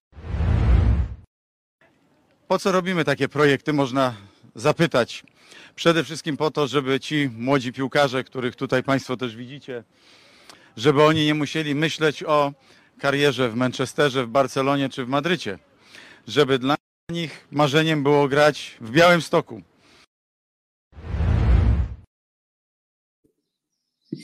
Po 2.48 2.60
co 2.60 2.72
robimy 2.72 3.06
takie 3.06 3.30
projekty, 3.30 3.74
można 3.74 4.14
zapytać. 4.56 5.24
Przede 5.76 6.04
wszystkim 6.04 6.38
po 6.38 6.52
to, 6.52 6.68
żeby 6.68 7.00
ci 7.00 7.30
młodzi 7.38 7.74
piłkarze, 7.74 8.24
których 8.24 8.56
tutaj 8.56 8.84
Państwo 8.84 9.18
też 9.18 9.36
widzicie, 9.36 9.84
żeby 10.78 11.04
oni 11.04 11.26
nie 11.26 11.34
musieli 11.34 11.76
myśleć 11.76 12.24
o 12.24 12.54
karierze 13.00 13.50
w 13.50 13.56
Manchesterze, 13.56 14.26
w 14.26 14.30
Barcelonie 14.30 14.90
czy 14.90 15.06
w 15.06 15.10
Madrycie. 15.10 15.60
Żeby 16.28 16.60
dla 16.60 16.76
nich 17.12 17.48
marzeniem 17.52 18.04
było 18.04 18.28
grać 18.28 18.78
w 18.82 18.92
Białym 18.92 19.22
Stoku. 19.22 19.62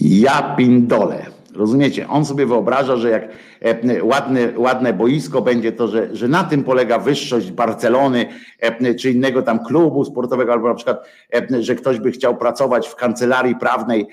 Ja 0.01 0.55
pindole. 0.55 1.38
Rozumiecie? 1.59 2.07
On 2.07 2.25
sobie 2.25 2.45
wyobraża, 2.45 2.97
że 2.97 3.09
jak 3.09 3.29
e, 3.61 4.03
ładne, 4.03 4.39
ładne 4.57 4.93
boisko 4.93 5.41
będzie 5.41 5.71
to, 5.71 5.87
że, 5.87 6.15
że 6.15 6.27
na 6.27 6.43
tym 6.43 6.63
polega 6.63 6.99
wyższość 6.99 7.51
Barcelony 7.51 8.25
e, 8.59 8.95
czy 8.95 9.11
innego 9.11 9.41
tam 9.41 9.65
klubu 9.65 10.05
sportowego, 10.05 10.53
albo 10.53 10.67
na 10.67 10.75
przykład, 10.75 11.07
e, 11.33 11.63
że 11.63 11.75
ktoś 11.75 11.99
by 11.99 12.11
chciał 12.11 12.37
pracować 12.37 12.87
w 12.87 12.95
kancelarii 12.95 13.55
prawnej 13.55 14.07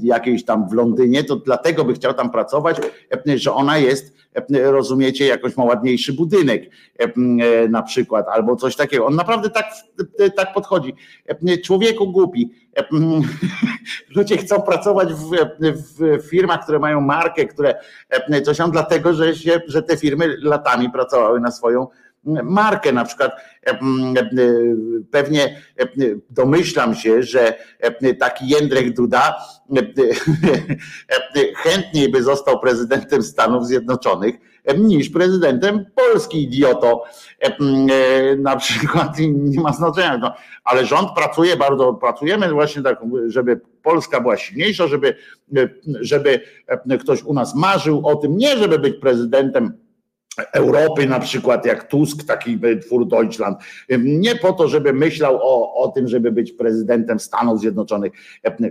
jakiejś 0.00 0.44
tam 0.44 0.68
w 0.68 0.72
Londynie, 0.72 1.24
to 1.24 1.36
dlatego 1.36 1.84
by 1.84 1.94
chciał 1.94 2.14
tam 2.14 2.30
pracować, 2.30 2.80
że 3.36 3.52
ona 3.52 3.78
jest 3.78 4.14
rozumiecie, 4.62 5.26
jakoś 5.26 5.56
ma 5.56 5.64
ładniejszy 5.64 6.12
budynek 6.12 6.70
na 7.68 7.82
przykład, 7.82 8.26
albo 8.28 8.56
coś 8.56 8.76
takiego. 8.76 9.06
On 9.06 9.16
naprawdę 9.16 9.50
tak, 9.50 9.66
tak 10.36 10.52
podchodzi. 10.54 10.94
Człowieku 11.64 12.12
głupi. 12.12 12.50
Ludzie 14.16 14.36
chcą 14.36 14.62
pracować 14.62 15.08
w, 15.12 15.30
w 15.60 16.28
firmach, 16.30 16.62
które 16.62 16.78
mają 16.78 17.00
markę, 17.00 17.44
które 17.44 17.74
coś 18.44 18.56
tam, 18.56 18.70
dlatego 18.70 19.14
że, 19.14 19.36
się, 19.36 19.60
że 19.66 19.82
te 19.82 19.96
firmy 19.96 20.36
latami 20.42 20.90
pracowały 20.90 21.40
na 21.40 21.50
swoją 21.50 21.86
markę. 22.26 22.92
Na 22.92 23.04
przykład 23.04 23.32
pewnie 25.10 25.60
domyślam 26.30 26.94
się, 26.94 27.22
że 27.22 27.54
taki 28.18 28.48
Jędrek 28.48 28.94
Duda 28.94 29.34
chętniej 31.56 32.08
by 32.08 32.22
został 32.22 32.60
prezydentem 32.60 33.22
Stanów 33.22 33.66
Zjednoczonych 33.66 34.34
niż 34.78 35.10
prezydentem 35.10 35.86
Polski, 35.94 36.42
idioto. 36.42 37.04
Na 38.38 38.56
przykład 38.56 39.18
nie 39.18 39.60
ma 39.60 39.72
znaczenia. 39.72 40.18
No, 40.18 40.34
ale 40.64 40.86
rząd 40.86 41.08
pracuje 41.16 41.56
bardzo, 41.56 41.94
pracujemy 41.94 42.52
właśnie 42.52 42.82
tak, 42.82 43.00
żeby 43.26 43.60
Polska 43.82 44.20
była 44.20 44.36
silniejsza, 44.36 44.86
żeby, 44.86 45.16
żeby 46.00 46.40
ktoś 47.00 47.22
u 47.22 47.34
nas 47.34 47.54
marzył 47.54 48.06
o 48.06 48.16
tym, 48.16 48.36
nie 48.36 48.56
żeby 48.56 48.78
być 48.78 48.94
prezydentem 49.00 49.83
Europy, 50.52 51.06
na 51.06 51.20
przykład 51.20 51.66
jak 51.66 51.88
Tusk, 51.88 52.24
taki 52.24 52.58
twór 52.86 53.08
Deutschland, 53.08 53.58
nie 53.98 54.36
po 54.36 54.52
to, 54.52 54.68
żeby 54.68 54.92
myślał 54.92 55.38
o, 55.42 55.74
o 55.74 55.88
tym, 55.88 56.08
żeby 56.08 56.32
być 56.32 56.52
prezydentem 56.52 57.20
Stanów 57.20 57.60
Zjednoczonych, 57.60 58.12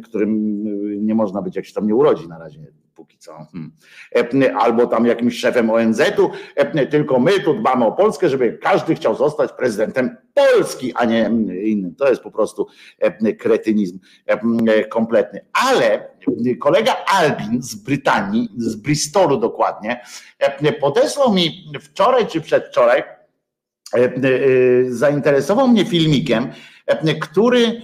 którym 0.04 0.64
nie 1.06 1.16
można 1.16 1.42
być, 1.42 1.56
jak 1.56 1.66
się 1.66 1.74
tam 1.74 1.88
nie 1.88 1.96
urodzi 1.96 2.28
na 2.28 2.40
razie, 2.40 2.60
póki 3.04 3.18
co, 3.18 3.48
hmm. 3.52 4.58
albo 4.58 4.88
tam 4.88 5.06
jakimś 5.06 5.40
szefem 5.40 5.70
ONZ-u, 5.70 6.32
tylko 6.90 7.20
my 7.20 7.40
tu 7.40 7.54
dbamy 7.54 7.86
o 7.86 7.92
Polskę, 7.92 8.30
żeby 8.30 8.58
każdy 8.62 8.96
chciał 8.96 9.16
zostać 9.16 9.52
prezydentem 9.52 10.18
Polski, 10.34 10.94
a 10.96 11.06
nie 11.06 11.32
inny. 11.64 11.96
To 11.98 12.10
jest 12.10 12.22
po 12.22 12.32
prostu 12.32 12.68
kretynizm 13.40 14.00
kompletny. 14.90 15.46
Ale 15.68 16.10
kolega 16.60 16.96
Albin 17.08 17.62
z 17.62 17.76
Brytanii, 17.76 18.50
z 18.58 18.76
Bristolu 18.76 19.38
dokładnie, 19.38 20.02
podesłał 20.82 21.34
mi 21.34 21.72
wczoraj 21.82 22.28
czy 22.28 22.42
przedwczoraj, 22.42 23.04
zainteresował 24.88 25.68
mnie 25.68 25.86
filmikiem, 25.86 26.52
który 27.22 27.82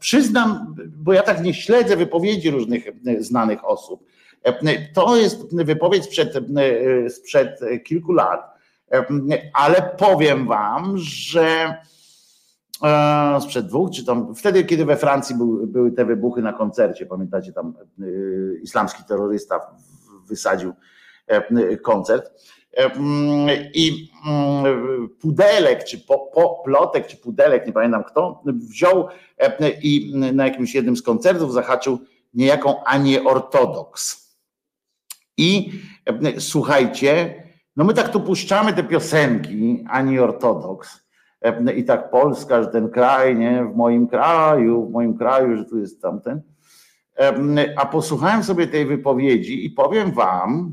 przyznam, 0.00 0.74
bo 0.96 1.12
ja 1.12 1.22
tak 1.22 1.42
nie 1.42 1.54
śledzę 1.54 1.96
wypowiedzi 1.96 2.50
różnych 2.50 2.84
znanych 3.18 3.64
osób. 3.64 4.04
To 4.94 5.16
jest 5.16 5.56
wypowiedź 5.56 6.04
sprzed, 6.04 6.34
sprzed 7.08 7.60
kilku 7.84 8.12
lat, 8.12 8.50
ale 9.52 9.94
powiem 9.98 10.46
wam, 10.46 10.98
że 10.98 11.74
e, 12.82 13.40
sprzed 13.40 13.66
dwóch, 13.66 13.90
czy 13.90 14.04
tam 14.04 14.34
wtedy, 14.34 14.64
kiedy 14.64 14.84
we 14.84 14.96
Francji 14.96 15.36
były, 15.36 15.66
były 15.66 15.92
te 15.92 16.04
wybuchy 16.04 16.42
na 16.42 16.52
koncercie, 16.52 17.06
pamiętacie, 17.06 17.52
tam 17.52 17.74
e, 18.00 18.04
islamski 18.62 19.04
terrorysta 19.04 19.60
wysadził 20.28 20.72
e, 21.26 21.76
koncert. 21.76 22.30
I 23.74 24.10
mm, 24.26 25.08
Pudelek, 25.20 25.84
czy 25.84 25.98
po, 25.98 26.18
po, 26.18 26.62
Plotek, 26.64 27.06
czy 27.06 27.16
Pudelek, 27.16 27.66
nie 27.66 27.72
pamiętam 27.72 28.04
kto, 28.04 28.42
wziął 28.46 29.08
i 29.82 30.12
na 30.32 30.44
jakimś 30.44 30.74
jednym 30.74 30.96
z 30.96 31.02
koncertów 31.02 31.52
zahaczył 31.52 31.98
niejaką 32.34 32.84
Anię 32.84 33.24
Ortodoks. 33.24 34.30
I 35.36 35.72
słuchajcie, 36.38 37.42
no 37.76 37.84
my 37.84 37.94
tak 37.94 38.08
tu 38.08 38.20
puszczamy 38.20 38.72
te 38.72 38.84
piosenki, 38.84 39.84
ani 39.88 40.18
ortodoks. 40.18 41.00
I 41.76 41.84
tak 41.84 42.10
Polska, 42.10 42.62
że 42.62 42.68
ten 42.68 42.88
kraj, 42.90 43.36
nie, 43.36 43.64
w 43.64 43.76
moim 43.76 44.08
kraju, 44.08 44.86
w 44.86 44.90
moim 44.90 45.18
kraju, 45.18 45.56
że 45.56 45.64
tu 45.64 45.78
jest 45.78 46.02
tamten. 46.02 46.42
A 47.76 47.86
posłuchałem 47.86 48.44
sobie 48.44 48.66
tej 48.66 48.86
wypowiedzi 48.86 49.66
i 49.66 49.70
powiem 49.70 50.12
wam, 50.12 50.72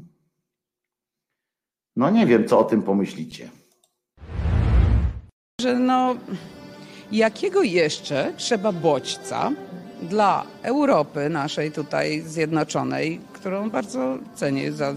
no 1.98 2.10
nie 2.10 2.26
wiem, 2.26 2.48
co 2.48 2.60
o 2.60 2.64
tym 2.64 2.82
pomyślicie. 2.82 3.50
Że 5.62 5.80
no, 5.80 6.16
jakiego 7.12 7.64
jeszcze 7.64 8.34
trzeba 8.38 8.72
bodźca 8.72 9.52
dla 10.02 10.44
Europy 10.64 11.30
naszej 11.30 11.72
tutaj 11.72 12.22
zjednoczonej, 12.22 13.20
którą 13.34 13.70
bardzo 13.70 14.18
cenię 14.36 14.72
za 14.72 14.94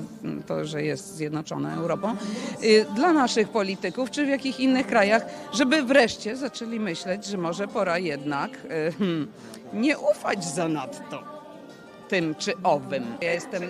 to, 0.46 0.64
że 0.64 0.82
jest 0.82 1.16
zjednoczona 1.16 1.74
Europą, 1.74 2.16
y, 2.62 2.86
dla 2.94 3.12
naszych 3.12 3.48
polityków, 3.48 4.10
czy 4.10 4.26
w 4.26 4.28
jakich 4.28 4.60
innych 4.60 4.86
krajach, 4.86 5.26
żeby 5.52 5.82
wreszcie 5.82 6.36
zaczęli 6.36 6.80
myśleć, 6.80 7.26
że 7.26 7.38
może 7.38 7.68
pora 7.68 7.98
jednak 7.98 8.50
y, 8.50 8.92
hmm, 8.98 9.28
nie 9.72 9.98
ufać 9.98 10.44
zanadto 10.44 11.39
tym 12.10 12.34
czy 12.34 12.52
owym. 12.62 13.16
Ja 13.20 13.32
jestem 13.32 13.62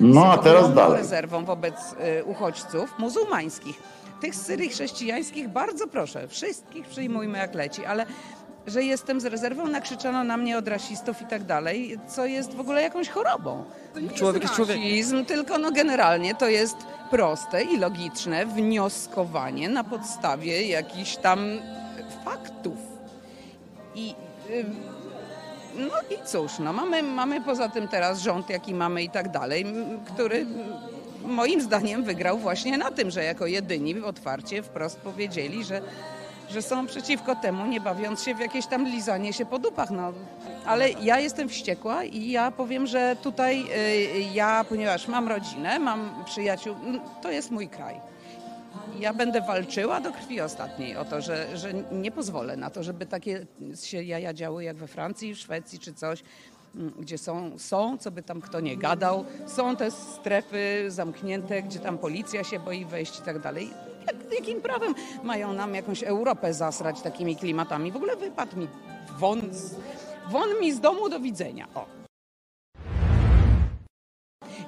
no, 0.00 0.32
a 0.32 0.38
teraz 0.38 0.74
dalej. 0.74 0.98
rezerwą 0.98 1.44
wobec 1.44 1.74
y, 2.20 2.24
uchodźców 2.24 2.94
muzułmańskich. 2.98 3.82
Tych 4.20 4.34
z 4.34 4.46
Syrii 4.46 4.68
chrześcijańskich 4.68 5.48
bardzo 5.48 5.86
proszę, 5.86 6.28
wszystkich 6.28 6.86
przyjmujmy 6.86 7.38
jak 7.38 7.54
leci, 7.54 7.84
ale 7.84 8.06
że 8.66 8.82
jestem 8.82 9.20
z 9.20 9.24
rezerwą, 9.24 9.66
nakrzyczano 9.66 10.24
na 10.24 10.36
mnie 10.36 10.58
od 10.58 10.68
rasistów 10.68 11.22
i 11.22 11.26
tak 11.26 11.44
dalej, 11.44 11.98
co 12.08 12.26
jest 12.26 12.54
w 12.54 12.60
ogóle 12.60 12.82
jakąś 12.82 13.08
chorobą. 13.08 13.64
To 13.94 14.00
nie 14.00 14.10
człowiek 14.10 14.42
jest 14.42 14.58
rasizm, 14.58 15.24
tylko 15.24 15.58
no 15.58 15.72
generalnie 15.72 16.34
to 16.34 16.48
jest 16.48 16.76
proste 17.10 17.62
i 17.62 17.76
logiczne 17.76 18.46
wnioskowanie 18.46 19.68
na 19.68 19.84
podstawie 19.84 20.62
jakichś 20.66 21.16
tam 21.16 21.38
faktów. 22.24 22.78
I 23.94 24.14
no 25.78 26.16
i 26.16 26.26
cóż, 26.26 26.58
no 26.58 26.72
mamy, 26.72 27.02
mamy 27.02 27.40
poza 27.40 27.68
tym 27.68 27.88
teraz 27.88 28.20
rząd, 28.20 28.50
jaki 28.50 28.74
mamy 28.74 29.02
i 29.02 29.10
tak 29.10 29.30
dalej, 29.30 29.66
który 30.14 30.46
moim 31.24 31.60
zdaniem 31.60 32.02
wygrał 32.04 32.38
właśnie 32.38 32.78
na 32.78 32.90
tym, 32.90 33.10
że 33.10 33.24
jako 33.24 33.46
jedyni 33.46 34.00
otwarcie 34.00 34.62
wprost 34.62 34.98
powiedzieli, 34.98 35.64
że 35.64 35.82
że 36.50 36.62
są 36.62 36.86
przeciwko 36.86 37.36
temu, 37.36 37.66
nie 37.66 37.80
bawiąc 37.80 38.22
się 38.22 38.34
w 38.34 38.40
jakieś 38.40 38.66
tam 38.66 38.86
lizanie 38.86 39.32
się 39.32 39.46
po 39.46 39.58
dupach. 39.58 39.90
No. 39.90 40.12
Ale 40.66 40.90
ja 40.90 41.20
jestem 41.20 41.48
wściekła 41.48 42.04
i 42.04 42.30
ja 42.30 42.50
powiem, 42.50 42.86
że 42.86 43.16
tutaj 43.22 43.64
y, 44.16 44.20
ja, 44.34 44.64
ponieważ 44.68 45.08
mam 45.08 45.28
rodzinę, 45.28 45.78
mam 45.78 46.24
przyjaciół, 46.24 46.76
to 47.22 47.30
jest 47.30 47.50
mój 47.50 47.68
kraj. 47.68 48.00
Ja 48.98 49.14
będę 49.14 49.40
walczyła 49.40 50.00
do 50.00 50.12
krwi 50.12 50.40
ostatniej 50.40 50.96
o 50.96 51.04
to, 51.04 51.20
że, 51.20 51.56
że 51.56 51.72
nie 51.92 52.10
pozwolę 52.10 52.56
na 52.56 52.70
to, 52.70 52.82
żeby 52.82 53.06
takie 53.06 53.46
się 53.84 54.02
jaja 54.02 54.34
działy 54.34 54.64
jak 54.64 54.76
we 54.76 54.86
Francji, 54.86 55.34
w 55.34 55.38
Szwecji 55.38 55.78
czy 55.78 55.94
coś 55.94 56.22
gdzie 56.98 57.18
są, 57.18 57.58
są, 57.58 57.98
co 57.98 58.10
by 58.10 58.22
tam 58.22 58.40
kto 58.40 58.60
nie 58.60 58.76
gadał, 58.76 59.24
są 59.46 59.76
te 59.76 59.90
strefy 59.90 60.84
zamknięte, 60.88 61.62
gdzie 61.62 61.78
tam 61.78 61.98
policja 61.98 62.44
się 62.44 62.60
boi 62.60 62.84
wejść 62.84 63.18
i 63.18 63.22
tak 63.22 63.38
dalej 63.38 63.70
jak, 64.08 64.32
jakim 64.32 64.60
prawem 64.60 64.94
mają 65.22 65.52
nam 65.52 65.74
jakąś 65.74 66.02
Europę 66.02 66.54
zasrać 66.54 67.00
takimi 67.00 67.36
klimatami? 67.36 67.92
W 67.92 67.96
ogóle 67.96 68.16
wypadł 68.16 68.56
mi 68.56 68.68
won, 69.18 69.40
won 70.30 70.60
mi 70.60 70.72
z 70.72 70.80
domu 70.80 71.08
do 71.08 71.20
widzenia. 71.20 71.68
O. 71.74 71.86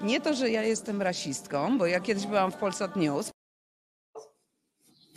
Nie 0.03 0.21
to, 0.21 0.35
że 0.35 0.51
ja 0.51 0.63
jestem 0.63 1.03
rasistką, 1.03 1.79
bo 1.79 1.87
ja 1.87 2.01
kiedyś 2.01 2.27
byłam 2.27 2.53
w 2.53 2.57
Polsat 2.57 2.97
News. 2.97 3.31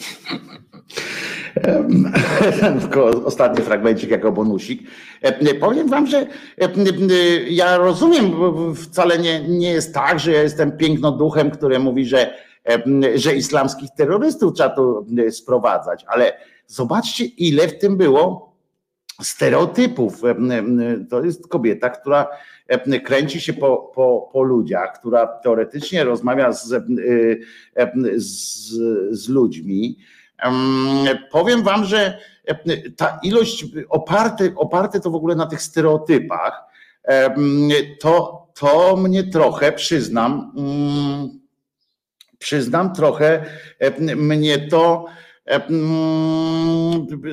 Ostatni 3.25 3.63
fragmencik 3.63 4.09
jako 4.09 4.31
bonusik. 4.31 4.81
Powiem 5.59 5.89
wam, 5.89 6.07
że 6.07 6.27
ja 7.49 7.77
rozumiem, 7.77 8.31
wcale 8.75 9.19
nie, 9.19 9.47
nie 9.47 9.71
jest 9.71 9.93
tak, 9.93 10.19
że 10.19 10.31
ja 10.31 10.41
jestem 10.41 10.77
pięknoduchem, 10.77 11.51
który 11.51 11.79
mówi, 11.79 12.05
że 12.05 12.33
że 13.15 13.35
islamskich 13.35 13.89
terrorystów 13.97 14.53
trzeba 14.53 14.69
tu 14.69 15.05
sprowadzać, 15.31 16.05
ale 16.07 16.33
zobaczcie, 16.67 17.25
ile 17.25 17.67
w 17.67 17.79
tym 17.79 17.97
było 17.97 18.53
stereotypów. 19.21 20.21
To 21.09 21.23
jest 21.23 21.47
kobieta, 21.47 21.89
która 21.89 22.27
kręci 23.05 23.41
się 23.41 23.53
po, 23.53 23.77
po, 23.95 24.29
po 24.33 24.43
ludziach, 24.43 24.99
która 24.99 25.27
teoretycznie 25.27 26.03
rozmawia 26.03 26.51
z, 26.51 26.67
z, 28.15 28.69
z 29.11 29.29
ludźmi. 29.29 29.97
Powiem 31.31 31.63
wam, 31.63 31.85
że 31.85 32.17
ta 32.97 33.19
ilość 33.23 33.65
oparte, 33.89 34.53
oparte 34.55 34.99
to 34.99 35.09
w 35.09 35.15
ogóle 35.15 35.35
na 35.35 35.45
tych 35.45 35.61
stereotypach, 35.61 36.63
to, 37.99 38.43
to 38.59 38.97
mnie 38.97 39.23
trochę, 39.23 39.71
przyznam, 39.71 40.53
mm, 40.57 41.39
przyznam, 42.43 42.93
trochę 42.93 43.45
e, 43.79 44.15
mnie 44.15 44.67
to 44.67 45.05
e, 45.47 45.61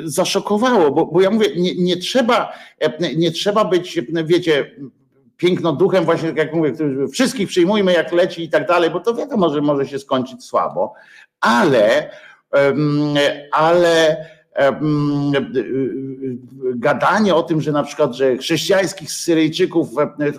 zaszokowało, 0.04 0.90
bo, 0.90 1.06
bo 1.06 1.20
ja 1.20 1.30
mówię, 1.30 1.48
nie, 1.56 1.74
nie, 1.74 1.96
trzeba, 1.96 2.52
e, 2.78 3.14
nie 3.14 3.30
trzeba 3.30 3.64
być, 3.64 4.00
wiecie, 4.24 4.76
piękno 5.40 5.72
duchem, 5.72 6.04
właśnie 6.04 6.28
tak 6.28 6.36
jak 6.36 6.54
mówię, 6.54 6.72
wszystkich 7.12 7.48
przyjmujmy 7.48 7.92
jak 7.92 8.12
leci 8.12 8.44
i 8.44 8.48
tak 8.48 8.68
dalej, 8.68 8.90
bo 8.90 9.00
to 9.00 9.14
wiadomo, 9.14 9.50
że 9.50 9.60
może 9.60 9.86
się 9.86 9.98
skończyć 9.98 10.44
słabo, 10.44 10.94
ale, 11.40 12.10
ale 13.52 14.16
gadanie 16.74 17.34
o 17.34 17.42
tym, 17.42 17.60
że 17.60 17.72
na 17.72 17.82
przykład, 17.82 18.14
że 18.14 18.36
chrześcijańskich 18.36 19.12
Syryjczyków, 19.12 19.88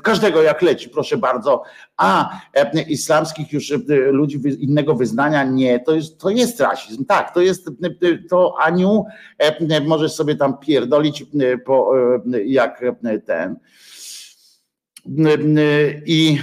każdego 0.04 0.42
jak 0.42 0.62
leci, 0.62 0.90
proszę 0.90 1.18
bardzo, 1.18 1.64
a 1.98 2.40
islamskich 2.88 3.54
już 3.54 3.74
ludzi 4.12 4.42
innego 4.60 4.96
wyznania 4.96 5.44
nie, 5.44 5.80
to 5.80 5.96
jest, 5.96 6.20
to 6.20 6.30
jest 6.30 6.60
rasizm. 6.60 7.06
Tak, 7.06 7.34
to 7.34 7.42
jest, 7.42 7.70
to 8.30 8.56
Aniu, 8.60 9.06
możesz 9.86 10.14
sobie 10.14 10.36
tam 10.36 10.58
pierdolić 10.58 11.26
po, 11.66 11.94
jak 12.46 12.84
ten. 13.26 13.56
I 16.06 16.38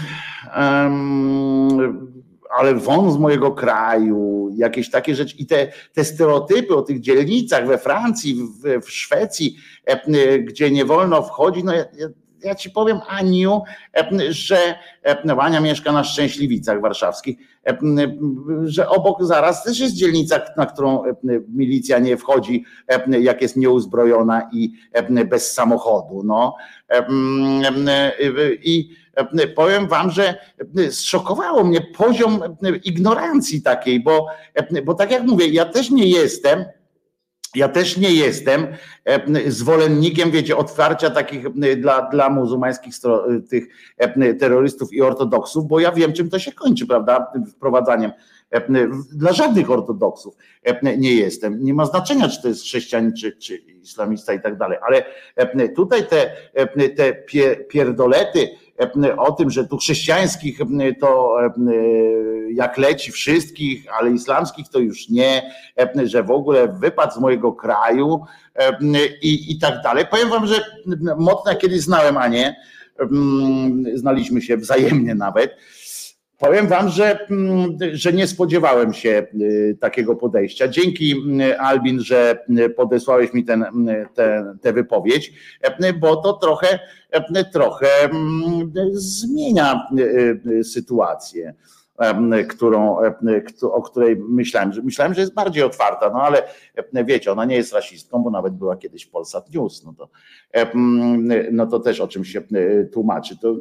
ale 2.51 2.75
wąs 2.75 3.15
z 3.15 3.19
mojego 3.19 3.51
kraju, 3.51 4.51
jakieś 4.57 4.91
takie 4.91 5.15
rzeczy. 5.15 5.37
I 5.37 5.47
te, 5.47 5.73
te 5.93 6.05
stereotypy 6.05 6.77
o 6.77 6.83
tych 6.83 7.01
dzielnicach 7.01 7.67
we 7.67 7.79
Francji, 7.79 8.35
w, 8.35 8.85
w 8.85 8.91
Szwecji, 8.91 9.57
e, 9.85 10.39
gdzie 10.39 10.71
nie 10.71 10.85
wolno 10.85 11.23
wchodzić, 11.23 11.65
no 11.65 11.73
ja, 11.73 11.85
ja 11.99 12.09
ci 12.57 12.71
powiem 12.71 13.01
Aniu, 13.09 13.63
że 14.29 14.75
e, 15.05 15.41
Ania 15.41 15.61
mieszka 15.61 15.93
na 15.93 16.05
Szczęśliwicach 16.05 16.81
warszawskich, 16.81 17.39
że 18.65 18.89
obok 18.89 19.25
zaraz 19.25 19.65
też 19.65 19.79
jest 19.81 19.95
dzielnica, 19.95 20.41
na 20.57 20.67
którą 20.67 21.03
milicja 21.49 21.99
nie 21.99 22.17
wchodzi, 22.17 22.65
jak 23.21 23.43
jest 23.43 23.57
nieuzbrojona 23.57 24.51
i 24.53 24.73
bez 25.31 25.53
samochodu. 25.53 26.23
No. 26.25 26.57
I 28.63 28.91
powiem 29.57 29.89
wam, 29.89 30.11
że 30.11 30.35
zszokowało 30.91 31.65
mnie 31.65 31.81
poziom 31.81 32.41
ignorancji 32.85 33.63
takiej, 33.63 34.01
bo, 34.01 34.27
bo 34.85 34.95
tak 34.95 35.11
jak 35.11 35.23
mówię, 35.23 35.49
ja 35.49 35.65
też 35.65 35.91
nie 35.91 36.07
jestem, 36.07 36.65
ja 37.55 37.69
też 37.69 37.97
nie 37.97 38.13
jestem 38.13 38.67
zwolennikiem, 39.47 40.31
wiecie, 40.31 40.57
otwarcia 40.57 41.11
takich 41.11 41.49
dla, 41.77 42.03
dla 42.03 42.31
muzułmańskich 42.31 42.95
tych 43.51 43.65
terrorystów 44.39 44.93
i 44.93 45.03
ortodoksów, 45.03 45.67
bo 45.67 45.81
ja 45.81 45.93
wiem, 45.93 46.13
czym 46.13 46.31
to 46.31 46.39
się 46.39 46.53
kończy, 46.53 46.87
prawda, 46.87 47.33
wprowadzaniem 47.51 48.13
dla 49.13 49.33
żadnych 49.33 49.71
ortodoksów 49.71 50.37
nie 50.99 51.15
jestem. 51.15 51.65
Nie 51.65 51.75
ma 51.75 51.87
znaczenia, 51.87 52.29
czy 52.29 52.43
to 52.43 52.49
jest 52.49 52.63
chrześcijanin, 52.63 53.13
czy, 53.13 53.37
czy 53.37 53.57
islamista 53.57 54.33
i 54.33 54.41
tak 54.41 54.59
dalej, 54.59 54.79
ale 54.87 55.05
tutaj 55.77 56.07
te, 56.07 56.31
te 56.97 57.15
pierdolety, 57.69 58.49
o 59.17 59.33
tym, 59.33 59.51
że 59.51 59.65
tu 59.65 59.77
chrześcijańskich 59.77 60.59
to 61.01 61.37
jak 62.53 62.79
leci 62.79 63.13
wszystkich, 63.13 63.85
ale 63.99 64.11
islamskich 64.11 64.69
to 64.69 64.79
już 64.79 65.09
nie, 65.09 65.51
że 66.05 66.23
w 66.23 66.31
ogóle 66.31 66.69
wypadł 66.69 67.13
z 67.15 67.19
mojego 67.19 67.53
kraju 67.53 68.21
i, 69.23 69.53
i 69.53 69.59
tak 69.59 69.83
dalej. 69.83 70.05
Powiem 70.11 70.29
wam, 70.29 70.47
że 70.47 70.65
mocno 71.19 71.55
kiedyś 71.55 71.81
znałem 71.81 72.17
Anię, 72.17 72.57
znaliśmy 73.95 74.43
się 74.43 74.57
wzajemnie 74.57 75.15
nawet. 75.15 75.57
Powiem 76.39 76.67
wam, 76.67 76.89
że, 76.89 77.27
że 77.93 78.13
nie 78.13 78.27
spodziewałem 78.27 78.93
się 78.93 79.27
takiego 79.81 80.17
podejścia. 80.17 80.69
Dzięki 80.69 81.15
Albin, 81.59 82.01
że 82.01 82.45
podesłałeś 82.77 83.33
mi 83.33 83.45
ten, 83.45 83.65
tę 84.61 84.73
wypowiedź, 84.73 85.33
bo 86.01 86.17
to 86.17 86.33
trochę 86.33 86.79
trochę 87.53 87.89
mm, 88.05 88.73
zmienia 88.93 89.89
e, 89.99 90.03
e, 90.59 90.65
sytuację 90.65 91.55
którą, 92.49 92.99
o 93.63 93.83
której 93.83 94.17
myślałem, 94.17 94.73
że 94.73 94.83
myślałem, 94.83 95.15
że 95.15 95.21
jest 95.21 95.35
bardziej 95.35 95.63
otwarta, 95.63 96.11
no 96.11 96.23
ale 96.23 96.43
wiecie, 96.93 97.33
ona 97.33 97.45
nie 97.45 97.57
jest 97.57 97.73
rasistką, 97.73 98.23
bo 98.23 98.31
nawet 98.31 98.55
była 98.55 98.77
kiedyś 98.77 99.05
w 99.05 99.11
Polsat 99.11 99.55
News, 99.55 99.85
no 99.85 99.95
to, 99.99 100.09
no 101.53 101.67
to 101.67 101.81
też 101.81 102.01
o 102.01 102.09
czym 102.09 102.25
się 102.25 102.43
tłumaczy. 102.93 103.39
To, 103.39 103.55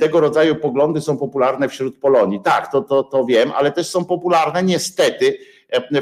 tego 0.00 0.20
rodzaju 0.20 0.56
poglądy 0.56 1.00
są 1.00 1.18
popularne 1.18 1.68
wśród 1.68 1.98
Polonii. 1.98 2.40
Tak, 2.44 2.72
to, 2.72 2.82
to, 2.82 3.02
to 3.02 3.24
wiem, 3.24 3.52
ale 3.56 3.72
też 3.72 3.88
są 3.88 4.04
popularne 4.04 4.62
niestety 4.62 5.38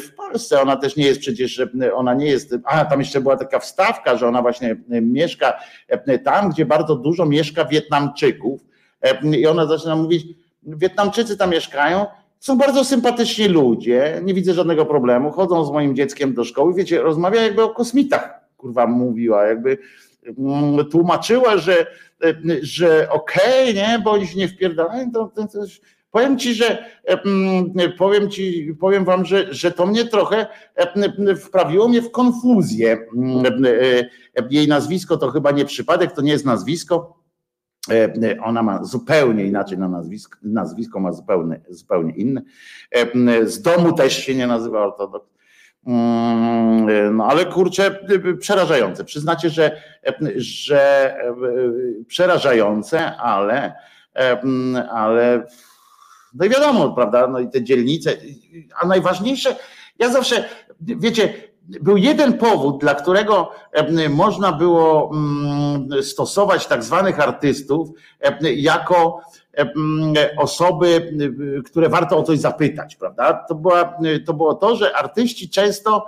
w 0.01 0.15
Polsce. 0.15 0.63
Ona 0.63 0.77
też 0.77 0.97
nie 0.97 1.07
jest 1.07 1.21
przecież, 1.21 1.63
ona 1.95 2.15
nie 2.15 2.27
jest, 2.27 2.55
a 2.65 2.85
tam 2.85 2.99
jeszcze 2.99 3.21
była 3.21 3.37
taka 3.37 3.59
wstawka, 3.59 4.17
że 4.17 4.29
ona 4.29 4.43
właśnie 4.43 4.77
mieszka 4.89 5.61
tam, 6.25 6.51
gdzie 6.51 6.67
bardzo 6.67 6.97
dużo 6.97 7.27
mieszka 7.27 7.65
Wietnamczyków 7.65 8.61
i 9.23 9.47
ona 9.47 9.67
zaczyna 9.67 9.97
mówić, 9.97 10.27
Wietnamczycy 10.67 11.37
tam 11.37 11.51
mieszkają, 11.51 12.07
są 12.41 12.59
bardzo 12.59 12.85
sympatyczni 12.85 13.49
ludzie, 13.49 14.21
nie 14.25 14.35
widzę 14.35 14.55
żadnego 14.55 14.87
problemu, 14.87 15.31
chodzą 15.31 15.65
z 15.65 15.73
moim 15.73 15.97
dzieckiem 15.97 16.35
do 16.35 16.45
szkoły, 16.45 16.75
wiecie, 16.75 17.03
rozmawia 17.03 17.43
jakby 17.43 17.63
o 17.63 17.69
kosmitach, 17.69 18.41
kurwa 18.57 18.87
mówiła, 18.87 19.47
jakby 19.47 19.79
mm, 20.39 20.91
tłumaczyła, 20.91 21.59
że, 21.59 21.87
że 22.63 23.09
okej, 23.11 23.71
okay, 23.71 23.75
nie, 23.75 23.99
bo 24.05 24.11
oni 24.11 24.27
się 24.27 24.39
nie 24.39 24.49
wpierdalają, 24.49 25.13
to, 25.13 25.33
to, 25.35 25.47
to 25.49 25.59
Powiem 26.17 26.39
ci, 26.39 26.55
że 26.55 26.85
mm, 27.05 27.73
powiem 27.99 28.31
ci, 28.31 28.75
powiem 28.81 29.05
wam, 29.05 29.25
że, 29.25 29.55
że 29.55 29.71
to 29.71 29.87
mnie 29.87 30.05
trochę 30.05 30.47
wprawiło 31.41 31.89
mnie 31.89 32.03
w 32.03 32.11
konfuzję. 32.11 32.99
Mm, 33.17 33.45
jej 34.51 34.69
nazwisko 34.69 35.17
to 35.17 35.31
chyba 35.31 35.51
nie 35.51 35.65
przypadek, 35.65 36.13
to 36.13 36.23
nie 36.23 36.33
jest 36.33 36.45
nazwisko. 36.45 37.17
E, 37.91 38.41
ona 38.43 38.63
ma 38.63 38.85
zupełnie 38.85 39.45
inaczej 39.45 39.79
na 39.79 39.89
nazwisko, 39.89 40.39
nazwisko 40.43 41.01
ma 41.01 41.13
zupełnie, 41.13 41.61
zupełnie 41.69 42.13
inne. 42.13 42.43
E, 42.91 43.47
z 43.47 43.63
domu 43.63 43.93
też 43.93 44.19
się 44.19 44.35
nie 44.35 44.47
nazywa 44.47 44.81
ortodoks. 44.81 45.37
Mm, 45.87 47.17
no 47.17 47.27
ale 47.27 47.47
kurczę, 47.47 47.99
przerażające. 48.39 49.05
Przyznacie, 49.05 49.51
że, 49.51 49.83
że 50.37 51.15
przerażające, 52.07 53.17
ale, 53.17 53.75
ale 54.91 55.47
no 56.35 56.45
i 56.45 56.49
wiadomo, 56.49 56.91
prawda, 56.91 57.27
no 57.27 57.41
i 57.41 57.49
te 57.49 57.63
dzielnice, 57.63 58.17
a 58.81 58.87
najważniejsze, 58.87 59.57
ja 59.99 60.11
zawsze, 60.11 60.45
wiecie, 60.81 61.35
był 61.69 61.97
jeden 61.97 62.39
powód, 62.39 62.81
dla 62.81 62.95
którego 62.95 63.51
można 64.11 64.53
było 64.53 65.11
mm, 65.15 66.03
stosować 66.03 66.67
tak 66.67 66.85
zwanych 66.85 67.21
artystów 67.21 67.89
jako 68.43 69.21
osoby, 70.39 71.17
które 71.65 71.89
warto 71.89 72.19
o 72.19 72.23
coś 72.23 72.39
zapytać, 72.39 72.97
prawda? 72.97 73.45
To, 73.49 73.55
była, 73.55 73.99
to 74.27 74.35
było 74.35 74.55
to, 74.55 74.77
że 74.77 74.97
artyści 74.97 75.51
często 75.51 76.07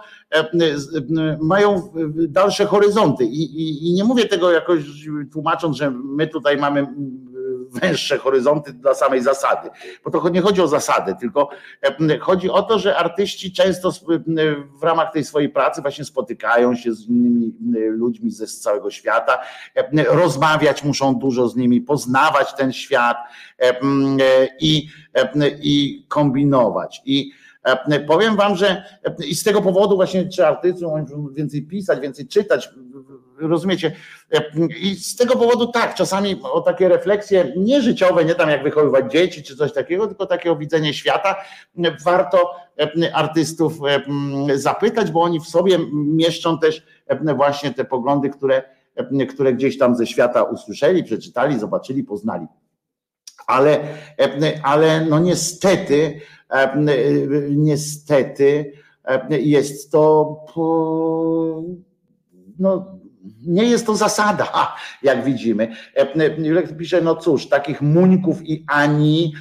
mają 1.40 1.92
dalsze 2.28 2.66
horyzonty 2.66 3.24
I, 3.24 3.42
i, 3.42 3.88
i 3.88 3.92
nie 3.92 4.04
mówię 4.04 4.24
tego 4.24 4.50
jakoś 4.50 4.80
tłumacząc, 5.32 5.76
że 5.76 5.90
my 5.90 6.26
tutaj 6.26 6.56
mamy 6.56 6.86
węższe 7.70 8.18
horyzonty 8.18 8.72
dla 8.72 8.94
samej 8.94 9.22
zasady. 9.22 9.70
Bo 10.04 10.10
to 10.10 10.28
nie 10.28 10.40
chodzi 10.40 10.62
o 10.62 10.68
zasady, 10.68 11.14
tylko 11.20 11.50
chodzi 12.20 12.50
o 12.50 12.62
to, 12.62 12.78
że 12.78 12.96
artyści 12.96 13.52
często 13.52 13.92
w 14.80 14.82
ramach 14.82 15.12
tej 15.12 15.24
swojej 15.24 15.48
pracy 15.48 15.82
właśnie 15.82 16.04
spotykają 16.04 16.74
się 16.74 16.94
z 16.94 17.08
innymi 17.08 17.52
ludźmi 17.88 18.30
ze 18.30 18.46
całego 18.46 18.90
świata, 18.90 19.38
rozmawiać 20.08 20.84
muszą 20.84 21.14
dużo 21.14 21.48
z 21.48 21.56
nimi, 21.56 21.80
poznawać 21.80 22.54
ten 22.54 22.72
świat 22.72 23.16
i, 24.60 24.88
i 25.62 26.06
kombinować. 26.08 27.02
I 27.04 27.32
Powiem 28.06 28.36
wam, 28.36 28.56
że 28.56 28.84
i 29.26 29.34
z 29.34 29.42
tego 29.42 29.62
powodu 29.62 29.96
właśnie 29.96 30.28
czy 30.28 30.46
artyści 30.46 30.84
więcej 31.32 31.62
pisać, 31.62 32.00
więcej 32.00 32.28
czytać, 32.28 32.68
rozumiecie? 33.40 33.92
I 34.80 34.96
z 34.96 35.16
tego 35.16 35.36
powodu 35.36 35.66
tak, 35.66 35.94
czasami 35.94 36.40
o 36.42 36.60
takie 36.60 36.88
refleksje 36.88 37.52
nie 37.56 37.82
życiowe, 37.82 38.24
nie 38.24 38.34
tam 38.34 38.50
jak 38.50 38.62
wychowywać 38.62 39.12
dzieci 39.12 39.42
czy 39.42 39.56
coś 39.56 39.72
takiego, 39.72 40.06
tylko 40.06 40.26
takie 40.26 40.52
o 40.52 40.56
widzenie 40.56 40.94
świata, 40.94 41.36
warto 42.04 42.54
artystów 43.12 43.78
zapytać, 44.54 45.10
bo 45.10 45.22
oni 45.22 45.40
w 45.40 45.46
sobie 45.46 45.78
mieszczą 45.92 46.58
też 46.58 46.86
właśnie 47.36 47.74
te 47.74 47.84
poglądy, 47.84 48.30
które, 48.30 48.62
które 49.28 49.52
gdzieś 49.52 49.78
tam 49.78 49.96
ze 49.96 50.06
świata 50.06 50.42
usłyszeli, 50.42 51.04
przeczytali, 51.04 51.58
zobaczyli, 51.58 52.04
poznali. 52.04 52.46
Ale, 53.46 53.80
ale 54.62 55.04
no 55.04 55.18
niestety, 55.18 56.20
niestety 57.50 58.72
jest 59.30 59.92
to 59.92 60.36
no, 62.58 62.97
Nie 63.46 63.64
jest 63.64 63.86
to 63.86 63.96
zasada, 63.96 64.76
jak 65.02 65.24
widzimy. 65.24 65.68
Julek 66.38 66.76
pisze, 66.76 67.00
no 67.00 67.16
cóż, 67.16 67.48
takich 67.48 67.82
muńków 67.82 68.42
i 68.42 68.64
ani 68.68 69.32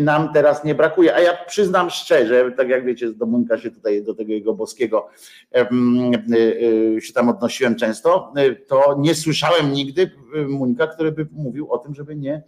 nam 0.00 0.32
teraz 0.32 0.64
nie 0.64 0.74
brakuje. 0.74 1.14
A 1.14 1.20
ja 1.20 1.44
przyznam 1.46 1.90
szczerze, 1.90 2.52
tak 2.56 2.68
jak 2.68 2.84
wiecie, 2.84 3.12
do 3.12 3.26
muńka 3.26 3.58
się 3.58 3.70
tutaj, 3.70 4.02
do 4.02 4.14
tego 4.14 4.32
jego 4.32 4.54
boskiego 4.54 5.08
się 7.00 7.12
tam 7.14 7.28
odnosiłem 7.28 7.76
często, 7.76 8.32
to 8.66 8.96
nie 8.98 9.14
słyszałem 9.14 9.72
nigdy 9.72 10.10
muńka, 10.48 10.86
który 10.86 11.12
by 11.12 11.26
mówił 11.32 11.72
o 11.72 11.78
tym, 11.78 11.94
żeby 11.94 12.16
nie, 12.16 12.42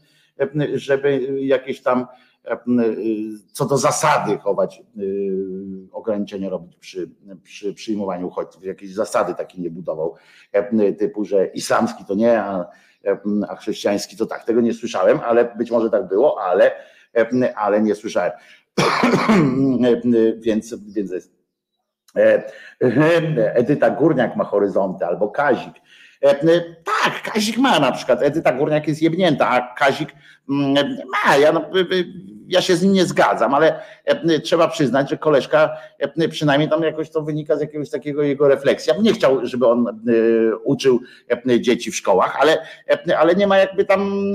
żeby 0.75 1.29
jakieś 1.41 1.83
tam 1.83 2.07
co 3.53 3.67
do 3.67 3.79
zasady 3.79 4.39
chować, 4.39 4.83
ograniczenia 5.93 6.51
robić 6.51 6.77
przy, 6.77 7.11
przy 7.43 7.75
przyjmowaniu 7.75 8.27
uchodźców. 8.27 8.65
Jakieś 8.65 8.95
zasady 8.95 9.35
takie 9.35 9.63
nie 9.63 9.71
budował, 9.71 10.15
typu, 10.99 11.25
że 11.25 11.47
islamski 11.47 12.05
to 12.05 12.15
nie, 12.15 12.41
a, 12.41 12.67
a 13.49 13.57
chrześcijański 13.57 14.17
to 14.17 14.27
tak. 14.27 14.45
Tego 14.45 14.61
nie 14.61 14.75
słyszałem, 14.75 15.21
ale 15.25 15.55
być 15.57 15.71
może 15.71 15.91
tak 15.91 16.09
było, 16.09 16.43
ale, 16.43 16.73
ale 17.57 17.83
nie 17.83 17.95
słyszałem. 17.95 18.33
więc, 20.39 20.75
więc 20.75 21.11
jest. 21.13 21.43
Edyta 23.55 23.91
Górniak 23.91 24.37
ma 24.37 24.45
horyzonty, 24.45 25.07
albo 25.07 25.29
Kazik. 25.29 25.75
Tak, 26.85 27.33
Kazik 27.33 27.59
ma 27.59 27.81
na 27.81 27.93
przykład. 27.93 28.23
Edyta 28.23 28.53
Górniak 28.53 28.89
jest 28.89 29.03
jebnięta, 29.03 29.49
a 29.49 29.75
Kazik 29.75 30.15
ma. 30.47 31.37
Ja, 31.37 31.53
no, 31.53 31.65
ja 32.49 32.63
się 32.63 32.77
z 32.77 32.83
nim 32.83 32.93
nie 32.93 33.05
zgadzam, 33.05 33.55
ale 33.55 33.81
trzeba 34.43 34.69
przyznać, 34.69 35.11
że 35.11 35.19
koleżka 35.19 35.77
przynajmniej 36.31 36.71
tam 36.71 36.83
jakoś 36.83 37.11
to 37.11 37.23
wynika 37.23 37.57
z 37.57 37.61
jakiegoś 37.61 37.91
takiego 37.91 38.23
jego 38.23 38.49
refleksji. 38.49 38.91
Ja 38.91 38.95
bym 38.95 39.05
nie 39.05 39.13
chciał, 39.13 39.47
żeby 39.47 39.67
on 39.67 40.03
uczył 40.65 41.01
dzieci 41.61 41.91
w 41.91 41.97
szkołach, 41.97 42.37
ale, 42.41 42.67
ale 43.19 43.35
nie 43.35 43.47
ma 43.47 43.59
jakby 43.59 43.85
tam 43.85 44.33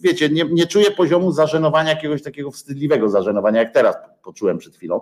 wiecie, 0.00 0.28
nie, 0.28 0.44
nie 0.44 0.66
czuję 0.66 0.90
poziomu 0.90 1.32
zażenowania, 1.32 1.90
jakiegoś 1.90 2.22
takiego 2.22 2.50
wstydliwego 2.50 3.08
zażenowania, 3.08 3.60
jak 3.60 3.72
teraz 3.74 3.96
poczułem 4.22 4.58
przed 4.58 4.76
chwilą. 4.76 5.00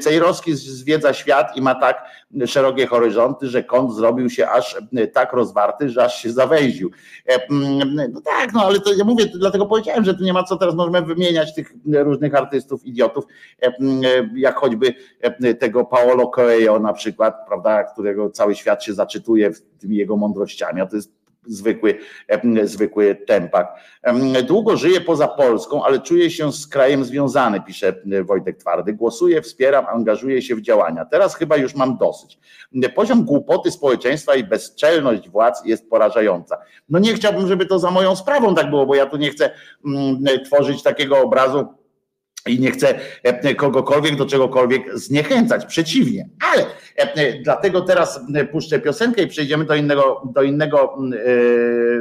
Cejrowski 0.00 0.54
zwiedza 0.54 1.12
świat 1.12 1.56
i 1.56 1.60
ma 1.60 1.74
tak 1.74 2.04
szerokie 2.46 2.86
horyzonty, 2.86 3.48
że 3.48 3.64
kąt 3.64 3.94
zrobił 3.94 4.30
się 4.30 4.48
aż 4.48 4.76
tak 5.12 5.32
rozwarty, 5.32 5.88
że 5.88 6.04
aż 6.04 6.22
się 6.22 6.30
zawęził. 6.30 6.90
No 8.12 8.20
tak, 8.20 8.52
no 8.52 8.62
ale 8.64 8.80
to 8.80 8.94
ja 8.94 9.04
mówię, 9.04 9.26
dlatego 9.34 9.66
powiedziałem, 9.66 10.04
że 10.04 10.14
tu 10.14 10.24
nie 10.24 10.32
ma 10.32 10.42
co 10.42 10.56
teraz 10.56 10.74
możemy 10.74 11.02
wymieniać 11.02 11.54
tych 11.54 11.72
różnych 11.86 12.34
artystów, 12.34 12.84
idiotów, 12.84 13.24
jak 14.34 14.56
choćby 14.56 14.94
tego 15.58 15.84
Paolo 15.84 16.28
Coelho 16.28 16.78
na 16.78 16.92
przykład, 16.92 17.34
prawda, 17.46 17.84
którego 17.84 18.30
cały 18.30 18.54
świat 18.54 18.84
się 18.84 18.94
zaczytuje 18.94 19.50
tymi 19.78 19.96
jego 19.96 20.16
mądrościami, 20.16 20.80
a 20.80 20.86
to 20.86 20.96
jest 20.96 21.21
zwykły, 21.46 21.98
zwykły 22.64 23.14
tempak. 23.14 23.68
Długo 24.46 24.76
żyję 24.76 25.00
poza 25.00 25.28
Polską, 25.28 25.84
ale 25.84 26.00
czuję 26.00 26.30
się 26.30 26.52
z 26.52 26.66
krajem 26.66 27.04
związany, 27.04 27.60
pisze 27.60 27.94
Wojtek 28.24 28.56
Twardy. 28.56 28.92
Głosuję, 28.92 29.42
wspieram, 29.42 29.86
angażuję 29.86 30.42
się 30.42 30.54
w 30.54 30.60
działania. 30.60 31.04
Teraz 31.04 31.36
chyba 31.36 31.56
już 31.56 31.74
mam 31.74 31.96
dosyć. 31.96 32.38
Poziom 32.94 33.24
głupoty 33.24 33.70
społeczeństwa 33.70 34.34
i 34.34 34.44
bezczelność 34.44 35.28
władz 35.28 35.64
jest 35.64 35.90
porażająca. 35.90 36.58
No 36.88 36.98
nie 36.98 37.14
chciałbym, 37.14 37.48
żeby 37.48 37.66
to 37.66 37.78
za 37.78 37.90
moją 37.90 38.16
sprawą 38.16 38.54
tak 38.54 38.70
było, 38.70 38.86
bo 38.86 38.94
ja 38.94 39.06
tu 39.06 39.16
nie 39.16 39.30
chcę 39.30 39.50
tworzyć 40.44 40.82
takiego 40.82 41.18
obrazu, 41.20 41.66
i 42.46 42.60
nie 42.60 42.70
chcę 42.70 43.00
kogokolwiek 43.56 44.16
do 44.16 44.26
czegokolwiek 44.26 44.98
zniechęcać, 44.98 45.66
przeciwnie, 45.66 46.28
ale 46.52 46.66
dlatego 47.42 47.80
teraz 47.80 48.20
puszczę 48.52 48.80
piosenkę 48.80 49.22
i 49.22 49.26
przejdziemy 49.26 49.64
do 49.64 49.74
innego, 49.74 50.22
do 50.34 50.42
innego 50.42 50.98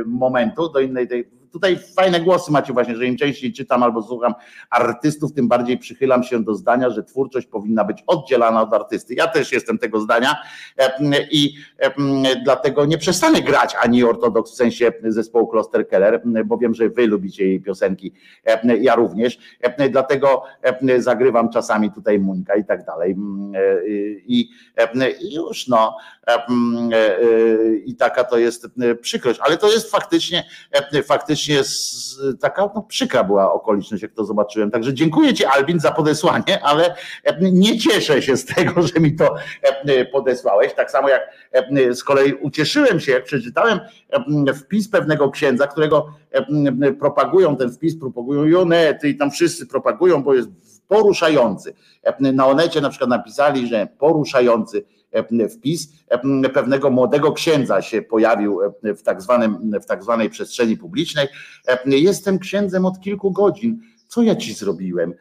momentu, 0.05 0.69
do 0.69 0.79
innej 0.79 1.07
tej 1.07 1.40
tutaj 1.51 1.77
fajne 1.95 2.19
głosy 2.19 2.51
macie 2.51 2.73
właśnie, 2.73 2.95
że 2.95 3.05
im 3.05 3.17
częściej 3.17 3.53
czytam 3.53 3.83
albo 3.83 4.01
słucham 4.01 4.33
artystów, 4.69 5.33
tym 5.33 5.47
bardziej 5.47 5.77
przychylam 5.77 6.23
się 6.23 6.43
do 6.43 6.55
zdania, 6.55 6.89
że 6.89 7.03
twórczość 7.03 7.47
powinna 7.47 7.83
być 7.83 8.03
oddzielana 8.07 8.61
od 8.61 8.73
artysty. 8.73 9.13
Ja 9.13 9.27
też 9.27 9.51
jestem 9.51 9.77
tego 9.77 9.99
zdania 9.99 10.35
i 11.31 11.53
dlatego 12.43 12.85
nie 12.85 12.97
przestanę 12.97 13.41
grać 13.41 13.75
ani 13.81 14.03
ortodoks 14.03 14.51
w 14.51 14.55
sensie 14.55 14.91
zespołu 15.03 15.47
Kloster 15.47 15.87
Keller, 15.87 16.21
bo 16.45 16.57
wiem, 16.57 16.73
że 16.73 16.89
wy 16.89 17.07
lubicie 17.07 17.45
jej 17.45 17.61
piosenki, 17.61 18.13
ja 18.79 18.95
również, 18.95 19.39
dlatego 19.89 20.43
zagrywam 20.97 21.49
czasami 21.49 21.91
tutaj 21.91 22.19
Muńka 22.19 22.55
i 22.55 22.65
tak 22.65 22.85
dalej 22.85 23.15
i 24.25 24.49
już 25.35 25.67
no 25.67 25.97
i 27.85 27.95
taka 27.95 28.23
to 28.23 28.37
jest 28.37 28.67
przykrość, 29.01 29.39
ale 29.43 29.57
to 29.57 29.71
jest 29.71 29.91
faktycznie 29.91 30.43
faktycznie 30.71 31.03
faktycznie 31.03 31.61
taka 32.41 32.69
no, 32.75 32.81
przykra 32.81 33.23
była 33.23 33.53
okoliczność, 33.53 34.03
jak 34.03 34.13
to 34.13 34.25
zobaczyłem. 34.25 34.71
Także 34.71 34.93
dziękuję 34.93 35.33
Ci, 35.33 35.45
Albin, 35.45 35.79
za 35.79 35.91
podesłanie, 35.91 36.63
ale 36.63 36.95
nie 37.41 37.79
cieszę 37.79 38.21
się 38.21 38.37
z 38.37 38.45
tego, 38.45 38.81
że 38.81 38.99
mi 38.99 39.15
to 39.15 39.35
podesłałeś. 40.11 40.73
Tak 40.73 40.91
samo 40.91 41.09
jak 41.09 41.21
z 41.91 42.03
kolei 42.03 42.33
ucieszyłem 42.33 42.99
się, 42.99 43.11
jak 43.11 43.23
przeczytałem 43.23 43.79
wpis 44.55 44.89
pewnego 44.89 45.29
księdza, 45.29 45.67
którego 45.67 46.13
propagują 46.99 47.57
ten 47.57 47.71
wpis, 47.71 47.99
propagują 47.99 48.45
Jonety 48.45 49.09
i 49.09 49.17
tam 49.17 49.31
wszyscy 49.31 49.67
propagują, 49.67 50.23
bo 50.23 50.33
jest 50.33 50.49
poruszający. 50.87 51.73
Na 52.19 52.47
Onecie 52.47 52.81
na 52.81 52.89
przykład 52.89 53.09
napisali, 53.09 53.67
że 53.67 53.87
poruszający 53.99 54.85
wpis 55.49 55.89
pewnego 56.53 56.89
młodego 56.89 57.31
księdza 57.31 57.81
się 57.81 58.01
pojawił 58.01 58.59
w 58.83 59.01
tak, 59.01 59.21
zwanym, 59.21 59.71
w 59.81 59.85
tak 59.85 60.03
zwanej 60.03 60.29
przestrzeni 60.29 60.77
publicznej. 60.77 61.27
Jestem 61.85 62.39
księdzem 62.39 62.85
od 62.85 62.99
kilku 62.99 63.31
godzin. 63.31 63.79
Co 64.07 64.21
ja 64.21 64.35
ci 64.35 64.53
zrobiłem? 64.53 65.13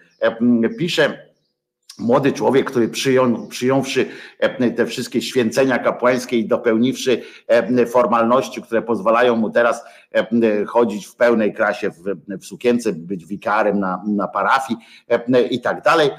Pisze 0.78 1.30
młody 1.98 2.32
człowiek, 2.32 2.70
który 2.70 2.88
przyjął, 2.88 3.46
przyjąwszy 3.46 4.06
te 4.76 4.86
wszystkie 4.86 5.22
święcenia 5.22 5.78
kapłańskie 5.78 6.38
i 6.38 6.48
dopełniwszy 6.48 7.22
formalności, 7.86 8.62
które 8.62 8.82
pozwalają 8.82 9.36
mu 9.36 9.50
teraz 9.50 9.84
chodzić 10.66 11.06
w 11.06 11.16
pełnej 11.16 11.54
krasie 11.54 11.90
w, 11.90 12.02
w 12.40 12.44
sukience, 12.44 12.92
być 12.92 13.26
wikarem 13.26 13.80
na, 13.80 14.02
na 14.06 14.28
parafii 14.28 14.78
i 15.50 15.60
tak 15.60 15.82
dalej, 15.82 16.10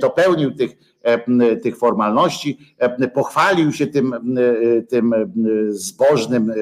dopełnił 0.00 0.54
tych 0.54 0.76
tych 1.62 1.76
formalności, 1.76 2.58
pochwalił 3.14 3.72
się 3.72 3.86
tym, 3.86 4.14
tym 4.88 5.14
zbożnym 5.68 6.52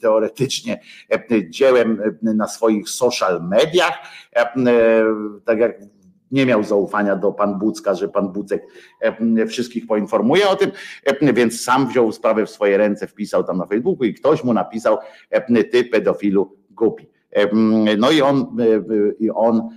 teoretycznie 0.00 0.80
dziełem 1.48 2.02
na 2.22 2.48
swoich 2.48 2.88
social 2.88 3.42
mediach, 3.48 3.98
tak 5.44 5.58
jak 5.58 5.78
nie 6.30 6.46
miał 6.46 6.64
zaufania 6.64 7.16
do 7.16 7.32
pan 7.32 7.58
Bucka, 7.58 7.94
że 7.94 8.08
pan 8.08 8.28
Bucek 8.32 8.62
wszystkich 9.48 9.86
poinformuje 9.86 10.48
o 10.48 10.56
tym, 10.56 10.70
więc 11.34 11.60
sam 11.60 11.88
wziął 11.88 12.12
sprawę 12.12 12.46
w 12.46 12.50
swoje 12.50 12.76
ręce, 12.76 13.06
wpisał 13.06 13.44
tam 13.44 13.58
na 13.58 13.66
Facebooku 13.66 14.04
i 14.04 14.14
ktoś 14.14 14.44
mu 14.44 14.52
napisał, 14.52 14.98
ty 15.72 15.84
pedofilu 15.84 16.56
głupi. 16.70 17.06
No 17.98 18.10
i 18.10 18.22
on, 18.22 18.56
i 19.18 19.30
on 19.30 19.68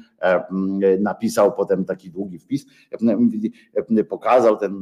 napisał 0.99 1.55
potem 1.55 1.85
taki 1.85 2.11
długi 2.11 2.39
wpis, 2.39 2.65
pokazał 4.09 4.57
ten, 4.57 4.73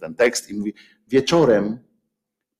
ten 0.00 0.14
tekst 0.14 0.50
i 0.50 0.54
mówi: 0.54 0.74
Wieczorem, 1.08 1.78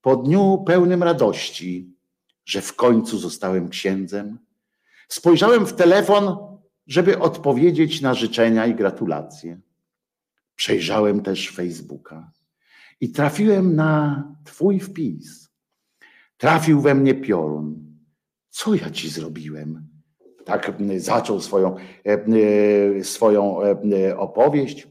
po 0.01 0.17
dniu 0.17 0.65
pełnym 0.67 1.03
radości, 1.03 1.97
że 2.45 2.61
w 2.61 2.77
końcu 2.77 3.19
zostałem 3.19 3.69
księdzem, 3.69 4.39
spojrzałem 5.09 5.67
w 5.67 5.73
telefon, 5.73 6.37
żeby 6.87 7.19
odpowiedzieć 7.19 8.01
na 8.01 8.15
życzenia 8.15 8.67
i 8.67 8.75
gratulacje. 8.75 9.61
Przejrzałem 10.55 11.23
też 11.23 11.51
Facebooka 11.51 12.33
i 13.01 13.11
trafiłem 13.11 13.77
na 13.77 14.25
Twój 14.45 14.81
wpis. 14.81 15.51
Trafił 16.37 16.81
we 16.81 16.95
mnie 16.95 17.15
piorun. 17.15 17.97
Co 18.51 18.75
ja 18.75 18.91
ci 18.91 19.09
zrobiłem? 19.09 19.90
Tak 20.45 20.73
zaczął 20.97 21.41
swoją, 21.41 21.77
e, 21.77 21.81
e, 22.99 23.05
swoją 23.05 23.63
e, 23.63 24.19
opowieść. 24.19 24.89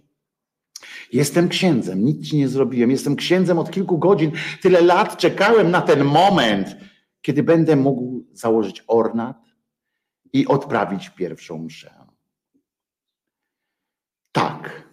Jestem 1.13 1.49
księdzem, 1.49 2.05
nic 2.05 2.29
ci 2.29 2.37
nie 2.37 2.47
zrobiłem. 2.47 2.91
Jestem 2.91 3.15
księdzem 3.15 3.59
od 3.59 3.71
kilku 3.71 3.97
godzin. 3.97 4.31
Tyle 4.61 4.81
lat 4.81 5.17
czekałem 5.17 5.71
na 5.71 5.81
ten 5.81 6.03
moment, 6.03 6.77
kiedy 7.21 7.43
będę 7.43 7.75
mógł 7.75 8.25
założyć 8.33 8.83
ornat 8.87 9.37
i 10.33 10.47
odprawić 10.47 11.09
pierwszą 11.09 11.57
mszę. 11.57 11.93
Tak. 14.31 14.89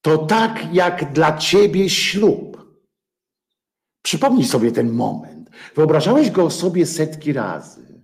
To 0.00 0.18
tak 0.18 0.74
jak 0.74 1.12
dla 1.12 1.38
ciebie 1.38 1.90
ślub. 1.90 2.76
Przypomnij 4.02 4.44
sobie 4.44 4.72
ten 4.72 4.92
moment. 4.92 5.50
Wyobrażałeś 5.74 6.30
go 6.30 6.50
sobie 6.50 6.86
setki 6.86 7.32
razy 7.32 7.95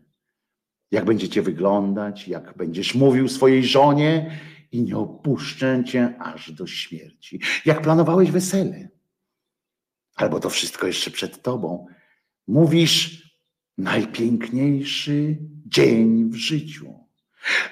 jak 0.93 1.05
będziecie 1.05 1.43
wyglądać, 1.43 2.29
jak 2.29 2.57
będziesz 2.57 2.95
mówił 2.95 3.29
swojej 3.29 3.65
żonie 3.65 4.39
i 4.73 4.83
nie 4.83 4.97
opuszczę 4.97 5.85
cię 5.87 6.15
aż 6.19 6.53
do 6.53 6.67
śmierci. 6.67 7.41
Jak 7.65 7.83
planowałeś 7.83 8.31
wesele. 8.31 8.89
albo 10.17 10.41
to 10.41 10.51
wszystko 10.51 10.87
jeszcze 10.87 11.11
przed 11.11 11.43
tobą. 11.43 11.87
Mówisz 12.47 13.23
najpiękniejszy 13.79 15.39
dzień 15.67 16.31
w 16.31 16.35
życiu. 16.35 16.95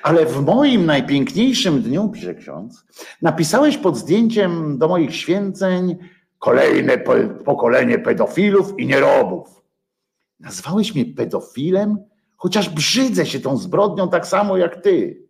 Ale 0.02 0.26
w 0.26 0.44
moim 0.44 0.86
najpiękniejszym 0.86 1.82
dniu, 1.82 2.08
pisze 2.08 2.34
ksiądz, 2.34 2.84
napisałeś 3.22 3.78
pod 3.78 3.96
zdjęciem 3.96 4.78
do 4.78 4.88
moich 4.88 5.16
święceń 5.16 5.96
kolejne 6.38 6.98
pokolenie 7.44 7.98
pedofilów 7.98 8.74
i 8.78 8.86
nierobów. 8.86 9.62
Nazwałeś 10.40 10.94
mnie 10.94 11.04
pedofilem, 11.04 11.98
chociaż 12.40 12.68
brzydzę 12.68 13.26
się 13.26 13.40
tą 13.40 13.56
zbrodnią 13.56 14.08
tak 14.08 14.26
samo 14.26 14.56
jak 14.56 14.82
ty. 14.82 15.26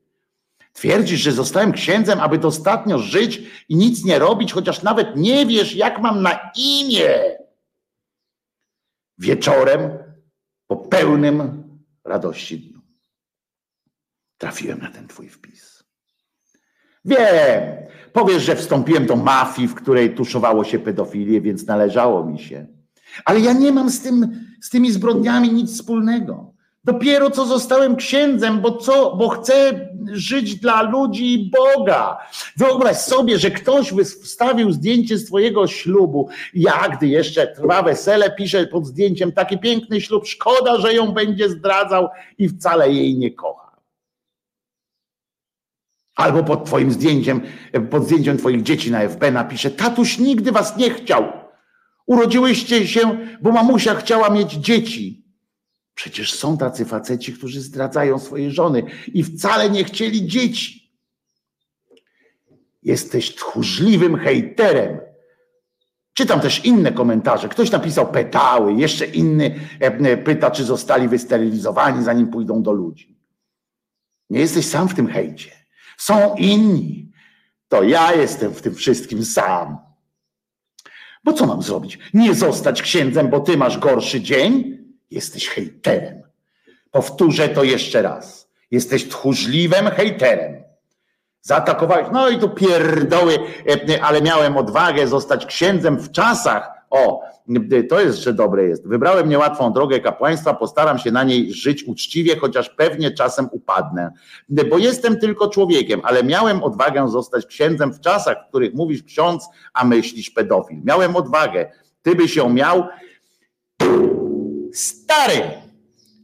Twierdzisz, 0.72 1.20
że 1.20 1.32
zostałem 1.32 1.72
księdzem, 1.72 2.20
aby 2.20 2.38
dostatnio 2.38 2.98
żyć 2.98 3.42
i 3.68 3.76
nic 3.76 4.04
nie 4.04 4.18
robić, 4.18 4.52
chociaż 4.52 4.82
nawet 4.82 5.16
nie 5.16 5.46
wiesz, 5.46 5.76
jak 5.76 6.00
mam 6.00 6.22
na 6.22 6.50
imię. 6.56 7.38
Wieczorem, 9.18 9.98
po 10.66 10.76
pełnym 10.76 11.64
radości 12.04 12.58
dniu, 12.58 12.80
trafiłem 14.38 14.78
na 14.78 14.90
ten 14.90 15.08
twój 15.08 15.28
wpis. 15.28 15.84
Wiem, 17.04 17.88
powiesz, 18.12 18.42
że 18.42 18.56
wstąpiłem 18.56 19.06
do 19.06 19.16
mafii, 19.16 19.68
w 19.68 19.74
której 19.74 20.14
tuszowało 20.14 20.64
się 20.64 20.78
pedofilię, 20.78 21.40
więc 21.40 21.66
należało 21.66 22.24
mi 22.24 22.38
się. 22.38 22.66
Ale 23.24 23.40
ja 23.40 23.52
nie 23.52 23.72
mam 23.72 23.90
z, 23.90 24.02
tym, 24.02 24.46
z 24.62 24.70
tymi 24.70 24.92
zbrodniami 24.92 25.52
nic 25.52 25.74
wspólnego. 25.74 26.49
Dopiero 26.84 27.30
co 27.30 27.46
zostałem 27.46 27.96
księdzem, 27.96 28.60
bo 28.60 28.76
co, 28.76 29.16
bo 29.16 29.28
chcę 29.28 29.88
żyć 30.12 30.56
dla 30.56 30.82
ludzi 30.82 31.34
i 31.34 31.50
Boga. 31.50 32.18
Wyobraź 32.56 32.96
sobie, 32.96 33.38
że 33.38 33.50
ktoś 33.50 33.92
wstawił 34.22 34.72
zdjęcie 34.72 35.18
z 35.18 35.24
twojego 35.24 35.66
ślubu. 35.66 36.28
Ja, 36.54 36.88
gdy 36.88 37.06
jeszcze 37.06 37.46
trwa 37.46 37.82
wesele, 37.82 38.30
piszę 38.30 38.66
pod 38.66 38.86
zdjęciem 38.86 39.32
taki 39.32 39.58
piękny 39.58 40.00
ślub, 40.00 40.26
szkoda, 40.26 40.78
że 40.78 40.94
ją 40.94 41.12
będzie 41.12 41.48
zdradzał 41.48 42.08
i 42.38 42.48
wcale 42.48 42.92
jej 42.92 43.18
nie 43.18 43.30
kocha. 43.30 43.70
Albo 46.14 46.44
pod 46.44 46.64
twoim 46.64 46.92
zdjęciem, 46.92 47.40
pod 47.90 48.04
zdjęciem 48.04 48.38
twoich 48.38 48.62
dzieci 48.62 48.90
na 48.90 49.08
FB 49.08 49.30
napisze, 49.32 49.70
tatuś 49.70 50.18
nigdy 50.18 50.52
was 50.52 50.76
nie 50.76 50.90
chciał. 50.90 51.32
Urodziłyście 52.06 52.86
się, 52.86 53.18
bo 53.40 53.52
mamusia 53.52 53.94
chciała 53.94 54.30
mieć 54.30 54.52
dzieci. 54.52 55.19
Przecież 56.00 56.34
są 56.34 56.58
tacy 56.58 56.84
faceci, 56.84 57.32
którzy 57.32 57.60
zdradzają 57.60 58.18
swoje 58.18 58.50
żony 58.50 58.82
i 59.06 59.24
wcale 59.24 59.70
nie 59.70 59.84
chcieli 59.84 60.26
dzieci. 60.26 60.92
Jesteś 62.82 63.34
tchórzliwym 63.34 64.16
hejterem. 64.16 65.00
Czytam 66.12 66.40
też 66.40 66.64
inne 66.64 66.92
komentarze. 66.92 67.48
Ktoś 67.48 67.70
napisał 67.70 68.12
petały, 68.12 68.74
jeszcze 68.74 69.06
inny 69.06 69.60
e, 69.80 70.16
pyta, 70.16 70.50
czy 70.50 70.64
zostali 70.64 71.08
wysterylizowani, 71.08 72.04
zanim 72.04 72.28
pójdą 72.28 72.62
do 72.62 72.72
ludzi. 72.72 73.18
Nie 74.30 74.40
jesteś 74.40 74.66
sam 74.66 74.88
w 74.88 74.94
tym 74.94 75.06
hejcie. 75.06 75.50
Są 75.98 76.34
inni. 76.36 77.12
To 77.68 77.82
ja 77.82 78.14
jestem 78.14 78.54
w 78.54 78.62
tym 78.62 78.74
wszystkim 78.74 79.24
sam. 79.24 79.78
Bo 81.24 81.32
co 81.32 81.46
mam 81.46 81.62
zrobić? 81.62 81.98
Nie 82.14 82.34
zostać 82.34 82.82
księdzem, 82.82 83.30
bo 83.30 83.40
ty 83.40 83.56
masz 83.56 83.78
gorszy 83.78 84.20
dzień? 84.20 84.79
Jesteś 85.10 85.48
hejterem. 85.48 86.22
Powtórzę 86.90 87.48
to 87.48 87.64
jeszcze 87.64 88.02
raz. 88.02 88.50
Jesteś 88.70 89.08
tchórzliwym 89.08 89.86
hejterem. 89.86 90.62
Zaatakowałeś, 91.42 92.06
no 92.12 92.28
i 92.28 92.38
tu 92.38 92.50
pierdoły, 92.50 93.38
e, 93.90 94.04
ale 94.04 94.22
miałem 94.22 94.56
odwagę 94.56 95.06
zostać 95.06 95.46
księdzem 95.46 95.96
w 95.96 96.10
czasach. 96.10 96.70
O, 96.90 97.22
to 97.88 98.00
jest 98.00 98.16
jeszcze 98.16 98.32
dobre 98.32 98.64
jest. 98.64 98.88
Wybrałem 98.88 99.28
niełatwą 99.28 99.72
drogę 99.72 100.00
kapłaństwa, 100.00 100.54
postaram 100.54 100.98
się 100.98 101.10
na 101.10 101.24
niej 101.24 101.52
żyć 101.52 101.84
uczciwie, 101.84 102.36
chociaż 102.36 102.68
pewnie 102.68 103.10
czasem 103.10 103.48
upadnę. 103.52 104.10
Bo 104.48 104.78
jestem 104.78 105.18
tylko 105.18 105.48
człowiekiem, 105.48 106.00
ale 106.04 106.24
miałem 106.24 106.62
odwagę 106.62 107.08
zostać 107.08 107.46
księdzem 107.46 107.92
w 107.92 108.00
czasach, 108.00 108.36
w 108.44 108.48
których 108.48 108.74
mówisz 108.74 109.02
ksiądz, 109.02 109.48
a 109.74 109.84
myślisz 109.84 110.30
pedofil. 110.30 110.78
Miałem 110.84 111.16
odwagę. 111.16 111.72
Ty 112.02 112.14
byś 112.14 112.36
ją 112.36 112.48
miał 112.48 112.88
Stary, 114.74 115.42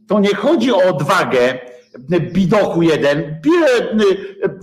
to 0.07 0.19
nie 0.19 0.35
chodzi 0.35 0.71
o 0.71 0.77
odwagę, 0.77 1.59
bidochu 2.33 2.81
jeden, 2.81 3.41
biedny, 3.41 4.05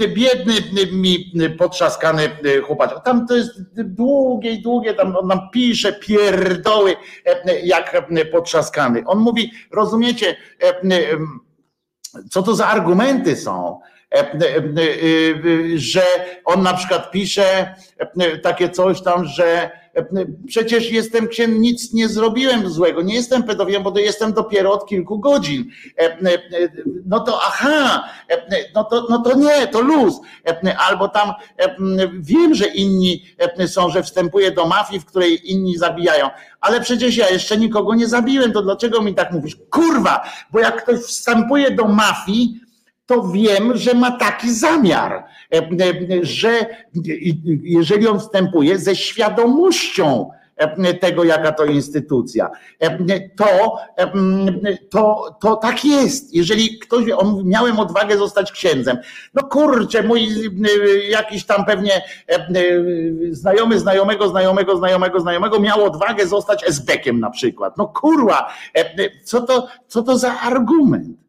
biedny 0.09 0.87
mi 0.93 1.33
potrzaskany 1.59 2.31
chłopak. 2.67 3.05
Tam 3.05 3.27
to 3.27 3.37
jest 3.37 3.51
długie 3.77 4.51
i 4.51 4.63
długie, 4.63 4.95
tam 4.95 5.17
on 5.17 5.27
nam 5.27 5.41
pisze 5.53 5.93
pierdoły, 5.93 6.97
jak 7.65 8.03
potrzaskany. 8.33 9.03
On 9.07 9.19
mówi, 9.19 9.53
rozumiecie, 9.73 10.37
co 12.31 12.43
to 12.43 12.55
za 12.55 12.67
argumenty 12.67 13.37
są, 13.37 13.81
że 15.77 16.03
on 16.45 16.63
na 16.63 16.75
przykład 16.75 17.11
pisze 17.11 17.75
takie 18.43 18.69
coś 18.69 19.03
tam, 19.03 19.25
że 19.25 19.71
przecież 20.47 20.91
jestem 20.91 21.29
księdzem, 21.29 21.61
nic 21.61 21.93
nie 21.93 22.09
zrobiłem 22.09 22.71
złego, 22.71 23.03
nie 23.03 23.15
jestem 23.15 23.43
pedofilem, 23.43 23.83
bo 23.83 23.99
jestem 23.99 24.33
dopiero 24.33 24.73
od 24.73 24.87
kilku 24.87 25.19
godzin. 25.19 25.71
No 27.07 27.21
to 27.21 27.41
aha, 27.43 28.09
no 28.75 28.85
to, 28.85 29.07
no 29.11 29.19
to 29.19 29.37
nie, 29.37 29.67
to 29.67 29.81
luz. 29.81 30.15
Albo 30.79 31.09
tam 31.09 31.33
wiem, 32.21 32.55
że 32.55 32.67
inni 32.67 33.25
są, 33.67 33.91
że 33.91 34.03
wstępuję 34.03 34.51
do 34.51 34.67
mafii, 34.67 35.01
w 35.01 35.07
której 35.07 35.53
inni 35.53 35.79
zabijają, 35.79 36.31
ale 36.61 36.81
przecież 36.81 37.17
ja 37.17 37.29
jeszcze 37.29 37.57
nikogo 37.57 37.95
nie 37.95 38.09
zabiłem, 38.09 38.53
to 38.53 38.63
dlaczego 38.63 39.03
mi 39.03 39.15
tak 39.15 39.33
mówisz? 39.33 39.57
Kurwa, 39.71 40.25
bo 40.53 40.61
jak 40.61 40.83
ktoś 40.83 41.01
wstępuje 41.01 41.71
do 41.71 41.85
mafii, 41.85 42.61
to 43.07 43.23
wiem, 43.23 43.77
że 43.77 43.95
ma 43.95 44.11
taki 44.11 44.55
zamiar, 44.55 45.25
e, 45.53 45.59
e, 45.59 45.65
że 46.23 46.67
jeżeli 47.63 48.09
on 48.09 48.21
wstępuje 48.21 48.79
ze 48.79 48.97
świadomością 48.97 50.31
e, 50.57 50.95
tego, 50.95 51.25
jaka 51.25 51.53
to 51.53 51.65
instytucja, 51.65 52.51
to, 53.37 53.77
to, 54.91 55.37
to 55.41 55.57
tak 55.57 55.85
jest. 55.85 56.35
Jeżeli 56.35 56.79
ktoś, 56.79 57.11
on 57.11 57.43
miałem 57.45 57.81
odwagę 57.81 58.19
zostać 58.19 58.53
księdzem, 58.53 58.97
no 59.35 59.43
kurczę, 59.43 60.03
mój 60.03 60.29
jakiś 61.09 61.47
tam 61.47 61.65
pewnie 61.65 62.03
znajomy, 63.31 63.81
znajomego, 63.81 64.29
znajomego, 64.29 64.77
znajomego, 64.77 65.21
znajomego 65.21 65.61
miał 65.61 65.85
odwagę 65.85 66.27
zostać 66.27 66.69
esbekiem 66.69 67.21
na 67.21 67.31
przykład. 67.31 67.79
No 67.79 67.87
kurwa, 67.89 68.53
co 69.25 69.41
to, 69.41 69.69
co 69.89 70.03
to 70.03 70.19
za 70.19 70.41
argument? 70.41 71.24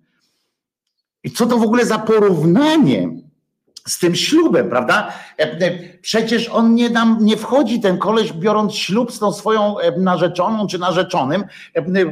I 1.26 1.32
co 1.32 1.46
to 1.46 1.58
w 1.58 1.64
ogóle 1.64 1.86
za 1.86 2.00
porównanie 2.00 3.10
z 3.88 4.00
tym 4.00 4.16
ślubem, 4.16 4.70
prawda? 4.70 5.14
E, 5.40 5.44
e, 5.44 5.80
przecież 6.02 6.50
on 6.50 6.76
nie, 6.76 6.90
nam, 6.90 7.18
nie 7.22 7.38
wchodzi, 7.38 7.80
ten 7.80 7.98
koleś, 7.98 8.34
biorąc 8.34 8.76
ślub 8.76 9.12
z 9.12 9.20
tą 9.20 9.34
swoją 9.34 9.80
e, 9.80 10.00
narzeczoną 10.00 10.68
czy 10.68 10.80
narzeczonym, 10.80 11.44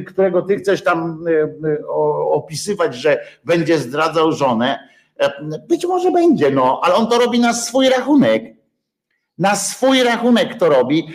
którego 0.06 0.42
ty 0.42 0.56
chcesz 0.56 0.84
tam 0.84 1.24
opisywać, 2.32 2.94
że 2.94 3.20
będzie 3.44 3.78
zdradzał 3.78 4.32
żonę. 4.32 4.88
Być 5.68 5.86
może 5.86 6.10
będzie, 6.10 6.50
no, 6.50 6.80
ale 6.82 6.94
on 6.94 7.06
to 7.06 7.18
robi 7.18 7.40
na 7.40 7.54
swój 7.54 7.88
rachunek. 7.88 8.54
Na 9.38 9.56
swój 9.56 10.02
rachunek 10.02 10.58
to 10.58 10.68
robi 10.68 11.08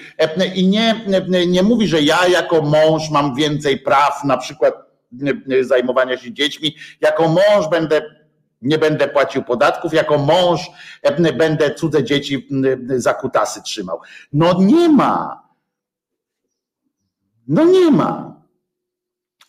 i 0.56 0.68
nie, 0.68 1.06
nie 1.48 1.64
mówi, 1.64 1.88
że 1.88 2.02
ja 2.02 2.28
jako 2.28 2.62
mąż 2.62 3.10
mam 3.10 3.36
więcej 3.36 3.80
praw, 3.80 4.24
na 4.24 4.38
przykład 4.38 4.89
zajmowania 5.62 6.18
się 6.18 6.34
dziećmi. 6.34 6.76
Jako 7.02 7.28
mąż 7.28 7.70
będę 7.72 8.02
nie 8.62 8.78
będę 8.78 9.08
płacił 9.08 9.44
podatków, 9.44 9.94
jako 9.94 10.18
mąż 10.18 10.62
e, 11.02 11.34
będę 11.34 11.76
cudze 11.76 12.04
dzieci 12.04 12.48
za 12.96 13.14
kutasy 13.14 13.62
trzymał. 13.64 14.00
No 14.34 14.54
nie 14.60 14.90
ma. 14.90 15.44
No 17.48 17.64
nie 17.64 17.92
ma 17.92 18.40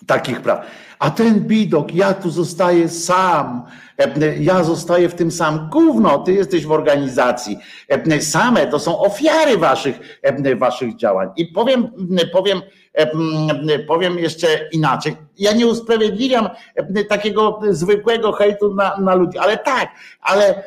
takich 0.06 0.40
praw. 0.40 0.66
A 0.98 1.10
ten 1.10 1.40
bidok, 1.40 1.94
ja 1.94 2.14
tu 2.14 2.30
zostaję 2.30 2.88
sam, 2.88 3.66
e, 3.98 4.36
ja 4.36 4.64
zostaję 4.64 5.08
w 5.08 5.14
tym 5.14 5.30
sam. 5.30 5.68
Gówno, 5.72 6.18
ty 6.18 6.32
jesteś 6.32 6.66
w 6.66 6.72
organizacji. 6.72 7.58
E, 7.88 8.20
same 8.20 8.66
to 8.66 8.78
są 8.78 8.98
ofiary 8.98 9.58
waszych, 9.58 10.20
waszych 10.56 10.96
działań. 10.96 11.28
I 11.36 11.46
powiem, 11.46 11.90
powiem, 12.32 12.60
powiem 13.88 14.18
jeszcze 14.18 14.68
inaczej. 14.72 15.16
Ja 15.38 15.52
nie 15.52 15.66
usprawiedliwiam 15.66 16.48
takiego 17.08 17.60
zwykłego 17.70 18.32
hejtu 18.32 18.74
na, 18.74 18.96
na 18.96 19.14
ludzi, 19.14 19.38
ale 19.38 19.58
tak, 19.58 19.88
ale 20.20 20.62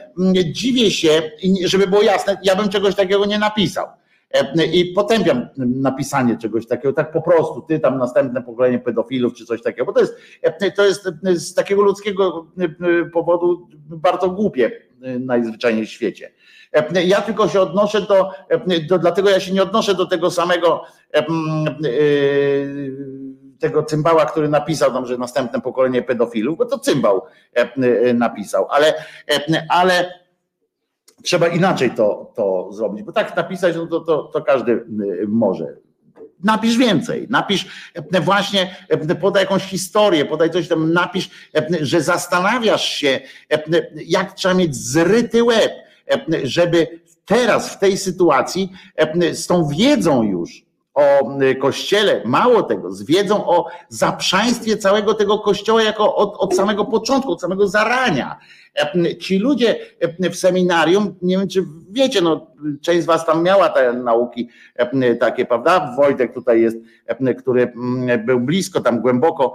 dziwię 0.45 0.91
się, 0.91 1.31
żeby 1.65 1.87
było 1.87 2.01
jasne, 2.01 2.37
ja 2.43 2.55
bym 2.55 2.69
czegoś 2.69 2.95
takiego 2.95 3.25
nie 3.25 3.39
napisał. 3.39 3.87
I 4.73 4.85
potępiam 4.85 5.47
napisanie 5.57 6.37
czegoś 6.37 6.67
takiego, 6.67 6.93
tak 6.93 7.11
po 7.11 7.21
prostu, 7.21 7.61
ty 7.61 7.79
tam 7.79 7.97
następne 7.97 8.41
pokolenie 8.41 8.79
pedofilów 8.79 9.33
czy 9.33 9.45
coś 9.45 9.61
takiego, 9.61 9.85
bo 9.85 9.93
to 9.93 9.99
jest, 9.99 10.15
to 10.75 10.85
jest 10.85 11.03
z 11.35 11.53
takiego 11.53 11.81
ludzkiego 11.81 12.47
powodu 13.13 13.67
bardzo 13.89 14.29
głupie 14.29 14.71
najzwyczajniej 15.19 15.85
w 15.85 15.89
świecie. 15.89 16.31
Ja 17.05 17.21
tylko 17.21 17.47
się 17.47 17.61
odnoszę 17.61 18.01
do, 18.01 18.31
do 18.89 18.99
dlatego 18.99 19.29
ja 19.29 19.39
się 19.39 19.53
nie 19.53 19.63
odnoszę 19.63 19.95
do 19.95 20.05
tego 20.05 20.31
samego 20.31 20.83
tego 23.59 23.83
cymbała, 23.83 24.25
który 24.25 24.49
napisał 24.49 24.93
tam, 24.93 25.05
że 25.05 25.17
następne 25.17 25.61
pokolenie 25.61 26.01
pedofilów, 26.01 26.57
bo 26.57 26.65
to 26.65 26.79
cymbał 26.79 27.21
napisał, 28.13 28.67
ale, 28.69 28.93
ale 29.69 30.13
trzeba 31.23 31.47
inaczej 31.47 31.91
to, 31.91 32.31
to 32.35 32.69
zrobić, 32.71 33.03
bo 33.03 33.11
tak 33.11 33.35
napisać, 33.35 33.75
no 33.75 33.87
to, 33.87 33.99
to, 33.99 34.23
to 34.23 34.41
każdy 34.41 34.85
może. 35.27 35.77
Napisz 36.43 36.77
więcej, 36.77 37.27
napisz 37.29 37.91
właśnie, 38.21 38.75
podaj 39.21 39.43
jakąś 39.43 39.63
historię, 39.63 40.25
podaj 40.25 40.49
coś 40.49 40.67
tam, 40.67 40.93
napisz, 40.93 41.29
że 41.81 42.01
zastanawiasz 42.01 42.85
się, 42.85 43.19
jak 44.05 44.33
trzeba 44.33 44.53
mieć 44.53 44.75
zryty 44.75 45.43
łeb, 45.43 45.71
żeby 46.43 46.99
teraz 47.25 47.69
w 47.69 47.79
tej 47.79 47.97
sytuacji 47.97 48.71
z 49.33 49.47
tą 49.47 49.67
wiedzą 49.67 50.23
już 50.23 50.63
o 50.93 51.37
kościele, 51.61 52.21
mało 52.25 52.63
tego, 52.63 52.91
z 52.91 53.03
wiedzą 53.03 53.47
o 53.47 53.67
zaprzaństwie 53.89 54.77
całego 54.77 55.13
tego 55.13 55.39
kościoła 55.39 55.83
jako 55.83 56.15
od, 56.15 56.35
od 56.37 56.55
samego 56.55 56.85
początku, 56.85 57.31
od 57.31 57.41
samego 57.41 57.67
zarania. 57.67 58.37
Ci 59.19 59.39
ludzie 59.39 59.75
w 60.19 60.35
seminarium, 60.35 61.15
nie 61.21 61.37
wiem 61.37 61.47
czy 61.47 61.63
wiecie, 61.89 62.21
no 62.21 62.47
część 62.81 63.03
z 63.03 63.05
was 63.05 63.25
tam 63.25 63.43
miała 63.43 63.69
te 63.69 63.93
nauki 63.93 64.49
takie, 65.19 65.45
prawda? 65.45 65.93
Wojtek 65.97 66.33
tutaj 66.33 66.61
jest, 66.61 66.77
który 67.39 67.73
był 68.25 68.39
blisko, 68.39 68.81
tam 68.81 69.01
głęboko 69.01 69.53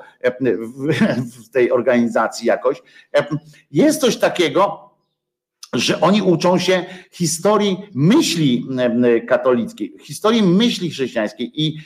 w 1.42 1.48
tej 1.48 1.72
organizacji 1.72 2.46
jakoś. 2.46 2.82
Jest 3.70 4.00
coś 4.00 4.16
takiego, 4.16 4.87
że 5.74 6.00
oni 6.00 6.22
uczą 6.22 6.58
się 6.58 6.84
historii 7.10 7.76
myśli 7.94 8.66
katolickiej, 9.28 9.92
historii 10.02 10.42
myśli 10.42 10.90
chrześcijańskiej 10.90 11.62
i 11.62 11.78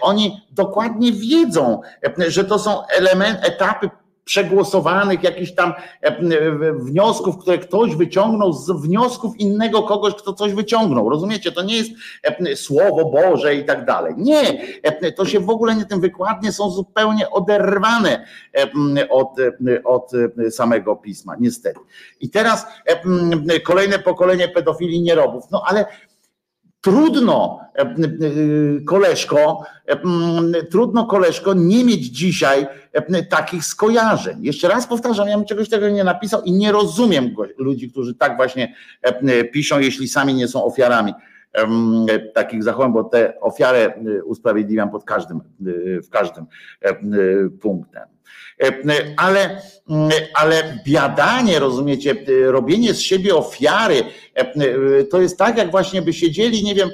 oni 0.00 0.40
dokładnie 0.50 1.12
wiedzą, 1.12 1.80
że 2.28 2.44
to 2.44 2.58
są 2.58 2.86
elementy, 2.86 3.42
etapy 3.42 3.90
przegłosowanych, 4.28 5.22
jakichś 5.22 5.52
tam 5.52 5.72
wniosków, 6.74 7.38
które 7.38 7.58
ktoś 7.58 7.94
wyciągnął 7.94 8.52
z 8.52 8.70
wniosków 8.70 9.36
innego 9.36 9.82
kogoś, 9.82 10.14
kto 10.14 10.32
coś 10.32 10.52
wyciągnął. 10.52 11.08
Rozumiecie? 11.08 11.52
To 11.52 11.62
nie 11.62 11.76
jest 11.76 11.90
słowo 12.54 13.04
Boże 13.04 13.54
i 13.54 13.64
tak 13.64 13.84
dalej. 13.84 14.14
Nie, 14.16 14.62
to 15.16 15.24
się 15.24 15.40
w 15.40 15.50
ogóle 15.50 15.74
nie 15.74 15.84
tym 15.84 16.00
wykładnie 16.00 16.52
są 16.52 16.70
zupełnie 16.70 17.30
oderwane 17.30 18.26
od, 19.10 19.36
od 19.84 20.10
samego 20.50 20.96
pisma, 20.96 21.34
niestety. 21.40 21.80
I 22.20 22.30
teraz 22.30 22.66
kolejne 23.64 23.98
pokolenie 23.98 24.48
pedofili 24.48 25.02
nierobów. 25.02 25.44
No 25.50 25.62
ale 25.66 25.86
trudno 26.80 27.60
koleżko, 28.86 29.62
trudno 30.70 31.06
koleżko 31.06 31.54
nie 31.54 31.84
mieć 31.84 32.04
dzisiaj 32.04 32.66
takich 33.30 33.64
skojarzeń. 33.64 34.36
Jeszcze 34.40 34.68
raz 34.68 34.86
powtarzam, 34.86 35.28
ja 35.28 35.36
bym 35.36 35.46
czegoś 35.46 35.68
tego 35.68 35.88
nie 35.88 36.04
napisał 36.04 36.42
i 36.42 36.52
nie 36.52 36.72
rozumiem 36.72 37.34
ludzi, 37.58 37.90
którzy 37.90 38.14
tak 38.14 38.36
właśnie 38.36 38.74
piszą, 39.52 39.78
jeśli 39.78 40.08
sami 40.08 40.34
nie 40.34 40.48
są 40.48 40.64
ofiarami 40.64 41.12
takich 42.34 42.62
zachowań, 42.62 42.92
bo 42.92 43.04
te 43.04 43.40
ofiary 43.40 43.92
usprawiedliwiam 44.24 44.90
pod 44.90 45.04
każdym, 45.04 45.40
w 46.04 46.08
każdym 46.10 46.46
punktem. 47.60 48.02
Ale, 49.16 49.62
ale 50.34 50.78
biadanie, 50.86 51.58
rozumiecie, 51.58 52.14
robienie 52.46 52.94
z 52.94 53.00
siebie 53.00 53.34
ofiary, 53.34 54.02
to 55.10 55.20
jest 55.20 55.38
tak, 55.38 55.58
jak 55.58 55.70
właśnie 55.70 56.02
by 56.02 56.12
siedzieli, 56.12 56.64
nie 56.64 56.74
wiem, 56.74 56.90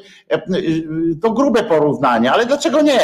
to 1.23 1.31
grube 1.31 1.63
porównanie, 1.63 2.33
ale 2.33 2.47
dlaczego 2.47 2.83
nie? 2.83 3.01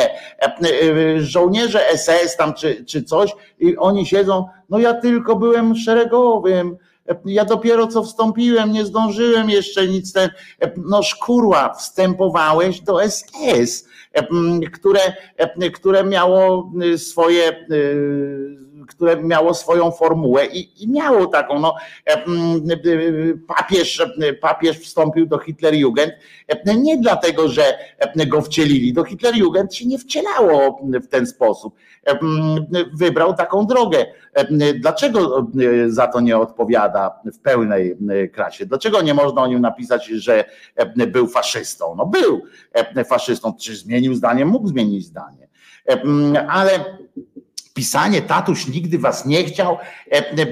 Żołnierze 1.18 1.80
SS 1.96 2.36
tam 2.36 2.54
czy, 2.54 2.84
czy 2.84 3.02
coś 3.02 3.30
i 3.58 3.76
oni 3.76 4.06
siedzą, 4.06 4.48
no 4.70 4.78
ja 4.78 4.94
tylko 4.94 5.36
byłem 5.36 5.76
szeregowym, 5.76 6.76
ja 7.24 7.44
dopiero 7.44 7.86
co 7.86 8.02
wstąpiłem, 8.02 8.72
nie 8.72 8.84
zdążyłem 8.84 9.50
jeszcze 9.50 9.86
nic 9.86 10.12
ten, 10.12 10.30
no 10.76 11.02
szkurła, 11.02 11.74
wstępowałeś 11.74 12.80
do 12.80 13.10
SS, 13.10 13.88
które, 14.72 15.00
które 15.72 16.04
miało 16.04 16.72
swoje 16.96 17.66
które 18.88 19.22
miało 19.22 19.54
swoją 19.54 19.90
formułę 19.90 20.46
i, 20.46 20.84
i 20.84 20.88
miało 20.88 21.26
taką, 21.26 21.60
no, 21.60 21.74
papież, 23.46 24.06
papież 24.40 24.78
wstąpił 24.78 25.26
do 25.26 25.38
Hitlerjugend 25.38 26.12
nie 26.76 26.98
dlatego, 26.98 27.48
że 27.48 27.62
go 28.26 28.40
wcielili, 28.40 28.92
do 28.92 29.04
Hitlerjugend 29.04 29.74
się 29.74 29.86
nie 29.86 29.98
wcielało 29.98 30.80
w 31.02 31.06
ten 31.06 31.26
sposób, 31.26 31.74
wybrał 32.98 33.34
taką 33.34 33.66
drogę. 33.66 34.06
Dlaczego 34.74 35.46
za 35.88 36.06
to 36.06 36.20
nie 36.20 36.38
odpowiada 36.38 37.20
w 37.34 37.38
pełnej 37.38 37.96
krasie? 38.32 38.66
Dlaczego 38.66 39.02
nie 39.02 39.14
można 39.14 39.42
o 39.42 39.46
nim 39.46 39.60
napisać, 39.60 40.06
że 40.06 40.44
był 41.06 41.26
faszystą? 41.26 41.94
No 41.94 42.06
był 42.06 42.42
faszystą, 43.04 43.54
czy 43.60 43.76
zmienił 43.76 44.14
zdanie? 44.14 44.44
Mógł 44.44 44.68
zmienić 44.68 45.06
zdanie. 45.06 45.48
Ale 46.48 46.70
pisanie 47.80 48.22
tatuś 48.22 48.68
nigdy 48.68 48.98
was 48.98 49.26
nie 49.26 49.44
chciał, 49.44 49.78
e, 50.12 50.16
e, 50.16 50.22
e, 50.22 50.46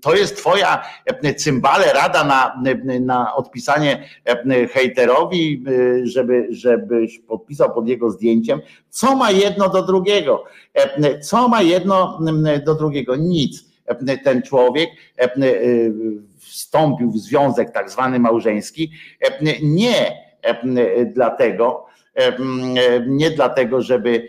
to 0.00 0.14
jest 0.14 0.36
twoja 0.36 0.84
cymbale 1.36 1.92
rada 1.92 2.24
na, 2.24 2.62
na 3.00 3.34
odpisanie 3.34 4.08
hejterowi, 4.72 5.64
żeby, 6.02 6.46
żebyś 6.50 7.18
podpisał 7.18 7.74
pod 7.74 7.88
jego 7.88 8.10
zdjęciem. 8.10 8.60
Co 8.90 9.16
ma 9.16 9.30
jedno 9.30 9.68
do 9.68 9.82
drugiego? 9.82 10.44
Co 11.22 11.48
ma 11.48 11.62
jedno 11.62 12.18
do 12.66 12.74
drugiego? 12.74 13.16
Nic. 13.16 13.64
Ten 14.24 14.42
człowiek 14.42 14.90
wstąpił 16.38 17.10
w 17.10 17.18
związek 17.18 17.70
tak 17.70 17.90
zwany 17.90 18.18
małżeński 18.18 18.90
nie 19.62 20.12
dlatego, 21.14 21.86
nie 23.06 23.30
dlatego, 23.30 23.82
żeby 23.82 24.28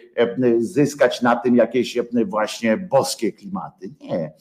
zyskać 0.59 1.21
na 1.21 1.35
tym 1.35 1.55
jakieś 1.55 1.97
właśnie 2.25 2.77
boskie 2.77 3.31
klimaty. 3.31 3.89
Nie. 4.01 4.31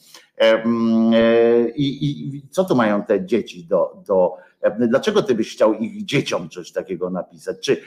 I, 1.75 1.87
i 2.35 2.41
co 2.49 2.65
tu 2.65 2.75
mają 2.75 3.03
te 3.03 3.25
dzieci 3.25 3.65
do, 3.65 4.03
do 4.07 4.37
Dlaczego 4.79 5.23
ty 5.23 5.35
byś 5.35 5.53
chciał 5.53 5.73
ich 5.73 6.05
dzieciom 6.05 6.49
coś 6.49 6.71
takiego 6.71 7.09
napisać? 7.09 7.57
Czy, 7.59 7.81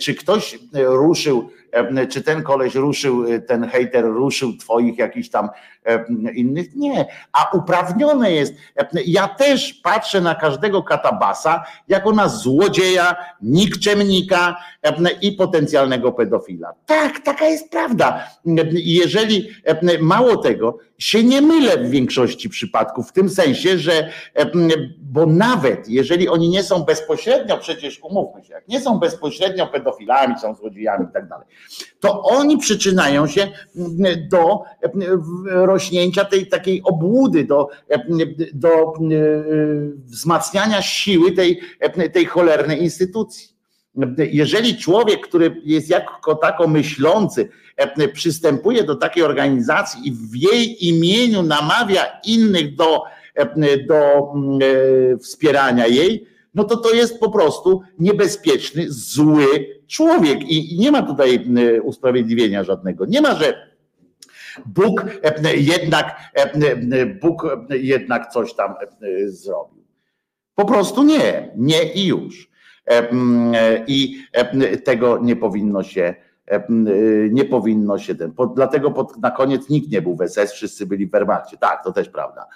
czy 0.00 0.14
ktoś 0.14 0.58
ruszył, 0.74 1.50
czy 2.10 2.22
ten 2.22 2.42
koleś 2.42 2.74
ruszył, 2.74 3.24
ten 3.46 3.68
hejter 3.68 4.04
ruszył 4.04 4.56
twoich 4.56 4.98
jakichś 4.98 5.28
tam 5.28 5.48
innych? 6.34 6.76
Nie. 6.76 7.06
A 7.32 7.56
uprawnione 7.56 8.32
jest. 8.32 8.54
Ja 9.06 9.28
też 9.28 9.74
patrzę 9.74 10.20
na 10.20 10.34
każdego 10.34 10.82
katabasa 10.82 11.64
jako 11.88 12.12
na 12.12 12.28
złodzieja, 12.28 13.16
nikczemnika 13.42 14.56
i 15.22 15.32
potencjalnego 15.32 16.12
pedofila. 16.12 16.72
Tak, 16.86 17.20
taka 17.20 17.44
jest 17.44 17.70
prawda. 17.70 18.26
Jeżeli 18.72 19.48
mało 20.00 20.36
tego, 20.36 20.78
się 21.00 21.24
nie 21.24 21.42
mylę 21.42 21.78
w 21.78 21.90
większości 21.90 22.48
przypadków, 22.48 23.08
w 23.08 23.12
tym 23.12 23.28
sensie, 23.28 23.78
że 23.78 24.10
bo 24.98 25.26
nawet 25.26 25.88
jeżeli 25.88 26.28
oni 26.28 26.48
nie 26.48 26.62
są 26.62 26.82
bezpośrednio, 26.82 27.58
przecież 27.58 28.00
umówmy 28.02 28.44
się, 28.44 28.54
jak 28.54 28.68
nie 28.68 28.80
są 28.80 28.98
bezpośrednio 28.98 29.66
pedofilami, 29.66 30.34
są 30.38 30.54
złodziejami 30.54 31.06
i 31.10 31.12
tak 31.12 31.28
dalej, 31.28 31.46
to 32.00 32.22
oni 32.22 32.58
przyczynają 32.58 33.26
się 33.26 33.48
do 34.30 34.62
rośnięcia 35.46 36.24
tej 36.24 36.46
takiej 36.46 36.82
obłudy, 36.82 37.44
do, 37.44 37.68
do 38.54 38.92
wzmacniania 40.04 40.82
siły 40.82 41.32
tej, 41.32 41.60
tej 42.12 42.24
cholernej 42.24 42.82
instytucji. 42.82 43.60
Jeżeli 44.32 44.76
człowiek, 44.76 45.20
który 45.20 45.62
jest 45.64 45.88
jako 45.88 46.34
tako 46.34 46.68
myślący, 46.68 47.48
przystępuje 48.12 48.84
do 48.84 48.96
takiej 48.96 49.22
organizacji 49.22 50.08
i 50.08 50.12
w 50.12 50.34
jej 50.34 50.86
imieniu 50.88 51.42
namawia 51.42 52.20
innych 52.26 52.74
do, 52.74 53.02
do 53.88 54.32
wspierania 55.22 55.86
jej, 55.86 56.26
no 56.54 56.64
to 56.64 56.76
to 56.76 56.94
jest 56.94 57.20
po 57.20 57.30
prostu 57.30 57.82
niebezpieczny, 57.98 58.84
zły 58.88 59.46
człowiek 59.86 60.42
i 60.42 60.78
nie 60.78 60.92
ma 60.92 61.02
tutaj 61.02 61.46
usprawiedliwienia 61.82 62.64
żadnego. 62.64 63.06
Nie 63.06 63.20
ma, 63.20 63.34
że 63.34 63.70
Bóg 64.66 65.04
jednak, 65.56 66.32
Bóg 67.20 67.46
jednak 67.70 68.32
coś 68.32 68.54
tam 68.54 68.74
zrobił. 69.26 69.84
Po 70.54 70.64
prostu 70.64 71.02
nie, 71.02 71.52
nie 71.56 71.92
i 71.92 72.06
już. 72.06 72.50
I 73.86 74.22
tego 74.84 75.18
nie 75.18 75.36
powinno 75.36 75.82
się 75.82 76.14
nie 77.30 77.44
powinno 77.44 77.98
się 77.98 78.14
ten. 78.14 78.32
Dlatego 78.54 78.90
pod, 78.90 79.16
na 79.16 79.30
koniec 79.30 79.68
nikt 79.68 79.90
nie 79.90 80.02
był 80.02 80.16
w 80.16 80.28
SS, 80.28 80.52
wszyscy 80.52 80.86
byli 80.86 81.06
w 81.06 81.10
Wehrmachcie. 81.10 81.56
Tak, 81.56 81.84
to 81.84 81.92
też 81.92 82.08
prawda. 82.08 82.46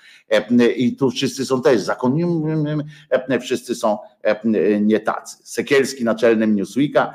I 0.77 0.97
tu 0.97 1.11
wszyscy 1.11 1.47
są 1.47 1.63
też 1.63 1.81
zakonni, 1.81 2.25
wszyscy 3.41 3.75
są 3.75 3.99
nie 4.81 5.01
tacy. 5.01 5.37
Sekielski 5.43 6.05
naczelnym 6.05 6.55
Newsweeka, 6.55 7.15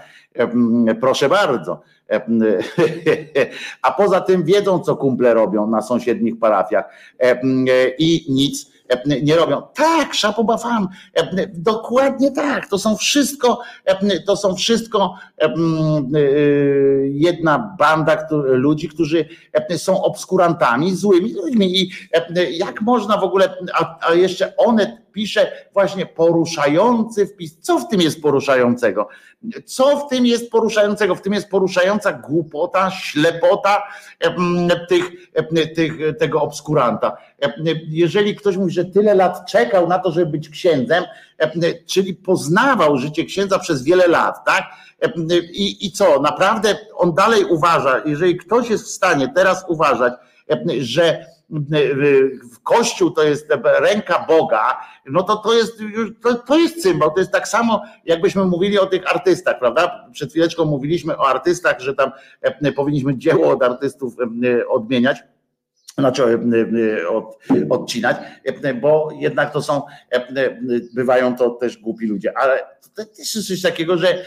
proszę 1.01 1.29
bardzo. 1.29 1.81
A 3.81 3.91
poza 3.91 4.21
tym 4.21 4.43
wiedzą, 4.43 4.79
co 4.79 4.95
kumple 4.95 5.33
robią 5.33 5.67
na 5.67 5.81
sąsiednich 5.81 6.39
parafiach 6.39 6.85
i 7.99 8.25
nic 8.29 8.79
nie 9.21 9.35
robią. 9.35 9.61
Tak, 9.61 10.13
szapobafam, 10.13 10.87
dokładnie 11.53 12.31
tak. 12.31 12.67
To 12.69 12.77
są 12.77 12.97
wszystko, 12.97 13.59
to 14.25 14.37
są 14.37 14.55
wszystko 14.55 15.15
jedna 17.03 17.75
banda 17.79 18.27
ludzi, 18.43 18.89
którzy 18.89 19.25
są 19.77 20.03
obskurantami, 20.03 20.95
złymi 20.95 21.33
ludźmi. 21.33 21.81
I 21.81 21.91
jak 22.51 22.81
można 22.81 23.17
w 23.17 23.23
ogóle, 23.23 23.55
a 24.01 24.13
jeszcze 24.13 24.57
one 24.57 24.97
pisze 25.11 25.51
właśnie 25.73 26.05
poruszający 26.05 27.27
wpis. 27.27 27.59
Co 27.59 27.79
w 27.79 27.87
tym 27.87 28.01
jest 28.01 28.21
poruszającego? 28.21 29.07
Co 29.65 29.97
w 29.97 30.09
tym 30.09 30.25
jest 30.25 30.51
poruszającego? 30.51 31.15
W 31.15 31.21
tym 31.21 31.33
jest 31.33 31.49
poruszająca 31.49 32.13
głupota, 32.13 32.91
ślepota 32.91 33.83
tych, 34.89 35.31
tych, 35.75 36.17
tego 36.17 36.41
obskuranta. 36.41 37.17
Jeżeli 37.87 38.35
ktoś 38.35 38.57
mówi, 38.57 38.73
że 38.73 38.85
tyle 38.85 39.15
lat 39.15 39.51
czekał 39.51 39.87
na 39.87 39.99
to, 39.99 40.11
żeby 40.11 40.31
być 40.31 40.49
księdzem, 40.49 41.03
czyli 41.85 42.13
poznawał 42.13 42.97
życie 42.97 43.25
księdza 43.25 43.59
przez 43.59 43.83
wiele 43.83 44.07
lat, 44.07 44.45
tak? 44.45 44.63
I, 45.51 45.85
I 45.85 45.91
co, 45.91 46.19
naprawdę 46.21 46.77
on 46.95 47.13
dalej 47.13 47.45
uważa, 47.45 48.01
jeżeli 48.05 48.37
ktoś 48.37 48.69
jest 48.69 48.85
w 48.85 48.91
stanie 48.91 49.31
teraz 49.35 49.65
uważać, 49.67 50.13
że 50.79 51.25
Kościół 52.63 53.11
to 53.11 53.23
jest 53.23 53.47
ręka 53.63 54.25
Boga, 54.27 54.77
no 55.05 55.23
to 55.23 55.35
to 55.35 55.53
jest, 55.53 55.81
to, 56.23 56.33
to 56.33 56.57
jest 56.57 56.83
symbol. 56.83 57.11
To 57.13 57.19
jest 57.19 57.31
tak 57.31 57.47
samo, 57.47 57.81
jakbyśmy 58.05 58.45
mówili 58.45 58.79
o 58.79 58.85
tych 58.85 59.11
artystach, 59.11 59.59
prawda? 59.59 60.09
Przed 60.11 60.29
chwileczką 60.29 60.65
mówiliśmy 60.65 61.17
o 61.17 61.27
artystach, 61.27 61.79
że 61.79 61.95
tam 61.95 62.11
e, 62.41 62.71
powinniśmy 62.71 63.17
dzieło 63.17 63.51
od 63.51 63.63
artystów 63.63 64.15
e, 64.19 64.67
odmieniać 64.67 65.23
znaczy 65.99 66.39
od, 67.09 67.39
odcinać, 67.69 68.17
bo 68.81 69.09
jednak 69.19 69.53
to 69.53 69.61
są, 69.61 69.81
bywają 70.93 71.35
to 71.35 71.49
też 71.49 71.77
głupi 71.77 72.07
ludzie, 72.07 72.37
ale 72.37 72.65
to 72.95 73.05
też 73.05 73.35
jest 73.35 73.47
coś 73.47 73.61
takiego, 73.61 73.97
że 73.97 74.25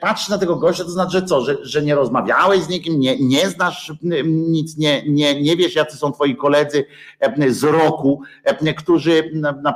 patrz 0.00 0.28
na 0.28 0.38
tego 0.38 0.56
gościa, 0.56 0.84
to 0.84 0.90
znaczy, 0.90 1.12
że 1.12 1.22
co, 1.22 1.40
że, 1.40 1.56
że 1.62 1.82
nie 1.82 1.94
rozmawiałeś 1.94 2.60
z 2.60 2.68
nikim, 2.68 3.00
nie, 3.00 3.16
nie 3.20 3.48
znasz 3.48 3.92
nic, 4.26 4.76
nie, 4.76 5.02
nie, 5.08 5.42
nie 5.42 5.56
wiesz, 5.56 5.74
jacy 5.74 5.96
są 5.96 6.12
twoi 6.12 6.36
koledzy 6.36 6.84
z 7.48 7.64
roku, 7.64 8.22
którzy 8.76 9.30
na, 9.34 9.52
na, 9.52 9.74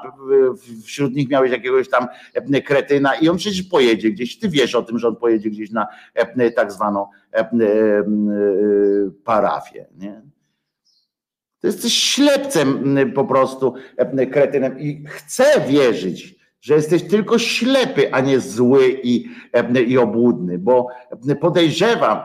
wśród 0.85 1.15
nich 1.15 1.29
miałeś 1.29 1.51
jakiegoś 1.51 1.89
tam 1.91 2.07
kretyna 2.65 3.15
i 3.15 3.29
on 3.29 3.37
przecież 3.37 3.63
pojedzie 3.63 4.11
gdzieś, 4.11 4.39
ty 4.39 4.49
wiesz 4.49 4.75
o 4.75 4.83
tym, 4.83 4.99
że 4.99 5.09
on 5.09 5.17
pojedzie 5.17 5.51
gdzieś 5.51 5.71
na 5.71 5.87
tak 6.57 6.73
zwaną 6.73 7.07
parafię, 9.25 9.87
nie? 9.99 10.23
To 11.61 11.67
jesteś 11.67 11.95
ślepcem 11.95 12.97
po 13.15 13.25
prostu, 13.25 13.75
kretynem 14.33 14.81
i 14.81 15.05
chcę 15.07 15.45
wierzyć, 15.69 16.42
że 16.63 16.75
jesteś 16.75 17.03
tylko 17.03 17.39
ślepy, 17.39 18.15
a 18.15 18.21
nie 18.21 18.41
zły 18.41 19.01
i, 19.03 19.29
i 19.87 19.99
obłudny, 19.99 20.59
bo 20.59 20.89
podejrzewam, 21.41 22.19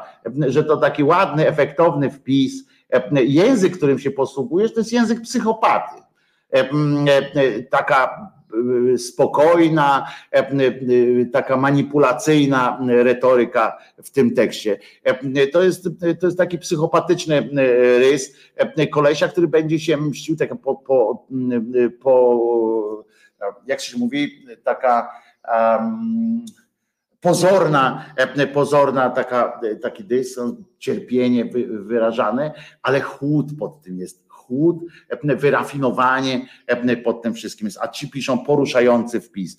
że 0.47 0.63
to 0.63 0.77
taki 0.77 1.03
ładny, 1.03 1.47
efektowny 1.47 2.09
wpis, 2.09 2.63
język, 3.11 3.77
którym 3.77 3.99
się 3.99 4.11
posługujesz, 4.11 4.73
to 4.73 4.79
jest 4.79 4.93
język 4.93 5.21
psychopaty. 5.21 6.01
Taka 7.69 8.31
spokojna, 8.97 10.07
e, 10.31 11.25
taka 11.25 11.57
manipulacyjna 11.57 12.79
retoryka 12.87 13.77
w 14.03 14.09
tym 14.09 14.33
tekście. 14.33 14.79
E, 15.03 15.47
to 15.47 15.63
jest, 15.63 15.89
to 16.19 16.25
jest 16.25 16.37
taki 16.37 16.57
psychopatyczny 16.59 17.35
e, 17.35 17.49
rys 17.99 18.35
kolesia, 18.91 19.27
który 19.27 19.47
będzie 19.47 19.79
się 19.79 19.97
mścił 19.97 20.35
tak 20.35 20.61
po, 20.61 20.75
po, 20.75 21.27
po 22.01 23.05
jak 23.67 23.81
się 23.81 23.97
mówi, 23.97 24.45
taka 24.63 25.11
um, 25.53 26.45
pozorna, 27.19 28.05
pozorna 28.53 29.09
taka, 29.09 29.61
taki 29.81 30.03
dysonans, 30.03 30.55
cierpienie 30.79 31.45
wyrażane, 31.69 32.53
ale 32.81 33.01
chłód 33.01 33.47
pod 33.59 33.81
tym 33.81 33.99
jest 33.99 34.27
chłód, 34.47 34.79
wyrafinowanie 35.23 36.47
pod 37.03 37.21
tym 37.21 37.33
wszystkim 37.33 37.67
jest. 37.67 37.79
A 37.81 37.87
ci 37.87 38.09
piszą 38.09 38.45
poruszający 38.45 39.21
wpis. 39.21 39.57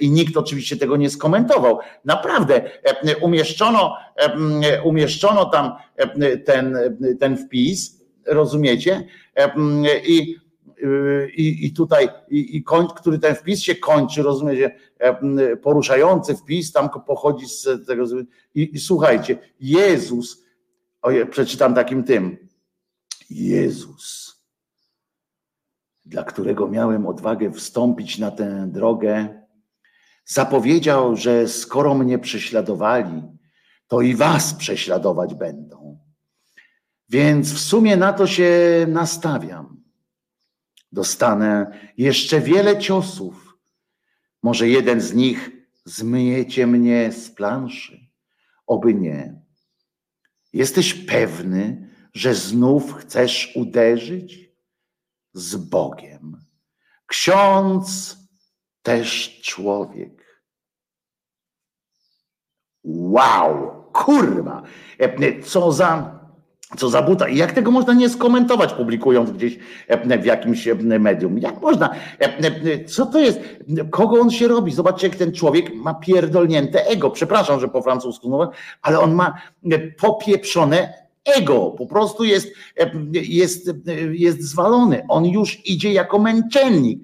I 0.00 0.10
nikt 0.10 0.36
oczywiście 0.36 0.76
tego 0.76 0.96
nie 0.96 1.10
skomentował. 1.10 1.78
Naprawdę 2.04 2.70
umieszczono, 3.20 3.96
umieszczono 4.84 5.44
tam 5.44 5.72
ten, 6.44 6.78
ten 7.20 7.36
wpis, 7.36 8.02
rozumiecie? 8.26 9.06
I 10.06 10.36
i, 11.36 11.66
i 11.66 11.72
tutaj, 11.72 12.08
i, 12.28 12.56
i 12.56 12.62
koń, 12.62 12.86
który 12.96 13.18
ten 13.18 13.34
wpis 13.34 13.60
się 13.60 13.74
kończy, 13.74 14.22
rozumiecie, 14.22 14.76
poruszający 15.62 16.36
wpis, 16.36 16.72
tam 16.72 16.90
pochodzi 17.06 17.46
z 17.48 17.86
tego. 17.86 18.04
I, 18.54 18.74
i 18.74 18.80
słuchajcie, 18.80 19.38
Jezus, 19.60 20.44
o, 21.02 21.10
przeczytam 21.30 21.74
takim 21.74 22.04
tym, 22.04 22.48
Jezus, 23.30 24.36
dla 26.04 26.24
którego 26.24 26.68
miałem 26.68 27.06
odwagę 27.06 27.52
wstąpić 27.52 28.18
na 28.18 28.30
tę 28.30 28.66
drogę, 28.72 29.42
zapowiedział, 30.24 31.16
że 31.16 31.48
skoro 31.48 31.94
mnie 31.94 32.18
prześladowali, 32.18 33.22
to 33.88 34.00
i 34.00 34.14
was 34.14 34.54
prześladować 34.54 35.34
będą. 35.34 35.98
Więc 37.08 37.52
w 37.52 37.58
sumie 37.58 37.96
na 37.96 38.12
to 38.12 38.26
się 38.26 38.50
nastawiam. 38.88 39.75
Dostanę 40.92 41.80
jeszcze 41.96 42.40
wiele 42.40 42.78
ciosów. 42.78 43.58
Może 44.42 44.68
jeden 44.68 45.00
z 45.00 45.14
nich 45.14 45.50
zmyjecie 45.84 46.66
mnie 46.66 47.12
z 47.12 47.30
planszy. 47.30 48.10
Oby 48.66 48.94
nie. 48.94 49.42
Jesteś 50.52 50.94
pewny, 50.94 51.90
że 52.14 52.34
znów 52.34 52.94
chcesz 52.94 53.52
uderzyć 53.56 54.50
z 55.32 55.56
Bogiem. 55.56 56.44
Ksiądz 57.06 58.16
też 58.82 59.40
człowiek. 59.42 60.42
Wow, 62.84 63.84
kurwa, 63.92 64.62
co 65.44 65.72
za, 65.72 66.15
co 66.76 66.88
za 66.88 67.02
buta. 67.02 67.28
I 67.28 67.36
jak 67.36 67.52
tego 67.52 67.70
można 67.70 67.92
nie 67.92 68.08
skomentować, 68.08 68.72
publikując 68.72 69.30
gdzieś 69.30 69.58
w 70.20 70.24
jakimś 70.24 70.68
medium? 71.00 71.38
Jak 71.38 71.60
można? 71.62 71.90
Co 72.86 73.06
to 73.06 73.18
jest? 73.18 73.40
Kogo 73.90 74.20
on 74.20 74.30
się 74.30 74.48
robi? 74.48 74.72
Zobaczcie, 74.72 75.06
jak 75.06 75.16
ten 75.16 75.32
człowiek 75.32 75.74
ma 75.74 75.94
pierdolnięte 75.94 76.86
ego. 76.86 77.10
Przepraszam, 77.10 77.60
że 77.60 77.68
po 77.68 77.82
francusku 77.82 78.30
mówię, 78.30 78.46
ale 78.82 79.00
on 79.00 79.14
ma 79.14 79.34
popieprzone 80.00 81.05
ego, 81.26 81.74
po 81.78 81.86
prostu 81.86 82.24
jest, 82.24 82.48
jest, 83.12 83.70
jest 84.12 84.42
zwalony. 84.42 85.02
On 85.08 85.26
już 85.26 85.66
idzie 85.66 85.92
jako 85.92 86.18
męczennik. 86.18 87.00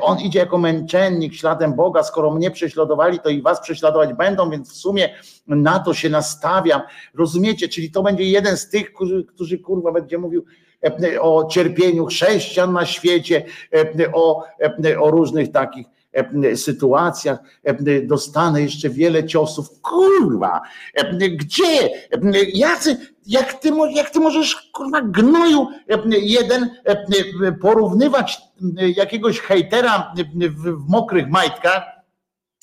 On 0.00 0.18
idzie 0.18 0.38
jako 0.38 0.58
męczennik 0.58 1.34
śladem 1.34 1.74
Boga. 1.74 2.02
Skoro 2.02 2.30
mnie 2.30 2.50
prześladowali, 2.50 3.20
to 3.20 3.28
i 3.28 3.42
was 3.42 3.60
prześladować 3.60 4.12
będą, 4.14 4.50
więc 4.50 4.72
w 4.72 4.76
sumie 4.76 5.14
na 5.46 5.78
to 5.78 5.94
się 5.94 6.10
nastawiam. 6.10 6.80
Rozumiecie? 7.14 7.68
Czyli 7.68 7.90
to 7.90 8.02
będzie 8.02 8.24
jeden 8.24 8.56
z 8.56 8.68
tych, 8.68 8.92
którzy, 8.92 9.24
którzy 9.24 9.58
kurwa 9.58 9.92
będzie 9.92 10.18
mówił 10.18 10.44
o 11.20 11.48
cierpieniu 11.50 12.06
chrześcijan 12.06 12.72
na 12.72 12.86
świecie, 12.86 13.44
o, 14.12 14.44
o 15.00 15.10
różnych 15.10 15.52
takich 15.52 15.86
sytuacjach 16.54 17.38
dostanę 18.02 18.62
jeszcze 18.62 18.90
wiele 18.90 19.24
ciosów. 19.24 19.80
Kurwa, 19.80 20.60
gdzie? 21.30 21.90
Jacy, 22.54 22.96
jak 23.26 23.54
ty, 23.54 23.70
jak 23.94 24.10
ty 24.10 24.20
możesz, 24.20 24.70
kurwa, 24.72 25.00
gnoju 25.00 25.68
jeden 26.08 26.70
porównywać 27.60 28.40
jakiegoś 28.96 29.40
hejtera 29.40 30.14
w 30.34 30.88
mokrych 30.88 31.28
majtkach 31.28 31.82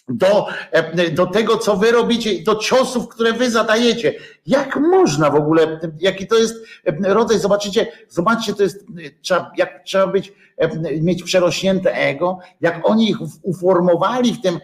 do, 0.09 0.47
e, 0.71 1.11
do 1.11 1.25
tego, 1.25 1.57
co 1.57 1.77
wy 1.77 1.91
robicie, 1.91 2.43
do 2.43 2.55
ciosów, 2.55 3.07
które 3.07 3.33
wy 3.33 3.51
zadajecie. 3.51 4.13
Jak 4.47 4.75
można 4.75 5.29
w 5.29 5.35
ogóle, 5.35 5.79
jaki 5.99 6.27
to 6.27 6.37
jest 6.37 6.55
e, 6.85 7.13
rodzaj, 7.13 7.39
zobaczycie, 7.39 7.87
zobaczcie, 8.09 8.53
to 8.53 8.63
jest, 8.63 8.85
trzeba, 9.21 9.51
jak 9.57 9.83
trzeba 9.83 10.07
być, 10.07 10.33
e, 10.57 10.69
mieć 11.01 11.23
przerośnięte 11.23 11.93
ego, 11.93 12.39
jak 12.61 12.89
oni 12.89 13.09
ich 13.09 13.17
uformowali 13.41 14.33
w 14.33 14.41
tym, 14.41 14.59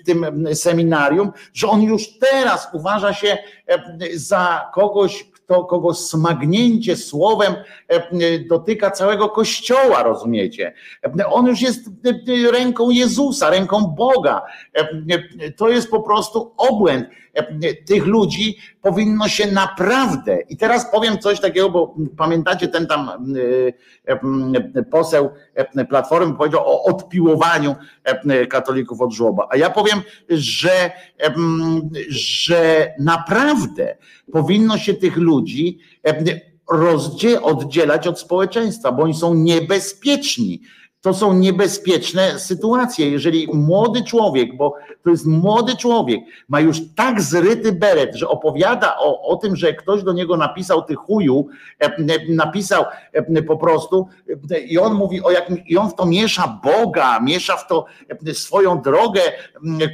w 0.00 0.04
tym 0.06 0.48
seminarium, 0.54 1.32
że 1.54 1.68
on 1.68 1.82
już 1.82 2.18
teraz 2.18 2.68
uważa 2.72 3.14
się 3.14 3.38
za 4.14 4.70
kogoś, 4.74 5.30
to 5.48 5.64
kogo 5.64 5.94
smagnięcie 5.94 6.96
słowem 6.96 7.54
e, 7.88 8.38
dotyka 8.38 8.90
całego 8.90 9.28
kościoła, 9.28 10.02
rozumiecie? 10.02 10.72
E, 11.20 11.26
on 11.26 11.46
już 11.46 11.60
jest 11.60 11.88
e, 11.88 12.50
ręką 12.50 12.90
Jezusa, 12.90 13.50
ręką 13.50 13.80
Boga. 13.86 14.42
To 15.56 15.68
jest 15.68 15.90
po 15.90 16.02
prostu 16.02 16.52
obłęd 16.56 17.06
tych 17.86 18.06
ludzi 18.06 18.58
powinno 18.82 19.28
się 19.28 19.52
naprawdę, 19.52 20.38
i 20.48 20.56
teraz 20.56 20.90
powiem 20.92 21.18
coś 21.18 21.40
takiego, 21.40 21.70
bo 21.70 21.94
pamiętacie 22.16 22.68
ten 22.68 22.86
tam 22.86 23.10
poseł 24.90 25.30
Platformy 25.88 26.34
powiedział 26.34 26.60
o 26.66 26.84
odpiłowaniu 26.84 27.76
katolików 28.50 29.00
od 29.00 29.12
żłoba, 29.12 29.48
a 29.50 29.56
ja 29.56 29.70
powiem, 29.70 30.02
że, 30.30 30.90
że 32.08 32.92
naprawdę 32.98 33.96
powinno 34.32 34.78
się 34.78 34.94
tych 34.94 35.16
ludzi 35.16 35.78
oddzielać 37.42 38.06
od 38.06 38.20
społeczeństwa, 38.20 38.92
bo 38.92 39.02
oni 39.02 39.14
są 39.14 39.34
niebezpieczni 39.34 40.60
to 41.08 41.14
są 41.14 41.32
niebezpieczne 41.32 42.38
sytuacje. 42.38 43.10
Jeżeli 43.10 43.48
młody 43.52 44.04
człowiek, 44.04 44.56
bo 44.56 44.74
to 45.04 45.10
jest 45.10 45.26
młody 45.26 45.76
człowiek, 45.76 46.20
ma 46.48 46.60
już 46.60 46.80
tak 46.96 47.22
zryty 47.22 47.72
beret, 47.72 48.14
że 48.14 48.28
opowiada 48.28 48.96
o, 48.98 49.22
o 49.22 49.36
tym, 49.36 49.56
że 49.56 49.74
ktoś 49.74 50.02
do 50.02 50.12
niego 50.12 50.36
napisał 50.36 50.82
ty 50.82 50.94
chuju, 50.94 51.48
e, 51.80 51.84
e, 51.84 51.94
napisał 52.28 52.84
e, 53.12 53.42
po 53.42 53.56
prostu 53.56 54.08
i 54.66 54.78
on 54.78 54.94
mówi 54.94 55.22
o 55.22 55.30
jakimś, 55.30 55.60
i 55.66 55.78
on 55.78 55.90
w 55.90 55.94
to 55.94 56.06
miesza 56.06 56.60
Boga, 56.64 57.20
miesza 57.20 57.56
w 57.56 57.68
to 57.68 57.84
swoją 58.32 58.82
drogę 58.82 59.20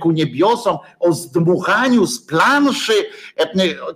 ku 0.03 0.11
niebiosom, 0.11 0.79
o 1.01 1.13
zdmuchaniu 1.13 2.07
z 2.07 2.27
planszy, 2.27 2.93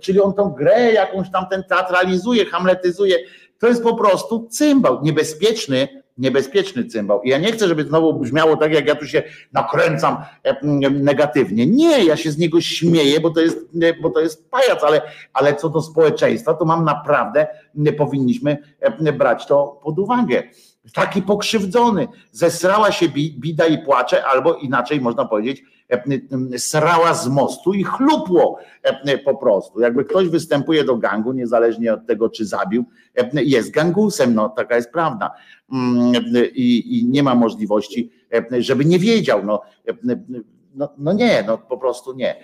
czyli 0.01 0.21
on 0.21 0.33
tą 0.33 0.49
grę 0.49 0.93
jakąś 0.93 1.31
tam 1.31 1.45
ten 1.49 1.63
teatralizuje, 1.63 2.45
hamletyzuje. 2.45 3.15
To 3.59 3.67
jest 3.67 3.83
po 3.83 3.95
prostu 3.95 4.47
cymbał, 4.49 5.03
niebezpieczny, 5.03 5.98
niebezpieczny 6.19 6.85
cymbał. 6.85 7.21
I 7.21 7.29
ja 7.29 7.37
nie 7.37 7.51
chcę, 7.51 7.67
żeby 7.67 7.83
znowu 7.83 8.19
brzmiało 8.19 8.57
tak, 8.57 8.73
jak 8.73 8.87
ja 8.87 8.95
tu 8.95 9.07
się 9.07 9.23
nakręcam 9.53 10.17
e, 10.43 10.89
negatywnie. 10.89 11.67
Nie, 11.67 12.05
ja 12.05 12.17
się 12.17 12.31
z 12.31 12.37
niego 12.37 12.61
śmieję, 12.61 13.19
bo 13.19 13.29
to 13.29 13.41
jest, 13.41 13.57
e, 13.81 13.93
bo 14.01 14.09
to 14.09 14.19
jest 14.19 14.49
pajac, 14.49 14.83
ale, 14.83 15.01
ale 15.33 15.55
co 15.55 15.69
do 15.69 15.81
społeczeństwa, 15.81 16.53
to 16.53 16.65
mam 16.65 16.85
naprawdę, 16.85 17.47
nie 17.75 17.93
powinniśmy 17.93 18.57
e, 18.79 19.13
brać 19.13 19.45
to 19.45 19.79
pod 19.83 19.99
uwagę. 19.99 20.43
Taki 20.93 21.21
pokrzywdzony, 21.21 22.07
zesrała 22.31 22.91
się 22.91 23.09
bida 23.39 23.65
i 23.65 23.77
płacze, 23.77 24.25
albo 24.25 24.55
inaczej 24.55 25.01
można 25.01 25.25
powiedzieć, 25.25 25.63
srała 26.57 27.13
z 27.13 27.27
mostu 27.27 27.73
i 27.73 27.83
chlupło 27.83 28.59
po 29.25 29.37
prostu. 29.37 29.79
Jakby 29.79 30.05
ktoś 30.05 30.29
występuje 30.29 30.83
do 30.83 30.97
gangu, 30.97 31.33
niezależnie 31.33 31.93
od 31.93 32.07
tego, 32.07 32.29
czy 32.29 32.45
zabił, 32.45 32.85
jest 33.33 33.71
gangusem, 33.71 34.33
no 34.33 34.49
taka 34.49 34.75
jest 34.75 34.91
prawda. 34.91 35.31
Mm, 35.71 36.13
I, 36.53 36.99
i 36.99 37.05
nie 37.05 37.23
ma 37.23 37.35
możliwości, 37.35 38.11
żeby 38.59 38.85
nie 38.85 38.99
wiedział. 38.99 39.45
No, 39.45 39.61
no, 40.75 40.89
no, 40.97 41.13
nie, 41.13 41.43
no 41.47 41.57
po 41.57 41.77
prostu 41.77 42.13
nie. 42.13 42.35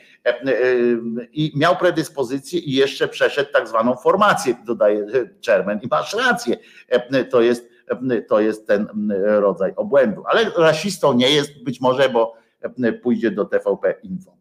I 1.34 1.52
miał 1.56 1.76
predyspozycję 1.76 2.60
i 2.60 2.72
jeszcze 2.72 3.08
przeszedł 3.08 3.52
tak 3.54 3.68
zwaną 3.68 3.96
formację, 3.96 4.56
dodaje 4.66 5.06
Chairman. 5.46 5.80
I 5.84 5.88
masz 5.88 6.14
rację, 6.14 6.58
to 7.30 7.42
jest, 7.42 7.70
to 8.28 8.40
jest 8.40 8.68
ten 8.68 9.14
rodzaj 9.24 9.74
obłędu. 9.76 10.24
Ale 10.28 10.52
rasistą 10.58 11.14
nie 11.14 11.30
jest 11.30 11.64
być 11.64 11.82
może, 11.82 12.10
bo 12.10 12.45
pójdzie 13.04 13.32
do 13.32 13.46
TVP 13.46 13.96
Info. 14.04 14.38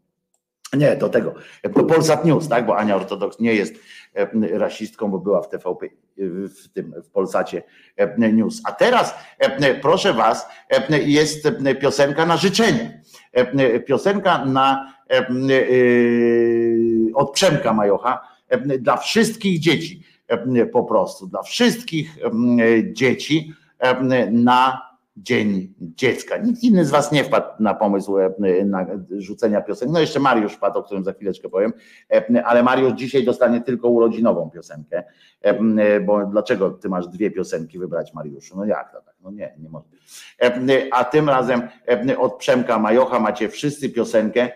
Nie, 0.73 0.95
do 0.95 1.09
tego, 1.09 1.33
do 1.63 1.83
Polsat 1.83 2.25
News, 2.25 2.47
tak, 2.47 2.65
bo 2.65 2.77
Ania 2.77 2.95
Ortodoks 2.95 3.39
nie 3.39 3.53
jest 3.53 3.75
rasistką, 4.51 5.11
bo 5.11 5.19
była 5.19 5.41
w 5.41 5.49
TVP, 5.49 5.87
w 6.17 6.69
tym, 6.73 6.93
w 7.03 7.09
Polsacie 7.09 7.63
News. 8.17 8.61
A 8.65 8.71
teraz, 8.71 9.15
proszę 9.81 10.13
was, 10.13 10.47
jest 11.05 11.47
piosenka 11.81 12.25
na 12.25 12.37
życzenie. 12.37 13.01
Piosenka 13.85 14.45
na, 14.45 14.93
od 17.13 17.31
Przemka 17.31 17.73
Majocha 17.73 18.27
dla 18.79 18.97
wszystkich 18.97 19.59
dzieci, 19.59 20.03
po 20.73 20.83
prostu, 20.83 21.27
dla 21.27 21.41
wszystkich 21.41 22.17
dzieci 22.93 23.53
na 24.31 24.81
Dzień 25.17 25.73
Dziecka. 25.79 26.37
Nikt 26.37 26.63
inny 26.63 26.85
z 26.85 26.89
Was 26.89 27.11
nie 27.11 27.23
wpadł 27.23 27.47
na 27.59 27.73
pomysł 27.73 28.17
e, 28.17 28.33
na 28.65 28.85
rzucenia 29.17 29.61
piosenek. 29.61 29.93
No 29.93 29.99
jeszcze 29.99 30.19
Mariusz 30.19 30.53
wpadł, 30.53 30.79
o 30.79 30.83
którym 30.83 31.03
za 31.03 31.13
chwileczkę 31.13 31.49
powiem, 31.49 31.73
e, 32.11 32.43
ale 32.45 32.63
Mariusz 32.63 32.93
dzisiaj 32.93 33.25
dostanie 33.25 33.61
tylko 33.61 33.89
urodzinową 33.89 34.49
piosenkę. 34.49 35.03
E, 35.41 35.99
bo 35.99 36.25
dlaczego 36.25 36.71
Ty 36.71 36.89
masz 36.89 37.07
dwie 37.07 37.31
piosenki 37.31 37.79
wybrać, 37.79 38.13
Mariuszu? 38.13 38.57
No 38.57 38.65
jak 38.65 38.91
to 38.91 39.01
tak? 39.01 39.15
No 39.21 39.31
nie, 39.31 39.55
nie 39.59 39.69
można. 39.69 39.91
A 40.91 41.03
tym 41.03 41.29
razem 41.29 41.61
od 42.17 42.37
Przemka 42.37 42.79
Majocha 42.79 43.19
macie 43.19 43.49
wszyscy 43.49 43.89
piosenkę 43.89 44.49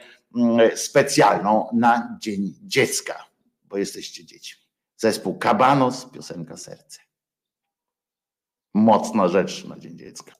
specjalną 0.75 1.67
na 1.73 2.17
Dzień 2.21 2.53
Dziecka, 2.63 3.25
bo 3.63 3.77
jesteście 3.77 4.25
dziećmi. 4.25 4.63
Zespół 4.97 5.37
Kabanos, 5.37 6.05
piosenka 6.05 6.57
Serce. 6.57 6.99
Mocna 8.73 9.27
rzecz 9.27 9.65
na 9.65 9.79
Dzień 9.79 9.97
Dziecka. 9.97 10.38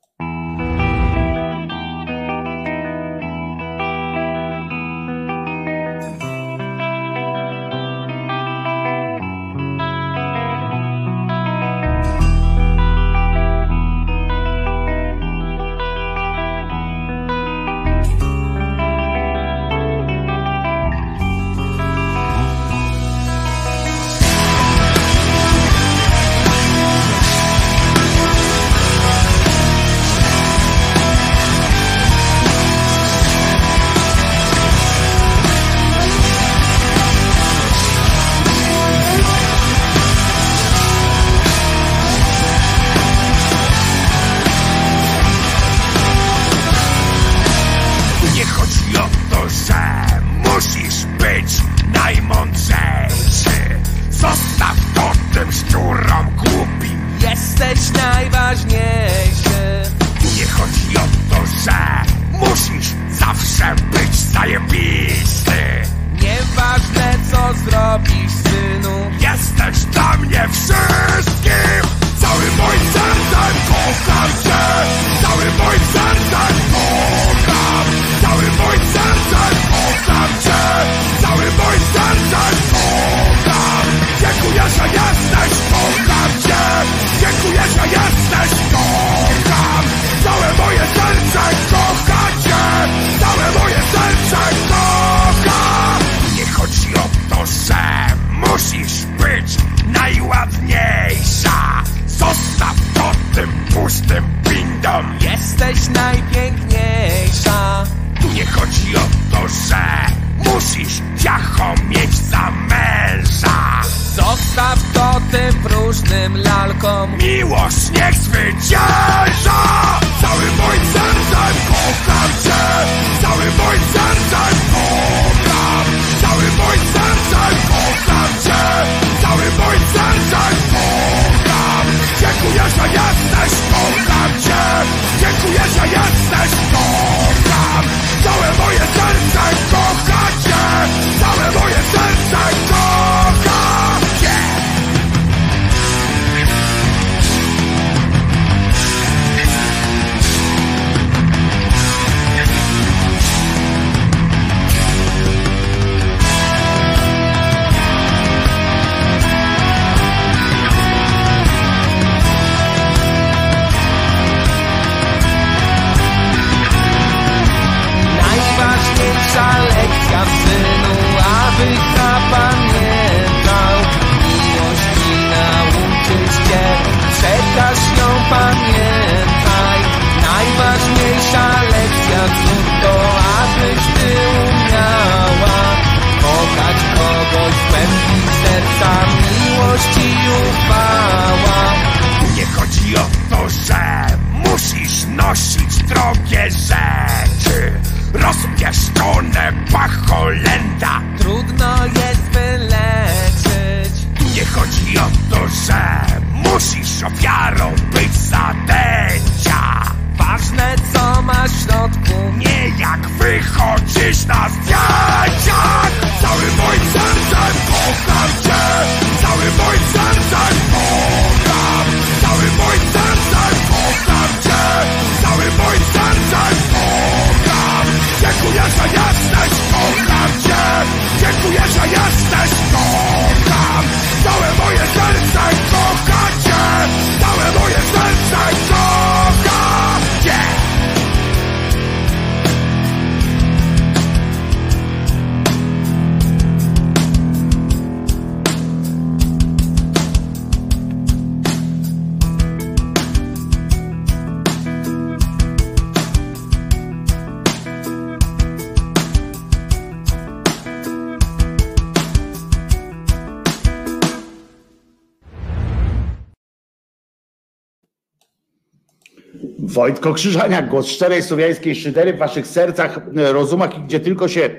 Wojtko 269.80 270.14
Krzyżaniak, 270.14 270.70
głos 270.70 270.88
szczerej 270.88 271.24
słowiańskiej 271.24 271.76
szydery 271.76 272.14
w 272.14 272.18
waszych 272.18 272.48
sercach, 272.48 273.00
e, 273.18 273.34
rozumach 273.34 273.78
i 273.78 273.82
gdzie 273.82 274.00
tylko 274.00 274.28
się 274.28 274.50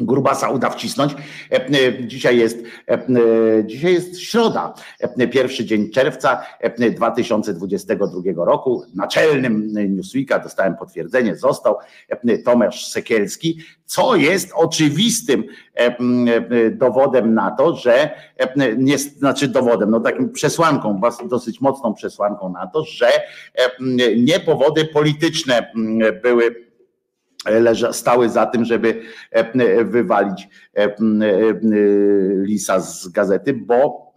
grubasa 0.00 0.50
uda 0.50 0.70
wcisnąć. 0.70 1.12
E, 1.52 1.66
e, 1.66 2.06
Dzisiaj 2.06 2.38
jest, 2.38 2.58
e, 2.90 2.98
dzisiaj 3.64 3.92
jest 3.92 4.20
środa, 4.20 4.74
pierwszy 5.32 5.64
dzień 5.64 5.90
czerwca 5.90 6.42
e, 6.60 6.90
2022 6.90 8.44
roku. 8.44 8.82
Naczelnym 8.94 9.72
Newsweeka 9.96 10.38
dostałem 10.38 10.76
potwierdzenie, 10.76 11.36
został 11.36 11.76
Tomasz 12.44 12.86
Sekielski, 12.86 13.58
co 13.84 14.16
jest 14.16 14.52
oczywistym 14.54 15.44
dowodem 16.72 17.34
na 17.34 17.50
to, 17.50 17.76
że 17.76 18.10
nie, 18.76 18.98
znaczy 18.98 19.48
dowodem, 19.48 19.90
no 19.90 20.00
takim 20.00 20.32
przesłanką, 20.32 21.00
dosyć 21.28 21.60
mocną 21.60 21.94
przesłanką 21.94 22.48
na 22.48 22.66
to, 22.66 22.84
że 22.84 23.08
nie 24.16 24.40
powody 24.40 24.84
polityczne 24.84 25.72
były 26.22 26.67
leża, 27.50 27.92
stały 27.92 28.28
za 28.28 28.46
tym, 28.46 28.64
żeby 28.64 29.02
e, 29.30 29.84
wywalić 29.84 30.48
e, 30.76 30.84
e, 30.84 30.96
Lisa 32.42 32.80
z 32.80 33.08
gazety, 33.08 33.52
bo 33.52 34.12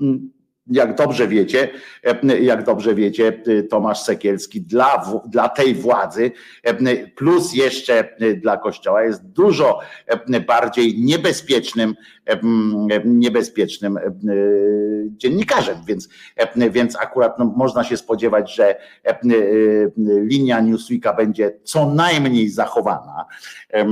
jak 0.68 0.96
dobrze 0.96 1.28
wiecie, 1.28 1.70
e, 2.04 2.40
jak 2.40 2.64
dobrze 2.64 2.96
wiecie, 2.96 3.42
e, 3.48 3.64
Tomasz 3.64 4.02
Sekielski 4.02 4.62
dla, 4.62 5.04
dla 5.26 5.50
tej 5.50 5.76
władzy, 5.76 6.32
e, 6.64 7.08
plus 7.08 7.54
jeszcze 7.54 8.18
e, 8.20 8.34
dla 8.34 8.58
Kościoła 8.58 9.04
jest 9.04 9.28
dużo 9.28 9.80
e, 10.08 10.40
bardziej 10.40 11.00
niebezpiecznym, 11.00 11.90
e, 11.90 11.96
niebezpiecznym 13.06 13.98
e, 13.98 14.02
dziennikarzem, 15.10 15.78
więc, 15.88 16.10
e, 16.36 16.70
więc 16.70 16.96
akurat 16.96 17.40
no, 17.40 17.46
można 17.46 17.84
się 17.84 17.98
spodziewać, 17.98 18.56
że 18.56 18.70
e, 18.70 19.10
e, 19.10 19.20
linia 20.06 20.60
Newsweeka 20.60 21.14
będzie 21.14 21.60
co 21.64 21.86
najmniej 21.86 22.50
zachowana, 22.50 23.26
e, 23.74 23.88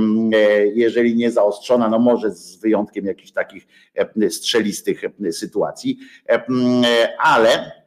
jeżeli 0.66 1.16
nie 1.16 1.30
zaostrzona, 1.30 1.88
no 1.88 1.98
może 1.98 2.30
z 2.30 2.56
wyjątkiem 2.56 3.04
jakichś 3.04 3.32
takich 3.32 3.66
e, 3.94 4.30
strzelistych 4.30 5.04
e, 5.04 5.32
sytuacji, 5.32 5.98
E, 6.28 6.34
e, 6.34 7.20
ale 7.20 7.80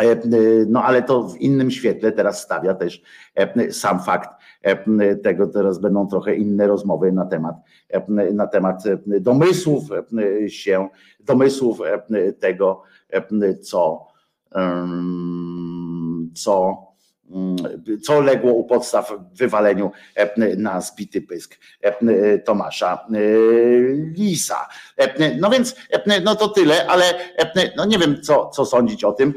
E, 0.00 0.16
No 0.66 0.84
ale 0.84 1.02
to 1.02 1.22
w 1.22 1.36
innym 1.36 1.70
świetle 1.70 2.12
teraz 2.12 2.42
stawia 2.42 2.74
też 2.74 3.02
e, 3.34 3.72
sam 3.72 4.02
fakt 4.02 4.30
e, 4.30 4.41
tego, 5.22 5.46
teraz 5.46 5.78
będą 5.78 6.06
trochę 6.06 6.34
inne 6.34 6.66
rozmowy 6.66 7.12
na 7.12 7.26
temat, 7.26 7.56
e, 7.88 8.32
na 8.32 8.46
temat 8.46 8.86
e, 8.86 9.20
domysłów 9.20 9.82
e, 9.92 10.50
się, 10.50 10.88
domysłów 11.20 11.80
e, 11.80 12.32
tego, 12.32 12.82
e, 13.10 13.54
co, 13.54 14.06
co, 16.34 16.86
co 18.02 18.20
legło 18.20 18.52
u 18.52 18.64
podstaw 18.64 19.14
wywaleniu 19.34 19.90
e, 20.14 20.56
na 20.56 20.80
zbity 20.80 21.22
pysk 21.22 21.58
e, 21.80 22.38
Tomasza 22.38 23.06
e, 23.14 23.18
Lisa. 24.16 24.68
E, 24.96 25.36
No 25.40 25.50
więc 25.50 25.76
no 26.24 26.36
to 26.36 26.48
tyle, 26.48 26.86
ale 26.86 27.04
no 27.76 27.84
nie 27.84 27.98
wiem 27.98 28.22
co, 28.22 28.48
co 28.48 28.66
sądzić 28.66 29.04
o 29.04 29.12
tym. 29.12 29.34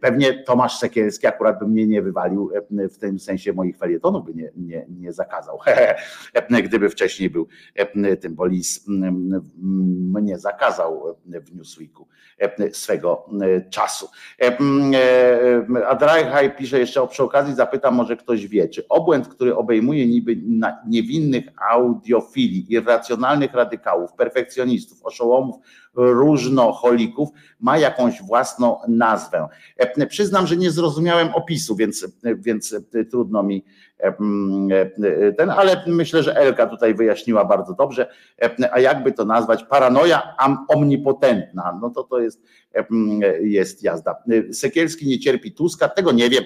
Pewnie 0.00 0.34
Tomasz 0.44 0.78
Sekielski 0.78 1.26
akurat 1.26 1.58
by 1.58 1.66
mnie 1.66 1.86
nie 1.86 2.02
wywalił 2.02 2.50
w 2.70 2.98
tym 2.98 3.18
sensie 3.18 3.52
moich 3.52 3.76
felietonów 3.76 4.26
by 4.26 4.34
nie, 4.34 4.52
nie, 4.56 4.86
nie 4.88 5.12
zakazał. 5.12 5.58
Gdyby 6.64 6.90
wcześniej 6.90 7.30
był 7.30 7.48
tym, 8.20 8.34
bo 8.34 8.46
Lis 8.46 8.88
mm, 8.88 9.52
mnie 10.12 10.38
zakazał 10.38 11.16
w 11.26 11.54
Newsweeku 11.54 12.08
swego 12.72 13.26
czasu. 13.70 14.08
Mm, 14.38 14.92
A 15.88 15.94
Drajhaj 15.94 16.56
pisze 16.56 16.78
jeszcze 16.78 17.01
przy 17.06 17.22
okazji 17.22 17.54
zapytam, 17.54 17.94
może 17.94 18.16
ktoś 18.16 18.46
wie, 18.46 18.68
czy 18.68 18.88
obłęd, 18.88 19.28
który 19.28 19.56
obejmuje 19.56 20.06
niby 20.06 20.36
niewinnych 20.86 21.44
audiofili, 21.70 22.72
irracjonalnych 22.72 23.54
radykałów, 23.54 24.12
perfekcjonistów, 24.12 25.04
oszołomów, 25.04 25.56
różnocholików, 25.94 27.28
ma 27.60 27.78
jakąś 27.78 28.22
własną 28.22 28.76
nazwę. 28.88 29.48
E, 29.76 30.06
Przyznam, 30.06 30.46
że 30.46 30.56
nie 30.56 30.70
zrozumiałem 30.70 31.34
opisu, 31.34 31.76
więc, 31.76 32.06
więc 32.36 32.76
trudno 33.10 33.42
mi 33.42 33.64
ten, 35.36 35.50
ale 35.50 35.84
myślę, 35.86 36.22
że 36.22 36.36
Elka 36.36 36.66
tutaj 36.66 36.94
wyjaśniła 36.94 37.44
bardzo 37.44 37.74
dobrze, 37.74 38.06
a 38.72 38.80
jakby 38.80 39.12
to 39.12 39.24
nazwać, 39.24 39.64
paranoja 39.64 40.34
omnipotentna, 40.68 41.78
no 41.82 41.90
to 41.90 42.02
to 42.02 42.20
jest, 42.20 42.42
jest 43.40 43.82
jazda. 43.82 44.16
Sekielski 44.52 45.06
nie 45.06 45.18
cierpi 45.18 45.52
Tuska, 45.52 45.88
tego 45.88 46.12
nie 46.12 46.30
wiem, 46.30 46.44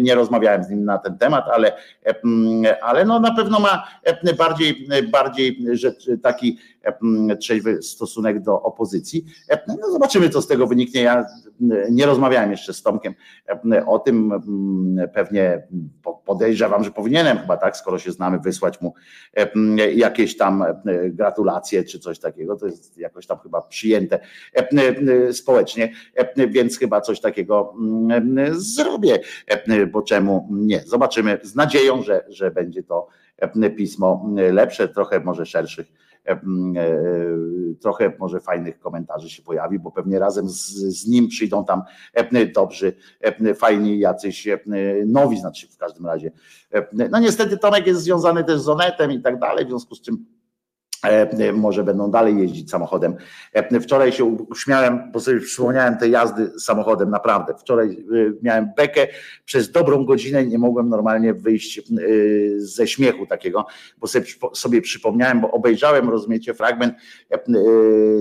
nie 0.00 0.14
rozmawiałem 0.14 0.64
z 0.64 0.70
nim 0.70 0.84
na 0.84 0.98
ten 0.98 1.18
temat, 1.18 1.44
ale, 1.52 1.72
ale 2.82 3.04
no 3.04 3.20
na 3.20 3.34
pewno 3.34 3.60
ma 3.60 3.86
bardziej, 4.38 4.88
bardziej 5.10 5.58
taki 6.22 6.58
trzeźwy 7.40 7.82
stosunek 7.82 8.42
do 8.42 8.62
opozycji. 8.62 9.24
No 9.68 9.90
zobaczymy, 9.90 10.28
co 10.28 10.42
z 10.42 10.46
tego 10.46 10.66
wyniknie. 10.66 11.02
Ja 11.02 11.26
nie 11.90 12.06
rozmawiałem 12.06 12.50
jeszcze 12.50 12.72
z 12.72 12.82
Tomkiem 12.82 13.14
o 13.86 13.98
tym, 13.98 14.32
pewnie 15.14 15.68
podejrzewam, 16.24 16.84
że 16.84 16.90
powinienem 16.90 17.38
chyba 17.38 17.56
tak, 17.56 17.76
skoro 17.76 17.98
się 17.98 18.12
znamy, 18.12 18.38
wysłać 18.38 18.80
mu 18.80 18.94
jakieś 19.94 20.36
tam 20.36 20.64
gratulacje 21.08 21.84
czy 21.84 21.98
coś 21.98 22.18
takiego. 22.18 22.56
To 22.56 22.66
jest 22.66 22.98
jakoś 22.98 23.26
tam 23.26 23.38
chyba 23.38 23.62
przyjęte 23.62 24.20
społecznie, 25.32 25.92
więc 26.48 26.78
chyba 26.78 27.00
coś 27.00 27.20
takiego 27.20 27.74
zrobię, 28.52 29.20
bo 29.92 30.02
czemu 30.02 30.48
nie? 30.50 30.80
Zobaczymy 30.80 31.38
z 31.42 31.54
nadzieją, 31.54 32.02
że, 32.02 32.24
że 32.28 32.50
będzie 32.50 32.82
to 32.82 33.08
pismo 33.76 34.30
lepsze, 34.52 34.88
trochę 34.88 35.20
może 35.20 35.46
szerszych 35.46 35.86
E, 35.86 36.09
e, 36.09 36.09
trochę 37.80 38.12
może 38.18 38.40
fajnych 38.40 38.78
komentarzy 38.78 39.30
się 39.30 39.42
pojawi, 39.42 39.78
bo 39.78 39.90
pewnie 39.90 40.18
razem 40.18 40.48
z, 40.48 40.68
z 40.72 41.06
nim 41.06 41.28
przyjdą 41.28 41.64
tam 41.64 41.82
e, 42.14 42.46
dobrzy, 42.46 42.92
fajni 43.56 43.98
jacyś 43.98 44.48
nowi, 45.06 45.40
znaczy 45.40 45.68
w 45.68 45.76
każdym 45.76 46.06
razie. 46.06 46.32
No 47.10 47.18
niestety 47.18 47.58
Tomek 47.58 47.86
jest 47.86 48.02
związany 48.02 48.44
też 48.44 48.60
z 48.60 48.68
Onetem 48.68 49.12
i 49.12 49.22
tak 49.22 49.38
dalej, 49.38 49.64
w 49.64 49.68
związku 49.68 49.94
z 49.94 50.00
czym 50.00 50.24
E, 50.24 50.39
może 51.54 51.84
będą 51.84 52.10
dalej 52.10 52.38
jeździć 52.38 52.70
samochodem. 52.70 53.16
E, 53.52 53.80
wczoraj 53.80 54.12
się 54.12 54.24
uśmiałem, 54.24 55.12
bo 55.12 55.20
sobie 55.20 55.40
przypomniałem 55.40 55.96
te 55.96 56.08
jazdy 56.08 56.60
samochodem, 56.60 57.10
naprawdę. 57.10 57.54
Wczoraj 57.58 57.88
e, 57.88 57.96
miałem 58.42 58.70
bekę, 58.76 59.06
przez 59.44 59.70
dobrą 59.70 60.04
godzinę 60.04 60.46
nie 60.46 60.58
mogłem 60.58 60.88
normalnie 60.88 61.34
wyjść 61.34 61.80
ze 62.56 62.86
śmiechu 62.86 63.26
takiego, 63.26 63.66
bo 63.98 64.06
sobie, 64.06 64.26
sobie 64.52 64.82
przypomniałem, 64.82 65.40
bo 65.40 65.50
obejrzałem, 65.50 66.10
rozumiecie, 66.10 66.54
fragment 66.54 66.94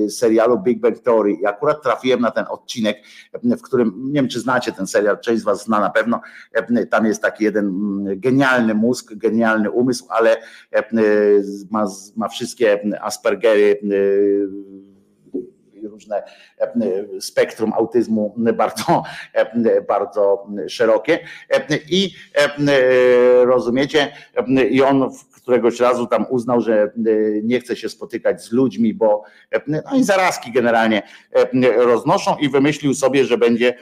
serialu 0.10 0.60
Big 0.60 0.80
Bang 0.80 1.00
Theory 1.00 1.32
i 1.32 1.46
akurat 1.46 1.84
trafiłem 1.84 2.22
na 2.22 2.32
ten 2.32 2.46
odcinek, 2.50 2.98
w 3.44 3.62
którym, 3.62 3.94
nie 4.06 4.14
wiem 4.14 4.28
czy 4.28 4.40
znacie 4.40 4.72
ten 4.72 4.88
serial, 4.88 5.20
część 5.20 5.42
z 5.42 5.44
was 5.44 5.64
zna 5.64 5.80
na 5.80 5.90
pewno, 5.90 6.22
tam 6.90 7.06
jest 7.06 7.22
taki 7.22 7.44
jeden 7.44 7.66
mm, 7.66 8.20
genialny 8.20 8.74
mózg, 8.74 9.14
genialny 9.14 9.72
umysł, 9.72 10.06
ale 10.10 10.38
ma, 11.72 11.86
ma 12.16 12.28
wszystkie 12.28 12.69
Aspergery, 13.02 13.80
y, 13.84 14.70
różne 15.90 16.24
y, 17.18 17.22
spektrum 17.22 17.74
autyzmu 17.74 18.36
bardzo, 18.54 19.04
bardzo 19.88 20.48
szerokie. 20.68 21.20
I 21.90 22.12
y, 22.70 23.46
rozumiecie, 23.46 24.12
i 24.70 24.82
on 24.82 25.12
któregoś 25.50 25.80
razu 25.80 26.08
tam 26.08 26.26
uznał, 26.30 26.62
że 26.62 26.92
nie 27.44 27.60
chce 27.60 27.76
się 27.76 27.90
spotykać 27.90 28.44
z 28.44 28.52
ludźmi, 28.52 28.94
bo 28.94 29.24
no 29.68 29.96
i 29.96 30.04
zarazki 30.04 30.52
generalnie 30.52 31.02
roznoszą 31.78 32.38
i 32.38 32.50
wymyślił 32.50 32.94
sobie, 32.94 33.26
że 33.26 33.38
będzie 33.38 33.74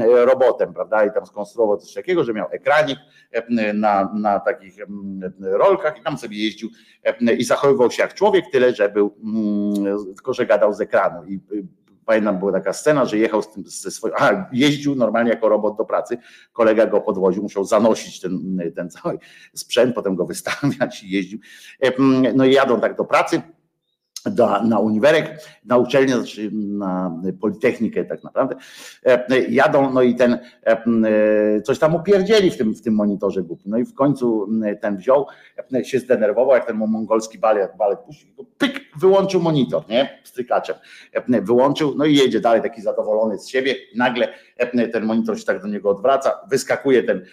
robotem, 0.00 0.74
prawda? 0.74 1.04
I 1.04 1.12
tam 1.12 1.26
skonstruował 1.26 1.76
coś 1.76 1.94
takiego, 1.94 2.24
że 2.24 2.32
miał 2.32 2.46
ekranik 2.50 2.98
na, 3.74 4.12
na 4.14 4.40
takich 4.40 4.74
rolkach 5.40 5.98
i 5.98 6.02
tam 6.02 6.18
sobie 6.18 6.36
jeździł 6.44 6.68
i 7.38 7.44
zachowywał 7.44 7.90
się 7.90 8.02
jak 8.02 8.14
człowiek, 8.14 8.44
tyle, 8.52 8.74
że 8.74 8.88
był, 8.88 9.14
mm, 9.24 10.14
tylko 10.14 10.34
że 10.34 10.46
gadał 10.46 10.72
z 10.72 10.80
ekranu. 10.80 11.24
I 11.24 11.40
pamiętam, 12.08 12.38
była 12.38 12.52
taka 12.52 12.72
scena, 12.72 13.04
że 13.04 13.18
jechał 13.18 13.42
z 13.42 13.52
tym, 13.52 13.64
ze 13.66 13.90
swoim, 13.90 14.14
aha, 14.16 14.48
jeździł 14.52 14.94
normalnie 14.94 15.30
jako 15.30 15.48
robot 15.48 15.76
do 15.76 15.84
pracy, 15.84 16.18
kolega 16.52 16.86
go 16.86 17.00
podwoził, 17.00 17.42
musiał 17.42 17.64
zanosić 17.64 18.20
ten, 18.20 18.60
ten 18.76 18.90
cały 18.90 19.18
sprzęt, 19.54 19.94
potem 19.94 20.16
go 20.16 20.26
wystawiać 20.26 21.02
i 21.02 21.10
jeździł. 21.10 21.38
No 22.34 22.44
i 22.44 22.52
jadą 22.52 22.80
tak 22.80 22.96
do 22.96 23.04
pracy 23.04 23.42
do, 24.24 24.62
na 24.62 24.78
uniwerek, 24.78 25.40
na 25.64 25.76
uczelnię, 25.76 26.14
znaczy 26.14 26.50
na 26.52 27.22
Politechnikę 27.40 28.04
tak 28.04 28.24
naprawdę, 28.24 28.56
e, 29.06 29.38
jadą, 29.48 29.92
no 29.92 30.02
i 30.02 30.14
ten 30.14 30.38
e, 30.64 31.60
coś 31.62 31.78
tam 31.78 31.94
upierdzieli 31.94 32.50
w 32.50 32.56
tym, 32.56 32.74
w 32.74 32.82
tym 32.82 32.94
monitorze 32.94 33.42
głupi. 33.42 33.64
No 33.66 33.78
i 33.78 33.84
w 33.84 33.94
końcu 33.94 34.48
ten 34.80 34.96
wziął, 34.96 35.26
e, 35.74 35.84
się 35.84 35.98
zdenerwował, 35.98 36.54
jak 36.54 36.66
ten 36.66 36.76
mongolski 36.76 37.38
balet, 37.38 37.76
balet 37.78 37.98
puścił, 37.98 38.28
pyk, 38.58 38.87
wyłączył 39.00 39.40
monitor, 39.40 39.82
nie, 39.88 40.20
strykaczem. 40.24 40.76
Wyłączył, 41.28 41.94
no 41.96 42.04
i 42.04 42.14
jedzie 42.14 42.40
dalej 42.40 42.62
taki 42.62 42.82
zadowolony 42.82 43.38
z 43.38 43.48
siebie, 43.48 43.74
nagle 43.96 44.28
ten 44.92 45.04
monitor 45.04 45.38
się 45.38 45.44
tak 45.44 45.62
do 45.62 45.68
niego 45.68 45.90
odwraca, 45.90 46.34
wyskakuje 46.50 47.02
ten, 47.02 47.24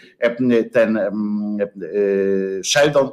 ten 0.71 0.99
Sheldon, 2.63 3.09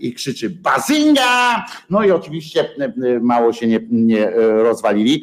i 0.00 0.14
krzyczy 0.14 0.50
bazinga! 0.50 1.64
No 1.90 2.04
i 2.04 2.10
oczywiście 2.10 2.70
mało 3.20 3.52
się 3.52 3.66
nie, 3.66 3.80
nie 3.90 4.30
rozwalili. 4.36 5.22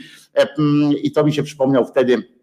I 1.04 1.12
to 1.12 1.24
mi 1.24 1.34
się 1.34 1.44
przypomniał 1.44 1.86
wtedy 1.86 2.35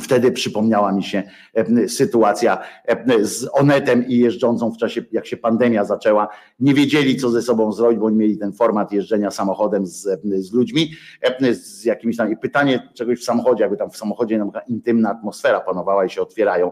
Wtedy 0.00 0.32
przypomniała 0.32 0.92
mi 0.92 1.02
się 1.02 1.22
e, 1.54 1.88
sytuacja 1.88 2.58
e, 2.84 3.24
z 3.24 3.48
Onetem 3.52 4.08
i 4.08 4.18
jeżdżącą 4.18 4.72
w 4.72 4.76
czasie, 4.76 5.02
jak 5.12 5.26
się 5.26 5.36
pandemia 5.36 5.84
zaczęła. 5.84 6.28
Nie 6.60 6.74
wiedzieli, 6.74 7.16
co 7.16 7.30
ze 7.30 7.42
sobą 7.42 7.72
zrobić, 7.72 7.98
bo 7.98 8.06
oni 8.06 8.16
mieli 8.16 8.38
ten 8.38 8.52
format 8.52 8.92
jeżdżenia 8.92 9.30
samochodem 9.30 9.86
z, 9.86 10.20
z 10.38 10.52
ludźmi, 10.52 10.90
e, 11.22 11.54
z 11.54 11.84
jakimiś 11.84 12.16
tam. 12.16 12.32
I 12.32 12.36
pytanie 12.36 12.88
czegoś 12.94 13.20
w 13.20 13.24
samochodzie, 13.24 13.62
jakby 13.62 13.76
tam 13.76 13.90
w 13.90 13.96
samochodzie 13.96 14.46
intymna 14.68 15.10
atmosfera 15.10 15.60
panowała 15.60 16.04
i 16.04 16.10
się 16.10 16.22
otwierają, 16.22 16.70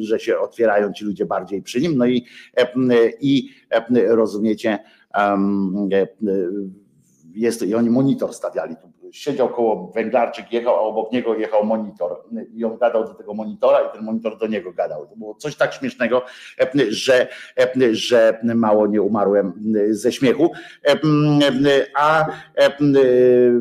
że 0.00 0.20
się 0.20 0.38
otwierają 0.38 0.92
ci 0.92 1.04
ludzie 1.04 1.26
bardziej 1.26 1.62
przy 1.62 1.80
nim. 1.80 1.96
No 1.96 2.06
i, 2.06 2.26
i 3.20 3.50
rozumiecie, 4.08 4.78
jest, 7.34 7.62
i 7.62 7.74
oni 7.74 7.90
monitor 7.90 8.34
stawiali 8.34 8.76
tu 8.76 8.93
siedział 9.14 9.48
koło 9.48 9.92
węglarczyk, 9.94 10.52
jechał, 10.52 10.74
a 10.74 10.80
obok 10.80 11.12
niego 11.12 11.34
jechał 11.34 11.64
monitor 11.64 12.24
i 12.54 12.64
on 12.64 12.78
gadał 12.78 13.04
do 13.04 13.14
tego 13.14 13.34
monitora 13.34 13.80
i 13.80 13.92
ten 13.92 14.04
monitor 14.04 14.38
do 14.38 14.46
niego 14.46 14.72
gadał. 14.72 15.06
To 15.06 15.16
było 15.16 15.34
coś 15.34 15.56
tak 15.56 15.74
śmiesznego, 15.74 16.22
że, 16.88 17.28
że 17.92 18.40
mało 18.54 18.86
nie 18.86 19.02
umarłem 19.02 19.52
ze 19.90 20.12
śmiechu. 20.12 20.50
A 21.96 22.26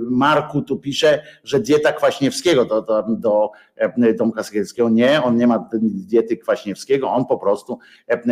Marku 0.02 0.62
tu 0.62 0.80
pisze, 0.80 1.24
że 1.44 1.60
dieta 1.60 1.94
Kwaśniewskiego 1.94 2.66
do, 2.66 2.82
do, 2.82 3.04
do 3.08 3.52
Tomka 4.18 4.44
Sekielskiego. 4.44 4.90
Nie, 4.90 5.24
on 5.24 5.36
nie 5.38 5.48
ma 5.48 5.70
diety 5.84 6.38
Kwaśniewskiego, 6.38 7.10
on 7.10 7.26
po 7.26 7.38
prostu 7.38 7.80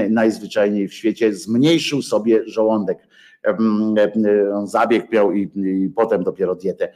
najzwyczajniej 0.10 0.88
w 0.88 0.93
świecie 0.93 1.34
zmniejszył 1.34 2.02
sobie 2.02 2.41
żołądek 2.45 3.10
zabieg 4.63 5.11
miał 5.11 5.31
i, 5.31 5.51
i 5.55 5.89
potem 5.95 6.23
dopiero 6.23 6.55
dietę 6.55 6.93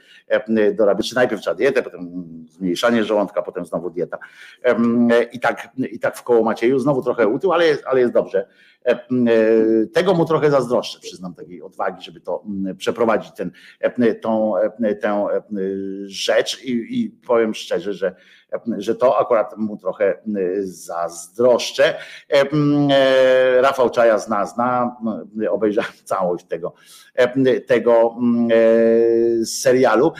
dorabiał. 0.73 1.03
Czy 1.03 1.15
najpierw 1.15 1.41
trzeba 1.41 1.55
dietę, 1.55 1.83
potem 1.83 2.25
zmniejszanie 2.49 3.03
żołądka, 3.03 3.41
potem 3.41 3.65
znowu 3.65 3.89
dieta. 3.89 4.17
I 5.31 5.39
tak, 5.39 5.69
i 5.91 5.99
tak 5.99 6.17
w 6.17 6.23
koło 6.23 6.43
Macieju, 6.43 6.79
znowu 6.79 7.01
trochę 7.01 7.27
utył, 7.27 7.53
ale 7.53 7.65
jest, 7.67 7.83
ale 7.85 7.99
jest 7.99 8.13
dobrze. 8.13 8.47
Tego 9.93 10.13
mu 10.13 10.25
trochę 10.25 10.51
zazdroszczę, 10.51 10.99
przyznam 10.99 11.33
takiej 11.33 11.61
odwagi, 11.61 12.03
żeby 12.03 12.21
to 12.21 12.43
przeprowadzić 12.77 13.31
ten, 13.31 13.51
tą, 14.21 14.53
tę 15.01 15.27
rzecz 16.05 16.63
i, 16.63 17.01
i 17.01 17.09
powiem 17.09 17.53
szczerze, 17.53 17.93
że 17.93 18.15
że 18.77 18.95
to 18.95 19.19
akurat 19.19 19.57
mu 19.57 19.77
trochę 19.77 20.17
zazdroszczę. 20.63 21.93
Rafał 23.61 23.89
Czaja 23.89 24.17
zna, 24.17 24.45
zna, 24.45 24.95
obejrzałem 25.49 25.91
całość 26.03 26.45
tego, 26.45 26.73
tego 27.67 28.15
serialu 29.45 30.11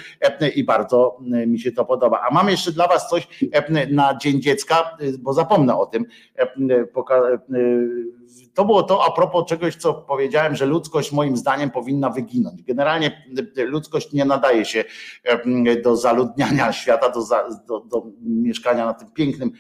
i 0.55 0.63
bardzo 0.63 1.19
mi 1.47 1.59
się 1.59 1.71
to 1.71 1.85
podoba. 1.85 2.21
A 2.29 2.33
mam 2.33 2.49
jeszcze 2.49 2.71
dla 2.71 2.87
Was 2.87 3.09
coś 3.09 3.45
na 3.91 4.17
Dzień 4.17 4.41
Dziecka, 4.41 4.97
bo 5.19 5.33
zapomnę 5.33 5.77
o 5.77 5.85
tym 5.85 6.05
to 8.53 8.65
było 8.65 8.83
to 8.83 9.05
a 9.05 9.11
propos 9.11 9.45
czegoś, 9.45 9.75
co 9.75 9.93
powiedziałem, 9.93 10.55
że 10.55 10.65
ludzkość 10.65 11.11
moim 11.11 11.37
zdaniem 11.37 11.71
powinna 11.71 12.09
wyginąć. 12.09 12.63
Generalnie 12.63 13.25
ludzkość 13.57 14.13
nie 14.13 14.25
nadaje 14.25 14.65
się 14.65 14.83
do 15.83 15.97
zaludniania 15.97 16.73
świata, 16.81 17.09
do, 17.09 17.21
do, 17.67 17.79
do 17.79 18.03
mieszkania 18.21 18.85
na 18.85 18.93
tym 18.93 19.11
pięknym 19.11 19.51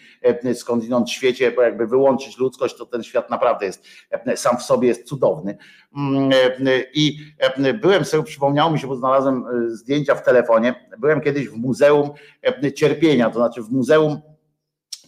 skądinąd 0.53 1.09
świecie, 1.09 1.51
bo 1.51 1.61
jakby 1.61 1.87
wyłączyć 1.87 2.37
ludzkość, 2.37 2.77
to 2.77 2.85
ten 2.85 3.03
świat 3.03 3.29
naprawdę 3.29 3.65
jest, 3.65 3.83
sam 4.35 4.57
w 4.57 4.63
sobie 4.63 4.87
jest 4.87 5.07
cudowny. 5.07 5.57
Mm, 5.97 6.29
I 6.93 7.17
byłem 7.81 8.05
sobie, 8.05 8.23
przypomniało 8.23 8.71
mi 8.71 8.79
się, 8.79 8.87
bo 8.87 8.95
znalazłem 8.95 9.45
zdjęcia 9.67 10.15
w 10.15 10.23
telefonie, 10.23 10.87
byłem 10.99 11.21
kiedyś 11.21 11.49
w 11.49 11.57
Muzeum 11.57 12.09
Cierpienia, 12.75 13.29
to 13.29 13.35
znaczy 13.35 13.61
w 13.61 13.71
Muzeum 13.71 14.21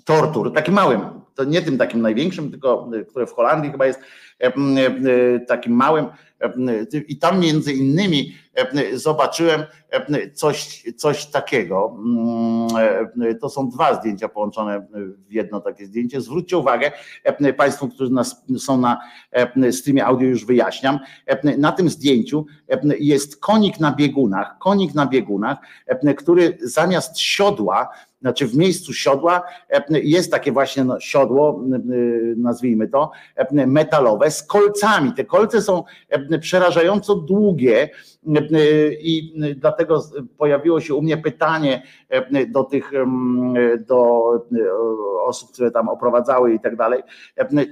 tortur, 0.07 0.53
takim 0.53 0.73
małym, 0.73 1.01
to 1.35 1.43
nie 1.43 1.61
tym 1.61 1.77
takim 1.77 2.01
największym, 2.01 2.51
tylko 2.51 2.89
które 3.09 3.27
w 3.27 3.33
Holandii 3.33 3.71
chyba 3.71 3.85
jest 3.85 3.99
takim 5.47 5.73
małym, 5.73 6.05
i 7.07 7.17
tam 7.17 7.39
między 7.39 7.73
innymi 7.73 8.33
zobaczyłem 8.93 9.63
coś, 10.33 10.83
coś 10.97 11.25
takiego. 11.25 11.97
Mm, 12.05 13.37
to 13.41 13.49
są 13.49 13.69
dwa 13.69 13.93
zdjęcia 13.93 14.29
połączone 14.29 14.87
w 15.27 15.31
jedno 15.33 15.61
takie 15.61 15.85
zdjęcie. 15.85 16.21
Zwróćcie 16.21 16.57
uwagę, 16.57 16.91
Państwo, 17.57 17.87
którzy 17.87 18.11
nas 18.13 18.45
są 18.57 18.77
na 18.77 18.99
streamie 19.71 20.05
audio, 20.05 20.27
już 20.27 20.45
wyjaśniam. 20.45 20.99
Na 21.57 21.71
tym 21.71 21.89
zdjęciu 21.89 22.45
jest 22.99 23.39
konik 23.39 23.79
na 23.79 23.91
biegunach, 23.91 24.57
konik 24.59 24.93
na 24.93 25.05
biegunach, 25.05 25.57
który 26.17 26.57
zamiast 26.61 27.19
siodła 27.19 27.89
znaczy 28.21 28.47
w 28.47 28.55
miejscu 28.55 28.93
siodła 28.93 29.43
jest 29.89 30.31
takie 30.31 30.51
właśnie 30.51 30.83
no, 30.83 30.99
siodło, 30.99 31.63
nazwijmy 32.37 32.87
to, 32.87 33.11
metalowe 33.51 34.31
z 34.31 34.43
kolcami. 34.43 35.13
Te 35.13 35.25
kolce 35.25 35.61
są 35.61 35.83
przerażająco 36.41 37.15
długie 37.15 37.89
i 38.99 39.33
dlatego 39.55 40.03
pojawiło 40.37 40.81
się 40.81 40.93
u 40.95 41.01
mnie 41.01 41.17
pytanie 41.17 41.83
do 42.47 42.63
tych, 42.63 42.91
do 43.87 44.23
osób, 45.25 45.51
które 45.51 45.71
tam 45.71 45.89
oprowadzały 45.89 46.53
i 46.53 46.59
tak 46.59 46.75
dalej, 46.75 47.03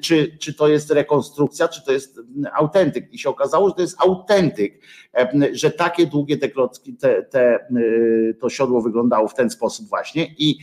czy, 0.01 0.38
czy 0.39 0.53
to 0.53 0.67
jest 0.67 0.91
rekonstrukcja, 0.91 1.67
czy 1.67 1.85
to 1.85 1.91
jest 1.91 2.19
autentyk. 2.53 3.13
I 3.13 3.17
się 3.17 3.30
okazało, 3.30 3.69
że 3.69 3.76
to 3.76 3.81
jest 3.81 4.01
autentyk, 4.01 4.81
że 5.51 5.72
takie 5.72 6.07
długie 6.07 6.38
te 6.38 6.49
klocki, 6.49 6.93
te, 6.93 7.23
te, 7.23 7.67
to 8.39 8.49
siodło 8.49 8.81
wyglądało 8.81 9.27
w 9.27 9.34
ten 9.34 9.49
sposób 9.49 9.89
właśnie 9.89 10.35
i 10.38 10.57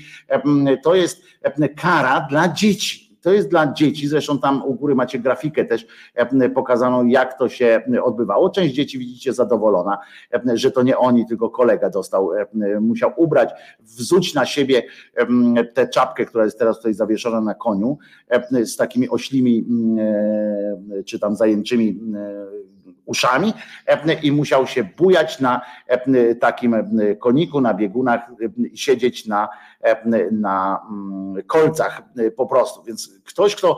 to 0.83 0.95
jest 0.95 1.23
kara 1.77 2.27
dla 2.31 2.49
dzieci 2.49 3.03
to 3.23 3.33
jest 3.33 3.49
dla 3.49 3.73
dzieci, 3.73 4.09
zresztą 4.09 4.39
tam 4.39 4.63
u 4.65 4.75
góry 4.75 4.95
macie 4.95 5.19
grafikę 5.19 5.65
też 5.65 5.87
e, 6.15 6.51
pokazaną, 6.51 7.07
jak 7.07 7.39
to 7.39 7.49
się 7.49 7.83
odbywało. 8.03 8.51
Część 8.51 8.75
dzieci 8.75 8.99
widzicie 8.99 9.33
zadowolona, 9.33 9.99
e, 10.35 10.57
że 10.57 10.71
to 10.71 10.83
nie 10.83 10.99
oni, 10.99 11.27
tylko 11.27 11.51
kolega 11.51 11.91
dostał, 11.91 12.35
e, 12.35 12.47
musiał 12.81 13.13
ubrać, 13.17 13.51
wzuć 13.81 14.35
na 14.35 14.47
siebie 14.47 14.83
tę 15.75 15.89
czapkę, 15.89 16.25
która 16.25 16.45
jest 16.45 16.59
teraz 16.59 16.77
tutaj 16.77 16.95
zawieszona 16.95 17.41
na 17.41 17.55
koniu, 17.55 17.99
z 18.65 18.77
takimi 18.77 19.09
oślimi 19.09 19.67
czy 21.07 21.19
tam 21.19 21.37
zajęczymi 21.37 22.01
uszami 23.05 23.53
i 24.23 24.33
musiał 24.33 24.67
się 24.67 24.85
bujać 24.85 25.41
na 25.41 25.61
takim 26.41 26.77
koniku, 27.21 27.61
na 27.61 27.75
biegunach, 27.75 28.21
siedzieć 28.75 29.27
na, 29.27 29.49
na 30.33 30.87
mm, 30.91 31.43
kolcach 31.47 32.03
po 32.37 32.47
prostu. 32.47 32.83
Więc 32.83 33.21
ktoś, 33.25 33.57
kto 33.57 33.77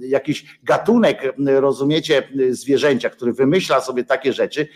jakiś 0.00 0.60
gatunek, 0.62 1.34
rozumiecie, 1.46 2.22
zwierzęcia, 2.50 3.10
który 3.10 3.32
wymyśla 3.32 3.80
sobie 3.80 4.04
takie 4.04 4.32
rzeczy, 4.32 4.68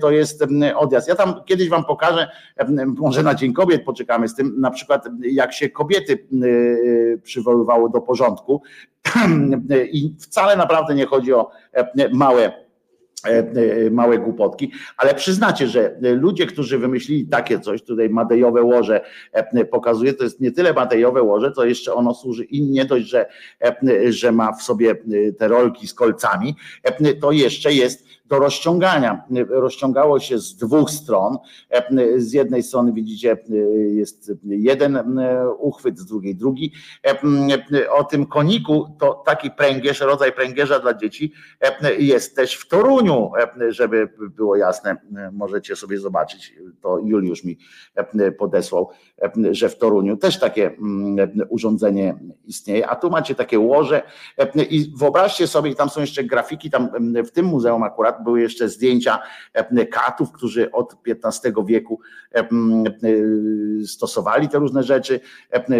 to 0.00 0.10
jest 0.10 0.44
odjazd. 0.76 1.08
Ja 1.08 1.14
tam 1.14 1.34
kiedyś 1.44 1.68
wam 1.68 1.84
pokażę, 1.84 2.30
może 2.86 3.22
na 3.22 3.34
Dzień 3.34 3.52
Kobiet 3.52 3.84
poczekamy 3.84 4.28
z 4.28 4.34
tym, 4.34 4.60
na 4.60 4.70
przykład 4.70 5.04
jak 5.22 5.52
się 5.52 5.68
kobiety 5.68 6.26
przywoływało 7.22 7.88
do 7.88 8.00
porządku 8.00 8.62
i 9.92 10.14
wcale 10.20 10.56
naprawdę 10.56 10.94
nie 10.94 11.06
chodzi 11.06 11.32
o 11.32 11.50
małe 12.12 12.69
małe 13.90 14.18
głupotki, 14.18 14.72
ale 14.96 15.14
przyznacie, 15.14 15.68
że 15.68 15.96
ludzie, 16.00 16.46
którzy 16.46 16.78
wymyślili 16.78 17.26
takie 17.26 17.60
coś, 17.60 17.82
tutaj 17.82 18.10
Madejowe 18.10 18.62
łoże 18.62 19.00
e, 19.32 19.64
pokazuje, 19.64 20.14
to 20.14 20.24
jest 20.24 20.40
nie 20.40 20.52
tyle 20.52 20.72
Madejowe 20.72 21.22
łoże, 21.22 21.50
to 21.50 21.64
jeszcze 21.64 21.94
ono 21.94 22.14
służy 22.14 22.44
i 22.44 22.62
nie 22.62 22.84
dość, 22.84 23.06
że, 23.06 23.26
że 24.08 24.32
ma 24.32 24.52
w 24.52 24.62
sobie 24.62 24.94
te 25.38 25.48
rolki 25.48 25.86
z 25.86 25.94
kolcami, 25.94 26.56
to 27.20 27.32
jeszcze 27.32 27.72
jest 27.72 28.19
do 28.30 28.38
rozciągania. 28.38 29.24
Rozciągało 29.48 30.20
się 30.20 30.38
z 30.38 30.56
dwóch 30.56 30.90
stron. 30.90 31.38
Z 32.16 32.32
jednej 32.32 32.62
strony 32.62 32.92
widzicie, 32.92 33.36
jest 33.90 34.32
jeden 34.44 35.20
uchwyt, 35.58 35.98
z 35.98 36.06
drugiej 36.06 36.36
drugi. 36.36 36.72
O 37.90 38.04
tym 38.04 38.26
koniku, 38.26 38.96
to 38.98 39.22
taki 39.26 39.50
pręgierz, 39.50 40.00
rodzaj 40.00 40.32
pręgierza 40.32 40.78
dla 40.78 40.94
dzieci 40.94 41.32
jest 41.98 42.36
też 42.36 42.54
w 42.54 42.68
Toruniu, 42.68 43.32
żeby 43.68 44.08
było 44.36 44.56
jasne, 44.56 44.96
możecie 45.32 45.76
sobie 45.76 45.98
zobaczyć. 45.98 46.54
To 46.80 46.98
Juliusz 46.98 47.44
mi 47.44 47.58
podesłał, 48.38 48.90
że 49.50 49.68
w 49.68 49.78
Toruniu 49.78 50.16
też 50.16 50.38
takie 50.38 50.76
urządzenie 51.48 52.18
istnieje. 52.46 52.88
A 52.88 52.96
tu 52.96 53.10
macie 53.10 53.34
takie 53.34 53.58
łoże 53.58 54.02
i 54.70 54.92
wyobraźcie 54.96 55.46
sobie, 55.46 55.74
tam 55.74 55.90
są 55.90 56.00
jeszcze 56.00 56.24
grafiki, 56.24 56.70
tam 56.70 56.88
w 57.26 57.30
tym 57.30 57.46
muzeum 57.46 57.82
akurat 57.82 58.19
były 58.24 58.40
jeszcze 58.40 58.68
zdjęcia 58.68 59.18
e, 59.52 59.86
katów, 59.86 60.32
którzy 60.32 60.70
od 60.72 60.96
XV 61.24 61.52
wieku 61.66 62.00
e, 62.34 62.38
e, 62.38 62.46
stosowali 63.86 64.48
te 64.48 64.58
różne 64.58 64.82
rzeczy. 64.82 65.20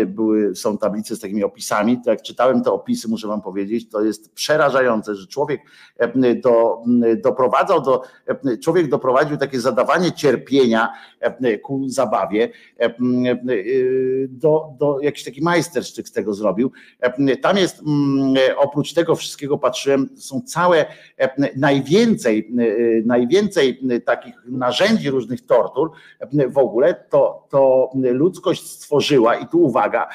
Były, 0.06 0.56
są 0.56 0.78
tablice 0.78 1.16
z 1.16 1.20
takimi 1.20 1.44
opisami. 1.44 2.02
To 2.04 2.10
jak 2.10 2.22
czytałem 2.22 2.62
te 2.62 2.72
opisy, 2.72 3.08
muszę 3.08 3.28
wam 3.28 3.42
powiedzieć, 3.42 3.88
to 3.88 4.02
jest 4.02 4.34
przerażające, 4.34 5.14
że 5.14 5.26
człowiek 5.26 5.60
do, 6.42 6.82
doprowadzał 7.22 7.82
do, 7.82 8.02
człowiek 8.62 8.88
doprowadził 8.88 9.36
takie 9.36 9.60
zadawanie 9.60 10.12
cierpienia 10.12 10.92
ku 11.62 11.88
zabawie, 11.88 12.48
do, 14.28 14.68
do 14.78 15.00
jakiś 15.00 15.24
taki 15.24 15.42
majstersztyk 15.42 16.08
z 16.08 16.12
tego 16.12 16.34
zrobił. 16.34 16.72
Tam 17.42 17.56
jest 17.56 17.82
oprócz 18.56 18.92
tego 18.92 19.14
wszystkiego 19.14 19.58
patrzyłem, 19.58 20.08
są 20.16 20.40
całe 20.40 20.86
najwięcej 21.56 22.29
najwięcej, 22.30 22.98
y, 22.98 23.02
najwięcej 23.06 23.80
takich 24.04 24.34
narzędzi 24.46 25.10
różnych 25.10 25.46
tortur 25.46 25.90
w 26.48 26.58
ogóle, 26.58 26.94
to, 27.10 27.46
to 27.50 27.90
ludzkość 27.94 28.70
stworzyła 28.70 29.34
i 29.34 29.46
tu 29.46 29.62
uwaga, 29.62 30.08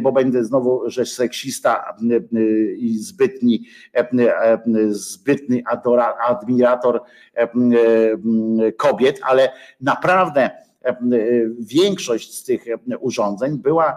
bo 0.00 0.12
będę 0.12 0.44
znowu, 0.44 0.90
że 0.90 1.06
seksista 1.06 1.96
y, 2.34 2.76
i 2.78 2.98
zbytni, 2.98 3.64
zbytni 4.88 5.62
admirator 6.28 7.00
kobiet, 8.76 9.20
ale 9.22 9.52
naprawdę 9.80 10.65
większość 11.58 12.34
z 12.34 12.44
tych 12.44 12.64
urządzeń 13.00 13.58
była 13.58 13.96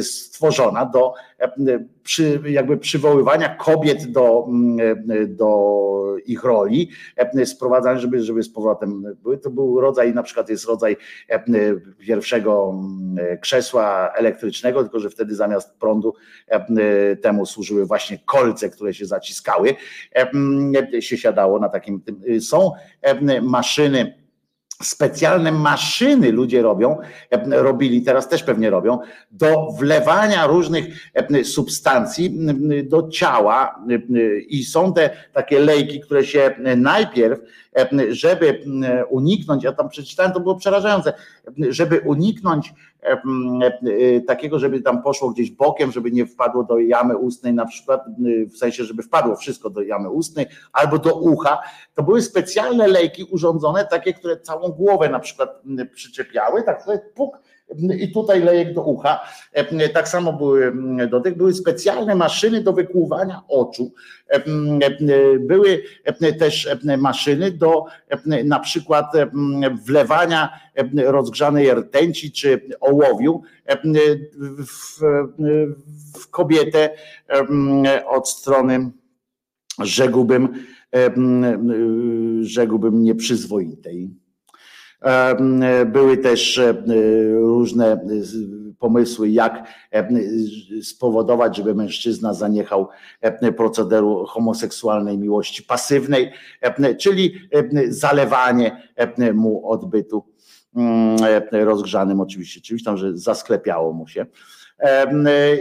stworzona 0.00 0.86
do 0.86 1.14
przy, 2.02 2.40
jakby 2.46 2.76
przywoływania 2.76 3.54
kobiet 3.54 4.06
do, 4.12 4.48
do 5.26 5.76
ich 6.26 6.44
roli, 6.44 6.90
sprowadzania, 7.44 7.98
żeby, 7.98 8.22
żeby 8.22 8.42
z 8.42 8.48
powrotem 8.48 9.04
były. 9.22 9.38
To 9.38 9.50
był 9.50 9.80
rodzaj, 9.80 10.14
na 10.14 10.22
przykład 10.22 10.48
jest 10.48 10.64
rodzaj 10.64 10.96
pierwszego 11.98 12.74
krzesła 13.40 14.12
elektrycznego, 14.14 14.82
tylko 14.82 15.00
że 15.00 15.10
wtedy 15.10 15.34
zamiast 15.34 15.78
prądu 15.78 16.14
temu 17.22 17.46
służyły 17.46 17.86
właśnie 17.86 18.18
kolce, 18.26 18.70
które 18.70 18.94
się 18.94 19.06
zaciskały, 19.06 19.74
się 21.00 21.16
siadało 21.16 21.58
na 21.58 21.68
takim. 21.68 22.02
Są 22.40 22.72
maszyny, 23.42 24.25
specjalne 24.82 25.52
maszyny 25.52 26.32
ludzie 26.32 26.62
robią, 26.62 26.98
e, 27.30 27.62
robili, 27.62 28.02
teraz 28.02 28.28
też 28.28 28.42
pewnie 28.42 28.70
robią, 28.70 28.98
do 29.30 29.70
wlewania 29.78 30.46
różnych 30.46 30.84
e, 31.14 31.44
substancji 31.44 32.38
do 32.84 33.08
ciała 33.08 33.82
i 34.48 34.64
są 34.64 34.92
te 34.92 35.10
takie 35.32 35.60
lejki, 35.60 36.00
które 36.00 36.24
się 36.24 36.54
najpierw, 36.76 37.38
e, 37.76 37.88
żeby 38.14 38.64
uniknąć, 39.10 39.64
ja 39.64 39.72
tam 39.72 39.88
przeczytałem, 39.88 40.32
to 40.32 40.40
było 40.40 40.56
przerażające, 40.56 41.12
żeby 41.68 42.00
uniknąć 42.00 42.74
takiego, 44.26 44.58
żeby 44.58 44.80
tam 44.80 45.02
poszło 45.02 45.30
gdzieś 45.30 45.50
bokiem, 45.50 45.92
żeby 45.92 46.10
nie 46.10 46.26
wpadło 46.26 46.64
do 46.64 46.78
jamy 46.78 47.16
ustnej 47.16 47.54
na 47.54 47.66
przykład, 47.66 48.04
w 48.54 48.56
sensie, 48.56 48.84
żeby 48.84 49.02
wpadło 49.02 49.36
wszystko 49.36 49.70
do 49.70 49.82
jamy 49.82 50.10
ustnej 50.10 50.46
albo 50.72 50.98
do 50.98 51.14
ucha, 51.14 51.62
to 51.94 52.02
były 52.02 52.22
specjalne 52.22 52.88
lejki 52.88 53.24
urządzone, 53.24 53.86
takie, 53.90 54.14
które 54.14 54.40
całą 54.40 54.68
głowę 54.68 55.08
na 55.08 55.20
przykład 55.20 55.62
przyczepiały, 55.92 56.62
tak 56.62 56.80
tutaj 56.80 56.98
puk, 57.14 57.38
i 57.98 58.12
tutaj 58.12 58.42
lejek 58.42 58.74
do 58.74 58.82
ucha. 58.82 59.20
Tak 59.94 60.08
samo 60.08 60.32
były 60.32 60.72
do 61.10 61.20
tych, 61.20 61.36
były 61.36 61.54
specjalne 61.54 62.14
maszyny 62.14 62.62
do 62.62 62.72
wykłuwania 62.72 63.42
oczu. 63.48 63.92
Były 65.40 65.82
też 66.38 66.68
maszyny 66.98 67.50
do 67.50 67.84
na 68.44 68.60
przykład 68.60 69.12
wlewania 69.86 70.60
rozgrzanej 70.96 71.74
rtęci 71.74 72.32
czy 72.32 72.60
ołowiu 72.80 73.42
w, 74.66 75.00
w 76.20 76.30
kobietę 76.30 76.90
od 78.06 78.28
strony 78.28 78.90
rzekłbym, 79.82 80.66
rzekłbym 82.40 83.02
nieprzyzwoitej. 83.02 84.25
Były 85.86 86.16
też 86.16 86.60
różne 87.34 88.00
pomysły, 88.78 89.28
jak 89.28 89.68
spowodować, 90.82 91.56
żeby 91.56 91.74
mężczyzna 91.74 92.34
zaniechał 92.34 92.88
procederu 93.56 94.24
homoseksualnej 94.24 95.18
miłości 95.18 95.62
pasywnej, 95.62 96.32
czyli 96.98 97.34
zalewanie 97.88 98.82
mu 99.34 99.70
odbytu 99.70 100.24
mm, 100.76 101.16
rozgrzanym 101.52 102.20
oczywiście, 102.20 102.60
czymś 102.60 102.84
tam, 102.84 102.96
że 102.96 103.16
zasklepiało 103.16 103.92
mu 103.92 104.08
się. 104.08 104.26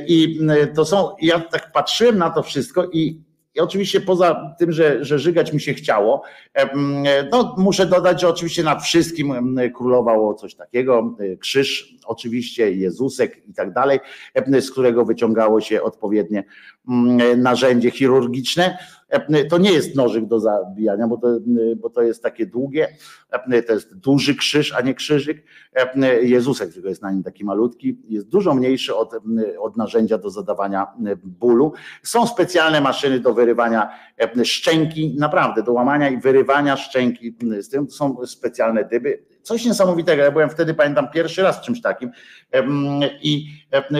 I 0.07 0.39
to 0.75 0.85
są, 0.85 1.15
ja 1.21 1.39
tak 1.39 1.71
patrzyłem 1.71 2.17
na 2.17 2.29
to 2.29 2.43
wszystko 2.43 2.89
i 2.93 3.21
i 3.55 3.59
oczywiście 3.59 4.01
poza 4.01 4.55
tym, 4.59 4.71
że, 4.71 5.05
że 5.05 5.19
żygać 5.19 5.53
mi 5.53 5.61
się 5.61 5.73
chciało, 5.73 6.23
no 7.31 7.55
muszę 7.57 7.85
dodać, 7.85 8.21
że 8.21 8.29
oczywiście 8.29 8.63
nad 8.63 8.83
wszystkim 8.83 9.33
królowało 9.75 10.33
coś 10.33 10.55
takiego, 10.55 11.15
e, 11.19 11.37
krzyż 11.37 11.95
oczywiście, 12.05 12.71
Jezusek 12.71 13.47
i 13.47 13.53
tak 13.53 13.73
dalej, 13.73 13.99
z 14.59 14.71
którego 14.71 15.05
wyciągało 15.05 15.61
się 15.61 15.81
odpowiednie 15.81 16.43
narzędzie 17.37 17.91
chirurgiczne. 17.91 18.77
To 19.49 19.57
nie 19.57 19.71
jest 19.71 19.95
nożyk 19.95 20.25
do 20.25 20.39
zabijania, 20.39 21.07
bo 21.07 21.17
to, 21.17 21.27
bo 21.77 21.89
to 21.89 22.01
jest 22.01 22.23
takie 22.23 22.45
długie, 22.45 22.87
to 23.67 23.73
jest 23.73 23.95
duży 23.95 24.35
krzyż, 24.35 24.73
a 24.73 24.81
nie 24.81 24.93
krzyżyk. 24.93 25.43
Jezusek, 26.21 26.73
tylko 26.73 26.89
jest 26.89 27.01
na 27.01 27.11
nim 27.11 27.23
taki 27.23 27.45
malutki, 27.45 27.97
jest 28.07 28.27
dużo 28.27 28.53
mniejszy 28.53 28.95
od, 28.95 29.13
od 29.59 29.77
narzędzia 29.77 30.17
do 30.17 30.29
zadawania 30.29 30.87
bólu. 31.23 31.73
Są 32.03 32.27
specjalne 32.27 32.81
maszyny 32.81 33.19
do 33.19 33.33
wyrywania 33.33 33.89
szczęki, 34.43 35.15
naprawdę 35.19 35.63
do 35.63 35.73
łamania 35.73 36.09
i 36.09 36.17
wyrywania 36.17 36.77
szczęki. 36.77 37.37
Z 37.59 37.69
tym 37.69 37.89
są 37.89 38.25
specjalne 38.25 38.85
dyby 38.85 39.34
Coś 39.45 39.65
niesamowitego. 39.65 40.23
Ja 40.23 40.31
byłem 40.31 40.49
wtedy, 40.49 40.73
pamiętam, 40.73 41.11
pierwszy 41.11 41.41
raz 41.43 41.61
czymś 41.61 41.81
takim. 41.81 42.11
I 43.21 43.47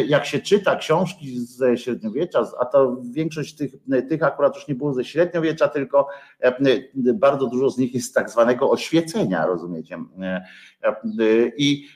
jak 0.07 0.25
się 0.25 0.39
czyta 0.39 0.75
książki 0.75 1.39
ze 1.39 1.77
średniowiecza, 1.77 2.47
a 2.59 2.65
to 2.65 2.97
większość 3.11 3.55
tych, 3.55 3.71
tych 4.09 4.23
akurat 4.23 4.55
już 4.55 4.67
nie 4.67 4.75
było 4.75 4.93
ze 4.93 5.05
średniowiecza, 5.05 5.67
tylko 5.67 6.07
bardzo 7.13 7.47
dużo 7.47 7.69
z 7.69 7.77
nich 7.77 7.93
jest 7.93 8.15
tak 8.15 8.29
zwanego 8.29 8.69
oświecenia, 8.71 9.45
rozumiecie? 9.45 9.97
I 11.57 11.87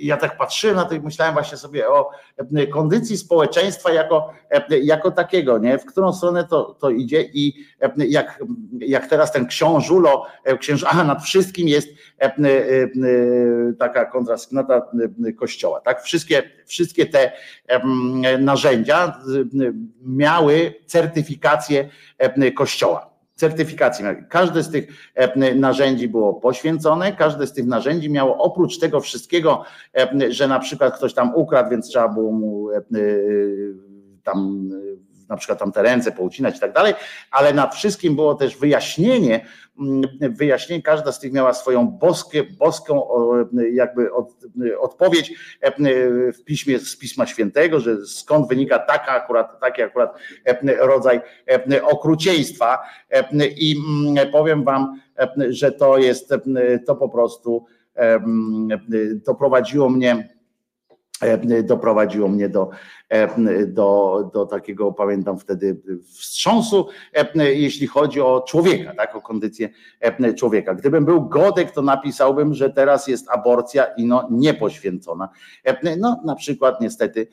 ja 0.00 0.16
tak 0.16 0.38
patrzyłem 0.38 0.76
na 0.76 0.84
to 0.84 0.94
i 0.94 1.00
myślałem 1.00 1.34
właśnie 1.34 1.58
sobie 1.58 1.88
o 1.88 2.10
kondycji 2.72 3.16
społeczeństwa 3.16 3.92
jako, 3.92 4.32
jako 4.82 5.10
takiego, 5.10 5.58
nie? 5.58 5.78
w 5.78 5.84
którą 5.84 6.12
stronę 6.12 6.44
to, 6.44 6.76
to 6.80 6.90
idzie 6.90 7.22
i 7.22 7.64
jak, 7.96 8.42
jak 8.78 9.06
teraz 9.06 9.32
ten 9.32 9.46
książulo, 9.46 10.26
księż, 10.58 10.84
aha, 10.88 11.04
nad 11.04 11.22
wszystkim 11.22 11.68
jest 11.68 11.88
taka 13.78 14.04
kontrasygnata 14.04 14.82
kościoła. 15.38 15.80
Tak? 15.80 16.02
Wszystkie, 16.02 16.42
wszystkie 16.66 17.06
te 17.06 17.32
narzędzia 18.38 19.22
miały 20.02 20.74
certyfikację 20.86 21.88
kościoła 22.56 23.13
certyfikację. 23.34 24.26
Każde 24.28 24.62
z 24.62 24.70
tych 24.70 24.88
narzędzi 25.56 26.08
było 26.08 26.34
poświęcone, 26.34 27.12
każde 27.12 27.46
z 27.46 27.52
tych 27.52 27.66
narzędzi 27.66 28.10
miało 28.10 28.36
oprócz 28.36 28.78
tego 28.78 29.00
wszystkiego, 29.00 29.64
że 30.28 30.48
na 30.48 30.58
przykład 30.58 30.96
ktoś 30.96 31.14
tam 31.14 31.34
ukradł, 31.34 31.70
więc 31.70 31.88
trzeba 31.88 32.08
było 32.08 32.32
mu 32.32 32.68
tam 34.22 34.70
na 35.28 35.36
przykład 35.36 35.58
tam 35.58 35.72
te 35.72 35.82
ręce 35.82 36.12
poucinać 36.12 36.56
i 36.56 36.60
tak 36.60 36.72
dalej, 36.72 36.94
ale 37.30 37.52
nad 37.52 37.74
wszystkim 37.74 38.16
było 38.16 38.34
też 38.34 38.56
wyjaśnienie, 38.56 39.46
mm, 39.80 40.02
wyjaśnienie, 40.20 40.82
każda 40.82 41.12
z 41.12 41.20
tych 41.20 41.32
miała 41.32 41.54
swoją 41.54 41.86
boskie, 41.86 42.44
boską 42.44 43.08
jakby 43.72 44.12
od, 44.12 44.36
odpowiedź 44.78 45.32
e, 45.60 45.72
w 46.32 46.44
piśmie 46.44 46.78
z 46.78 46.96
Pisma 46.96 47.26
Świętego, 47.26 47.80
że 47.80 48.06
skąd 48.06 48.48
wynika 48.48 48.78
taka 48.78 49.12
akurat, 49.12 49.60
taki 49.60 49.82
akurat 49.82 50.18
e, 50.44 50.76
rodzaj 50.86 51.20
e, 51.72 51.84
okrucieństwa. 51.84 52.78
I 53.56 53.76
mm, 54.06 54.32
powiem 54.32 54.64
wam, 54.64 55.00
że 55.48 55.72
to 55.72 55.98
jest, 55.98 56.34
to 56.86 56.96
po 56.96 57.08
prostu 57.08 57.66
doprowadziło 59.24 59.90
mnie 59.90 60.34
doprowadziło 61.64 62.28
mnie 62.28 62.48
do 62.48 62.70
E, 63.03 63.03
do, 63.66 64.30
do 64.34 64.46
takiego, 64.46 64.92
pamiętam 64.92 65.38
wtedy, 65.38 65.76
wstrząsu, 66.04 66.88
e, 67.36 67.54
jeśli 67.54 67.86
chodzi 67.86 68.20
o 68.20 68.44
człowieka, 68.48 68.94
tak, 68.96 69.16
o 69.16 69.22
kondycję 69.22 69.68
e, 70.00 70.34
człowieka. 70.34 70.74
Gdybym 70.74 71.04
był 71.04 71.28
Godek, 71.28 71.70
to 71.70 71.82
napisałbym, 71.82 72.54
że 72.54 72.70
teraz 72.70 73.08
jest 73.08 73.30
aborcja 73.30 73.84
i 73.84 74.06
no 74.06 74.28
niepoświęcona. 74.30 75.28
No 75.98 76.20
na 76.24 76.34
przykład 76.34 76.80
niestety, 76.80 77.26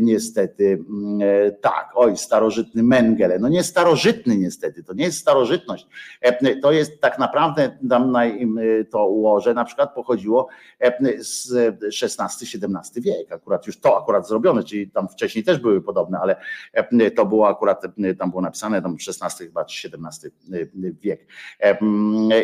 niestety 0.00 0.84
tak, 1.60 1.90
oj, 1.94 2.16
starożytny 2.16 2.82
Mengele, 2.82 3.38
no 3.38 3.48
nie 3.48 3.62
starożytny 3.62 4.36
niestety, 4.36 4.84
to 4.84 4.94
nie 4.94 5.04
jest 5.04 5.18
starożytność, 5.18 5.86
to 6.62 6.72
jest 6.72 7.00
tak 7.00 7.18
naprawdę, 7.18 7.78
tam 7.90 8.12
na 8.12 8.22
to 8.90 9.08
ułożę, 9.08 9.54
na 9.54 9.64
przykład 9.64 9.94
pochodziło 9.94 10.48
z 11.18 11.52
XVI-XVII 12.02 13.02
wiek, 13.02 13.32
akurat 13.32 13.66
już 13.66 13.80
to 13.80 14.02
akurat 14.02 14.28
zrobione, 14.28 14.64
czyli 14.64 14.73
tam 14.94 15.08
wcześniej 15.08 15.44
też 15.44 15.58
były 15.58 15.82
podobne, 15.82 16.18
ale 16.22 16.36
e, 16.72 17.10
to 17.10 17.26
było 17.26 17.48
akurat, 17.48 17.84
e, 17.84 18.14
tam 18.14 18.30
było 18.30 18.42
napisane, 18.42 18.82
tam 18.82 18.96
XVI 19.08 19.46
chyba 19.46 19.62
XVII 19.62 20.30
e, 20.52 20.92
wiek. 21.02 21.26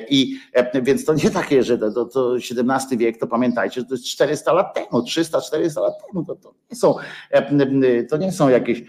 I 0.09 0.39
więc 0.83 1.05
to 1.05 1.15
nie 1.15 1.31
takie, 1.31 1.63
że 1.63 1.79
to, 1.79 2.05
to 2.05 2.37
XVII 2.37 2.99
wiek, 2.99 3.19
to 3.19 3.27
pamiętajcie, 3.27 3.81
że 3.81 3.87
to 3.87 3.95
jest 3.95 4.07
400 4.07 4.53
lat 4.53 4.75
temu, 4.75 5.03
300-400 5.03 5.83
lat 5.83 5.95
temu, 6.07 6.25
to, 6.25 6.37
to, 6.37 6.55
nie 6.71 6.77
są, 6.77 6.95
to 8.11 8.17
nie 8.17 8.33
są 8.33 8.49
jakieś 8.49 8.83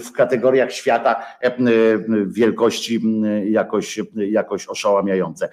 w 0.00 0.12
kategoriach 0.12 0.72
świata 0.72 1.24
wielkości 2.26 3.00
jakoś, 3.50 4.00
jakoś 4.14 4.68
oszałamiające. 4.68 5.48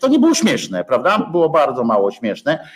To 0.00 0.08
nie 0.08 0.18
było 0.18 0.34
śmieszne, 0.34 0.84
prawda? 0.84 1.18
Było 1.32 1.48
bardzo 1.48 1.84
mało 1.84 2.10
śmieszne. 2.10 2.68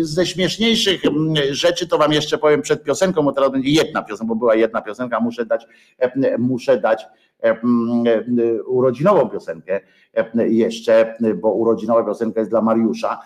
Ze 0.00 0.26
śmieszniejszych 0.26 1.02
rzeczy 1.50 1.86
to 1.88 1.95
wam 1.98 2.12
jeszcze 2.12 2.38
powiem 2.38 2.62
przed 2.62 2.82
piosenką, 2.82 3.22
bo 3.22 3.32
teraz 3.32 3.50
będzie 3.50 3.70
jedna 3.70 4.02
piosenka, 4.02 4.28
bo 4.28 4.34
była 4.34 4.54
jedna 4.54 4.82
piosenka, 4.82 5.20
muszę 5.20 5.46
dać, 5.46 5.66
muszę 6.38 6.78
dać 6.78 7.06
urodzinową 8.66 9.28
piosenkę 9.28 9.80
jeszcze, 10.36 11.14
bo 11.34 11.52
urodzinowa 11.52 12.04
piosenka 12.04 12.40
jest 12.40 12.50
dla 12.50 12.62
Mariusza. 12.62 13.20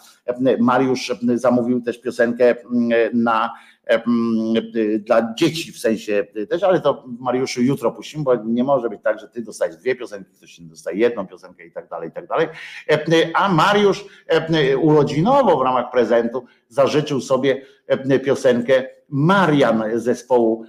Mariusz 0.58 1.12
zamówił 1.34 1.82
też 1.82 2.00
piosenkę 2.00 2.54
na 3.14 3.50
dla 4.98 5.34
dzieci 5.34 5.72
w 5.72 5.78
sensie 5.78 6.26
też, 6.50 6.62
ale 6.62 6.80
to 6.80 7.04
Mariuszu 7.18 7.62
jutro 7.62 7.92
puścimy, 7.92 8.24
bo 8.24 8.34
nie 8.34 8.64
może 8.64 8.90
być 8.90 9.00
tak, 9.02 9.20
że 9.20 9.28
ty 9.28 9.42
dostajesz 9.42 9.76
dwie 9.76 9.96
piosenki, 9.96 10.30
ktoś 10.36 10.58
inny 10.58 10.68
dostaje 10.68 10.98
jedną 10.98 11.26
piosenkę 11.26 11.66
i 11.66 11.72
tak 11.72 11.88
dalej, 11.88 12.08
i 12.08 12.12
tak 12.12 12.26
dalej. 12.26 12.48
A 13.34 13.48
Mariusz 13.48 14.04
urodzinowo 14.80 15.58
w 15.58 15.62
ramach 15.62 15.90
prezentu 15.90 16.44
zażyczył 16.68 17.20
sobie 17.20 17.62
piosenkę 18.24 18.84
Marian 19.08 19.84
zespołu, 19.94 20.64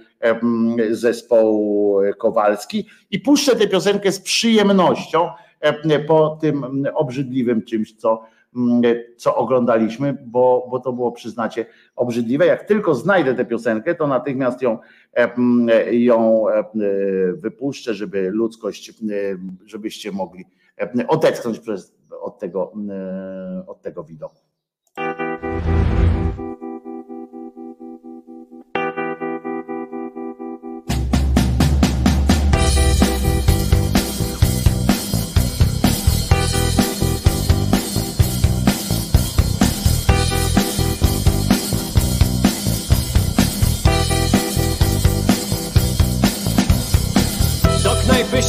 zespołu 0.90 2.00
Kowalski 2.18 2.86
i 3.10 3.20
puszczę 3.20 3.56
tę 3.56 3.66
piosenkę 3.66 4.12
z 4.12 4.20
przyjemnością 4.20 5.28
po 6.06 6.38
tym 6.40 6.84
obrzydliwym 6.94 7.62
czymś, 7.62 7.92
co 7.92 8.22
co 9.16 9.36
oglądaliśmy, 9.36 10.16
bo, 10.26 10.68
bo 10.70 10.80
to 10.80 10.92
było, 10.92 11.12
przyznacie, 11.12 11.66
obrzydliwe. 11.96 12.46
Jak 12.46 12.64
tylko 12.64 12.94
znajdę 12.94 13.34
tę 13.34 13.44
piosenkę, 13.44 13.94
to 13.94 14.06
natychmiast 14.06 14.62
ją, 14.62 14.78
ją 15.90 16.44
wypuszczę, 17.34 17.94
żeby 17.94 18.30
ludzkość, 18.30 18.92
żebyście 19.64 20.12
mogli 20.12 20.44
odetchnąć 21.08 21.58
przez, 21.58 21.94
od, 22.20 22.38
tego, 22.38 22.72
od 23.66 23.82
tego 23.82 24.04
widoku. 24.04 24.51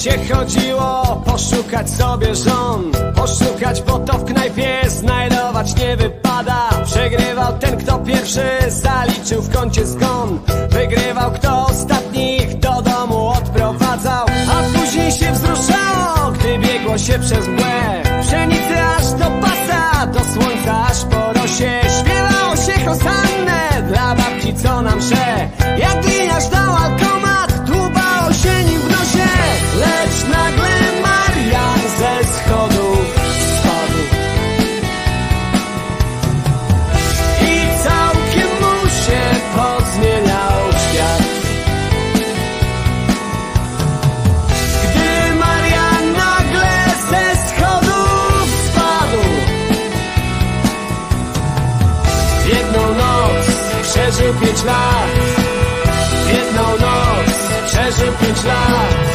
Się 0.03 0.35
chodziło 0.35 1.21
poszukać 1.25 1.89
sobie 1.89 2.35
żon. 2.35 2.91
Poszukać, 3.15 3.81
bo 3.81 3.99
to 3.99 4.13
w 4.17 4.25
knajpie 4.25 4.81
znajdować 4.87 5.75
nie 5.75 5.97
wypada. 5.97 6.69
Przegrywał 6.85 7.57
ten, 7.59 7.77
kto 7.77 7.97
pierwszy 7.97 8.45
zaliczył 8.67 9.41
w 9.41 9.53
kącie 9.55 9.85
zgon. 9.85 10.39
Wygrywał, 10.69 11.31
kto 11.31 11.65
ostatnich 11.65 12.59
do 12.59 12.81
domu 12.81 13.27
odprowadzał. 13.27 14.25
A 14.27 14.79
później 14.79 15.11
się 15.11 15.31
wzruszało, 15.31 16.31
gdy 16.31 16.59
biegło 16.59 16.97
się 16.97 17.19
przez 17.19 17.47
mgłę. 17.47 18.03
Pszenicy 18.21 18.83
aż 18.97 19.11
do 19.11 19.25
pasa, 19.41 20.07
do 20.07 20.19
słońca 20.19 20.85
aż 20.89 21.05
po 21.05 21.39
rosie. 21.39 21.81
Śpiewało 21.99 22.55
się 22.55 22.85
hosami 22.85 23.22
lat. 54.65 55.09
W 56.25 56.29
jedną 56.33 56.63
noc 56.63 57.35
przeżył 57.67 58.13
pięć 58.21 58.43
lat. 58.43 59.13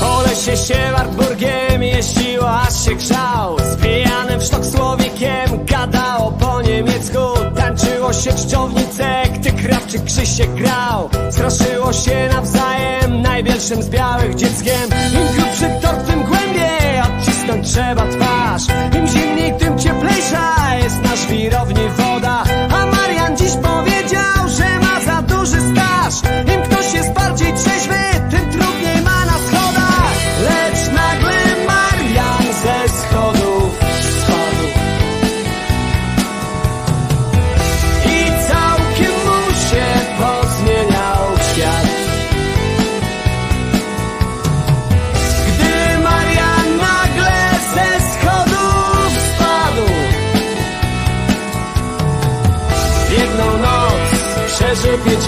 Po 0.00 0.22
lesie 0.22 0.56
się 0.56 0.92
Wartburgiem 0.92 1.82
jeździło, 1.82 2.50
aż 2.50 2.84
się 2.84 2.94
grzał. 2.94 3.58
Z 3.58 3.76
pijanym 3.76 4.40
w 4.40 4.44
sztok 4.44 4.66
słowikiem 4.66 5.64
gadało 5.64 6.32
po 6.32 6.62
niemiecku 6.62 7.18
Tańczyło 7.56 8.12
się 8.12 8.32
czciownice, 8.32 9.22
gdy 9.34 9.52
krawczyk 9.52 10.04
Krzysiek 10.04 10.54
grał 10.54 11.10
Straszyło 11.30 11.92
się 11.92 12.28
nawzajem 12.32 13.22
największym 13.22 13.82
z 13.82 13.88
białych 13.88 14.34
dzieckiem. 14.34 14.90
Im 15.14 15.36
grubszy 15.36 15.70
tort, 15.82 16.06
tym 16.06 16.22
głębiej 16.22 17.00
odcisnąć 17.02 17.72
trzeba 17.72 18.06
twarz. 18.06 18.62
Im 18.98 19.06
zimniej, 19.06 19.58
tym 19.58 19.78
cieplejsza 19.78 20.74
jest 20.82 21.02
na 21.02 21.16
żwirowni 21.16 21.88
woda 21.96 22.09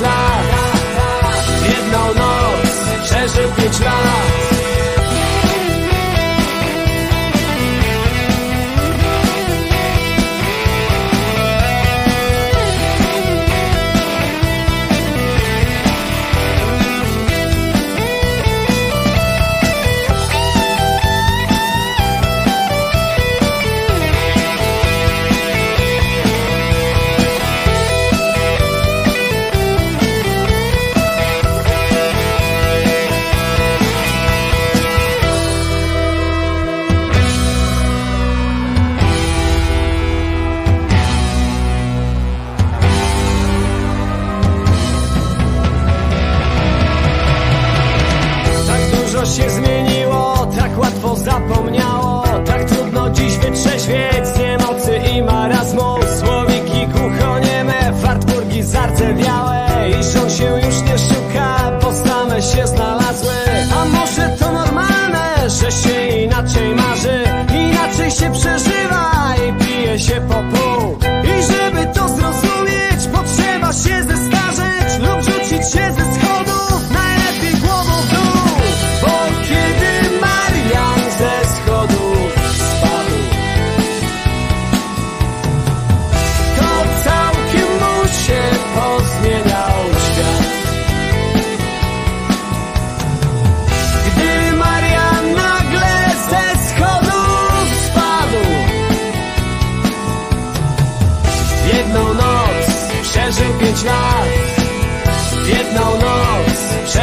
lat 0.01 0.45
jedną 1.69 2.15
noc 2.15 2.71
przeżył 3.05 3.51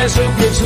przeżył 0.10 0.32
pięć 0.34 0.62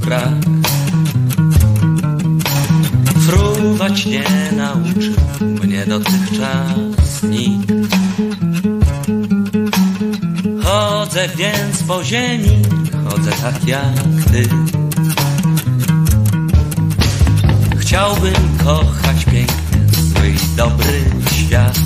brak. 0.00 0.34
Fruwać 3.26 4.06
nie 4.06 4.24
nauczył 4.56 5.14
mnie 5.40 5.86
dotychczas 5.86 7.22
nikt. 7.22 7.72
Chodzę 10.62 11.28
więc 11.36 11.82
po 11.82 12.04
ziemi, 12.04 12.62
chodzę 13.08 13.30
tak 13.30 13.68
jak 13.68 13.94
ty. 14.32 14.48
Chciałbym 17.78 18.58
kochać 18.64 19.24
pięknie 19.24 20.02
zły 20.02 20.28
i 20.28 20.56
dobry 20.56 21.04
świat. 21.32 21.78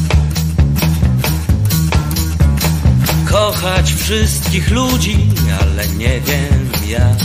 Kochać 3.31 3.93
wszystkich 3.93 4.71
ludzi, 4.71 5.29
ale 5.61 5.89
nie 5.89 6.21
wiem 6.21 6.50
jak. 6.91 7.19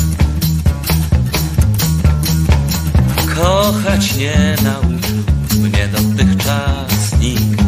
Kochać 3.35 4.15
nie 4.15 4.55
nauczył 4.63 5.25
mnie 5.61 5.87
dotychczas 5.87 7.19
nikt. 7.19 7.63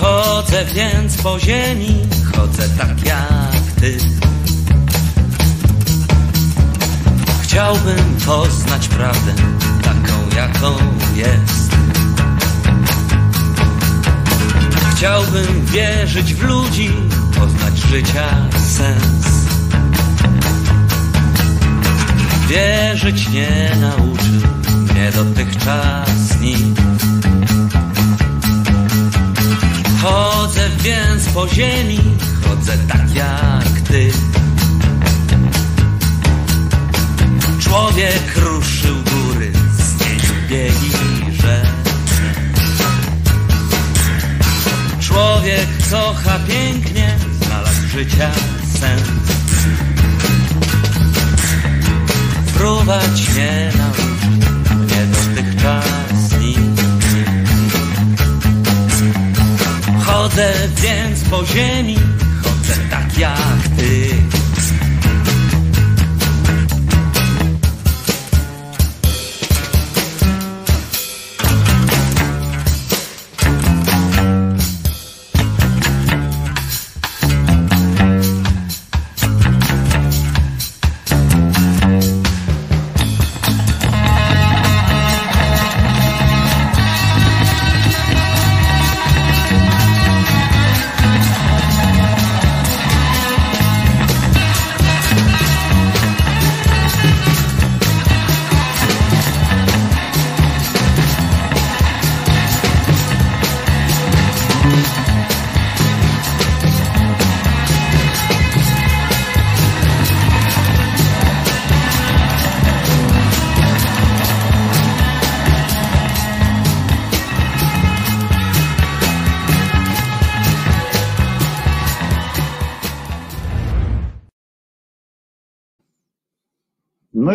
Chodzę 0.00 0.64
więc 0.74 1.16
po 1.16 1.40
ziemi, 1.40 2.06
chodzę 2.34 2.68
tak 2.68 3.04
jak 3.04 3.80
ty. 3.80 3.98
Chciałbym 7.42 8.16
poznać 8.26 8.88
prawdę 8.88 9.32
taką 9.82 10.36
jaką 10.36 10.76
jest. 11.14 11.76
Chciałbym 14.96 15.66
wierzyć 15.66 16.34
w 16.34 16.42
ludzi, 16.42 16.90
poznać 17.38 17.78
życia 17.78 18.48
sens. 18.52 19.26
Wierzyć 22.48 23.28
nie 23.28 23.76
nauczył 23.80 24.50
mnie 24.90 25.12
dotychczas 25.12 26.40
nikt. 26.40 26.82
Chodzę 30.02 30.68
więc 30.82 31.24
po 31.24 31.48
ziemi, 31.48 32.00
chodzę 32.48 32.72
tak 32.88 33.14
jak 33.14 33.80
ty. 33.88 34.10
Człowiek 37.60 38.36
ruszył 38.36 38.94
góry, 38.94 39.52
zmienił 39.78 40.34
biegi 40.48 41.36
rzek. 41.42 41.66
Człowiek 45.00 45.66
kocha 45.90 46.38
pięknie, 46.38 47.18
znalazł 47.18 47.25
życia 47.96 48.30
sens. 48.78 49.02
Fruwać 52.46 53.28
mnie 53.30 53.72
nauczył, 53.78 54.76
mnie 54.76 55.06
dotychczas. 55.06 55.84
Chodzę 60.04 60.52
więc 60.82 61.20
po 61.20 61.46
ziemi, 61.46 61.98
chodzę 62.42 62.74
tak 62.90 63.18
jak 63.18 63.68
ty. 63.76 64.25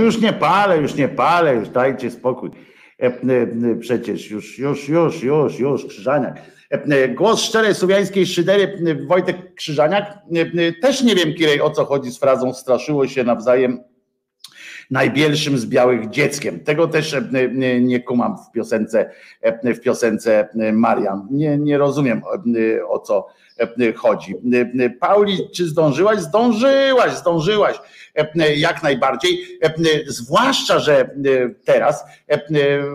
Już 0.01 0.21
nie 0.21 0.33
palę, 0.33 0.77
już 0.77 0.95
nie 0.95 1.07
palę, 1.07 1.55
już 1.55 1.69
dajcie 1.69 2.11
spokój. 2.11 2.51
E, 3.01 3.05
e, 3.05 3.11
e, 3.71 3.75
Przecież 3.79 4.31
już, 4.31 4.59
już, 4.59 4.89
już, 4.89 5.23
już, 5.23 5.59
już, 5.59 5.85
Krzyżaniak. 5.85 6.41
Głos 7.15 7.41
szczerej 7.41 7.75
słowiańskiej 7.75 8.25
szydery, 8.25 8.77
Wojtek 9.07 9.55
Krzyżaniak. 9.55 10.17
Też 10.81 11.03
nie 11.03 11.15
wiem, 11.15 11.33
Kirej, 11.33 11.61
o 11.61 11.69
co 11.69 11.85
chodzi 11.85 12.11
z 12.11 12.19
frazą 12.19 12.53
straszyło 12.53 13.07
się 13.07 13.23
nawzajem 13.23 13.83
najbielszym 14.91 15.57
z 15.57 15.65
białych 15.65 16.09
dzieckiem. 16.09 16.59
Tego 16.59 16.87
też 16.87 17.15
nie 17.81 17.99
kumam 17.99 18.37
w 18.37 18.51
piosence, 18.51 19.11
w 19.63 19.79
piosence 19.79 20.49
Marian. 20.73 21.27
Nie, 21.31 21.57
nie 21.57 21.77
rozumiem 21.77 22.21
o 22.89 22.99
co 22.99 23.27
chodzi. 23.95 24.35
Pauli, 24.99 25.37
czy 25.55 25.67
zdążyłaś? 25.67 26.19
Zdążyłaś, 26.19 27.13
zdążyłaś 27.13 27.79
jak 28.55 28.83
najbardziej. 28.83 29.45
Zwłaszcza, 30.07 30.79
że 30.79 31.09
teraz, 31.65 32.03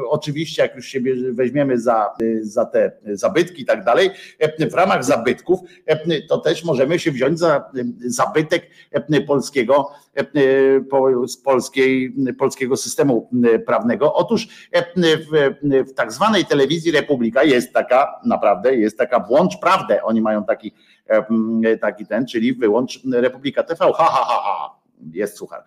oczywiście, 0.09 0.63
jak 0.63 0.77
już 0.77 0.87
siebie 0.87 1.15
weźmiemy 1.33 1.79
za, 1.79 2.11
za 2.43 2.65
te 2.65 2.93
zabytki 3.05 3.63
i 3.63 3.65
tak 3.65 3.85
dalej, 3.85 4.11
w 4.71 4.75
ramach 4.75 5.05
zabytków, 5.05 5.61
to 6.29 6.39
też 6.39 6.65
możemy 6.65 6.99
się 6.99 7.11
wziąć 7.11 7.39
za 7.39 7.71
zabytek 8.07 8.71
polskiego, 9.27 9.91
polskiej, 11.45 12.15
polskiego 12.39 12.77
systemu 12.77 13.31
prawnego. 13.67 14.15
Otóż 14.15 14.49
w, 15.05 15.59
w 15.91 15.95
tak 15.95 16.13
zwanej 16.13 16.45
telewizji 16.45 16.93
Republika 16.93 17.45
jest 17.45 17.73
taka, 17.73 18.21
naprawdę 18.25 18.77
jest 18.77 18.99
taka 18.99 19.21
włącz 19.21 19.61
prawdę. 19.61 20.03
Oni 20.03 20.21
mają 20.21 20.45
taki, 20.45 20.73
taki 21.81 22.07
ten, 22.07 22.27
czyli 22.27 22.55
wyłącz 22.55 23.01
Republika 23.13 23.63
TV. 23.63 23.85
Ha, 23.85 24.05
ha, 24.05 24.25
ha, 24.29 24.41
ha 24.45 24.76
jest 25.13 25.37
suchar. 25.37 25.65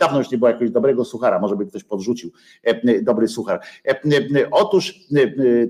Dawno 0.00 0.18
już 0.18 0.30
nie 0.30 0.38
było 0.38 0.48
jakiegoś 0.48 0.70
dobrego 0.70 1.04
suchara, 1.04 1.38
może 1.38 1.56
by 1.56 1.66
ktoś 1.66 1.84
podrzucił 1.84 2.30
dobry 3.02 3.28
suchar. 3.28 3.60
Otóż 4.50 4.94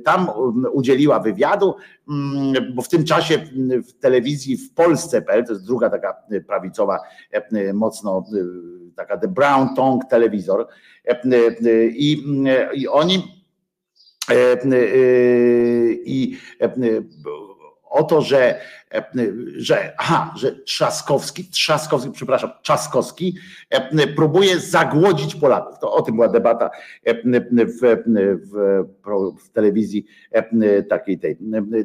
tam 0.05 0.28
udzieliła 0.73 1.20
wywiadu, 1.20 1.75
bo 2.75 2.83
w 2.83 2.89
tym 2.89 3.05
czasie 3.05 3.39
w 3.89 3.92
telewizji 3.92 4.57
w 4.57 4.75
Polsce.pl, 4.75 5.44
to 5.44 5.52
jest 5.52 5.67
druga 5.67 5.91
taka 5.91 6.17
prawicowa, 6.47 6.99
mocno 7.75 8.25
taka 8.97 9.17
The 9.17 9.28
Brown 9.28 9.75
Tongue 9.75 10.09
telewizor 10.10 10.67
i, 11.92 12.25
i 12.75 12.89
oni 12.89 13.42
i 16.05 16.39
o 17.92 18.02
to, 18.04 18.22
że, 18.22 18.60
że, 19.56 19.92
aha, 19.98 20.34
że 20.36 20.52
Trzaskowski, 20.52 21.44
Trzaskowski, 21.44 22.10
przepraszam, 22.10 22.50
Trzaskowski 22.62 23.36
próbuje 24.16 24.58
zagłodzić 24.58 25.34
Polaków. 25.34 25.78
To 25.78 25.92
o 25.92 26.02
tym 26.02 26.14
była 26.14 26.28
debata 26.28 26.70
w, 27.06 28.02
w, 28.50 29.44
w 29.44 29.48
telewizji 29.48 30.06
takiej 30.88 31.18
tej. 31.18 31.38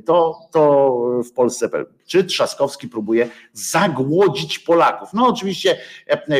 To, 0.05 0.35
to 0.51 1.21
w 1.29 1.31
Polsce. 1.31 1.69
Czy 2.05 2.23
Trzaskowski 2.23 2.87
próbuje 2.87 3.29
zagłodzić 3.53 4.59
Polaków? 4.59 5.09
No 5.13 5.27
oczywiście 5.27 5.77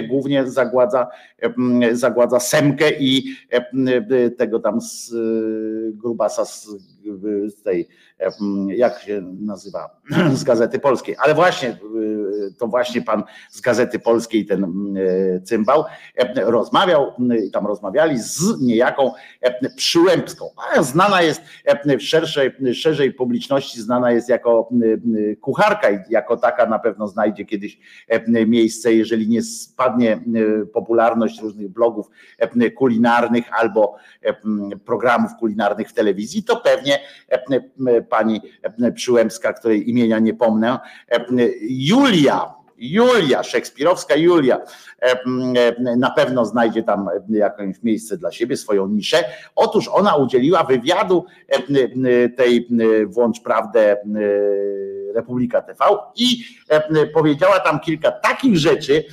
głównie 0.10 0.48
zagładza, 0.48 1.08
zagładza 1.92 2.40
Semkę 2.40 2.92
i 3.00 3.36
tego 4.38 4.60
tam 4.60 4.82
z 4.82 5.14
Grubasa 5.96 6.46
z, 6.46 6.68
z 7.48 7.62
tej, 7.64 7.88
jak 8.68 9.00
się 9.00 9.22
nazywa, 9.40 10.00
z 10.34 10.44
Gazety 10.44 10.80
Polskiej. 10.80 11.16
Ale 11.20 11.34
właśnie, 11.34 11.78
to 12.58 12.68
właśnie 12.68 13.02
pan 13.02 13.24
z 13.50 13.62
Gazety 13.62 14.00
Polskiej, 14.00 14.46
ten 14.46 14.74
cymbał, 15.44 15.84
rozmawiał, 16.36 17.14
tam 17.54 17.68
rozmawiali 17.68 18.20
z 18.20 18.62
niejaką 18.62 19.12
Przyłębską. 19.76 20.50
Znana 20.82 21.22
jest 21.22 21.42
w 22.00 22.02
szerszej, 22.02 22.52
szerszej 22.74 23.14
publiczności, 23.14 23.82
znana 23.82 24.12
jest 24.12 24.30
jako 24.30 24.70
kucharka 25.42 25.90
i 25.90 26.00
jako 26.10 26.38
taka 26.38 26.66
na 26.66 26.80
pewno 26.80 27.08
znajdzie 27.08 27.46
kiedyś 27.46 27.80
miejsce, 28.28 28.94
jeżeli 28.94 29.28
nie 29.28 29.42
spadnie 29.42 30.20
popularność 30.74 31.42
różnych 31.42 31.70
blogów 31.70 32.08
kulinarnych 32.76 33.46
albo 33.60 33.96
programów 34.86 35.32
kulinarnych 35.40 35.90
w 35.90 35.94
telewizji, 35.94 36.44
to 36.44 36.56
pewnie 36.56 37.00
pani 38.10 38.42
Przyłębska, 38.96 39.54
której 39.54 39.90
imienia 39.90 40.20
nie 40.20 40.34
pomnę, 40.34 40.80
Julia, 41.70 42.57
Julia, 42.78 43.44
szekspirowska 43.44 44.16
Julia 44.16 44.62
na 45.98 46.10
pewno 46.10 46.46
znajdzie 46.46 46.84
tam 46.84 47.10
jakieś 47.30 47.84
miejsce 47.84 48.18
dla 48.18 48.32
siebie, 48.32 48.58
swoją 48.58 48.88
niszę. 48.88 49.24
Otóż 49.56 49.88
ona 49.88 50.16
udzieliła 50.16 50.64
wywiadu 50.64 51.26
tej 52.38 52.68
Włącz 53.06 53.42
Prawdę 53.42 53.98
Republika 55.16 55.62
TV 55.62 55.86
i 56.16 56.44
powiedziała 57.14 57.60
tam 57.60 57.80
kilka 57.80 58.12
takich 58.12 58.58
rzeczy, 58.58 59.04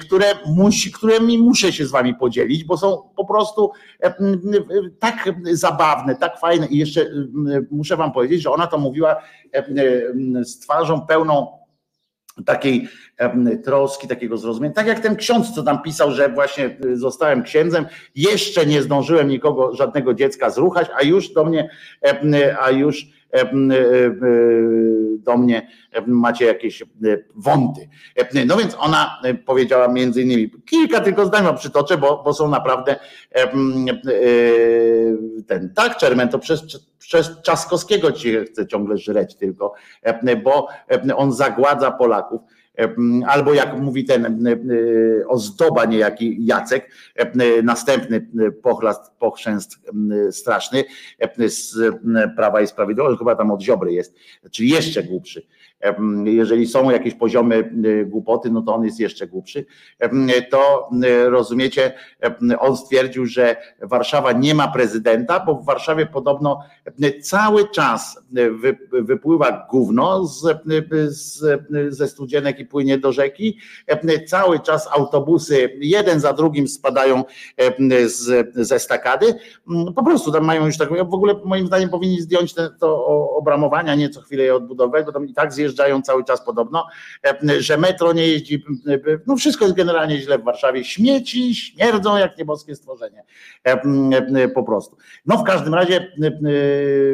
które, 0.00 0.26
musi, 0.46 0.92
którymi 0.92 1.38
muszę 1.38 1.72
się 1.72 1.86
z 1.86 1.90
wami 1.90 2.14
podzielić, 2.14 2.64
bo 2.64 2.76
są 2.76 3.02
po 3.16 3.24
prostu 3.24 3.70
tak 4.98 5.28
zabawne, 5.52 6.16
tak 6.16 6.38
fajne 6.38 6.66
i 6.66 6.78
jeszcze 6.78 7.06
muszę 7.70 7.96
wam 7.96 8.12
powiedzieć, 8.12 8.42
że 8.42 8.50
ona 8.50 8.66
to 8.66 8.78
mówiła 8.78 9.16
z 10.42 10.58
twarzą 10.58 11.00
pełną 11.00 11.65
takiej 12.44 12.88
troski, 13.64 14.08
takiego 14.08 14.36
zrozumienia. 14.36 14.74
Tak 14.74 14.86
jak 14.86 15.00
ten 15.00 15.16
ksiądz, 15.16 15.54
co 15.54 15.62
tam 15.62 15.82
pisał, 15.82 16.10
że 16.12 16.28
właśnie 16.28 16.76
y, 16.84 16.96
zostałem 16.96 17.42
księdzem, 17.42 17.86
jeszcze 18.14 18.66
nie 18.66 18.82
zdążyłem 18.82 19.28
nikogo, 19.28 19.74
żadnego 19.74 20.14
dziecka 20.14 20.50
zruchać, 20.50 20.88
a 20.96 21.02
już 21.02 21.32
do 21.32 21.44
mnie, 21.44 21.70
em, 22.02 22.34
a 22.60 22.70
już 22.70 23.02
y, 23.02 23.06
y, 23.06 23.15
do 25.18 25.36
mnie 25.36 25.68
macie 26.06 26.44
jakieś 26.44 26.82
e, 26.82 26.86
wąty. 27.34 27.88
No 28.46 28.56
więc 28.56 28.76
ona 28.78 29.20
e, 29.24 29.34
powiedziała 29.34 29.88
między 29.88 30.22
innymi, 30.22 30.50
kilka 30.66 31.00
tylko 31.00 31.26
zdań 31.26 31.44
wam 31.44 31.56
przytoczę, 31.56 31.98
bo, 31.98 32.22
bo 32.24 32.34
są 32.34 32.48
naprawdę 32.48 32.96
e, 33.34 33.48
ten, 35.46 35.72
tak, 35.74 35.96
Czermen, 35.96 36.28
to 36.28 36.38
przez, 36.38 36.62
przez 36.98 37.42
Czaskowskiego 37.42 38.12
ci 38.12 38.36
chce 38.44 38.66
ciągle 38.66 38.98
żreć 38.98 39.34
tylko, 39.34 39.74
bo 40.44 40.68
on 41.16 41.32
zagładza 41.32 41.90
Polaków. 41.90 42.40
Albo 43.26 43.54
jak 43.54 43.78
mówi 43.78 44.04
ten 44.04 44.24
em, 44.24 44.44
ozdoba 45.28 45.84
niejaki 45.84 46.46
Jacek, 46.46 46.90
em, 47.14 47.30
następny 47.64 48.26
pochlast, 48.62 49.12
pochrzęst 49.18 49.78
straszny 50.30 50.84
z 51.46 51.76
Prawa 52.36 52.60
i 52.60 52.66
Sprawiedliwości, 52.66 53.18
chyba 53.18 53.36
tam 53.36 53.50
od 53.50 53.62
Ziobry 53.62 53.92
jest, 53.92 54.14
czyli 54.50 54.68
jeszcze 54.68 55.02
głupszy. 55.02 55.46
Jeżeli 56.24 56.66
są 56.66 56.90
jakieś 56.90 57.14
poziomy 57.14 57.54
em, 57.56 57.82
głupoty, 58.10 58.50
no 58.50 58.62
to 58.62 58.74
on 58.74 58.84
jest 58.84 59.00
jeszcze 59.00 59.26
głupszy. 59.26 59.66
To 60.50 60.88
em, 60.92 61.02
rozumiecie, 61.32 61.92
on 62.58 62.76
stwierdził, 62.76 63.26
że 63.26 63.56
Warszawa 63.82 64.32
nie 64.32 64.54
ma 64.54 64.68
prezydenta, 64.68 65.40
bo 65.40 65.54
w 65.54 65.64
Warszawie 65.64 66.06
podobno 66.06 66.60
cały 67.22 67.68
czas 67.68 68.18
wy- 68.32 68.78
wypływa 69.02 69.66
gówno 69.70 70.26
z, 70.26 70.58
z, 71.08 71.42
ze 71.88 72.08
studzienek 72.08 72.58
i 72.60 72.64
płynie 72.66 72.98
do 72.98 73.12
rzeki. 73.12 73.58
Cały 74.26 74.60
czas 74.60 74.88
autobusy 74.92 75.70
jeden 75.80 76.20
za 76.20 76.32
drugim 76.32 76.68
spadają 76.68 77.24
z, 78.06 78.48
ze 78.66 78.78
stakady. 78.78 79.34
Mm, 79.70 79.94
Po 79.94 80.04
prostu 80.04 80.32
tam 80.32 80.44
mają 80.44 80.66
już 80.66 80.78
tak, 80.78 80.88
w 81.08 81.14
ogóle 81.14 81.34
moim 81.44 81.66
zdaniem 81.66 81.88
powinni 81.88 82.20
zdjąć 82.20 82.54
te, 82.54 82.70
to 82.80 83.06
obramowania, 83.36 83.94
nie 83.94 84.08
co 84.10 84.20
chwilę 84.20 84.42
je 84.44 84.54
odbudować, 84.54 85.06
bo 85.06 85.12
tam 85.12 85.26
i 85.28 85.34
tak 85.34 85.52
zjeżdżają 85.52 85.65
cały 86.02 86.24
czas 86.24 86.44
podobno, 86.44 86.86
em, 87.22 87.36
że 87.60 87.76
metro 87.76 88.12
nie 88.12 88.28
jeździ, 88.28 88.64
em, 88.86 89.00
no 89.26 89.36
wszystko 89.36 89.64
jest 89.64 89.76
generalnie 89.76 90.20
źle 90.20 90.38
w 90.38 90.44
Warszawie. 90.44 90.84
Śmieci 90.84 91.54
śmierdzą 91.54 92.16
jak 92.16 92.38
nieboskie 92.38 92.74
stworzenie. 92.74 93.24
Po 94.54 94.62
prostu. 94.62 94.96
No 95.26 95.38
w 95.38 95.44
każdym 95.44 95.74
razie, 95.74 96.12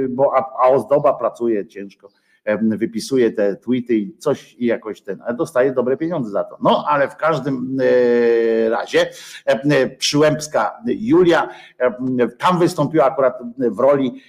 bo 0.09 0.37
a, 0.37 0.65
a 0.65 0.69
ozdoba 0.69 1.15
pracuje 1.15 1.67
ciężko 1.67 2.22
wypisuje 2.61 3.31
te 3.31 3.57
tweety 3.57 3.95
i 3.95 4.17
coś 4.19 4.55
i 4.55 4.67
jakoś 4.67 5.01
ten, 5.01 5.23
ale 5.27 5.37
dostaje 5.37 5.73
dobre 5.73 5.97
pieniądze 5.97 6.31
za 6.31 6.45
to. 6.45 6.59
No 6.63 6.85
ale 6.89 7.09
w 7.09 7.17
każdym 7.17 7.79
e, 7.81 8.71
razie 8.71 9.11
em, 9.47 9.61
Przyłębska 9.99 10.83
Julia 10.87 11.49
tam 12.39 12.59
wystąpiła 12.59 13.05
akurat 13.05 13.39
w 13.59 13.79
roli 13.79 14.23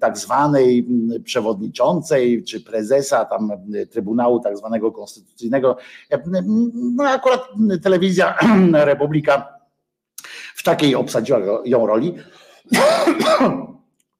tak 0.00 0.18
zwanej 0.18 0.88
przewodniczącej 1.24 2.44
czy 2.44 2.60
prezesa 2.60 3.24
tam 3.24 3.52
Trybunału 3.90 4.40
tak 4.40 4.56
zwanego 4.56 4.92
konstytucyjnego. 4.92 5.76
No 6.96 7.04
akurat 7.04 7.48
telewizja 7.82 8.38
Republika 8.72 9.58
w 10.54 10.62
takiej 10.62 10.94
obsadziła 10.94 11.40
ją 11.64 11.86
roli. 11.86 12.14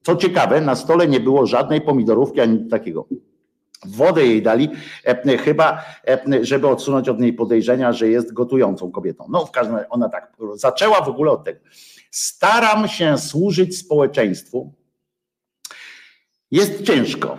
Co 0.08 0.16
ciekawe, 0.16 0.60
na 0.60 0.76
stole 0.76 1.08
nie 1.08 1.20
było 1.20 1.46
żadnej 1.46 1.80
pomidorówki 1.80 2.40
ani 2.40 2.68
takiego. 2.68 3.08
Wodę 3.86 4.26
jej 4.26 4.42
dali, 4.42 4.68
e, 5.04 5.38
chyba, 5.38 5.84
e, 6.06 6.44
żeby 6.44 6.68
odsunąć 6.68 7.08
od 7.08 7.20
niej 7.20 7.32
podejrzenia, 7.32 7.92
że 7.92 8.08
jest 8.08 8.32
gotującą 8.32 8.90
kobietą. 8.90 9.26
No, 9.30 9.46
w 9.46 9.50
każdym 9.50 9.76
razie 9.76 9.88
ona 9.88 10.08
tak 10.08 10.36
zaczęła 10.54 11.00
w 11.00 11.08
ogóle 11.08 11.30
od 11.30 11.44
tego. 11.44 11.60
Staram 12.10 12.88
się 12.88 13.18
służyć 13.18 13.78
społeczeństwu. 13.78 14.74
Jest 16.50 16.82
ciężko, 16.82 17.38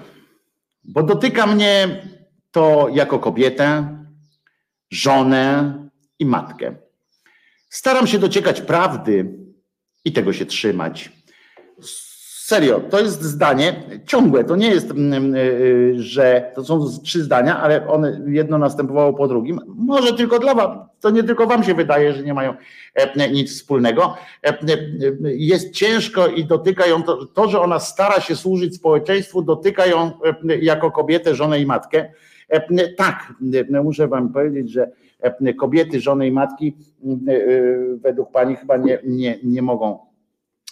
bo 0.83 1.03
dotyka 1.03 1.47
mnie 1.47 2.01
to 2.51 2.87
jako 2.91 3.19
kobietę, 3.19 3.97
żonę 4.91 5.73
i 6.19 6.25
matkę. 6.25 6.75
Staram 7.69 8.07
się 8.07 8.19
dociekać 8.19 8.61
prawdy 8.61 9.39
i 10.05 10.13
tego 10.13 10.33
się 10.33 10.45
trzymać. 10.45 11.11
Serio, 12.49 12.79
to 12.79 12.99
jest 12.99 13.23
zdanie 13.23 13.83
ciągłe. 14.05 14.43
To 14.43 14.55
nie 14.55 14.67
jest, 14.67 14.91
mm, 14.91 15.35
y, 15.35 15.93
że 15.97 16.51
to 16.55 16.63
są 16.63 16.85
trzy 17.03 17.23
zdania, 17.23 17.59
ale 17.59 17.87
one 17.87 18.21
jedno 18.27 18.57
następowało 18.57 19.13
po 19.13 19.27
drugim. 19.27 19.59
Może 19.67 20.13
tylko 20.13 20.39
dla 20.39 20.55
was, 20.55 20.77
to 20.99 21.09
nie 21.09 21.23
tylko 21.23 21.47
wam 21.47 21.63
się 21.63 21.73
wydaje, 21.73 22.13
że 22.13 22.23
nie 22.23 22.33
mają 22.33 22.53
e, 22.95 23.31
nic 23.31 23.51
wspólnego. 23.51 24.15
E, 24.43 24.49
e, 24.49 24.55
Jest 25.23 25.73
ciężko 25.73 26.27
i 26.27 26.45
dotyka 26.45 26.85
ją 26.85 27.03
to, 27.03 27.25
to, 27.25 27.49
że 27.49 27.61
ona 27.61 27.79
stara 27.79 28.21
się 28.21 28.35
służyć 28.35 28.75
społeczeństwu, 28.75 29.41
dotyka 29.41 29.85
ją 29.85 30.11
jako 30.61 30.91
kobietę, 30.91 31.35
żonę 31.35 31.59
i 31.59 31.65
matkę. 31.65 32.11
Tak, 32.97 33.33
muszę 33.83 34.07
wam 34.07 34.33
powiedzieć, 34.33 34.71
że 34.71 34.91
kobiety, 35.57 35.99
żony 35.99 36.27
i 36.27 36.31
matki 36.31 36.77
według 38.01 38.31
pani 38.31 38.55
chyba 38.55 38.77
nie, 38.77 38.99
nie, 39.03 39.39
nie 39.43 39.61
mogą 39.61 40.08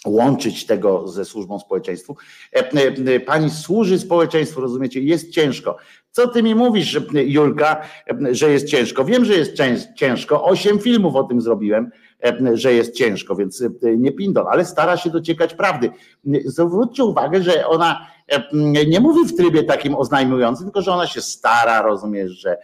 łączyć 0.08 0.66
tego 0.66 1.08
ze 1.08 1.24
służbą 1.24 1.58
społeczeństwu. 1.58 2.16
E, 2.56 2.70
e, 3.14 3.20
Pani 3.20 3.50
służy 3.50 3.98
społeczeństwu, 3.98 4.60
rozumiecie? 4.60 5.00
Jest 5.00 5.30
ciężko. 5.30 5.76
Co 6.10 6.28
ty 6.28 6.42
mi 6.42 6.54
mówisz, 6.54 7.00
Julka, 7.12 7.80
e, 8.10 8.34
że 8.34 8.50
jest 8.50 8.66
ciężko? 8.68 9.04
Wiem, 9.04 9.24
że 9.24 9.34
jest 9.34 9.54
cięż- 9.56 9.94
ciężko. 9.96 10.44
Osiem 10.44 10.78
filmów 10.78 11.16
o 11.16 11.24
tym 11.24 11.40
zrobiłem, 11.40 11.90
e, 12.24 12.56
że 12.56 12.72
jest 12.72 12.94
ciężko, 12.94 13.36
więc 13.36 13.62
e, 13.62 13.96
nie 13.96 14.12
pindol, 14.12 14.46
ale 14.50 14.64
stara 14.64 14.96
się 14.96 15.10
dociekać 15.10 15.54
prawdy. 15.54 15.90
Zwróćcie 16.44 17.04
uwagę, 17.04 17.42
że 17.42 17.66
ona 17.66 18.06
e, 18.28 18.42
nie 18.86 19.00
mówi 19.00 19.24
w 19.28 19.36
trybie 19.36 19.62
takim 19.64 19.94
oznajmującym, 19.94 20.66
tylko 20.66 20.82
że 20.82 20.92
ona 20.92 21.06
się 21.06 21.20
stara, 21.20 21.82
rozumiesz, 21.82 22.30
że 22.32 22.50
e, 22.52 22.58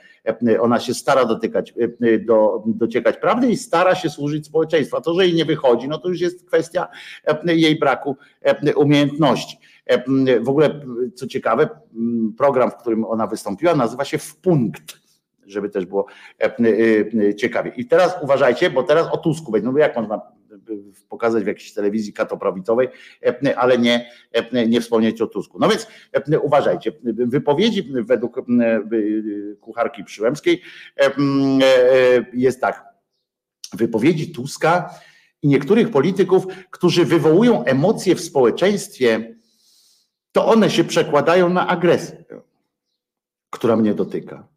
ona 0.61 0.81
się 0.81 0.95
stara 0.95 1.25
dotykać, 1.25 1.75
e, 2.01 2.19
do, 2.19 2.63
dociekać 2.67 3.17
prawdy 3.17 3.49
i 3.51 3.57
stara 3.57 3.95
się 3.95 4.11
służyć 4.11 4.47
społeczeństwu. 4.47 4.97
A 4.97 5.01
to, 5.01 5.15
że 5.15 5.27
jej 5.27 5.35
nie 5.35 5.45
wychodzi, 5.45 5.89
no 5.89 5.99
to 5.99 6.09
już 6.09 6.21
jest 6.21 6.47
kwestia 6.47 6.89
e, 7.27 7.55
jej 7.55 7.79
braku 7.79 8.17
e, 8.43 8.75
umiejętności. 8.75 9.59
E, 9.87 10.41
W 10.41 10.49
ogóle, 10.49 10.81
co 11.15 11.27
ciekawe, 11.27 11.69
program, 12.37 12.71
w 12.71 12.77
którym 12.77 13.05
ona 13.05 13.27
wystąpiła, 13.27 13.75
nazywa 13.75 14.05
się 14.05 14.19
W 14.19 14.37
punkt, 14.37 15.05
żeby 15.47 15.71
też 15.71 15.87
było 15.87 16.07
e, 16.41 16.57
e, 17.29 17.35
ciekawie. 17.35 17.73
I 17.77 17.87
teraz 17.87 18.17
uważajcie, 18.23 18.71
bo 18.71 18.83
teraz 18.83 19.09
o 19.13 19.17
Tusku 19.17 19.53
będzie, 19.53 19.67
no 19.67 19.73
bo 19.73 19.79
jak 19.79 19.97
można 19.97 20.21
pokazać 21.09 21.45
w 21.45 21.47
jakiejś 21.47 21.73
telewizji 21.73 22.13
katoprawicowej, 22.13 22.89
e, 23.23 23.59
ale 23.59 23.79
nie, 23.79 24.11
e, 24.33 24.67
nie 24.67 24.81
wspomnieć 24.81 25.21
o 25.21 25.27
Tusku. 25.27 25.59
No 25.59 25.69
więc 25.69 25.87
e, 26.13 26.41
uważajcie, 26.41 26.93
wypowiedzi 27.03 27.93
według 27.93 28.47
kucharki 29.61 30.05
Przyłębskiej 30.05 30.63
jest 32.33 32.61
tak, 32.61 32.85
wypowiedzi 33.73 34.33
Tuska 34.33 34.95
i 35.43 35.49
niektórych 35.49 35.91
polityków, 35.91 36.47
którzy 36.71 37.05
wywołują 37.05 37.65
emocje 37.65 38.15
w 38.15 38.21
społeczeństwie, 38.21 39.35
to 40.33 40.47
one 40.47 40.71
się 40.71 40.85
przekładają 40.85 41.49
na 41.49 41.69
agresję, 41.69 42.25
która 43.51 43.77
mnie 43.77 43.95
dotyka. 43.95 44.49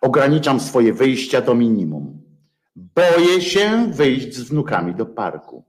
Ograniczam 0.00 0.60
swoje 0.60 0.92
wyjścia 0.92 1.40
do 1.40 1.54
minimum. 1.54 2.27
Boję 2.94 3.40
się 3.40 3.90
wyjść 3.92 4.34
z 4.34 4.42
wnukami 4.42 4.94
do 4.94 5.06
parku. 5.06 5.64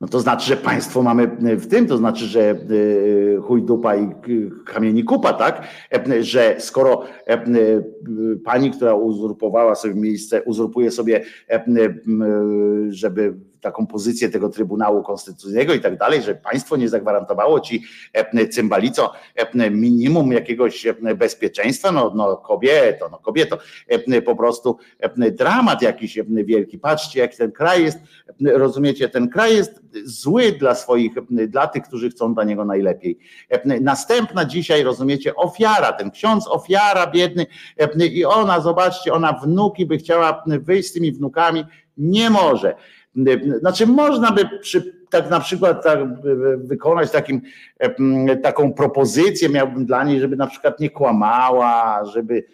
No 0.00 0.08
to 0.08 0.20
znaczy, 0.20 0.46
że 0.46 0.56
państwo 0.56 1.02
mamy 1.02 1.56
w 1.56 1.66
tym, 1.66 1.86
to 1.86 1.96
znaczy, 1.96 2.26
że 2.26 2.50
e, 2.50 2.56
chuj 3.40 3.62
dupa 3.62 3.96
i 3.96 4.10
kamieni 4.66 5.04
kupa, 5.04 5.32
tak? 5.32 5.62
E, 5.92 6.22
Że 6.22 6.56
skoro 6.58 7.04
e, 7.26 7.44
pani, 8.44 8.70
która 8.70 8.94
uzurpowała 8.94 9.74
sobie 9.74 9.94
miejsce, 9.94 10.42
uzurpuje 10.42 10.90
sobie, 10.90 11.24
żeby 12.88 13.34
taką 13.60 13.86
pozycję 13.86 14.28
tego 14.28 14.48
Trybunału 14.48 15.02
Konstytucyjnego 15.02 15.74
i 15.74 15.80
tak 15.80 15.98
dalej, 15.98 16.22
że 16.22 16.34
państwo 16.34 16.76
nie 16.76 16.88
zagwarantowało 16.88 17.60
ci 17.60 17.82
cymbalico 18.50 19.12
minimum 19.70 20.32
jakiegoś 20.32 20.86
bezpieczeństwa, 21.16 21.92
no, 21.92 22.12
no 22.16 22.36
kobieto, 22.36 23.08
no 23.08 23.18
kobieto, 23.18 23.58
po 24.24 24.36
prostu 24.36 24.78
dramat 25.32 25.82
jakiś 25.82 26.18
wielki. 26.44 26.78
Patrzcie, 26.78 27.20
jak 27.20 27.34
ten 27.34 27.52
kraj 27.52 27.82
jest, 27.82 27.98
rozumiecie, 28.40 29.08
ten 29.08 29.28
kraj 29.28 29.56
jest 29.56 29.80
zły 30.04 30.52
dla 30.52 30.74
swoich, 30.74 31.12
dla 31.48 31.66
tych, 31.66 31.82
którzy 31.82 32.10
chcą 32.10 32.34
dla 32.34 32.44
niego 32.44 32.64
najlepiej. 32.64 33.18
Następna 33.80 34.44
dzisiaj, 34.44 34.82
rozumiecie, 34.82 35.34
ofiara, 35.34 35.92
ten 35.92 36.10
ksiądz 36.10 36.48
ofiara 36.48 37.06
biedny 37.06 37.46
i 38.12 38.24
ona, 38.24 38.60
zobaczcie, 38.60 39.12
ona 39.12 39.32
wnuki 39.32 39.86
by 39.86 39.98
chciała 39.98 40.44
wyjść 40.46 40.88
z 40.88 40.92
tymi 40.92 41.12
wnukami, 41.12 41.64
nie 41.96 42.30
może. 42.30 42.74
Znaczy 43.60 43.86
można 43.86 44.32
by 44.32 44.58
przy 44.58 45.00
tak 45.10 45.30
na 45.30 45.40
przykład 45.40 45.84
tak, 45.84 45.98
wykonać 46.56 47.10
takim, 47.10 47.42
taką 48.42 48.72
propozycję 48.72 49.48
miałbym 49.48 49.86
dla 49.86 50.04
niej, 50.04 50.20
żeby 50.20 50.36
na 50.36 50.46
przykład 50.46 50.80
nie 50.80 50.90
kłamała, 50.90 52.04
żeby 52.04 52.44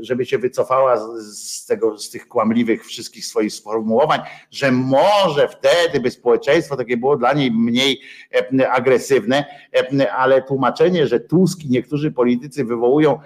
żeby 0.00 0.26
się 0.26 0.38
wycofała 0.38 0.96
z, 1.18 1.66
tego, 1.66 1.98
z 1.98 2.10
tych 2.10 2.28
kłamliwych 2.28 2.86
wszystkich 2.86 3.26
swoich 3.26 3.52
sformułowań, 3.52 4.20
że 4.50 4.72
może 4.72 5.48
wtedy 5.48 6.00
by 6.00 6.10
społeczeństwo 6.10 6.76
takie 6.76 6.96
było 6.96 7.16
dla 7.16 7.32
niej 7.32 7.50
mniej 7.50 8.00
agresywne, 8.70 9.44
ale 10.16 10.42
tłumaczenie, 10.42 11.06
że 11.06 11.20
Tusk 11.20 11.64
i 11.64 11.70
niektórzy 11.70 12.12
politycy 12.12 12.64
wywołują 12.64 13.18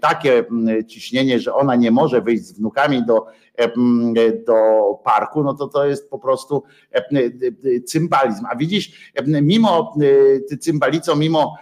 takie 0.00 0.44
ciśnienie, 0.88 1.40
że 1.40 1.54
ona 1.54 1.76
nie 1.76 1.90
może 1.90 2.20
wyjść 2.20 2.44
z 2.44 2.52
wnukami 2.52 3.06
do, 3.06 3.26
do 4.46 4.54
parku, 5.04 5.42
no 5.42 5.54
to 5.54 5.68
to 5.68 5.86
jest 5.86 6.10
po 6.10 6.18
prostu 6.18 6.62
cymbalizm. 7.86 8.46
A 8.50 8.56
widzisz, 8.56 9.12
mimo 9.42 9.94
ty 10.48 10.58
cymbalico, 10.58 11.16
mimo 11.16 11.56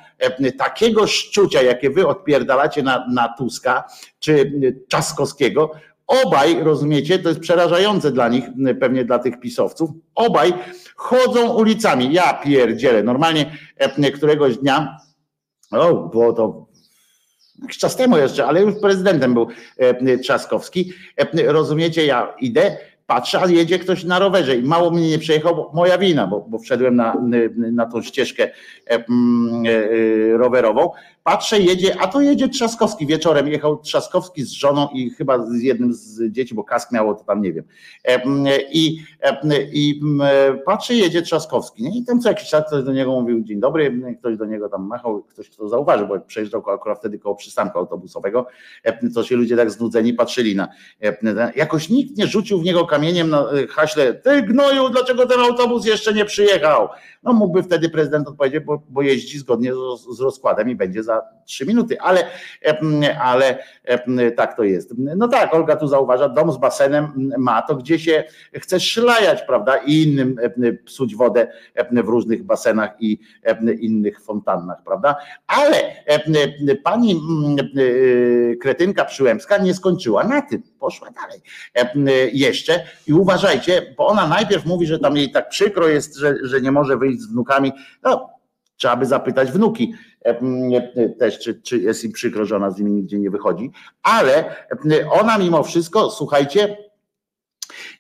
takiego 0.59 1.07
szczucia, 1.07 1.63
jakie 1.63 1.91
wy 1.91 2.07
odpierdalacie 2.07 2.83
na, 2.83 3.07
na 3.13 3.35
Tuska 3.39 3.85
czy 4.19 4.53
Czaskowskiego, 4.89 5.71
obaj, 6.07 6.63
rozumiecie, 6.63 7.19
to 7.19 7.29
jest 7.29 7.41
przerażające 7.41 8.13
dla 8.13 8.29
nich, 8.29 8.45
pewnie 8.81 9.05
dla 9.05 9.19
tych 9.19 9.41
pisowców, 9.41 9.91
obaj 10.15 10.55
chodzą 10.97 11.53
ulicami. 11.53 12.13
Ja 12.13 12.35
pierdzielę, 12.35 13.03
normalnie 13.03 13.57
któregoś 14.15 14.59
dnia, 14.59 14.97
o, 15.71 15.95
było 15.95 16.33
to 16.33 16.68
jakiś 17.63 17.79
czas 17.79 17.97
temu 17.97 18.17
jeszcze, 18.17 18.47
ale 18.47 18.63
już 18.63 18.75
prezydentem 18.81 19.35
był 19.35 19.49
Trzaskowski. 20.23 20.93
Rozumiecie, 21.47 22.07
ja 22.07 22.35
idę, 22.41 22.77
patrzę, 23.09 23.41
a 23.41 23.47
jedzie 23.47 23.79
ktoś 23.79 24.05
na 24.05 24.19
rowerze 24.19 24.57
i 24.57 24.63
mało 24.63 24.91
mnie 24.91 25.09
nie 25.09 25.19
przejechał, 25.19 25.57
bo 25.57 25.71
moja 25.75 25.99
wina, 25.99 26.27
bo, 26.27 26.41
bo 26.49 26.59
wszedłem 26.59 26.97
na, 26.97 27.17
na 27.57 27.87
tą 27.87 28.03
ścieżkę 28.03 28.43
e, 28.45 28.95
e, 28.95 29.03
rowerową. 30.37 30.91
Patrzę, 31.29 31.61
jedzie, 31.61 32.01
a 32.01 32.07
to 32.07 32.21
jedzie 32.21 32.49
Trzaskowski. 32.49 33.07
Wieczorem 33.07 33.49
jechał 33.49 33.79
Trzaskowski 33.79 34.43
z 34.43 34.51
żoną 34.51 34.89
i 34.93 35.11
chyba 35.11 35.47
z 35.47 35.61
jednym 35.61 35.95
z 35.95 36.33
dzieci, 36.33 36.55
bo 36.55 36.65
kask 36.65 36.93
miało, 36.93 37.15
to 37.15 37.25
tam 37.25 37.43
nie 37.43 37.53
wiem. 37.53 37.65
E, 38.05 38.21
I, 38.73 38.99
i 39.73 40.01
patrzę, 40.67 40.95
jedzie 40.95 41.23
Trzaskowski. 41.23 41.83
Nie? 41.83 41.99
I 41.99 42.05
tam 42.05 42.21
co 42.21 42.29
jakiś 42.29 42.49
czas 42.49 42.67
ktoś 42.67 42.85
do 42.85 42.93
niego 42.93 43.21
mówił 43.21 43.41
dzień 43.41 43.61
dobry, 43.61 44.03
ktoś 44.21 44.37
do 44.37 44.45
niego 44.45 44.69
tam 44.69 44.87
machał, 44.87 45.23
ktoś 45.23 45.51
to 45.51 45.69
zauważył, 45.69 46.09
bo 46.09 46.21
przejeżdżał 46.21 46.71
akurat 46.71 46.99
wtedy 46.99 47.19
koło 47.19 47.35
przystanku 47.35 47.79
autobusowego, 47.79 48.47
to 49.15 49.25
się 49.25 49.37
ludzie 49.37 49.57
tak 49.57 49.71
znudzeni 49.71 50.13
patrzyli 50.13 50.57
na. 50.57 50.69
Jakoś 51.57 51.89
nikt 51.89 52.17
nie 52.17 52.27
rzucił 52.27 52.61
w 52.61 52.65
niego 52.65 52.87
kamieniem 52.87 53.31
na 53.31 53.47
haśle, 53.69 54.15
ty 54.15 54.43
gnoju, 54.43 54.89
dlaczego 54.89 55.27
ten 55.27 55.41
autobus 55.41 55.87
jeszcze 55.87 56.15
nie 56.15 56.25
przyjechał? 56.25 56.89
No 57.23 57.33
mógłby 57.33 57.63
wtedy 57.63 57.89
prezydent 57.89 58.29
odpowiedzieć, 58.29 58.65
bo, 58.65 58.83
bo 58.89 59.03
jeździ 59.03 59.39
zgodnie 59.39 59.75
z, 59.75 60.17
z 60.17 60.21
rozkładem 60.21 60.71
i 60.71 60.75
będzie 60.75 61.03
za 61.03 61.18
trzy 61.49 61.67
minuty, 61.67 62.01
ale, 62.01 62.25
ale 63.23 63.59
tak 64.37 64.57
to 64.57 64.63
jest. 64.63 64.95
No 64.99 65.29
tak, 65.29 65.55
Olga 65.55 65.77
tu 65.77 65.87
zauważa, 65.87 66.29
dom 66.29 66.53
z 66.53 66.57
basenem 66.57 67.31
ma 67.39 67.63
to, 67.63 67.77
gdzie 67.77 67.99
się 67.99 68.25
chce 68.55 68.81
szlajać, 68.81 69.43
prawda, 69.43 69.77
i 69.77 70.03
innym 70.03 70.37
psuć 70.85 71.17
wodę 71.17 71.53
w 71.91 72.09
różnych 72.09 72.45
basenach 72.45 72.91
i 73.01 73.19
innych 73.81 74.21
fontannach, 74.21 74.83
prawda, 74.85 75.17
ale 75.47 75.77
pani 76.85 77.21
kretynka 78.61 79.05
Przyłębska 79.05 79.59
nie 79.59 79.75
skończyła 79.75 80.25
na 80.25 80.43
tym, 80.43 80.63
poszła 80.79 81.09
dalej 81.11 81.41
jeszcze. 82.33 82.85
I 83.07 83.13
uważajcie, 83.13 83.95
bo 83.97 84.07
ona 84.07 84.27
najpierw 84.27 84.67
mówi, 84.67 84.87
że 84.87 84.99
tam 84.99 85.17
jej 85.17 85.31
tak 85.31 85.49
przykro 85.49 85.89
jest, 85.89 86.17
że, 86.17 86.35
że 86.43 86.61
nie 86.61 86.73
może 86.73 86.97
wyjść 86.97 87.21
z 87.21 87.33
wnukami, 87.33 87.73
no 88.03 88.38
trzeba 88.79 88.97
by 88.97 89.07
zapytać 89.07 89.53
wnuki 89.53 89.95
też, 91.19 91.39
czy, 91.39 91.63
czy 91.63 91.79
jest 91.79 92.05
im 92.05 92.13
przykro, 92.13 92.45
że 92.45 92.57
ona 92.57 92.71
z 92.71 92.79
nimi 92.79 92.93
nigdzie 92.93 93.19
nie 93.19 93.31
wychodzi, 93.31 93.71
ale 94.03 94.57
ona 95.11 95.39
mimo 95.39 95.63
wszystko, 95.63 96.11
słuchajcie, 96.11 96.77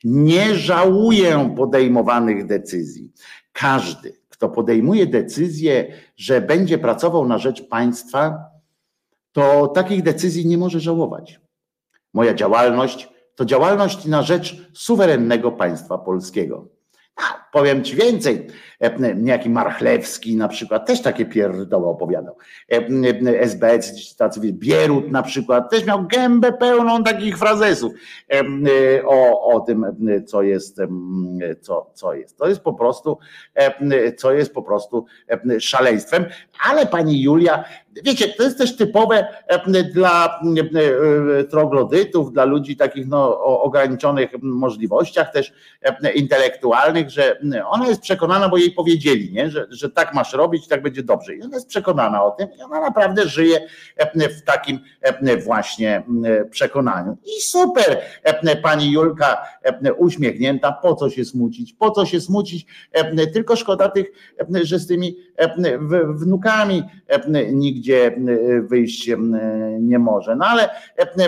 nie 0.05 0.55
żałuje 0.55 1.55
podejmowanych 1.57 2.47
decyzji. 2.47 3.13
Każdy, 3.53 4.13
kto 4.29 4.49
podejmuje 4.49 5.07
decyzję, 5.07 5.93
że 6.17 6.41
będzie 6.41 6.79
pracował 6.79 7.29
na 7.29 7.39
rzecz 7.39 7.69
państwa, 7.69 8.39
to 9.33 9.69
takich 9.69 10.03
decyzji 10.03 10.47
nie 10.47 10.59
może 10.59 10.81
żałować. 10.81 11.41
Moja 12.15 12.35
działalność 12.35 13.09
to 13.35 13.45
działalność 13.45 14.05
na 14.05 14.23
rzecz 14.23 14.71
suwerennego 14.73 15.53
państwa 15.53 15.99
polskiego. 15.99 16.69
Powiem 17.53 17.85
ci 17.85 17.97
więcej, 17.97 18.47
niejaki 19.17 19.51
Marchlewski 19.51 20.37
na 20.37 20.49
przykład 20.49 20.87
też 20.87 21.03
takie 21.03 21.27
pierdoły 21.27 21.87
opowiadał. 21.87 22.37
SBC, 23.41 23.93
tacy 24.19 24.41
Bierut 24.53 25.11
na 25.11 25.23
przykład 25.23 25.71
też 25.71 25.87
miał 25.87 26.07
gębę 26.07 26.53
pełną 26.53 27.05
takich 27.05 27.39
frazesów 27.39 27.93
o, 29.05 29.49
o 29.55 29.61
tym, 29.61 29.87
co 30.27 30.43
jest, 30.43 30.81
co, 31.61 31.91
co 31.95 32.15
jest. 32.15 32.39
To 32.39 32.49
jest 32.49 32.61
po 32.61 32.75
prostu, 32.75 33.19
co 34.17 34.33
jest 34.33 34.55
po 34.55 34.63
prostu 34.63 35.07
szaleństwem, 35.59 36.27
ale 36.69 36.87
pani 36.87 37.23
Julia, 37.23 37.65
wiecie, 38.05 38.29
to 38.29 38.43
jest 38.43 38.59
też 38.59 38.77
typowe 38.77 39.27
dla 39.95 40.41
troglodytów, 41.51 42.33
dla 42.33 42.45
ludzi 42.45 42.77
takich 42.77 43.07
no, 43.07 43.19
o 43.19 43.63
ograniczonych 43.63 44.31
możliwościach 44.43 45.33
też 45.33 45.53
intelektualnych, 46.15 47.11
że 47.11 47.41
ona 47.67 47.89
jest 47.89 48.01
przekonana, 48.01 48.49
bo 48.49 48.57
jej 48.57 48.71
powiedzieli, 48.71 49.33
nie? 49.33 49.51
Że, 49.51 49.67
że 49.71 49.91
tak 49.91 50.15
masz 50.15 50.33
robić, 50.33 50.69
tak 50.69 50.83
będzie 50.83 51.03
dobrze. 51.03 51.35
I 51.35 51.43
ona 51.43 51.55
jest 51.55 51.69
przekonana 51.69 52.25
o 52.25 52.31
tym 52.31 52.49
i 52.59 52.63
ona 52.63 52.81
naprawdę 52.81 53.29
żyje 53.29 53.67
w 54.31 54.43
takim 54.43 54.79
właśnie 55.45 56.03
przekonaniu. 56.51 57.17
I 57.25 57.43
super, 57.43 58.01
pani 58.63 58.93
Julka 58.93 59.43
uśmiechnięta, 59.99 60.73
po 60.73 60.95
co 60.95 61.11
się 61.11 61.25
smucić, 61.25 61.73
po 61.73 61.91
co 61.91 62.07
się 62.07 62.21
smucić, 62.21 62.67
tylko 63.33 63.57
szkoda 63.57 63.89
tych, 63.89 64.07
że 64.63 64.79
z 64.79 64.87
tymi 64.87 65.17
wnukami 66.09 66.83
nigdzie 67.53 68.17
wyjść 68.63 69.11
nie 69.81 69.99
może. 69.99 70.37
No 70.37 70.45
ale 70.45 70.69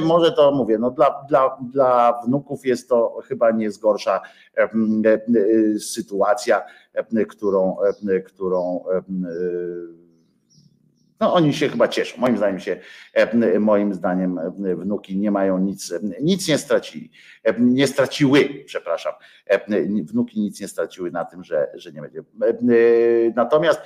może 0.01 0.33
to 0.33 0.53
mówię, 0.53 0.79
no 0.79 0.91
dla, 0.91 1.25
dla, 1.29 1.59
dla 1.73 2.21
wnuków 2.27 2.67
jest 2.67 2.89
to 2.89 3.21
chyba 3.29 3.51
nie 3.51 3.71
zgorsza 3.71 4.21
sytuacja, 5.79 6.63
którą, 7.29 7.77
którą 8.27 8.85
no 11.21 11.35
oni 11.35 11.55
się 11.55 11.69
chyba 11.69 11.89
cieszą. 11.89 12.21
Moim 12.21 12.37
zdaniem 12.37 12.61
się, 12.61 12.81
moim 13.61 13.95
zdaniem 13.95 14.41
wnuki 14.77 15.19
nie 15.19 15.31
mają 15.31 15.59
nic, 15.59 15.95
nic 16.23 16.49
nie 16.49 16.59
stracili. 16.59 17.11
Nie 17.59 17.87
straciły, 17.87 18.49
przepraszam. 18.67 19.13
Wnuki 20.05 20.41
nic 20.41 20.61
nie 20.61 20.69
straciły 20.69 21.11
na 21.11 21.25
tym, 21.25 21.45
że, 21.45 21.71
że 21.75 21.93
nie 21.93 22.01
będzie. 22.01 22.23
Natomiast 23.37 23.81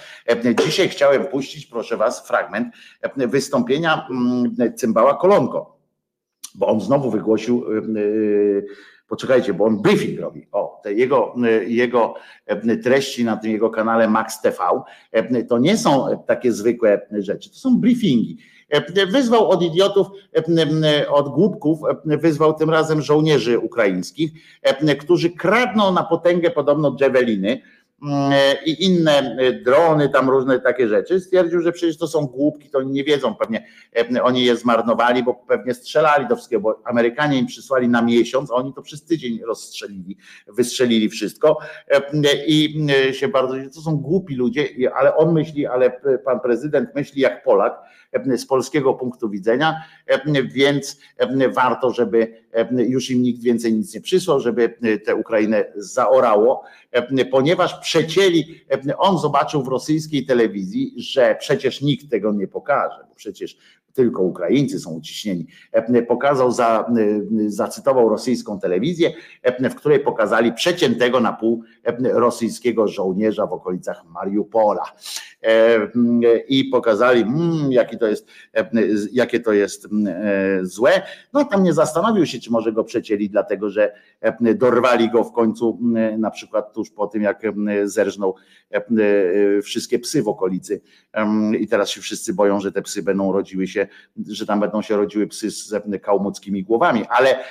dzisiaj 0.67 0.89
chciałem 0.89 1.27
puścić, 1.27 1.67
proszę 1.67 1.97
was, 1.97 2.27
fragment 2.27 2.75
wystąpienia 3.17 4.09
Cymbała 4.77 5.15
Kolonko, 5.15 5.79
bo 6.55 6.67
on 6.67 6.81
znowu 6.81 7.11
wygłosił 7.11 7.65
poczekajcie, 9.15 9.55
bo 9.55 9.65
on 9.65 9.83
briefing 9.83 10.20
robi. 10.20 10.47
O, 10.52 10.83
jego, 10.84 11.34
jego 11.67 12.15
treści 12.83 13.25
na 13.25 13.36
tym 13.36 13.51
jego 13.51 13.70
kanale 13.70 14.09
Max 14.09 14.41
TV 14.41 14.59
to 15.49 15.59
nie 15.59 15.76
są 15.76 16.07
takie 16.26 16.52
zwykłe 16.52 17.07
rzeczy, 17.12 17.51
to 17.51 17.57
są 17.57 17.81
briefingi. 17.81 18.39
Wyzwał 19.10 19.49
od 19.49 19.62
idiotów, 19.62 20.07
od 21.09 21.28
głupków, 21.28 21.78
wyzwał 22.05 22.55
tym 22.55 22.70
razem 22.70 23.02
żołnierzy 23.02 23.59
ukraińskich, 23.59 24.31
którzy 25.01 25.31
kradną 25.31 25.93
na 25.93 26.05
potęgę 26.05 26.51
podobno 26.51 26.97
Javeliny 27.01 27.60
i 28.67 28.85
inne 28.85 29.37
drony, 29.65 30.09
tam 30.09 30.31
różne 30.31 30.61
takie 30.61 30.89
rzeczy. 30.89 31.21
Stwierdził, 31.21 31.61
że 31.61 31.73
przecież 31.73 31.99
to 31.99 32.07
są 32.07 32.27
głupki, 32.27 32.71
to 32.71 32.79
oni 32.79 32.93
nie 32.93 33.05
wiedzą, 33.05 33.35
pewnie 33.35 33.67
oni 34.23 34.45
je 34.45 34.57
zmarnowali, 34.57 35.23
bo 35.23 35.35
pewnie 35.35 35.75
strzelali 35.75 36.29
do 36.29 36.37
wszystkiego, 36.37 36.63
bo 36.63 36.83
Amerykanie 36.85 37.39
im 37.39 37.47
przysłali 37.47 37.89
na 37.89 38.03
miesiąc, 38.03 38.51
a 38.51 38.55
oni 38.55 38.75
to 38.75 38.83
przez 38.83 39.05
tydzień 39.05 39.41
rozstrzelili, 39.47 40.17
wystrzelili 40.47 41.09
wszystko 41.09 41.59
i 42.47 42.87
się 43.13 43.29
bardzo, 43.29 43.55
to 43.75 43.81
są 43.81 43.97
głupi 43.97 44.35
ludzie, 44.35 44.69
ale 44.95 45.17
on 45.17 45.33
myśli, 45.33 45.67
ale 45.67 46.01
pan 46.25 46.41
prezydent 46.41 46.95
myśli 46.95 47.21
jak 47.21 47.45
Polak, 47.45 47.81
z 48.36 48.47
polskiego 48.47 48.94
punktu 48.94 49.31
widzenia, 49.31 49.83
więc 50.44 51.01
warto, 51.55 51.91
żeby 51.91 52.44
już 52.76 53.10
im 53.10 53.23
nikt 53.23 53.43
więcej 53.43 53.73
nic 53.73 53.94
nie 53.94 54.01
przysłał, 54.01 54.41
żeby 54.41 54.78
tę 55.05 55.15
Ukrainę 55.15 55.65
zaorało, 55.76 56.62
ponieważ 57.31 57.81
przecięli, 57.81 58.60
on 58.99 59.18
zobaczył 59.18 59.62
w 59.62 59.68
rosyjskiej 59.68 60.26
telewizji, 60.26 60.94
że 60.97 61.36
przecież 61.41 61.81
nikt 61.81 62.10
tego 62.10 62.33
nie 62.33 62.49
pokaże, 62.49 63.05
bo 63.09 63.15
przecież 63.15 63.57
tylko 63.95 64.23
Ukraińcy 64.23 64.81
są 64.81 64.91
uciśnieni, 64.91 65.47
pokazał, 66.09 66.53
za, 66.53 66.93
zacytował 67.47 68.09
rosyjską 68.09 68.61
telewizję, 68.61 69.13
w 69.71 69.75
której 69.75 70.01
pokazali 70.01 70.53
przeciętego 70.53 71.21
na 71.21 71.33
pół 71.33 71.63
rosyjskiego 72.03 72.89
żołnierza 72.89 73.47
w 73.47 73.53
okolicach 73.53 74.05
Mariupola. 74.05 74.85
I 76.49 76.65
pokazali, 76.65 77.23
mm, 77.23 77.73
jaki 77.73 77.99
to 77.99 78.07
jest, 78.07 78.29
jakie 79.13 79.41
to 79.41 79.53
jest 79.53 79.89
złe. 80.63 81.03
No 81.33 81.45
tam 81.45 81.63
nie 81.63 81.73
zastanowił 81.73 82.27
się, 82.27 82.39
czy 82.41 82.51
może 82.51 82.73
go 82.73 82.85
przecięli, 82.85 83.31
dlatego 83.31 83.71
że 83.71 83.93
dorwali 84.55 85.11
go 85.11 85.25
w 85.25 85.33
końcu, 85.33 85.79
na 86.19 86.31
przykład 86.31 86.73
tuż 86.73 86.91
po 86.91 87.07
tym, 87.07 87.23
jak 87.23 87.43
zerżnął 87.85 88.35
wszystkie 89.63 89.99
psy 89.99 90.23
w 90.23 90.29
okolicy. 90.29 90.81
I 91.59 91.69
teraz 91.69 91.91
się 91.91 92.01
wszyscy 92.01 92.35
boją, 92.35 92.61
że 92.61 92.73
te 92.73 92.83
psy 92.83 93.03
będą 93.03 93.33
rodziły 93.33 93.67
się, 93.67 93.84
że 94.27 94.47
tam 94.47 94.61
będą 94.61 94.83
się 94.83 94.97
rodziły 94.97 95.27
psy 95.27 95.51
z 95.51 95.75
kałmuckimi 96.03 96.63
głowami, 96.63 97.05
ale, 97.09 97.45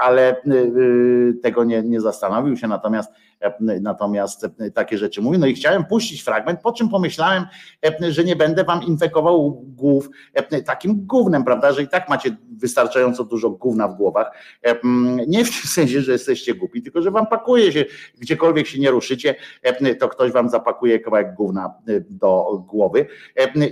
ale 0.00 0.36
tego 1.42 1.64
nie, 1.64 1.82
nie 1.82 2.00
zastanowił 2.00 2.56
się, 2.56 2.68
natomiast 2.68 3.10
natomiast 3.80 4.46
takie 4.74 4.98
rzeczy 4.98 5.22
mówi. 5.22 5.38
No 5.38 5.46
i 5.46 5.54
chciałem 5.54 5.84
puścić 5.84 6.22
fragment, 6.22 6.60
po 6.60 6.72
czym 6.72 6.88
pomyślałem, 6.88 7.44
że 8.08 8.24
nie 8.24 8.36
będę 8.36 8.64
wam 8.64 8.82
infekował 8.82 9.62
głów 9.66 10.10
takim 10.66 11.06
gównem, 11.06 11.44
prawda, 11.44 11.72
że 11.72 11.82
i 11.82 11.88
tak 11.88 12.08
macie 12.08 12.36
wystarczająco 12.56 13.24
dużo 13.24 13.50
gówna 13.50 13.88
w 13.88 13.94
głowach. 13.94 14.30
Nie 15.26 15.44
w 15.44 15.60
tym 15.60 15.70
sensie, 15.78 16.00
że 16.00 16.12
jesteście 16.12 16.54
głupi, 16.54 16.82
tylko 16.82 17.02
że 17.02 17.10
wam 17.10 17.26
pakuje 17.26 17.72
się, 17.72 17.84
gdziekolwiek 18.18 18.66
się 18.66 18.80
nie 18.80 18.90
ruszycie, 18.90 19.34
to 19.98 20.08
ktoś 20.08 20.32
wam 20.32 20.48
zapakuje 20.48 21.00
kawałek 21.00 21.34
gówna 21.34 21.74
do 22.10 22.62
głowy. 22.66 23.06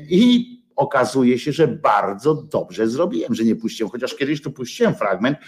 I 0.09 0.57
okazuje 0.77 1.39
się, 1.39 1.53
że 1.53 1.69
bardzo 1.69 2.35
dobrze 2.35 2.89
zrobiłem, 2.89 3.35
że 3.35 3.45
nie 3.45 3.57
puściłem, 3.57 3.91
chociaż 3.91 4.15
kiedyś 4.15 4.43
tu 4.43 4.51
puściłem 4.51 4.95
fragment, 4.95 5.39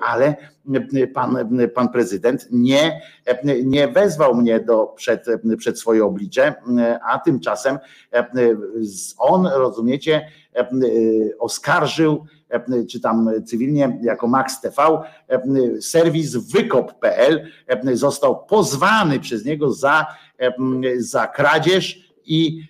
ale 0.00 0.36
pan, 1.14 1.58
pan 1.74 1.88
prezydent 1.88 2.48
nie, 2.50 3.00
nie 3.64 3.88
wezwał 3.88 4.34
mnie 4.34 4.60
do, 4.60 4.86
przed, 4.86 5.26
przed 5.58 5.78
swoje 5.78 6.04
oblicze, 6.04 6.54
a 7.10 7.18
tymczasem 7.18 7.78
on, 9.18 9.46
rozumiecie, 9.46 10.28
oskarżył 11.38 12.24
czy 12.90 13.00
tam 13.00 13.30
cywilnie 13.46 13.98
jako 14.02 14.28
Max 14.28 14.60
TV, 14.60 15.02
serwis 15.80 16.36
wykop.pl 16.36 17.48
został 17.92 18.46
pozwany 18.46 19.20
przez 19.20 19.44
niego 19.44 19.72
za, 19.72 20.06
za 20.98 21.26
kradzież 21.26 22.07
i 22.28 22.62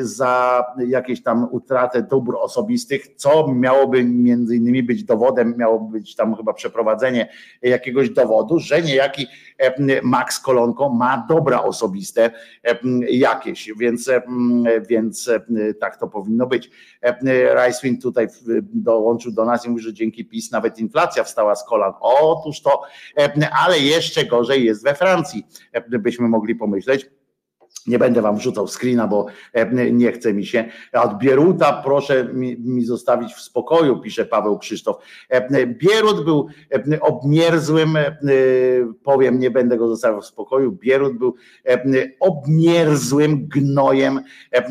za 0.00 0.64
jakieś 0.86 1.22
tam 1.22 1.48
utratę 1.50 2.02
dóbr 2.02 2.34
osobistych, 2.36 3.14
co 3.16 3.52
miałoby 3.54 4.04
między 4.04 4.56
innymi 4.56 4.82
być 4.82 5.04
dowodem, 5.04 5.54
miałoby 5.58 5.98
być 5.98 6.14
tam 6.14 6.36
chyba 6.36 6.52
przeprowadzenie 6.52 7.28
jakiegoś 7.62 8.10
dowodu, 8.10 8.58
że 8.58 8.82
niejaki 8.82 9.26
Max 10.02 10.40
Kolonko 10.40 10.88
ma 10.88 11.26
dobra 11.28 11.62
osobiste 11.62 12.30
jakieś, 13.10 13.72
więc, 13.78 14.10
więc 14.88 15.30
tak 15.80 15.96
to 15.96 16.08
powinno 16.08 16.46
być. 16.46 16.70
Rajswin 17.52 18.00
tutaj 18.00 18.28
dołączył 18.72 19.32
do 19.32 19.44
nas 19.44 19.66
i 19.66 19.70
mówi, 19.70 19.82
że 19.82 19.94
dzięki 19.94 20.24
PiS 20.24 20.50
nawet 20.50 20.78
inflacja 20.78 21.24
wstała 21.24 21.54
z 21.54 21.64
kolan. 21.64 21.92
Otóż 22.00 22.62
to, 22.62 22.82
ale 23.64 23.78
jeszcze 23.78 24.24
gorzej 24.24 24.64
jest 24.64 24.84
we 24.84 24.94
Francji, 24.94 25.46
byśmy 25.88 26.28
mogli 26.28 26.54
pomyśleć 26.54 27.10
nie 27.86 27.98
będę 27.98 28.22
wam 28.22 28.36
wrzucał 28.36 28.68
screena, 28.68 29.06
bo 29.06 29.26
e, 29.52 29.92
nie 29.92 30.12
chce 30.12 30.34
mi 30.34 30.46
się. 30.46 30.64
Od 30.92 31.18
Bieruta 31.18 31.82
proszę 31.84 32.24
mi, 32.24 32.56
mi, 32.58 32.84
zostawić 32.84 33.34
w 33.34 33.40
spokoju, 33.40 34.00
pisze 34.00 34.24
Paweł 34.24 34.58
Krzysztof. 34.58 34.96
E, 35.28 35.66
Bierut 35.66 36.24
był 36.24 36.46
e, 36.92 37.00
obmierzłym, 37.00 37.98
powiem, 39.04 39.38
nie 39.38 39.50
będę 39.50 39.76
go 39.76 39.88
zostawiał 39.88 40.20
w 40.20 40.26
spokoju. 40.26 40.72
Bierut 40.72 41.18
był 41.18 41.34
obmierzłym 42.20 43.48
gnojem, 43.48 44.20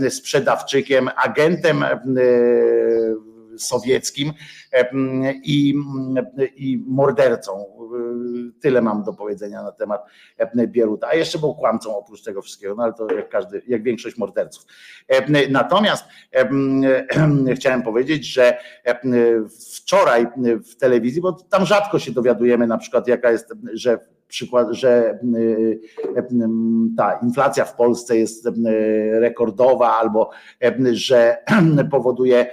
sprzedawczykiem, 0.09 1.09
agentem 1.15 1.85
sowieckim 3.59 4.33
i, 5.43 5.75
i 6.55 6.83
mordercą. 6.87 7.65
Tyle 8.61 8.81
mam 8.81 9.03
do 9.03 9.13
powiedzenia 9.13 9.63
na 9.63 9.71
temat 9.71 10.05
Bieruta. 10.67 11.07
A 11.07 11.15
jeszcze 11.15 11.39
był 11.39 11.55
kłamcą 11.55 11.97
oprócz 11.97 12.23
tego 12.23 12.41
wszystkiego, 12.41 12.75
no 12.75 12.83
ale 12.83 12.93
to 12.93 13.13
jak 13.13 13.29
każdy, 13.29 13.61
jak 13.67 13.83
większość 13.83 14.17
morderców. 14.17 14.65
Natomiast 15.49 16.05
chciałem 17.55 17.83
powiedzieć, 17.83 18.25
że 18.25 18.57
wczoraj 19.75 20.27
w 20.71 20.75
telewizji, 20.75 21.21
bo 21.21 21.31
tam 21.33 21.65
rzadko 21.65 21.99
się 21.99 22.11
dowiadujemy 22.11 22.67
na 22.67 22.77
przykład 22.77 23.07
jaka 23.07 23.31
jest, 23.31 23.53
że 23.73 23.99
przykład, 24.29 24.67
że 24.71 25.19
y, 25.35 25.79
ta 26.97 27.19
inflacja 27.23 27.65
w 27.65 27.75
Polsce 27.75 28.17
jest 28.17 28.49
rekordowa 29.11 29.97
albo 29.97 30.29
że 30.91 31.37
powoduje 31.91 32.51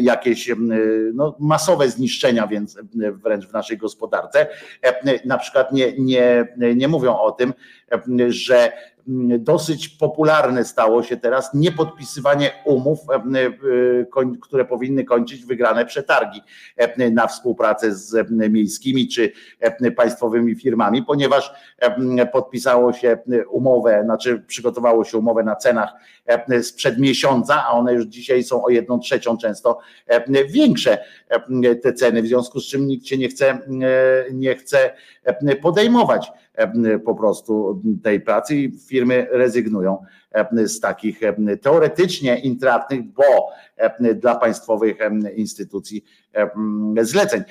jakieś 0.00 0.50
no, 1.14 1.36
masowe 1.38 1.88
zniszczenia, 1.88 2.46
więc 2.46 2.78
wręcz 3.12 3.46
w 3.46 3.52
naszej 3.52 3.78
gospodarce. 3.78 4.46
Na 5.24 5.38
przykład 5.38 5.72
nie, 5.72 5.92
nie, 5.98 6.46
nie 6.76 6.88
mówią 6.88 7.18
o 7.18 7.32
tym, 7.32 7.54
że 8.28 8.72
dosyć 9.38 9.88
popularne 9.88 10.64
stało 10.64 11.02
się 11.02 11.16
teraz 11.16 11.54
niepodpisywanie 11.54 12.50
umów, 12.64 12.98
e, 13.10 13.14
e, 13.14 13.52
które 14.40 14.64
powinny 14.64 15.04
kończyć 15.04 15.44
wygrane 15.44 15.86
przetargi 15.86 16.40
e, 16.76 17.10
na 17.10 17.26
współpracę 17.26 17.94
z 17.94 18.30
miejskimi 18.30 19.08
czy 19.08 19.32
państwowymi 19.96 20.54
firmami, 20.54 21.02
ponieważ 21.02 21.52
podpisało 22.32 22.92
się 22.92 23.18
umowę, 23.50 24.00
znaczy 24.04 24.42
przygotowało 24.46 25.04
się 25.04 25.18
umowę 25.18 25.42
na 25.42 25.56
cenach 25.56 25.92
sprzed 26.62 26.98
miesiąca, 26.98 27.64
a 27.66 27.70
one 27.70 27.92
już 27.92 28.06
dzisiaj 28.06 28.42
są 28.42 28.64
o 28.64 28.70
jedną 28.70 28.98
trzecią 28.98 29.38
często 29.38 29.78
większe 30.48 30.98
te 31.82 31.92
ceny, 31.92 32.22
w 32.22 32.26
związku 32.26 32.60
z 32.60 32.66
czym 32.66 32.86
nikt 32.86 33.06
się 33.06 33.18
nie 33.18 33.28
chce, 33.28 33.58
nie 34.32 34.54
chce 34.56 34.90
podejmować 35.62 36.32
po 37.04 37.14
prostu 37.14 37.82
tej 38.02 38.20
pracy 38.20 38.56
i 38.56 38.78
firmy 38.88 39.26
rezygnują 39.30 40.02
z 40.54 40.80
takich 40.80 41.20
teoretycznie 41.62 42.38
intratnych, 42.38 43.02
bo 43.02 43.50
dla 44.14 44.34
państwowych 44.34 44.98
instytucji 45.36 46.04
zleceń 47.02 47.42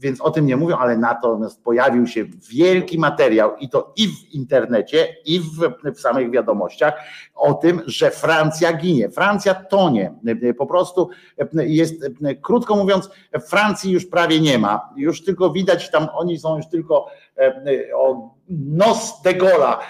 więc 0.00 0.20
o 0.20 0.30
tym 0.30 0.46
nie 0.46 0.56
mówią, 0.56 0.76
ale 0.76 0.98
natomiast 0.98 1.64
pojawił 1.64 2.06
się 2.06 2.24
wielki 2.50 2.98
materiał 2.98 3.56
i 3.56 3.68
to 3.68 3.92
i 3.96 4.08
w 4.08 4.34
internecie, 4.34 5.16
i 5.24 5.40
w, 5.40 5.72
w 5.94 6.00
samych 6.00 6.30
wiadomościach 6.30 6.94
o 7.34 7.54
tym, 7.54 7.82
że 7.86 8.10
Francja 8.10 8.72
ginie. 8.72 9.10
Francja 9.10 9.54
tonie. 9.54 10.14
Po 10.58 10.66
prostu 10.66 11.08
jest, 11.52 11.94
krótko 12.42 12.76
mówiąc, 12.76 13.10
Francji 13.48 13.92
już 13.92 14.06
prawie 14.06 14.40
nie 14.40 14.58
ma. 14.58 14.90
Już 14.96 15.24
tylko 15.24 15.50
widać 15.50 15.90
tam, 15.90 16.08
oni 16.14 16.38
są 16.38 16.56
już 16.56 16.66
tylko 16.66 17.06
o 17.94 18.34
nos 18.48 19.22
de 19.22 19.34
gola 19.34 19.80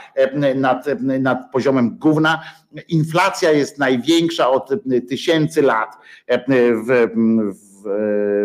nad, 0.55 0.87
nad 1.21 1.51
poziomem 1.53 1.99
gówna. 1.99 2.43
Inflacja 2.89 3.51
jest 3.51 3.79
największa 3.79 4.51
od 4.51 4.71
tysięcy 5.09 5.63
lat 5.63 5.97
w, 6.49 7.09
w 7.55 7.70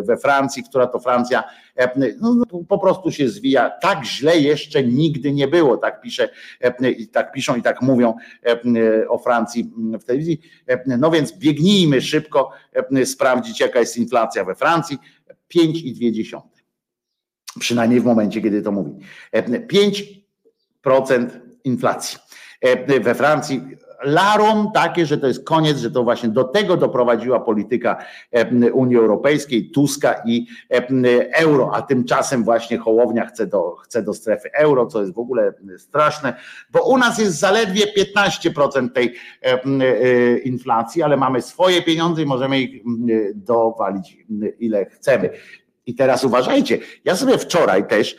we 0.03 0.17
Francji, 0.17 0.63
która 0.63 0.87
to 0.87 0.99
Francja 0.99 1.43
e, 1.75 2.15
no, 2.21 2.35
no, 2.35 2.45
po 2.67 2.79
prostu 2.79 3.11
się 3.11 3.29
zwija. 3.29 3.69
Tak 3.69 4.05
źle 4.05 4.39
jeszcze 4.39 4.83
nigdy 4.83 5.31
nie 5.31 5.47
było, 5.47 5.77
tak 5.77 6.01
pisze, 6.01 6.29
e, 6.61 6.91
i 6.91 7.07
tak 7.07 7.31
piszą 7.31 7.55
i 7.55 7.61
tak 7.61 7.81
mówią 7.81 8.13
e, 8.45 9.09
o 9.09 9.17
Francji 9.17 9.71
w 9.99 10.03
telewizji. 10.03 10.41
No 10.85 11.11
więc 11.11 11.37
biegnijmy 11.37 12.01
szybko 12.01 12.51
sprawdzić, 13.05 13.59
jaka 13.59 13.79
jest 13.79 13.97
inflacja 13.97 14.45
we 14.45 14.55
Francji. 14.55 14.97
5,2. 15.55 16.41
Przynajmniej 17.59 18.01
w 18.01 18.05
momencie, 18.05 18.41
kiedy 18.41 18.61
to 18.61 18.71
mówi. 18.71 18.91
5% 19.33 21.29
inflacji. 21.63 22.19
We 23.01 23.15
Francji 23.15 23.61
larum 24.03 24.71
takie, 24.73 25.05
że 25.05 25.17
to 25.17 25.27
jest 25.27 25.45
koniec, 25.45 25.77
że 25.77 25.91
to 25.91 26.03
właśnie 26.03 26.29
do 26.29 26.43
tego 26.43 26.77
doprowadziła 26.77 27.39
polityka 27.39 27.97
Unii 28.73 28.97
Europejskiej, 28.97 29.69
Tuska 29.71 30.15
i 30.25 30.47
euro, 31.31 31.71
a 31.73 31.81
tymczasem 31.81 32.43
właśnie 32.43 32.77
Hołownia 32.77 33.25
chce 33.25 33.47
do, 33.47 33.75
chce 33.75 34.03
do 34.03 34.13
strefy 34.13 34.49
euro, 34.53 34.85
co 34.85 35.01
jest 35.01 35.13
w 35.13 35.19
ogóle 35.19 35.53
straszne, 35.77 36.33
bo 36.71 36.83
u 36.89 36.97
nas 36.97 37.19
jest 37.19 37.39
zaledwie 37.39 37.85
15% 37.97 38.91
tej 38.91 39.15
e, 39.41 40.37
inflacji, 40.37 41.03
ale 41.03 41.17
mamy 41.17 41.41
swoje 41.41 41.81
pieniądze 41.81 42.21
i 42.21 42.25
możemy 42.25 42.59
ich 42.59 42.83
dowalić 43.35 44.17
ile 44.59 44.85
chcemy. 44.85 45.29
I 45.85 45.95
teraz 45.95 46.23
uważajcie, 46.23 46.79
ja 47.03 47.15
sobie 47.15 47.37
wczoraj 47.37 47.87
też, 47.87 48.15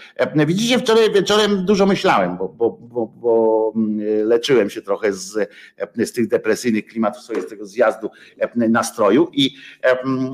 widzicie, 0.47 0.79
wczoraj 0.79 1.13
wieczorem 1.13 1.65
dużo 1.65 1.87
myślałem, 1.87 2.37
bo, 2.37 2.49
bo, 2.49 2.71
bo, 2.71 3.07
bo 3.07 3.73
mm, 3.77 3.99
leczyłem 4.29 4.71
się 4.71 4.83
trochę 4.83 5.13
z, 5.13 5.51
z 5.97 6.13
tych 6.13 6.29
depresyjnych 6.29 6.87
klimatów 6.87 7.23
z 7.23 7.49
tego 7.49 7.67
zjazdu 7.67 8.11
nastroju 8.57 9.29
i 9.33 9.57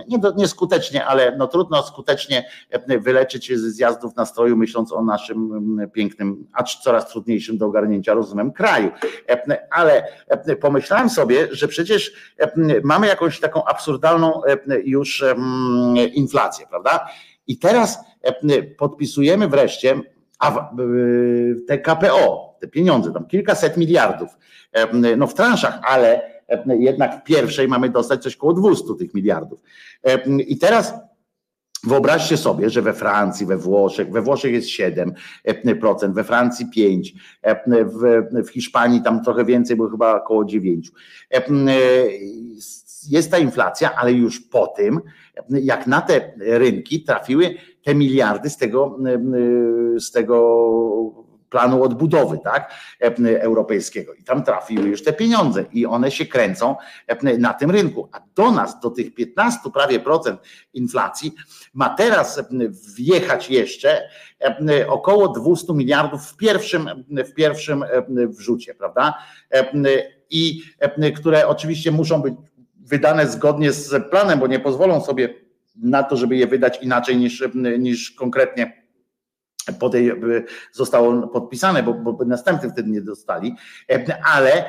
nie, 0.09 0.19
nieskutecznie, 0.37 1.07
ale 1.07 1.37
no 1.37 1.47
trudno 1.47 1.83
skutecznie 1.83 2.49
wyleczyć 3.01 3.47
się 3.47 3.59
ze 3.59 3.71
zjazdów 3.71 4.17
nastroju, 4.17 4.57
myśląc 4.57 4.93
o 4.93 5.05
naszym 5.05 5.53
mm, 5.53 5.91
pięknym, 5.91 6.47
acz 6.53 6.77
coraz 6.77 7.09
trudniejszym 7.09 7.59
do 7.59 7.67
ogarnięcia 7.67 8.15
rozumem 8.15 8.53
kraju. 8.53 8.91
Ale 9.71 10.05
pomyślałem 10.61 11.11
sobie, 11.11 11.49
że 11.51 11.69
przecież 11.69 12.13
mamy 12.85 13.07
jakąś 13.07 13.41
taką 13.41 13.65
absurdalną 13.65 14.41
już 14.85 15.25
inflację, 16.15 16.67
prawda? 16.71 17.07
I 17.47 17.59
teraz 17.59 17.99
podpisujemy 18.79 19.49
wreszcie 19.49 20.01
te 21.69 21.79
KPO, 21.79 22.57
te 22.61 22.69
pieniądze, 22.69 23.13
tam 23.13 23.27
kilkaset 23.27 23.77
miliardów, 23.77 24.31
no 25.17 25.27
w 25.27 25.35
transzach, 25.35 25.81
ale 25.85 26.33
jednak 26.67 27.21
w 27.21 27.25
pierwszej 27.25 27.69
mamy 27.69 27.89
dostać 27.89 28.23
coś 28.23 28.37
około 28.37 28.53
200 28.53 28.85
tych 28.99 29.15
miliardów. 29.15 29.61
I 30.47 30.59
teraz 30.59 30.95
Wyobraźcie 31.85 32.37
sobie, 32.37 32.71
że 32.71 32.83
we 32.83 32.93
Francji, 32.93 33.47
we 33.47 33.57
Włoszech, 33.57 34.11
we 34.11 34.23
Włoszech 34.23 34.53
jest 34.53 34.69
7%, 34.69 36.13
we 36.13 36.25
Francji 36.25 36.67
5%, 36.77 37.13
w, 37.85 38.47
w 38.47 38.51
Hiszpanii 38.51 39.03
tam 39.03 39.25
trochę 39.25 39.45
więcej, 39.45 39.77
bo 39.77 39.89
chyba 39.89 40.23
około 40.23 40.45
9%. 40.45 40.81
Jest 43.09 43.31
ta 43.31 43.39
inflacja, 43.39 43.95
ale 43.95 44.13
już 44.13 44.41
po 44.41 44.67
tym, 44.67 45.01
jak 45.51 45.87
na 45.87 46.01
te 46.01 46.33
rynki 46.39 47.03
trafiły 47.03 47.55
te 47.85 47.95
miliardy 47.95 48.51
z 48.51 48.57
tego, 48.57 48.99
z 49.99 50.11
tego 50.11 50.63
planu 51.51 51.83
odbudowy, 51.83 52.39
tak, 52.45 52.73
europejskiego. 53.41 54.15
I 54.15 54.25
tam 54.25 54.45
trafiły 54.45 54.89
już 54.89 55.05
te 55.05 55.13
pieniądze 55.13 55.65
i 55.73 55.87
one 55.87 56.11
się 56.11 56.27
kręcą 56.27 56.77
na 57.39 57.55
tym 57.55 57.71
rynku. 57.71 58.09
A 58.13 58.21
do 58.35 58.51
nas, 58.51 58.81
do 58.81 58.91
tych 58.91 59.15
15 59.15 59.61
prawie 59.75 60.01
procent 60.01 60.41
inflacji, 60.75 61.35
ma 61.75 61.89
teraz 61.89 62.41
wjechać 62.97 63.51
jeszcze 63.51 64.03
około 64.89 65.29
200 65.29 65.73
miliardów 65.73 66.23
w 66.23 66.37
pierwszym, 66.37 67.05
w 67.27 67.35
pierwszym 67.35 67.85
wrzucie, 68.29 68.75
prawda? 68.75 69.15
I 70.31 70.63
które 71.17 71.49
oczywiście 71.49 71.91
muszą 71.91 72.23
być 72.23 72.35
wydane 72.93 73.27
zgodnie 73.27 73.73
z 73.73 74.11
planem, 74.11 74.39
bo 74.39 74.47
nie 74.47 74.61
pozwolą 74.61 75.01
sobie 75.01 75.35
na 75.83 76.03
to, 76.03 76.17
żeby 76.17 76.37
je 76.37 76.47
wydać 76.47 76.79
inaczej 76.83 77.17
niż, 77.17 77.45
niż 77.79 78.11
konkretnie 78.11 78.82
podej, 79.79 80.13
zostało 80.73 81.29
podpisane, 81.29 81.83
bo, 81.83 81.95
bo 81.95 82.25
następny 82.25 82.71
wtedy 82.71 82.91
nie 82.91 83.01
dostali, 83.01 83.57
ale 84.25 84.65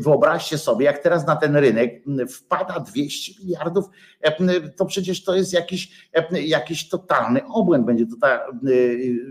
wyobraźcie 0.00 0.58
sobie, 0.58 0.84
jak 0.84 0.98
teraz 0.98 1.26
na 1.26 1.36
ten 1.36 1.56
rynek 1.56 2.02
wpada 2.28 2.80
200 2.80 3.32
miliardów, 3.44 3.84
to 4.76 4.86
przecież 4.86 5.24
to 5.24 5.34
jest 5.34 5.52
jakiś, 5.52 6.10
jakiś 6.32 6.88
totalny 6.88 7.46
obłęd. 7.46 7.86
Będzie 7.86 8.06
to 8.06 8.16
ta, 8.20 8.46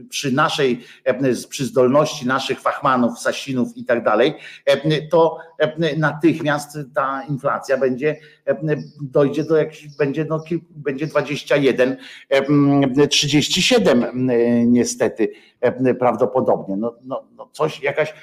przy 0.09 0.31
naszej, 0.31 0.83
przy 1.49 1.65
zdolności 1.65 2.27
naszych 2.27 2.59
fachmanów, 2.59 3.19
sasinów 3.19 3.77
i 3.77 3.85
tak 3.85 4.03
dalej, 4.03 4.33
to 5.11 5.37
natychmiast 5.97 6.77
ta 6.95 7.23
inflacja 7.29 7.77
będzie, 7.77 8.15
dojdzie 9.01 9.43
do 9.43 9.57
jakichś, 9.57 9.87
będzie, 9.97 10.25
no, 10.25 10.43
będzie 10.69 11.07
21, 11.07 11.97
37 13.09 14.29
niestety 14.65 15.31
prawdopodobnie. 15.99 16.77
No, 16.77 16.95
no, 17.03 17.27
no 17.37 17.49
coś, 17.51 17.83
jakaś 17.83 18.13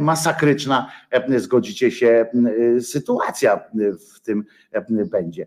masakryczna, 0.00 0.92
zgodzicie 1.36 1.90
się, 1.90 2.26
sytuacja 2.80 3.60
w 4.14 4.20
tym 4.20 4.44
będzie. 5.10 5.46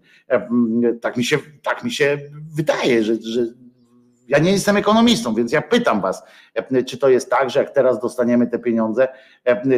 Tak 1.01 1.17
mi 1.17 1.23
się, 1.23 1.38
tak 1.64 1.83
mi 1.83 1.91
się 1.91 2.17
wydaje, 2.56 3.03
że, 3.03 3.15
że 3.15 3.45
ja 4.27 4.39
nie 4.39 4.51
jestem 4.51 4.77
ekonomistą, 4.77 5.35
więc 5.35 5.51
ja 5.51 5.61
pytam 5.61 6.01
Was, 6.01 6.23
czy 6.85 6.97
to 6.97 7.09
jest 7.09 7.30
tak, 7.30 7.49
że 7.49 7.59
jak 7.59 7.69
teraz 7.69 7.99
dostaniemy 7.99 8.47
te 8.47 8.59
pieniądze, 8.59 9.07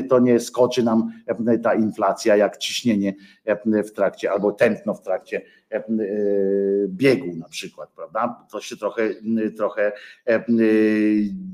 to 0.10 0.20
nie 0.20 0.40
skoczy 0.40 0.84
nam 0.84 1.12
ta 1.64 1.74
inflacja 1.74 2.36
jak 2.36 2.58
ciśnienie 2.58 3.14
w 3.86 3.92
trakcie, 3.92 4.32
albo 4.32 4.52
tętno 4.52 4.94
w 4.94 5.02
trakcie 5.02 5.42
biegu 6.88 7.36
na 7.36 7.50
przykład, 7.50 7.90
prawda? 7.96 8.46
To 8.52 8.62
się 8.62 8.78
trochę, 8.78 9.10
trochę 9.58 9.92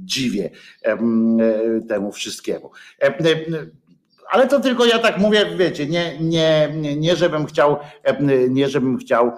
dziwię 0.05 0.49
temu 1.87 2.11
wszystkiemu. 2.11 2.71
Ale 4.31 4.47
to 4.47 4.59
tylko 4.59 4.85
ja 4.85 4.99
tak 4.99 5.17
mówię, 5.17 5.45
wiecie, 5.57 5.85
nie, 5.85 6.19
nie, 6.19 6.69
nie, 6.75 6.95
nie 6.95 7.15
żebym 7.15 7.45
chciał, 7.45 7.77
nie 8.49 8.69
żebym 8.69 8.97
chciał 8.97 9.31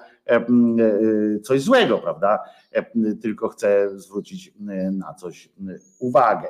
coś 1.44 1.62
złego, 1.62 1.98
prawda? 1.98 2.40
Tylko 3.22 3.50
chcę 3.50 4.00
zwrócić 4.00 4.54
na 4.92 5.14
coś 5.14 5.50
uwagę. 6.00 6.48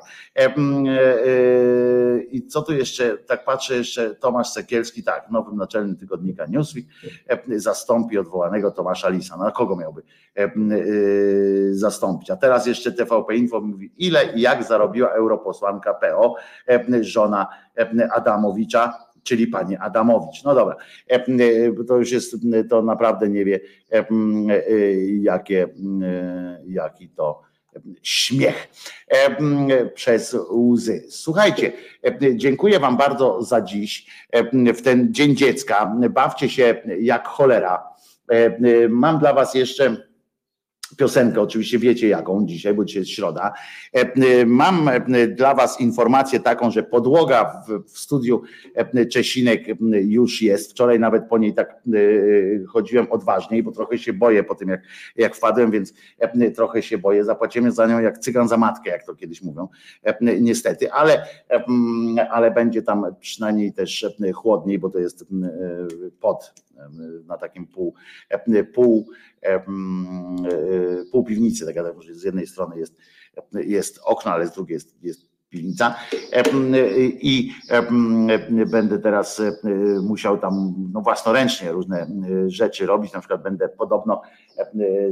I 2.32 2.48
co 2.48 2.62
tu 2.62 2.74
jeszcze, 2.74 3.18
tak 3.18 3.46
patrzę 3.46 3.76
jeszcze, 3.76 4.16
Tomasz 4.16 4.50
Sekielski, 4.50 5.04
tak, 5.04 5.32
nowym 5.32 5.58
naczelnym 5.58 5.96
tygodnika 5.96 6.46
Newsweek 6.46 6.86
zastąpi 7.56 8.18
odwołanego 8.18 8.72
Tomasza 8.72 9.10
Lisa. 9.10 9.38
Na 9.38 9.52
kogo 9.52 9.76
miałby 9.76 10.02
zastąpić? 11.72 12.32
A 12.32 12.36
teraz 12.36 12.68
jeszcze 12.68 12.92
TVP 12.92 13.36
Info 13.36 13.62
mówi, 13.62 13.94
ile 13.98 14.34
i 14.34 14.42
jak 14.42 14.64
zarobiła 14.64 15.10
europosłanka 15.10 15.94
PO, 15.94 16.36
żona 17.02 17.48
Adamowicza, 18.16 19.07
czyli 19.28 19.48
pani 19.48 19.76
Adamowicz. 19.76 20.44
No 20.44 20.56
dobra, 20.56 20.76
to 21.88 21.98
już 21.98 22.12
jest, 22.12 22.36
to 22.70 22.82
naprawdę 22.82 23.30
nie 23.30 23.46
wie, 23.46 23.60
jakie, 25.22 25.68
jaki 26.68 27.10
to 27.10 27.42
śmiech 28.04 28.68
przez 29.94 30.38
łzy. 30.52 31.06
Słuchajcie, 31.10 31.72
dziękuję 32.36 32.80
Wam 32.80 32.98
bardzo 32.98 33.44
za 33.44 33.62
dziś, 33.62 34.08
w 34.54 34.82
ten 34.82 35.14
Dzień 35.14 35.36
Dziecka. 35.36 35.96
Bawcie 36.10 36.50
się 36.50 36.82
jak 37.00 37.28
cholera. 37.28 37.84
Mam 38.90 39.20
dla 39.20 39.34
Was 39.34 39.56
jeszcze 39.56 40.08
piosenkę, 40.96 41.42
oczywiście 41.42 41.80
wiecie 41.80 42.08
jaką 42.08 42.46
dzisiaj, 42.46 42.74
bo 42.74 42.86
dzisiaj 42.86 43.02
jest 43.02 43.12
środa. 43.12 43.54
Mam 44.46 44.90
dla 45.36 45.56
Was 45.56 45.82
informację 45.82 46.40
taką, 46.40 46.72
że 46.72 46.84
podłoga 46.84 47.64
w, 47.68 48.00
studiu 48.00 48.42
Czesinek 49.12 49.64
już 49.92 50.42
jest. 50.42 50.72
Wczoraj 50.72 51.00
nawet 51.00 51.24
po 51.30 51.38
niej 51.38 51.54
tak 51.54 51.82
chodziłem 52.68 53.12
odważniej, 53.12 53.64
bo 53.64 53.72
trochę 53.72 53.98
się 53.98 54.14
boję 54.14 54.44
po 54.44 54.56
tym, 54.56 54.70
jak, 54.70 54.82
jak 55.16 55.36
wpadłem, 55.36 55.72
więc 55.72 55.94
trochę 56.56 56.82
się 56.82 56.98
boję. 56.98 57.24
Zapłacimy 57.24 57.72
za 57.72 57.88
nią 57.88 58.00
jak 58.00 58.18
cygan 58.18 58.48
za 58.48 58.58
matkę, 58.58 58.90
jak 58.90 59.06
to 59.06 59.16
kiedyś 59.16 59.42
mówią, 59.42 59.68
niestety, 60.22 60.92
ale, 60.92 61.26
ale 62.32 62.52
będzie 62.52 62.82
tam 62.82 63.06
przynajmniej 63.20 63.74
też 63.74 64.06
chłodniej, 64.34 64.80
bo 64.80 64.90
to 64.90 65.00
jest 65.00 65.26
pod 66.20 66.67
na 67.26 67.38
takim 67.38 67.68
pół, 67.68 67.94
pół, 68.74 69.10
pół 71.12 71.24
piwnicy, 71.24 71.66
tak 71.66 71.76
że 72.00 72.16
z 72.16 72.24
jednej 72.24 72.48
strony 72.48 72.80
jest, 72.80 72.98
jest 73.54 74.00
okno, 74.06 74.32
ale 74.32 74.48
z 74.48 74.52
drugiej 74.52 74.74
jest, 74.74 75.04
jest 75.04 75.38
piwnica. 75.50 75.96
I 77.22 77.52
będę 78.72 79.00
teraz 79.00 79.42
musiał 80.04 80.38
tam 80.38 80.74
no 80.94 81.02
własnoręcznie 81.02 81.72
różne 81.72 82.08
rzeczy 82.48 82.86
robić, 82.86 83.14
na 83.14 83.20
przykład 83.20 83.44
będę 83.44 83.70
podobno 83.70 84.22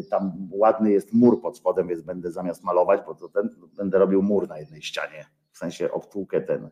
tam 0.10 0.32
ładny 0.52 0.92
jest 0.92 1.14
mur 1.14 1.42
pod 1.42 1.58
spodem, 1.58 1.88
więc 1.88 2.02
będę 2.02 2.32
zamiast 2.32 2.64
malować, 2.64 3.02
bo 3.06 3.16
to 3.16 3.30
ten, 3.30 3.50
będę 3.78 4.00
robił 4.00 4.22
mur 4.22 4.48
na 4.48 4.60
jednej 4.60 4.82
ścianie, 4.82 5.26
w 5.52 5.58
sensie 5.58 5.92
obtłukę 5.92 6.42
ten 6.42 6.70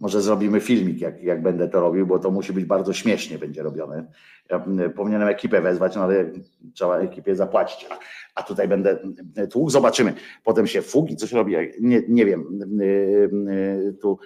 może 0.00 0.20
zrobimy 0.20 0.60
filmik, 0.60 1.00
jak, 1.00 1.22
jak 1.22 1.42
będę 1.42 1.68
to 1.68 1.80
robił, 1.80 2.06
bo 2.06 2.18
to 2.18 2.30
musi 2.30 2.52
być 2.52 2.64
bardzo 2.64 2.92
śmiesznie 2.92 3.38
będzie 3.38 3.62
robione. 3.62 4.06
Ja 4.50 4.64
powinienem 4.96 5.28
ekipę 5.28 5.60
wezwać, 5.60 5.96
no 5.96 6.02
ale 6.02 6.30
trzeba 6.74 6.98
ekipie 6.98 7.36
zapłacić. 7.36 7.86
A, 7.90 7.98
a 8.34 8.42
tutaj 8.42 8.68
będę 8.68 8.98
tłuk, 9.50 9.70
zobaczymy. 9.70 10.14
Potem 10.44 10.66
się 10.66 10.82
fugi, 10.82 11.16
coś 11.16 11.32
robi, 11.32 11.54
nie, 11.80 12.02
nie 12.08 12.26
wiem. 12.26 12.60
Tu 14.00 14.18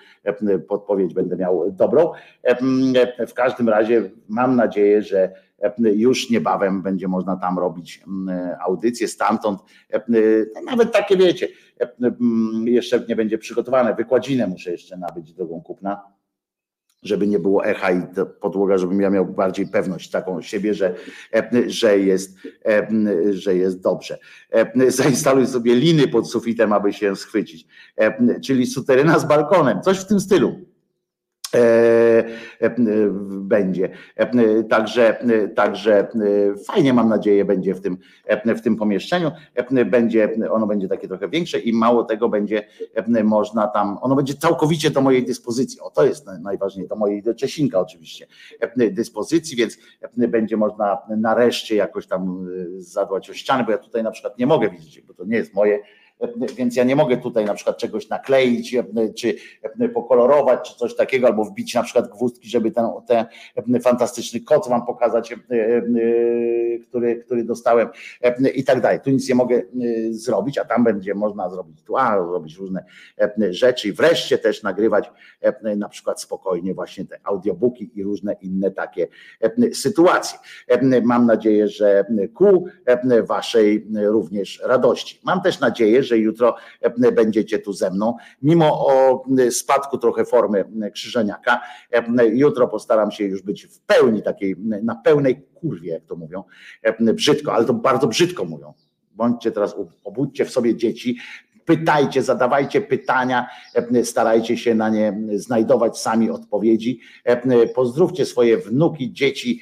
podpowiedź 0.68 1.14
będę 1.14 1.36
miał 1.36 1.70
dobrą. 1.70 2.12
W 3.28 3.34
każdym 3.34 3.68
razie 3.68 4.10
mam 4.28 4.56
nadzieję, 4.56 5.02
że 5.02 5.32
już 5.78 6.30
niebawem 6.30 6.82
będzie 6.82 7.08
można 7.08 7.36
tam 7.36 7.58
robić 7.58 8.02
audycje 8.66 9.08
stamtąd. 9.08 9.60
Nawet 10.64 10.92
takie 10.92 11.16
wiecie, 11.16 11.48
jeszcze 12.64 13.04
nie 13.08 13.16
będzie 13.16 13.38
przygotowane. 13.38 13.94
Wykładzinę 13.94 14.46
muszę 14.46 14.70
jeszcze 14.70 14.96
nabyć 14.96 15.32
drogą 15.32 15.62
kupna 15.62 16.14
żeby 17.04 17.26
nie 17.26 17.38
było 17.38 17.64
echa 17.64 17.92
i 17.92 18.02
podłoga, 18.40 18.78
żebym 18.78 19.00
ja 19.00 19.10
miał 19.10 19.26
bardziej 19.26 19.66
pewność 19.66 20.10
taką 20.10 20.42
siebie, 20.42 20.74
że, 20.74 20.94
że, 21.66 21.98
jest, 21.98 22.38
że 23.30 23.56
jest 23.56 23.80
dobrze. 23.80 24.18
Zainstaluj 24.88 25.46
sobie 25.46 25.74
liny 25.74 26.08
pod 26.08 26.30
sufitem, 26.30 26.72
aby 26.72 26.92
się 26.92 27.16
schwycić. 27.16 27.66
Czyli 28.42 28.66
suteryna 28.66 29.18
z 29.18 29.24
balkonem, 29.24 29.82
coś 29.82 29.98
w 29.98 30.06
tym 30.06 30.20
stylu. 30.20 30.63
E, 31.54 32.24
e, 32.60 32.74
będzie. 33.40 33.88
E, 34.16 34.64
także, 34.64 35.24
także 35.54 36.08
fajnie 36.66 36.92
mam 36.92 37.08
nadzieję 37.08 37.44
będzie 37.44 37.74
w 37.74 37.80
tym, 37.80 37.98
w 38.56 38.60
tym 38.60 38.76
pomieszczeniu. 38.76 39.30
Będzie, 39.86 40.36
ono 40.50 40.66
będzie 40.66 40.88
takie 40.88 41.08
trochę 41.08 41.28
większe 41.28 41.58
i 41.58 41.72
mało 41.72 42.04
tego 42.04 42.28
będzie 42.28 42.66
można 43.24 43.66
tam, 43.66 43.98
ono 44.00 44.14
będzie 44.14 44.34
całkowicie 44.34 44.90
do 44.90 45.00
mojej 45.00 45.24
dyspozycji. 45.24 45.80
O 45.80 45.90
to 45.90 46.06
jest 46.06 46.26
najważniejsze, 46.40 46.88
do 46.88 46.96
mojej 46.96 47.22
do 47.22 47.34
Czesinka 47.34 47.80
oczywiście 47.80 48.26
dyspozycji, 48.90 49.56
więc 49.56 49.78
będzie 50.16 50.56
można 50.56 50.98
nareszcie 51.16 51.76
jakoś 51.76 52.06
tam 52.06 52.48
zadłać 52.78 53.30
o 53.30 53.34
ścianę, 53.34 53.64
bo 53.64 53.70
ja 53.70 53.78
tutaj 53.78 54.02
na 54.02 54.10
przykład 54.10 54.38
nie 54.38 54.46
mogę 54.46 54.70
widzieć, 54.70 55.00
bo 55.00 55.14
to 55.14 55.24
nie 55.24 55.36
jest 55.36 55.54
moje 55.54 55.78
więc 56.56 56.76
ja 56.76 56.84
nie 56.84 56.96
mogę 56.96 57.16
tutaj 57.16 57.44
na 57.44 57.54
przykład 57.54 57.78
czegoś 57.78 58.08
nakleić, 58.08 58.76
czy 59.16 59.34
pokolorować, 59.94 60.70
czy 60.70 60.78
coś 60.78 60.96
takiego, 60.96 61.26
albo 61.26 61.44
wbić 61.44 61.74
na 61.74 61.82
przykład 61.82 62.08
gwózdki, 62.08 62.48
żeby 62.48 62.70
ten, 62.70 62.86
ten 63.06 63.26
fantastyczny 63.80 64.40
kot 64.40 64.68
wam 64.68 64.86
pokazać, 64.86 65.32
e, 65.32 65.36
e, 65.36 65.82
który, 66.88 67.16
który 67.16 67.44
dostałem 67.44 67.88
i 68.54 68.64
tak 68.64 68.80
dalej. 68.80 69.00
Tu 69.00 69.10
nic 69.10 69.28
nie 69.28 69.34
mogę 69.34 69.56
e, 69.56 69.62
zrobić, 70.10 70.58
a 70.58 70.64
tam 70.64 70.84
będzie 70.84 71.14
można 71.14 71.50
zrobić 71.50 71.82
tu, 71.82 71.96
a 71.96 72.16
robić 72.16 72.56
różne 72.56 72.84
rzeczy 73.50 73.88
i 73.88 73.92
wreszcie 73.92 74.38
też 74.38 74.62
nagrywać 74.62 75.10
na 75.76 75.88
przykład 75.88 76.20
spokojnie 76.20 76.74
właśnie 76.74 77.04
te 77.04 77.20
audiobooki 77.24 77.90
i 77.94 78.02
różne 78.02 78.36
inne 78.40 78.70
takie 78.70 79.08
sytuacje. 79.72 80.38
Mam 81.02 81.26
nadzieję, 81.26 81.68
że 81.68 82.04
ku 82.34 82.66
waszej 83.26 83.86
również 83.94 84.62
radości. 84.64 85.20
Mam 85.24 85.42
też 85.42 85.60
nadzieję, 85.60 86.02
że 86.02 86.13
jutro 86.18 86.56
e, 86.80 87.12
będziecie 87.12 87.58
tu 87.58 87.72
ze 87.72 87.90
mną. 87.90 88.16
Mimo 88.42 88.86
o 88.86 89.24
spadku 89.50 89.98
trochę 89.98 90.24
formy 90.24 90.64
krzyżeniaka, 90.92 91.60
e, 91.92 92.26
jutro 92.26 92.68
postaram 92.68 93.10
się 93.10 93.24
już 93.24 93.42
być 93.42 93.66
w 93.66 93.80
pełni 93.80 94.22
takiej, 94.22 94.56
na 94.58 94.94
pełnej 94.94 95.42
kurwie, 95.54 95.92
jak 95.92 96.04
to 96.04 96.16
mówią, 96.16 96.44
e, 96.82 97.14
brzydko, 97.14 97.52
ale 97.52 97.64
to 97.64 97.74
bardzo 97.74 98.06
brzydko 98.06 98.44
mówią. 98.44 98.74
Bądźcie 99.12 99.50
teraz, 99.50 99.76
obudźcie 100.04 100.44
w 100.44 100.50
sobie 100.50 100.76
dzieci, 100.76 101.18
pytajcie, 101.64 102.22
zadawajcie 102.22 102.80
pytania, 102.80 103.46
starajcie 104.02 104.56
się 104.56 104.74
na 104.74 104.88
nie 104.88 105.18
znajdować 105.34 105.98
sami 105.98 106.30
odpowiedzi. 106.30 107.00
Pozdrówcie 107.74 108.26
swoje 108.26 108.58
wnuki, 108.58 109.12
dzieci, 109.12 109.60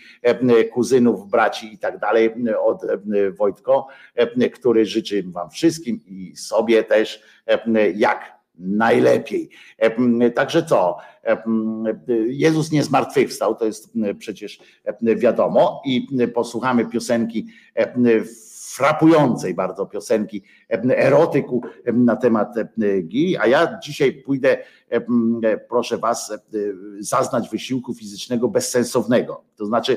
kuzynów, 0.72 1.30
braci 1.30 1.74
i 1.74 1.78
tak 1.78 1.98
dalej 1.98 2.34
od 2.64 2.82
Wojtko, 3.38 3.86
który 4.54 4.86
życzy 4.86 5.24
Wam 5.26 5.50
wszystkim 5.50 6.00
i 6.06 6.36
sobie 6.36 6.84
też 6.84 7.22
jak 7.94 8.42
najlepiej. 8.58 9.50
Także 10.34 10.62
co? 10.62 10.96
Jezus 12.26 12.72
nie 12.72 12.82
zmartwychwstał, 12.82 13.54
to 13.54 13.64
jest 13.64 13.92
przecież 14.18 14.60
wiadomo, 15.02 15.82
i 15.86 16.08
posłuchamy 16.34 16.86
piosenki 16.86 17.46
frapującej 18.74 19.54
bardzo 19.54 19.86
piosenki 19.86 20.42
erotyku 20.96 21.62
na 21.92 22.16
temat 22.16 22.54
gi, 23.02 23.36
a 23.36 23.46
ja 23.46 23.78
dzisiaj 23.82 24.12
pójdę, 24.12 24.58
proszę 25.68 25.98
Was, 25.98 26.32
zaznać 26.98 27.48
wysiłku 27.48 27.94
fizycznego 27.94 28.48
bezsensownego. 28.48 29.44
To 29.56 29.66
znaczy 29.66 29.96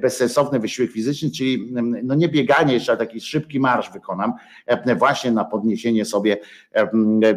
bezsensowny 0.00 0.58
wysiłek 0.58 0.90
fizyczny, 0.90 1.30
czyli 1.30 1.72
no 2.02 2.14
nie 2.14 2.28
bieganie 2.28 2.74
jeszcze, 2.74 2.92
ale 2.92 2.98
taki 2.98 3.20
szybki 3.20 3.60
marsz 3.60 3.92
wykonam, 3.92 4.32
właśnie 4.98 5.32
na 5.32 5.44
podniesienie 5.44 6.04
sobie, 6.04 6.36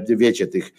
wiecie, 0.07 0.47
tych, 0.47 0.71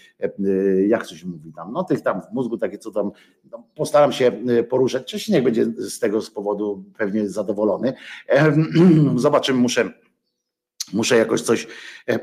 jak 0.86 1.06
coś 1.06 1.24
mówi 1.24 1.52
tam, 1.52 1.72
no 1.72 1.84
tych 1.84 2.00
tam 2.00 2.22
w 2.22 2.32
mózgu, 2.32 2.58
takie 2.58 2.78
co 2.78 2.90
tam, 2.90 3.10
no, 3.50 3.64
postaram 3.74 4.12
się 4.12 4.32
poruszać. 4.68 5.04
Czesinek 5.04 5.44
będzie 5.44 5.64
z 5.64 5.98
tego 5.98 6.20
z 6.20 6.30
powodu 6.30 6.84
pewnie 6.98 7.28
zadowolony. 7.28 7.92
Zobaczymy, 9.16 9.58
muszę 9.58 9.92
muszę 10.92 11.16
jakoś 11.16 11.42
coś 11.42 11.66
e, 12.08 12.12
e, 12.12 12.18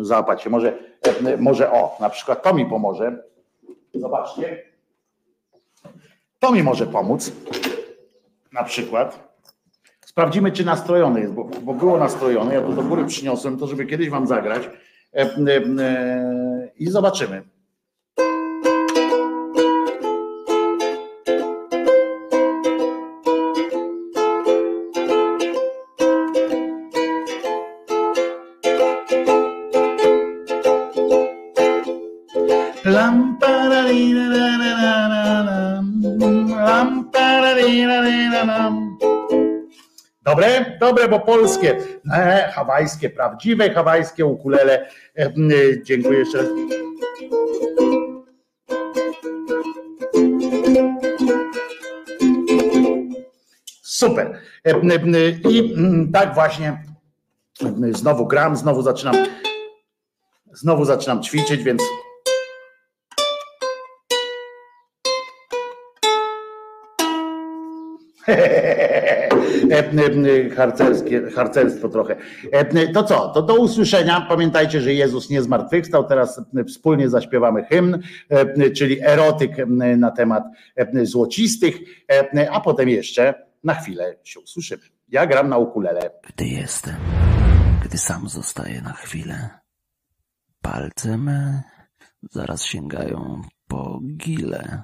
załapać 0.00 0.42
się. 0.42 0.50
Może, 0.50 0.78
e, 1.02 1.36
może 1.36 1.72
o, 1.72 1.96
na 2.00 2.10
przykład 2.10 2.42
to 2.42 2.54
mi 2.54 2.66
pomoże. 2.66 3.22
Zobaczcie. 3.94 4.62
To 6.38 6.52
mi 6.52 6.62
może 6.62 6.86
pomóc. 6.86 7.32
Na 8.52 8.64
przykład. 8.64 9.34
Sprawdzimy, 10.06 10.52
czy 10.52 10.64
nastrojony 10.64 11.20
jest, 11.20 11.32
bo, 11.32 11.44
bo 11.44 11.74
było 11.74 11.98
nastrojone. 11.98 12.54
Ja 12.54 12.62
to 12.62 12.72
do 12.72 12.82
góry 12.82 13.04
przyniosłem, 13.04 13.58
to 13.58 13.66
żeby 13.66 13.86
kiedyś 13.86 14.10
wam 14.10 14.26
zagrać. 14.26 14.70
I 16.76 16.90
zobaczymy. 16.90 17.53
Dobre? 40.34 40.76
Dobre, 40.80 41.08
bo 41.08 41.20
polskie, 41.20 41.78
e, 42.12 42.50
hawajskie, 42.54 43.10
prawdziwe 43.10 43.70
hawajskie 43.70 44.26
ukulele. 44.26 44.88
E, 45.18 45.32
dziękuję 45.82 46.18
jeszcze. 46.18 46.38
Super. 53.82 54.38
E, 54.64 54.80
I 55.50 55.74
tak 56.12 56.34
właśnie 56.34 56.82
znowu 57.90 58.26
gram, 58.26 58.56
znowu 58.56 58.82
zaczynam 58.82 59.16
znowu 60.52 60.84
zaczynam 60.84 61.22
ćwiczyć, 61.22 61.62
więc 61.62 61.82
harcerskie, 70.56 71.30
harcerstwo 71.30 71.88
trochę. 71.88 72.16
To 72.94 73.02
co? 73.02 73.28
To 73.28 73.42
do 73.42 73.54
usłyszenia. 73.54 74.26
Pamiętajcie, 74.28 74.80
że 74.80 74.94
Jezus 74.94 75.30
nie 75.30 75.42
zmartwychwstał. 75.42 76.08
Teraz 76.08 76.40
wspólnie 76.68 77.08
zaśpiewamy 77.08 77.64
hymn, 77.64 77.98
czyli 78.76 79.02
erotyk 79.02 79.50
na 79.96 80.10
temat 80.10 80.44
złocistych, 81.02 81.76
a 82.50 82.60
potem 82.60 82.88
jeszcze 82.88 83.34
na 83.64 83.74
chwilę 83.74 84.16
się 84.24 84.40
usłyszymy. 84.40 84.82
Ja 85.08 85.26
gram 85.26 85.48
na 85.48 85.58
ukulele. 85.58 86.10
Gdy 86.34 86.46
jestem, 86.46 86.96
gdy 87.84 87.98
sam 87.98 88.28
zostaję 88.28 88.82
na 88.82 88.92
chwilę, 88.92 89.50
palce 90.62 91.18
me 91.18 91.62
zaraz 92.30 92.64
sięgają 92.64 93.42
po 93.68 94.00
gile. 94.16 94.82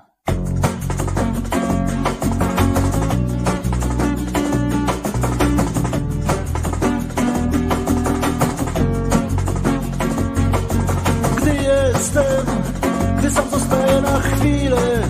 Gdy 13.31 13.37
sam 13.37 13.51
zostaję 13.51 14.01
na 14.01 14.21
chwilę. 14.21 15.09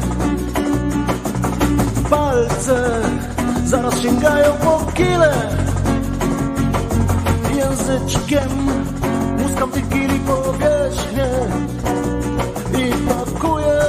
Palce 2.10 3.02
zaraz 3.64 4.00
sięgają 4.00 4.52
po 4.52 4.92
kile. 4.94 5.32
Języczkiem 7.56 8.50
muskam 9.38 9.70
tych 9.70 9.88
gili 9.88 10.18
powierzchnię 10.18 11.28
i 12.78 12.92
pakuję 13.08 13.80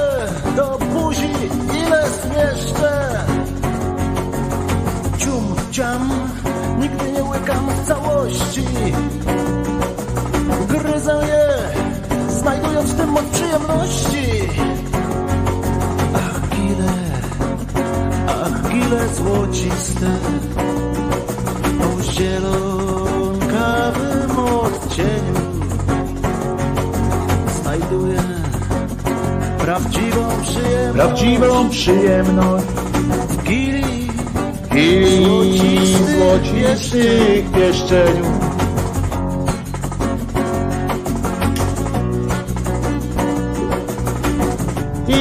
do 0.56 0.78
buzi 0.78 1.30
ile 1.86 2.04
zmieszczę. 2.08 3.24
Cium, 5.18 5.54
ciam, 5.70 6.10
nigdy 6.78 7.12
nie 7.12 7.24
łykam 7.24 7.66
w 7.70 7.86
całości. 7.88 8.64
Gryzę 10.68 11.31
moc 13.22 13.30
przyjemności. 13.30 14.26
Ach, 16.14 16.40
gile, 16.50 16.92
ach, 18.28 18.70
gile 18.70 19.08
złociste, 19.08 20.10
o 21.82 22.02
zielonkawym 22.12 23.10
odcieniu 24.38 25.42
znajduję 27.62 28.22
prawdziwą 29.58 30.28
przyjemność. 30.42 30.94
Prawdziwą 30.94 31.68
przyjemność 31.70 32.66
W 33.28 33.42
gili 33.42 34.02
i 34.74 35.06
Złocistych 36.16 36.16
złocistych 36.16 37.50
pieszczeniu. 37.52 38.41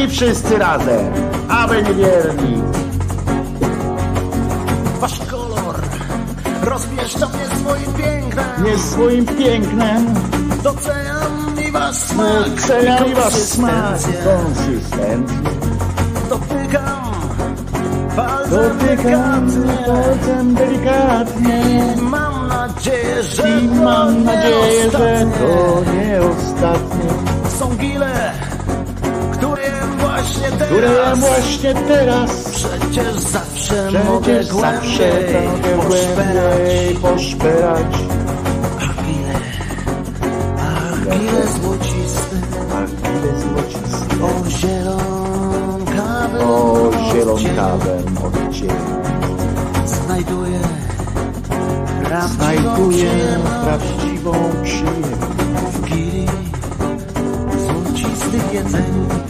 I 0.03 0.07
wszyscy 0.07 0.57
razem, 0.57 1.13
aby 1.49 1.83
niewierni. 1.83 2.61
wasz 4.99 5.19
kolor 5.31 5.75
rozpieszcza 6.61 7.27
mnie 7.27 7.45
swoim 7.61 7.93
pięknem. 7.93 8.45
Nie 8.65 8.77
swoim 8.77 9.25
pięknem, 9.25 10.05
Doceniam 10.63 11.55
i 11.67 11.71
wasz 11.71 11.95
smak. 11.95 12.61
cenia 12.67 13.05
i 13.05 13.15
was 13.15 13.33
smak, 13.49 13.99
konsystencję. 14.23 15.37
Dotykam 16.29 17.01
palcem 18.15 18.77
delikatnie. 18.77 19.85
palcem 19.85 20.55
delikatnie 20.55 21.95
Mam 22.01 22.47
nadzieję, 22.47 23.23
że 23.23 23.49
i 23.61 23.67
mam 23.67 24.23
nadzieję, 24.23 24.91
że 24.91 25.25
to 25.39 25.81
nie 25.93 26.21
ostatnie, 26.21 27.09
Są 27.59 27.75
gile, 27.77 28.31
właśnie 30.21 30.51
teraz. 30.51 30.67
które 30.69 31.15
właśnie 31.15 31.73
teraz 31.73 32.31
Przecież 32.51 33.15
zawsze 33.19 33.91
mogę 34.05 34.39
Przecież 34.39 34.45
zawsze 34.45 35.09
głębiej 35.09 35.47
mogę 35.47 35.69
poszperać. 35.87 36.55
głębiej 36.57 36.95
poszperać. 36.95 37.93
Achille, 38.77 39.33
Achille 40.57 41.47
złocisty, 41.61 42.35
Achille 42.71 43.31
złocisty, 43.41 44.23
o 44.23 44.49
zielonkawym 44.49 46.41
o 46.47 46.91
zielonkawym 47.13 48.17
odcieniu. 48.17 49.01
Znajduję 49.85 50.59
Znajduję 52.35 53.11
prawdziwą 53.63 54.33
przyjemność. 54.63 54.83
w 55.73 55.81
gili 55.85 56.25
złocistych 57.67 58.53
jedzeniu. 58.53 59.20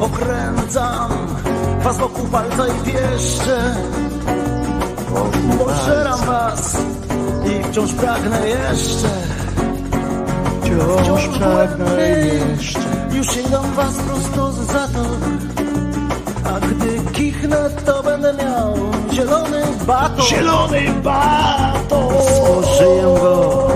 Okręcam 0.00 1.10
was 1.82 1.98
wokół 1.98 2.26
palca 2.26 2.66
i 2.68 2.84
pieszcze. 2.84 3.74
Pożeram 5.58 6.20
was 6.26 6.76
i 7.46 7.64
wciąż 7.64 7.92
pragnę 7.92 8.48
jeszcze. 8.48 9.08
Wciąż 10.62 11.28
pragnę 11.28 12.00
jeszcze. 12.00 12.80
Już 13.12 13.26
sięgam 13.26 13.72
was 13.74 13.94
prosto 13.94 14.52
za 14.52 14.88
to. 14.88 15.04
A 16.54 16.60
gdy 16.60 17.12
kichnę, 17.12 17.70
to 17.86 18.02
będę 18.02 18.34
miał 18.34 18.74
zielony 19.12 19.62
baton. 19.86 20.26
Zielony 20.26 20.80
baton! 21.02 22.14
Spożyję 22.36 23.02
go, 23.02 23.67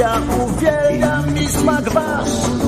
Ja 0.00 0.16
uwielbiam 0.40 1.36
i 1.36 1.48
smak 1.48 1.90
wasz 1.94 2.59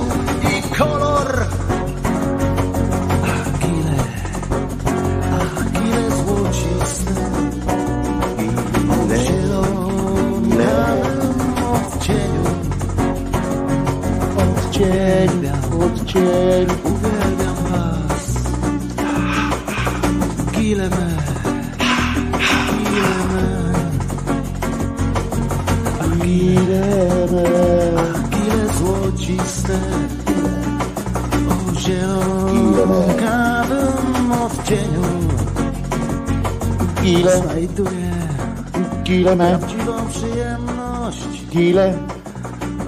gile 39.33 39.37
me, 39.37 39.59
prawdziwą 39.59 40.09
przyjemność 40.09 41.47
gile, 41.51 41.95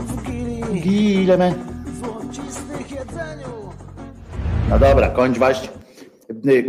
W 0.07 0.23
gili 0.23 0.81
gile 0.81 1.39
me. 1.39 1.55
złocistych 2.01 2.91
jedzeniu 2.91 3.71
No 4.71 4.79
dobra, 4.79 5.09
kończ 5.11 5.39
waść. 5.39 5.71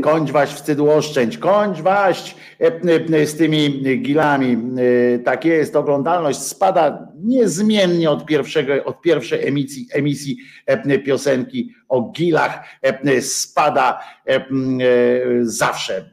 Kończ 0.02 0.32
waść 0.32 0.54
wstyd 0.54 0.80
oszczędź, 0.80 1.38
kończ 1.38 1.82
waść 1.82 2.36
e, 2.62 2.72
e, 3.22 3.26
z 3.26 3.38
tymi 3.38 3.84
gilami. 4.02 4.58
Tak 5.26 5.46
jest, 5.46 5.76
oglądalność 5.76 6.40
spada 6.40 7.08
niezmiennie 7.24 8.12
od, 8.12 8.26
pierwszego, 8.26 8.84
od 8.84 9.02
pierwszej 9.02 9.48
emisji, 9.48 9.88
emisji 9.92 10.38
e, 10.66 11.00
piosenki 11.00 11.74
o 11.96 12.02
gilach. 12.12 12.64
e, 12.82 13.22
Spada 13.22 14.00
e, 14.26 14.36
m, 14.36 14.80
e, 14.82 14.86
zawsze 15.42 16.10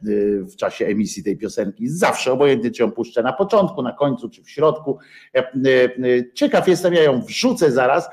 w 0.51 0.55
czasie 0.55 0.85
emisji 0.85 1.23
tej 1.23 1.37
piosenki. 1.37 1.89
Zawsze, 1.89 2.31
obojętnie 2.31 2.71
czy 2.71 2.83
ją 2.83 2.91
puszczę 2.91 3.23
na 3.23 3.33
początku, 3.33 3.81
na 3.81 3.91
końcu 3.91 4.29
czy 4.29 4.43
w 4.43 4.49
środku. 4.49 4.97
Ciekaw 6.33 6.67
jestem, 6.67 6.93
ja 6.93 7.03
ją 7.03 7.21
wrzucę 7.21 7.71
zaraz, 7.71 8.09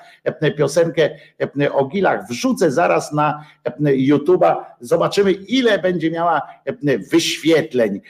piosenkę 0.57 1.10
o 1.73 1.84
gilach, 1.84 2.28
wrzucę 2.28 2.70
zaraz 2.70 3.12
na 3.12 3.44
YouTube'a. 3.81 4.57
Zobaczymy, 4.81 5.32
ile 5.32 5.78
będzie 5.78 6.10
miała 6.10 6.42
wyświetleń 7.10 8.00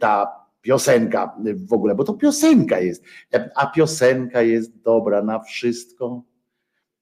ta 0.00 0.42
piosenka 0.62 1.36
w 1.68 1.72
ogóle, 1.72 1.94
bo 1.94 2.04
to 2.04 2.12
piosenka 2.14 2.80
jest, 2.80 3.04
a 3.56 3.66
piosenka 3.66 4.42
jest 4.42 4.82
dobra 4.82 5.22
na 5.22 5.38
wszystko. 5.38 6.22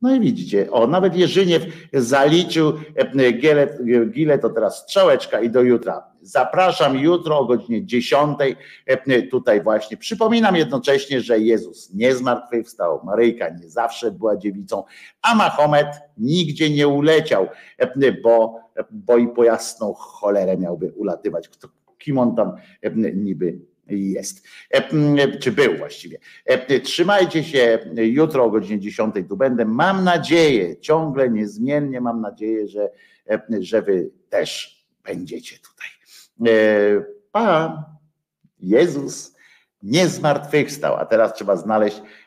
No 0.02 0.14
i 0.14 0.20
widzicie, 0.20 0.70
o, 0.70 0.86
nawet 0.86 1.16
Jerzyniew 1.16 1.62
zaliczył 1.92 2.72
e, 2.96 3.32
Gile, 3.32 3.78
Gile, 4.06 4.38
to 4.38 4.50
teraz 4.50 4.78
strzałeczka 4.78 5.40
i 5.40 5.50
do 5.50 5.62
jutra. 5.62 6.10
Zapraszam 6.22 6.98
jutro 6.98 7.38
o 7.38 7.44
godzinie 7.44 7.86
10 7.86 8.38
e, 8.86 9.22
tutaj 9.22 9.62
właśnie. 9.62 9.96
Przypominam 9.96 10.56
jednocześnie, 10.56 11.20
że 11.20 11.38
Jezus 11.38 11.94
nie 11.94 12.14
zmartwychwstał, 12.14 13.00
Maryjka 13.04 13.48
nie 13.48 13.68
zawsze 13.68 14.10
była 14.10 14.36
dziewicą, 14.36 14.84
a 15.22 15.34
Mahomet 15.34 15.88
nigdzie 16.18 16.70
nie 16.70 16.88
uleciał, 16.88 17.46
e, 17.78 18.12
bo, 18.12 18.60
bo 18.90 19.16
i 19.16 19.28
po 19.28 19.44
jasną 19.44 19.94
cholerę 19.94 20.58
miałby 20.58 20.92
ulatywać. 20.96 21.50
Kim 21.98 22.18
on 22.18 22.36
tam 22.36 22.52
niby 23.14 23.69
jest, 23.96 24.42
E, 24.70 25.38
czy 25.38 25.52
był 25.52 25.76
właściwie. 25.76 26.18
E, 26.44 26.80
Trzymajcie 26.80 27.44
się, 27.44 27.78
jutro 27.94 28.44
o 28.44 28.50
godzinie 28.50 28.80
10 28.80 29.14
tu 29.28 29.36
będę. 29.36 29.64
Mam 29.64 30.04
nadzieję, 30.04 30.76
ciągle 30.76 31.30
niezmiennie 31.30 32.00
mam 32.00 32.20
nadzieję, 32.20 32.68
że, 32.68 32.90
e, 33.30 33.40
że 33.60 33.82
wy 33.82 34.10
też 34.28 34.80
będziecie 35.04 35.56
tutaj. 35.58 35.88
E, 36.46 37.04
Pa, 37.32 37.84
Jezus 38.60 39.34
nie 39.82 40.08
zmartwychwstał, 40.08 40.96
a 40.96 41.06
teraz 41.06 41.34
trzeba 41.34 41.56
znaleźć, 41.56 41.98
e, 41.98 42.02
e, 42.02 42.19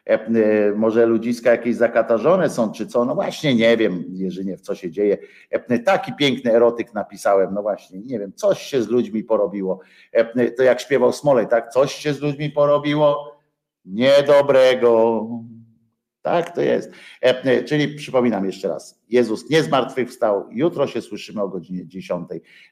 może 0.76 1.06
ludziska 1.06 1.52
jakieś 1.52 1.76
zakatarzone 1.76 2.50
są, 2.50 2.72
czy 2.72 2.88
co, 2.88 3.06
no 3.06 3.16
właśnie 3.16 3.56
nie 3.56 3.78
wiem, 3.78 4.04
Jerzyniew, 4.10 4.62
co 4.62 4.76
się 4.76 4.92
dzieje. 4.92 5.18
E, 5.50 5.80
Taki 5.80 6.14
piękny 6.14 6.54
erotyk 6.54 6.94
napisałem, 6.94 7.54
no 7.54 7.62
właśnie, 7.62 8.00
nie 8.00 8.20
wiem, 8.20 8.34
coś 8.34 8.62
się 8.62 8.82
z 8.84 8.88
ludźmi 8.88 9.24
porobiło. 9.24 9.80
E, 10.12 10.52
To 10.52 10.64
jak 10.64 10.82
śpiewał 10.82 11.14
Smolej, 11.14 11.48
tak, 11.48 11.70
coś 11.70 11.94
się 11.94 12.14
z 12.14 12.22
ludźmi 12.22 12.50
porobiło 12.50 13.38
niedobrego. 13.86 15.28
Tak 16.22 16.56
to 16.56 16.62
jest. 16.62 16.92
E, 17.22 17.64
Czyli 17.64 17.96
przypominam 17.96 18.46
jeszcze 18.46 18.68
raz, 18.68 19.02
Jezus 19.10 19.50
nie 19.50 19.64
zmartwychwstał. 19.64 20.46
Jutro 20.52 20.88
się 20.88 21.02
słyszymy 21.02 21.42
o 21.42 21.50
godzinie 21.50 21.88
10. 21.88 22.28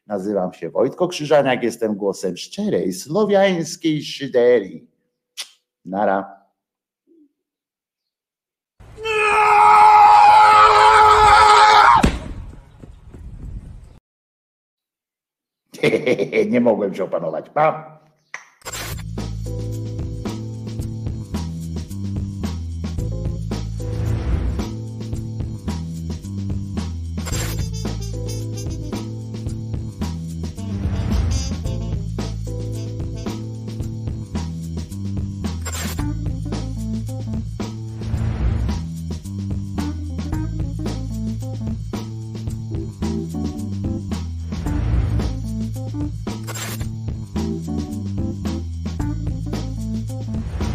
Nazywam 0.08 0.54
się 0.54 0.70
Wojtko 0.70 1.08
Krzyżaniak, 1.08 1.64
jestem 1.64 1.96
głosem 1.96 2.38
szczerej, 2.38 2.94
słowiańskiej 2.94 4.04
szyderii. 4.04 4.88
Nara. 5.86 6.41
Nie 16.52 16.62
mogłem 16.62 16.96
się 16.96 17.04
opanować. 17.04 17.50
Pa. 17.50 18.01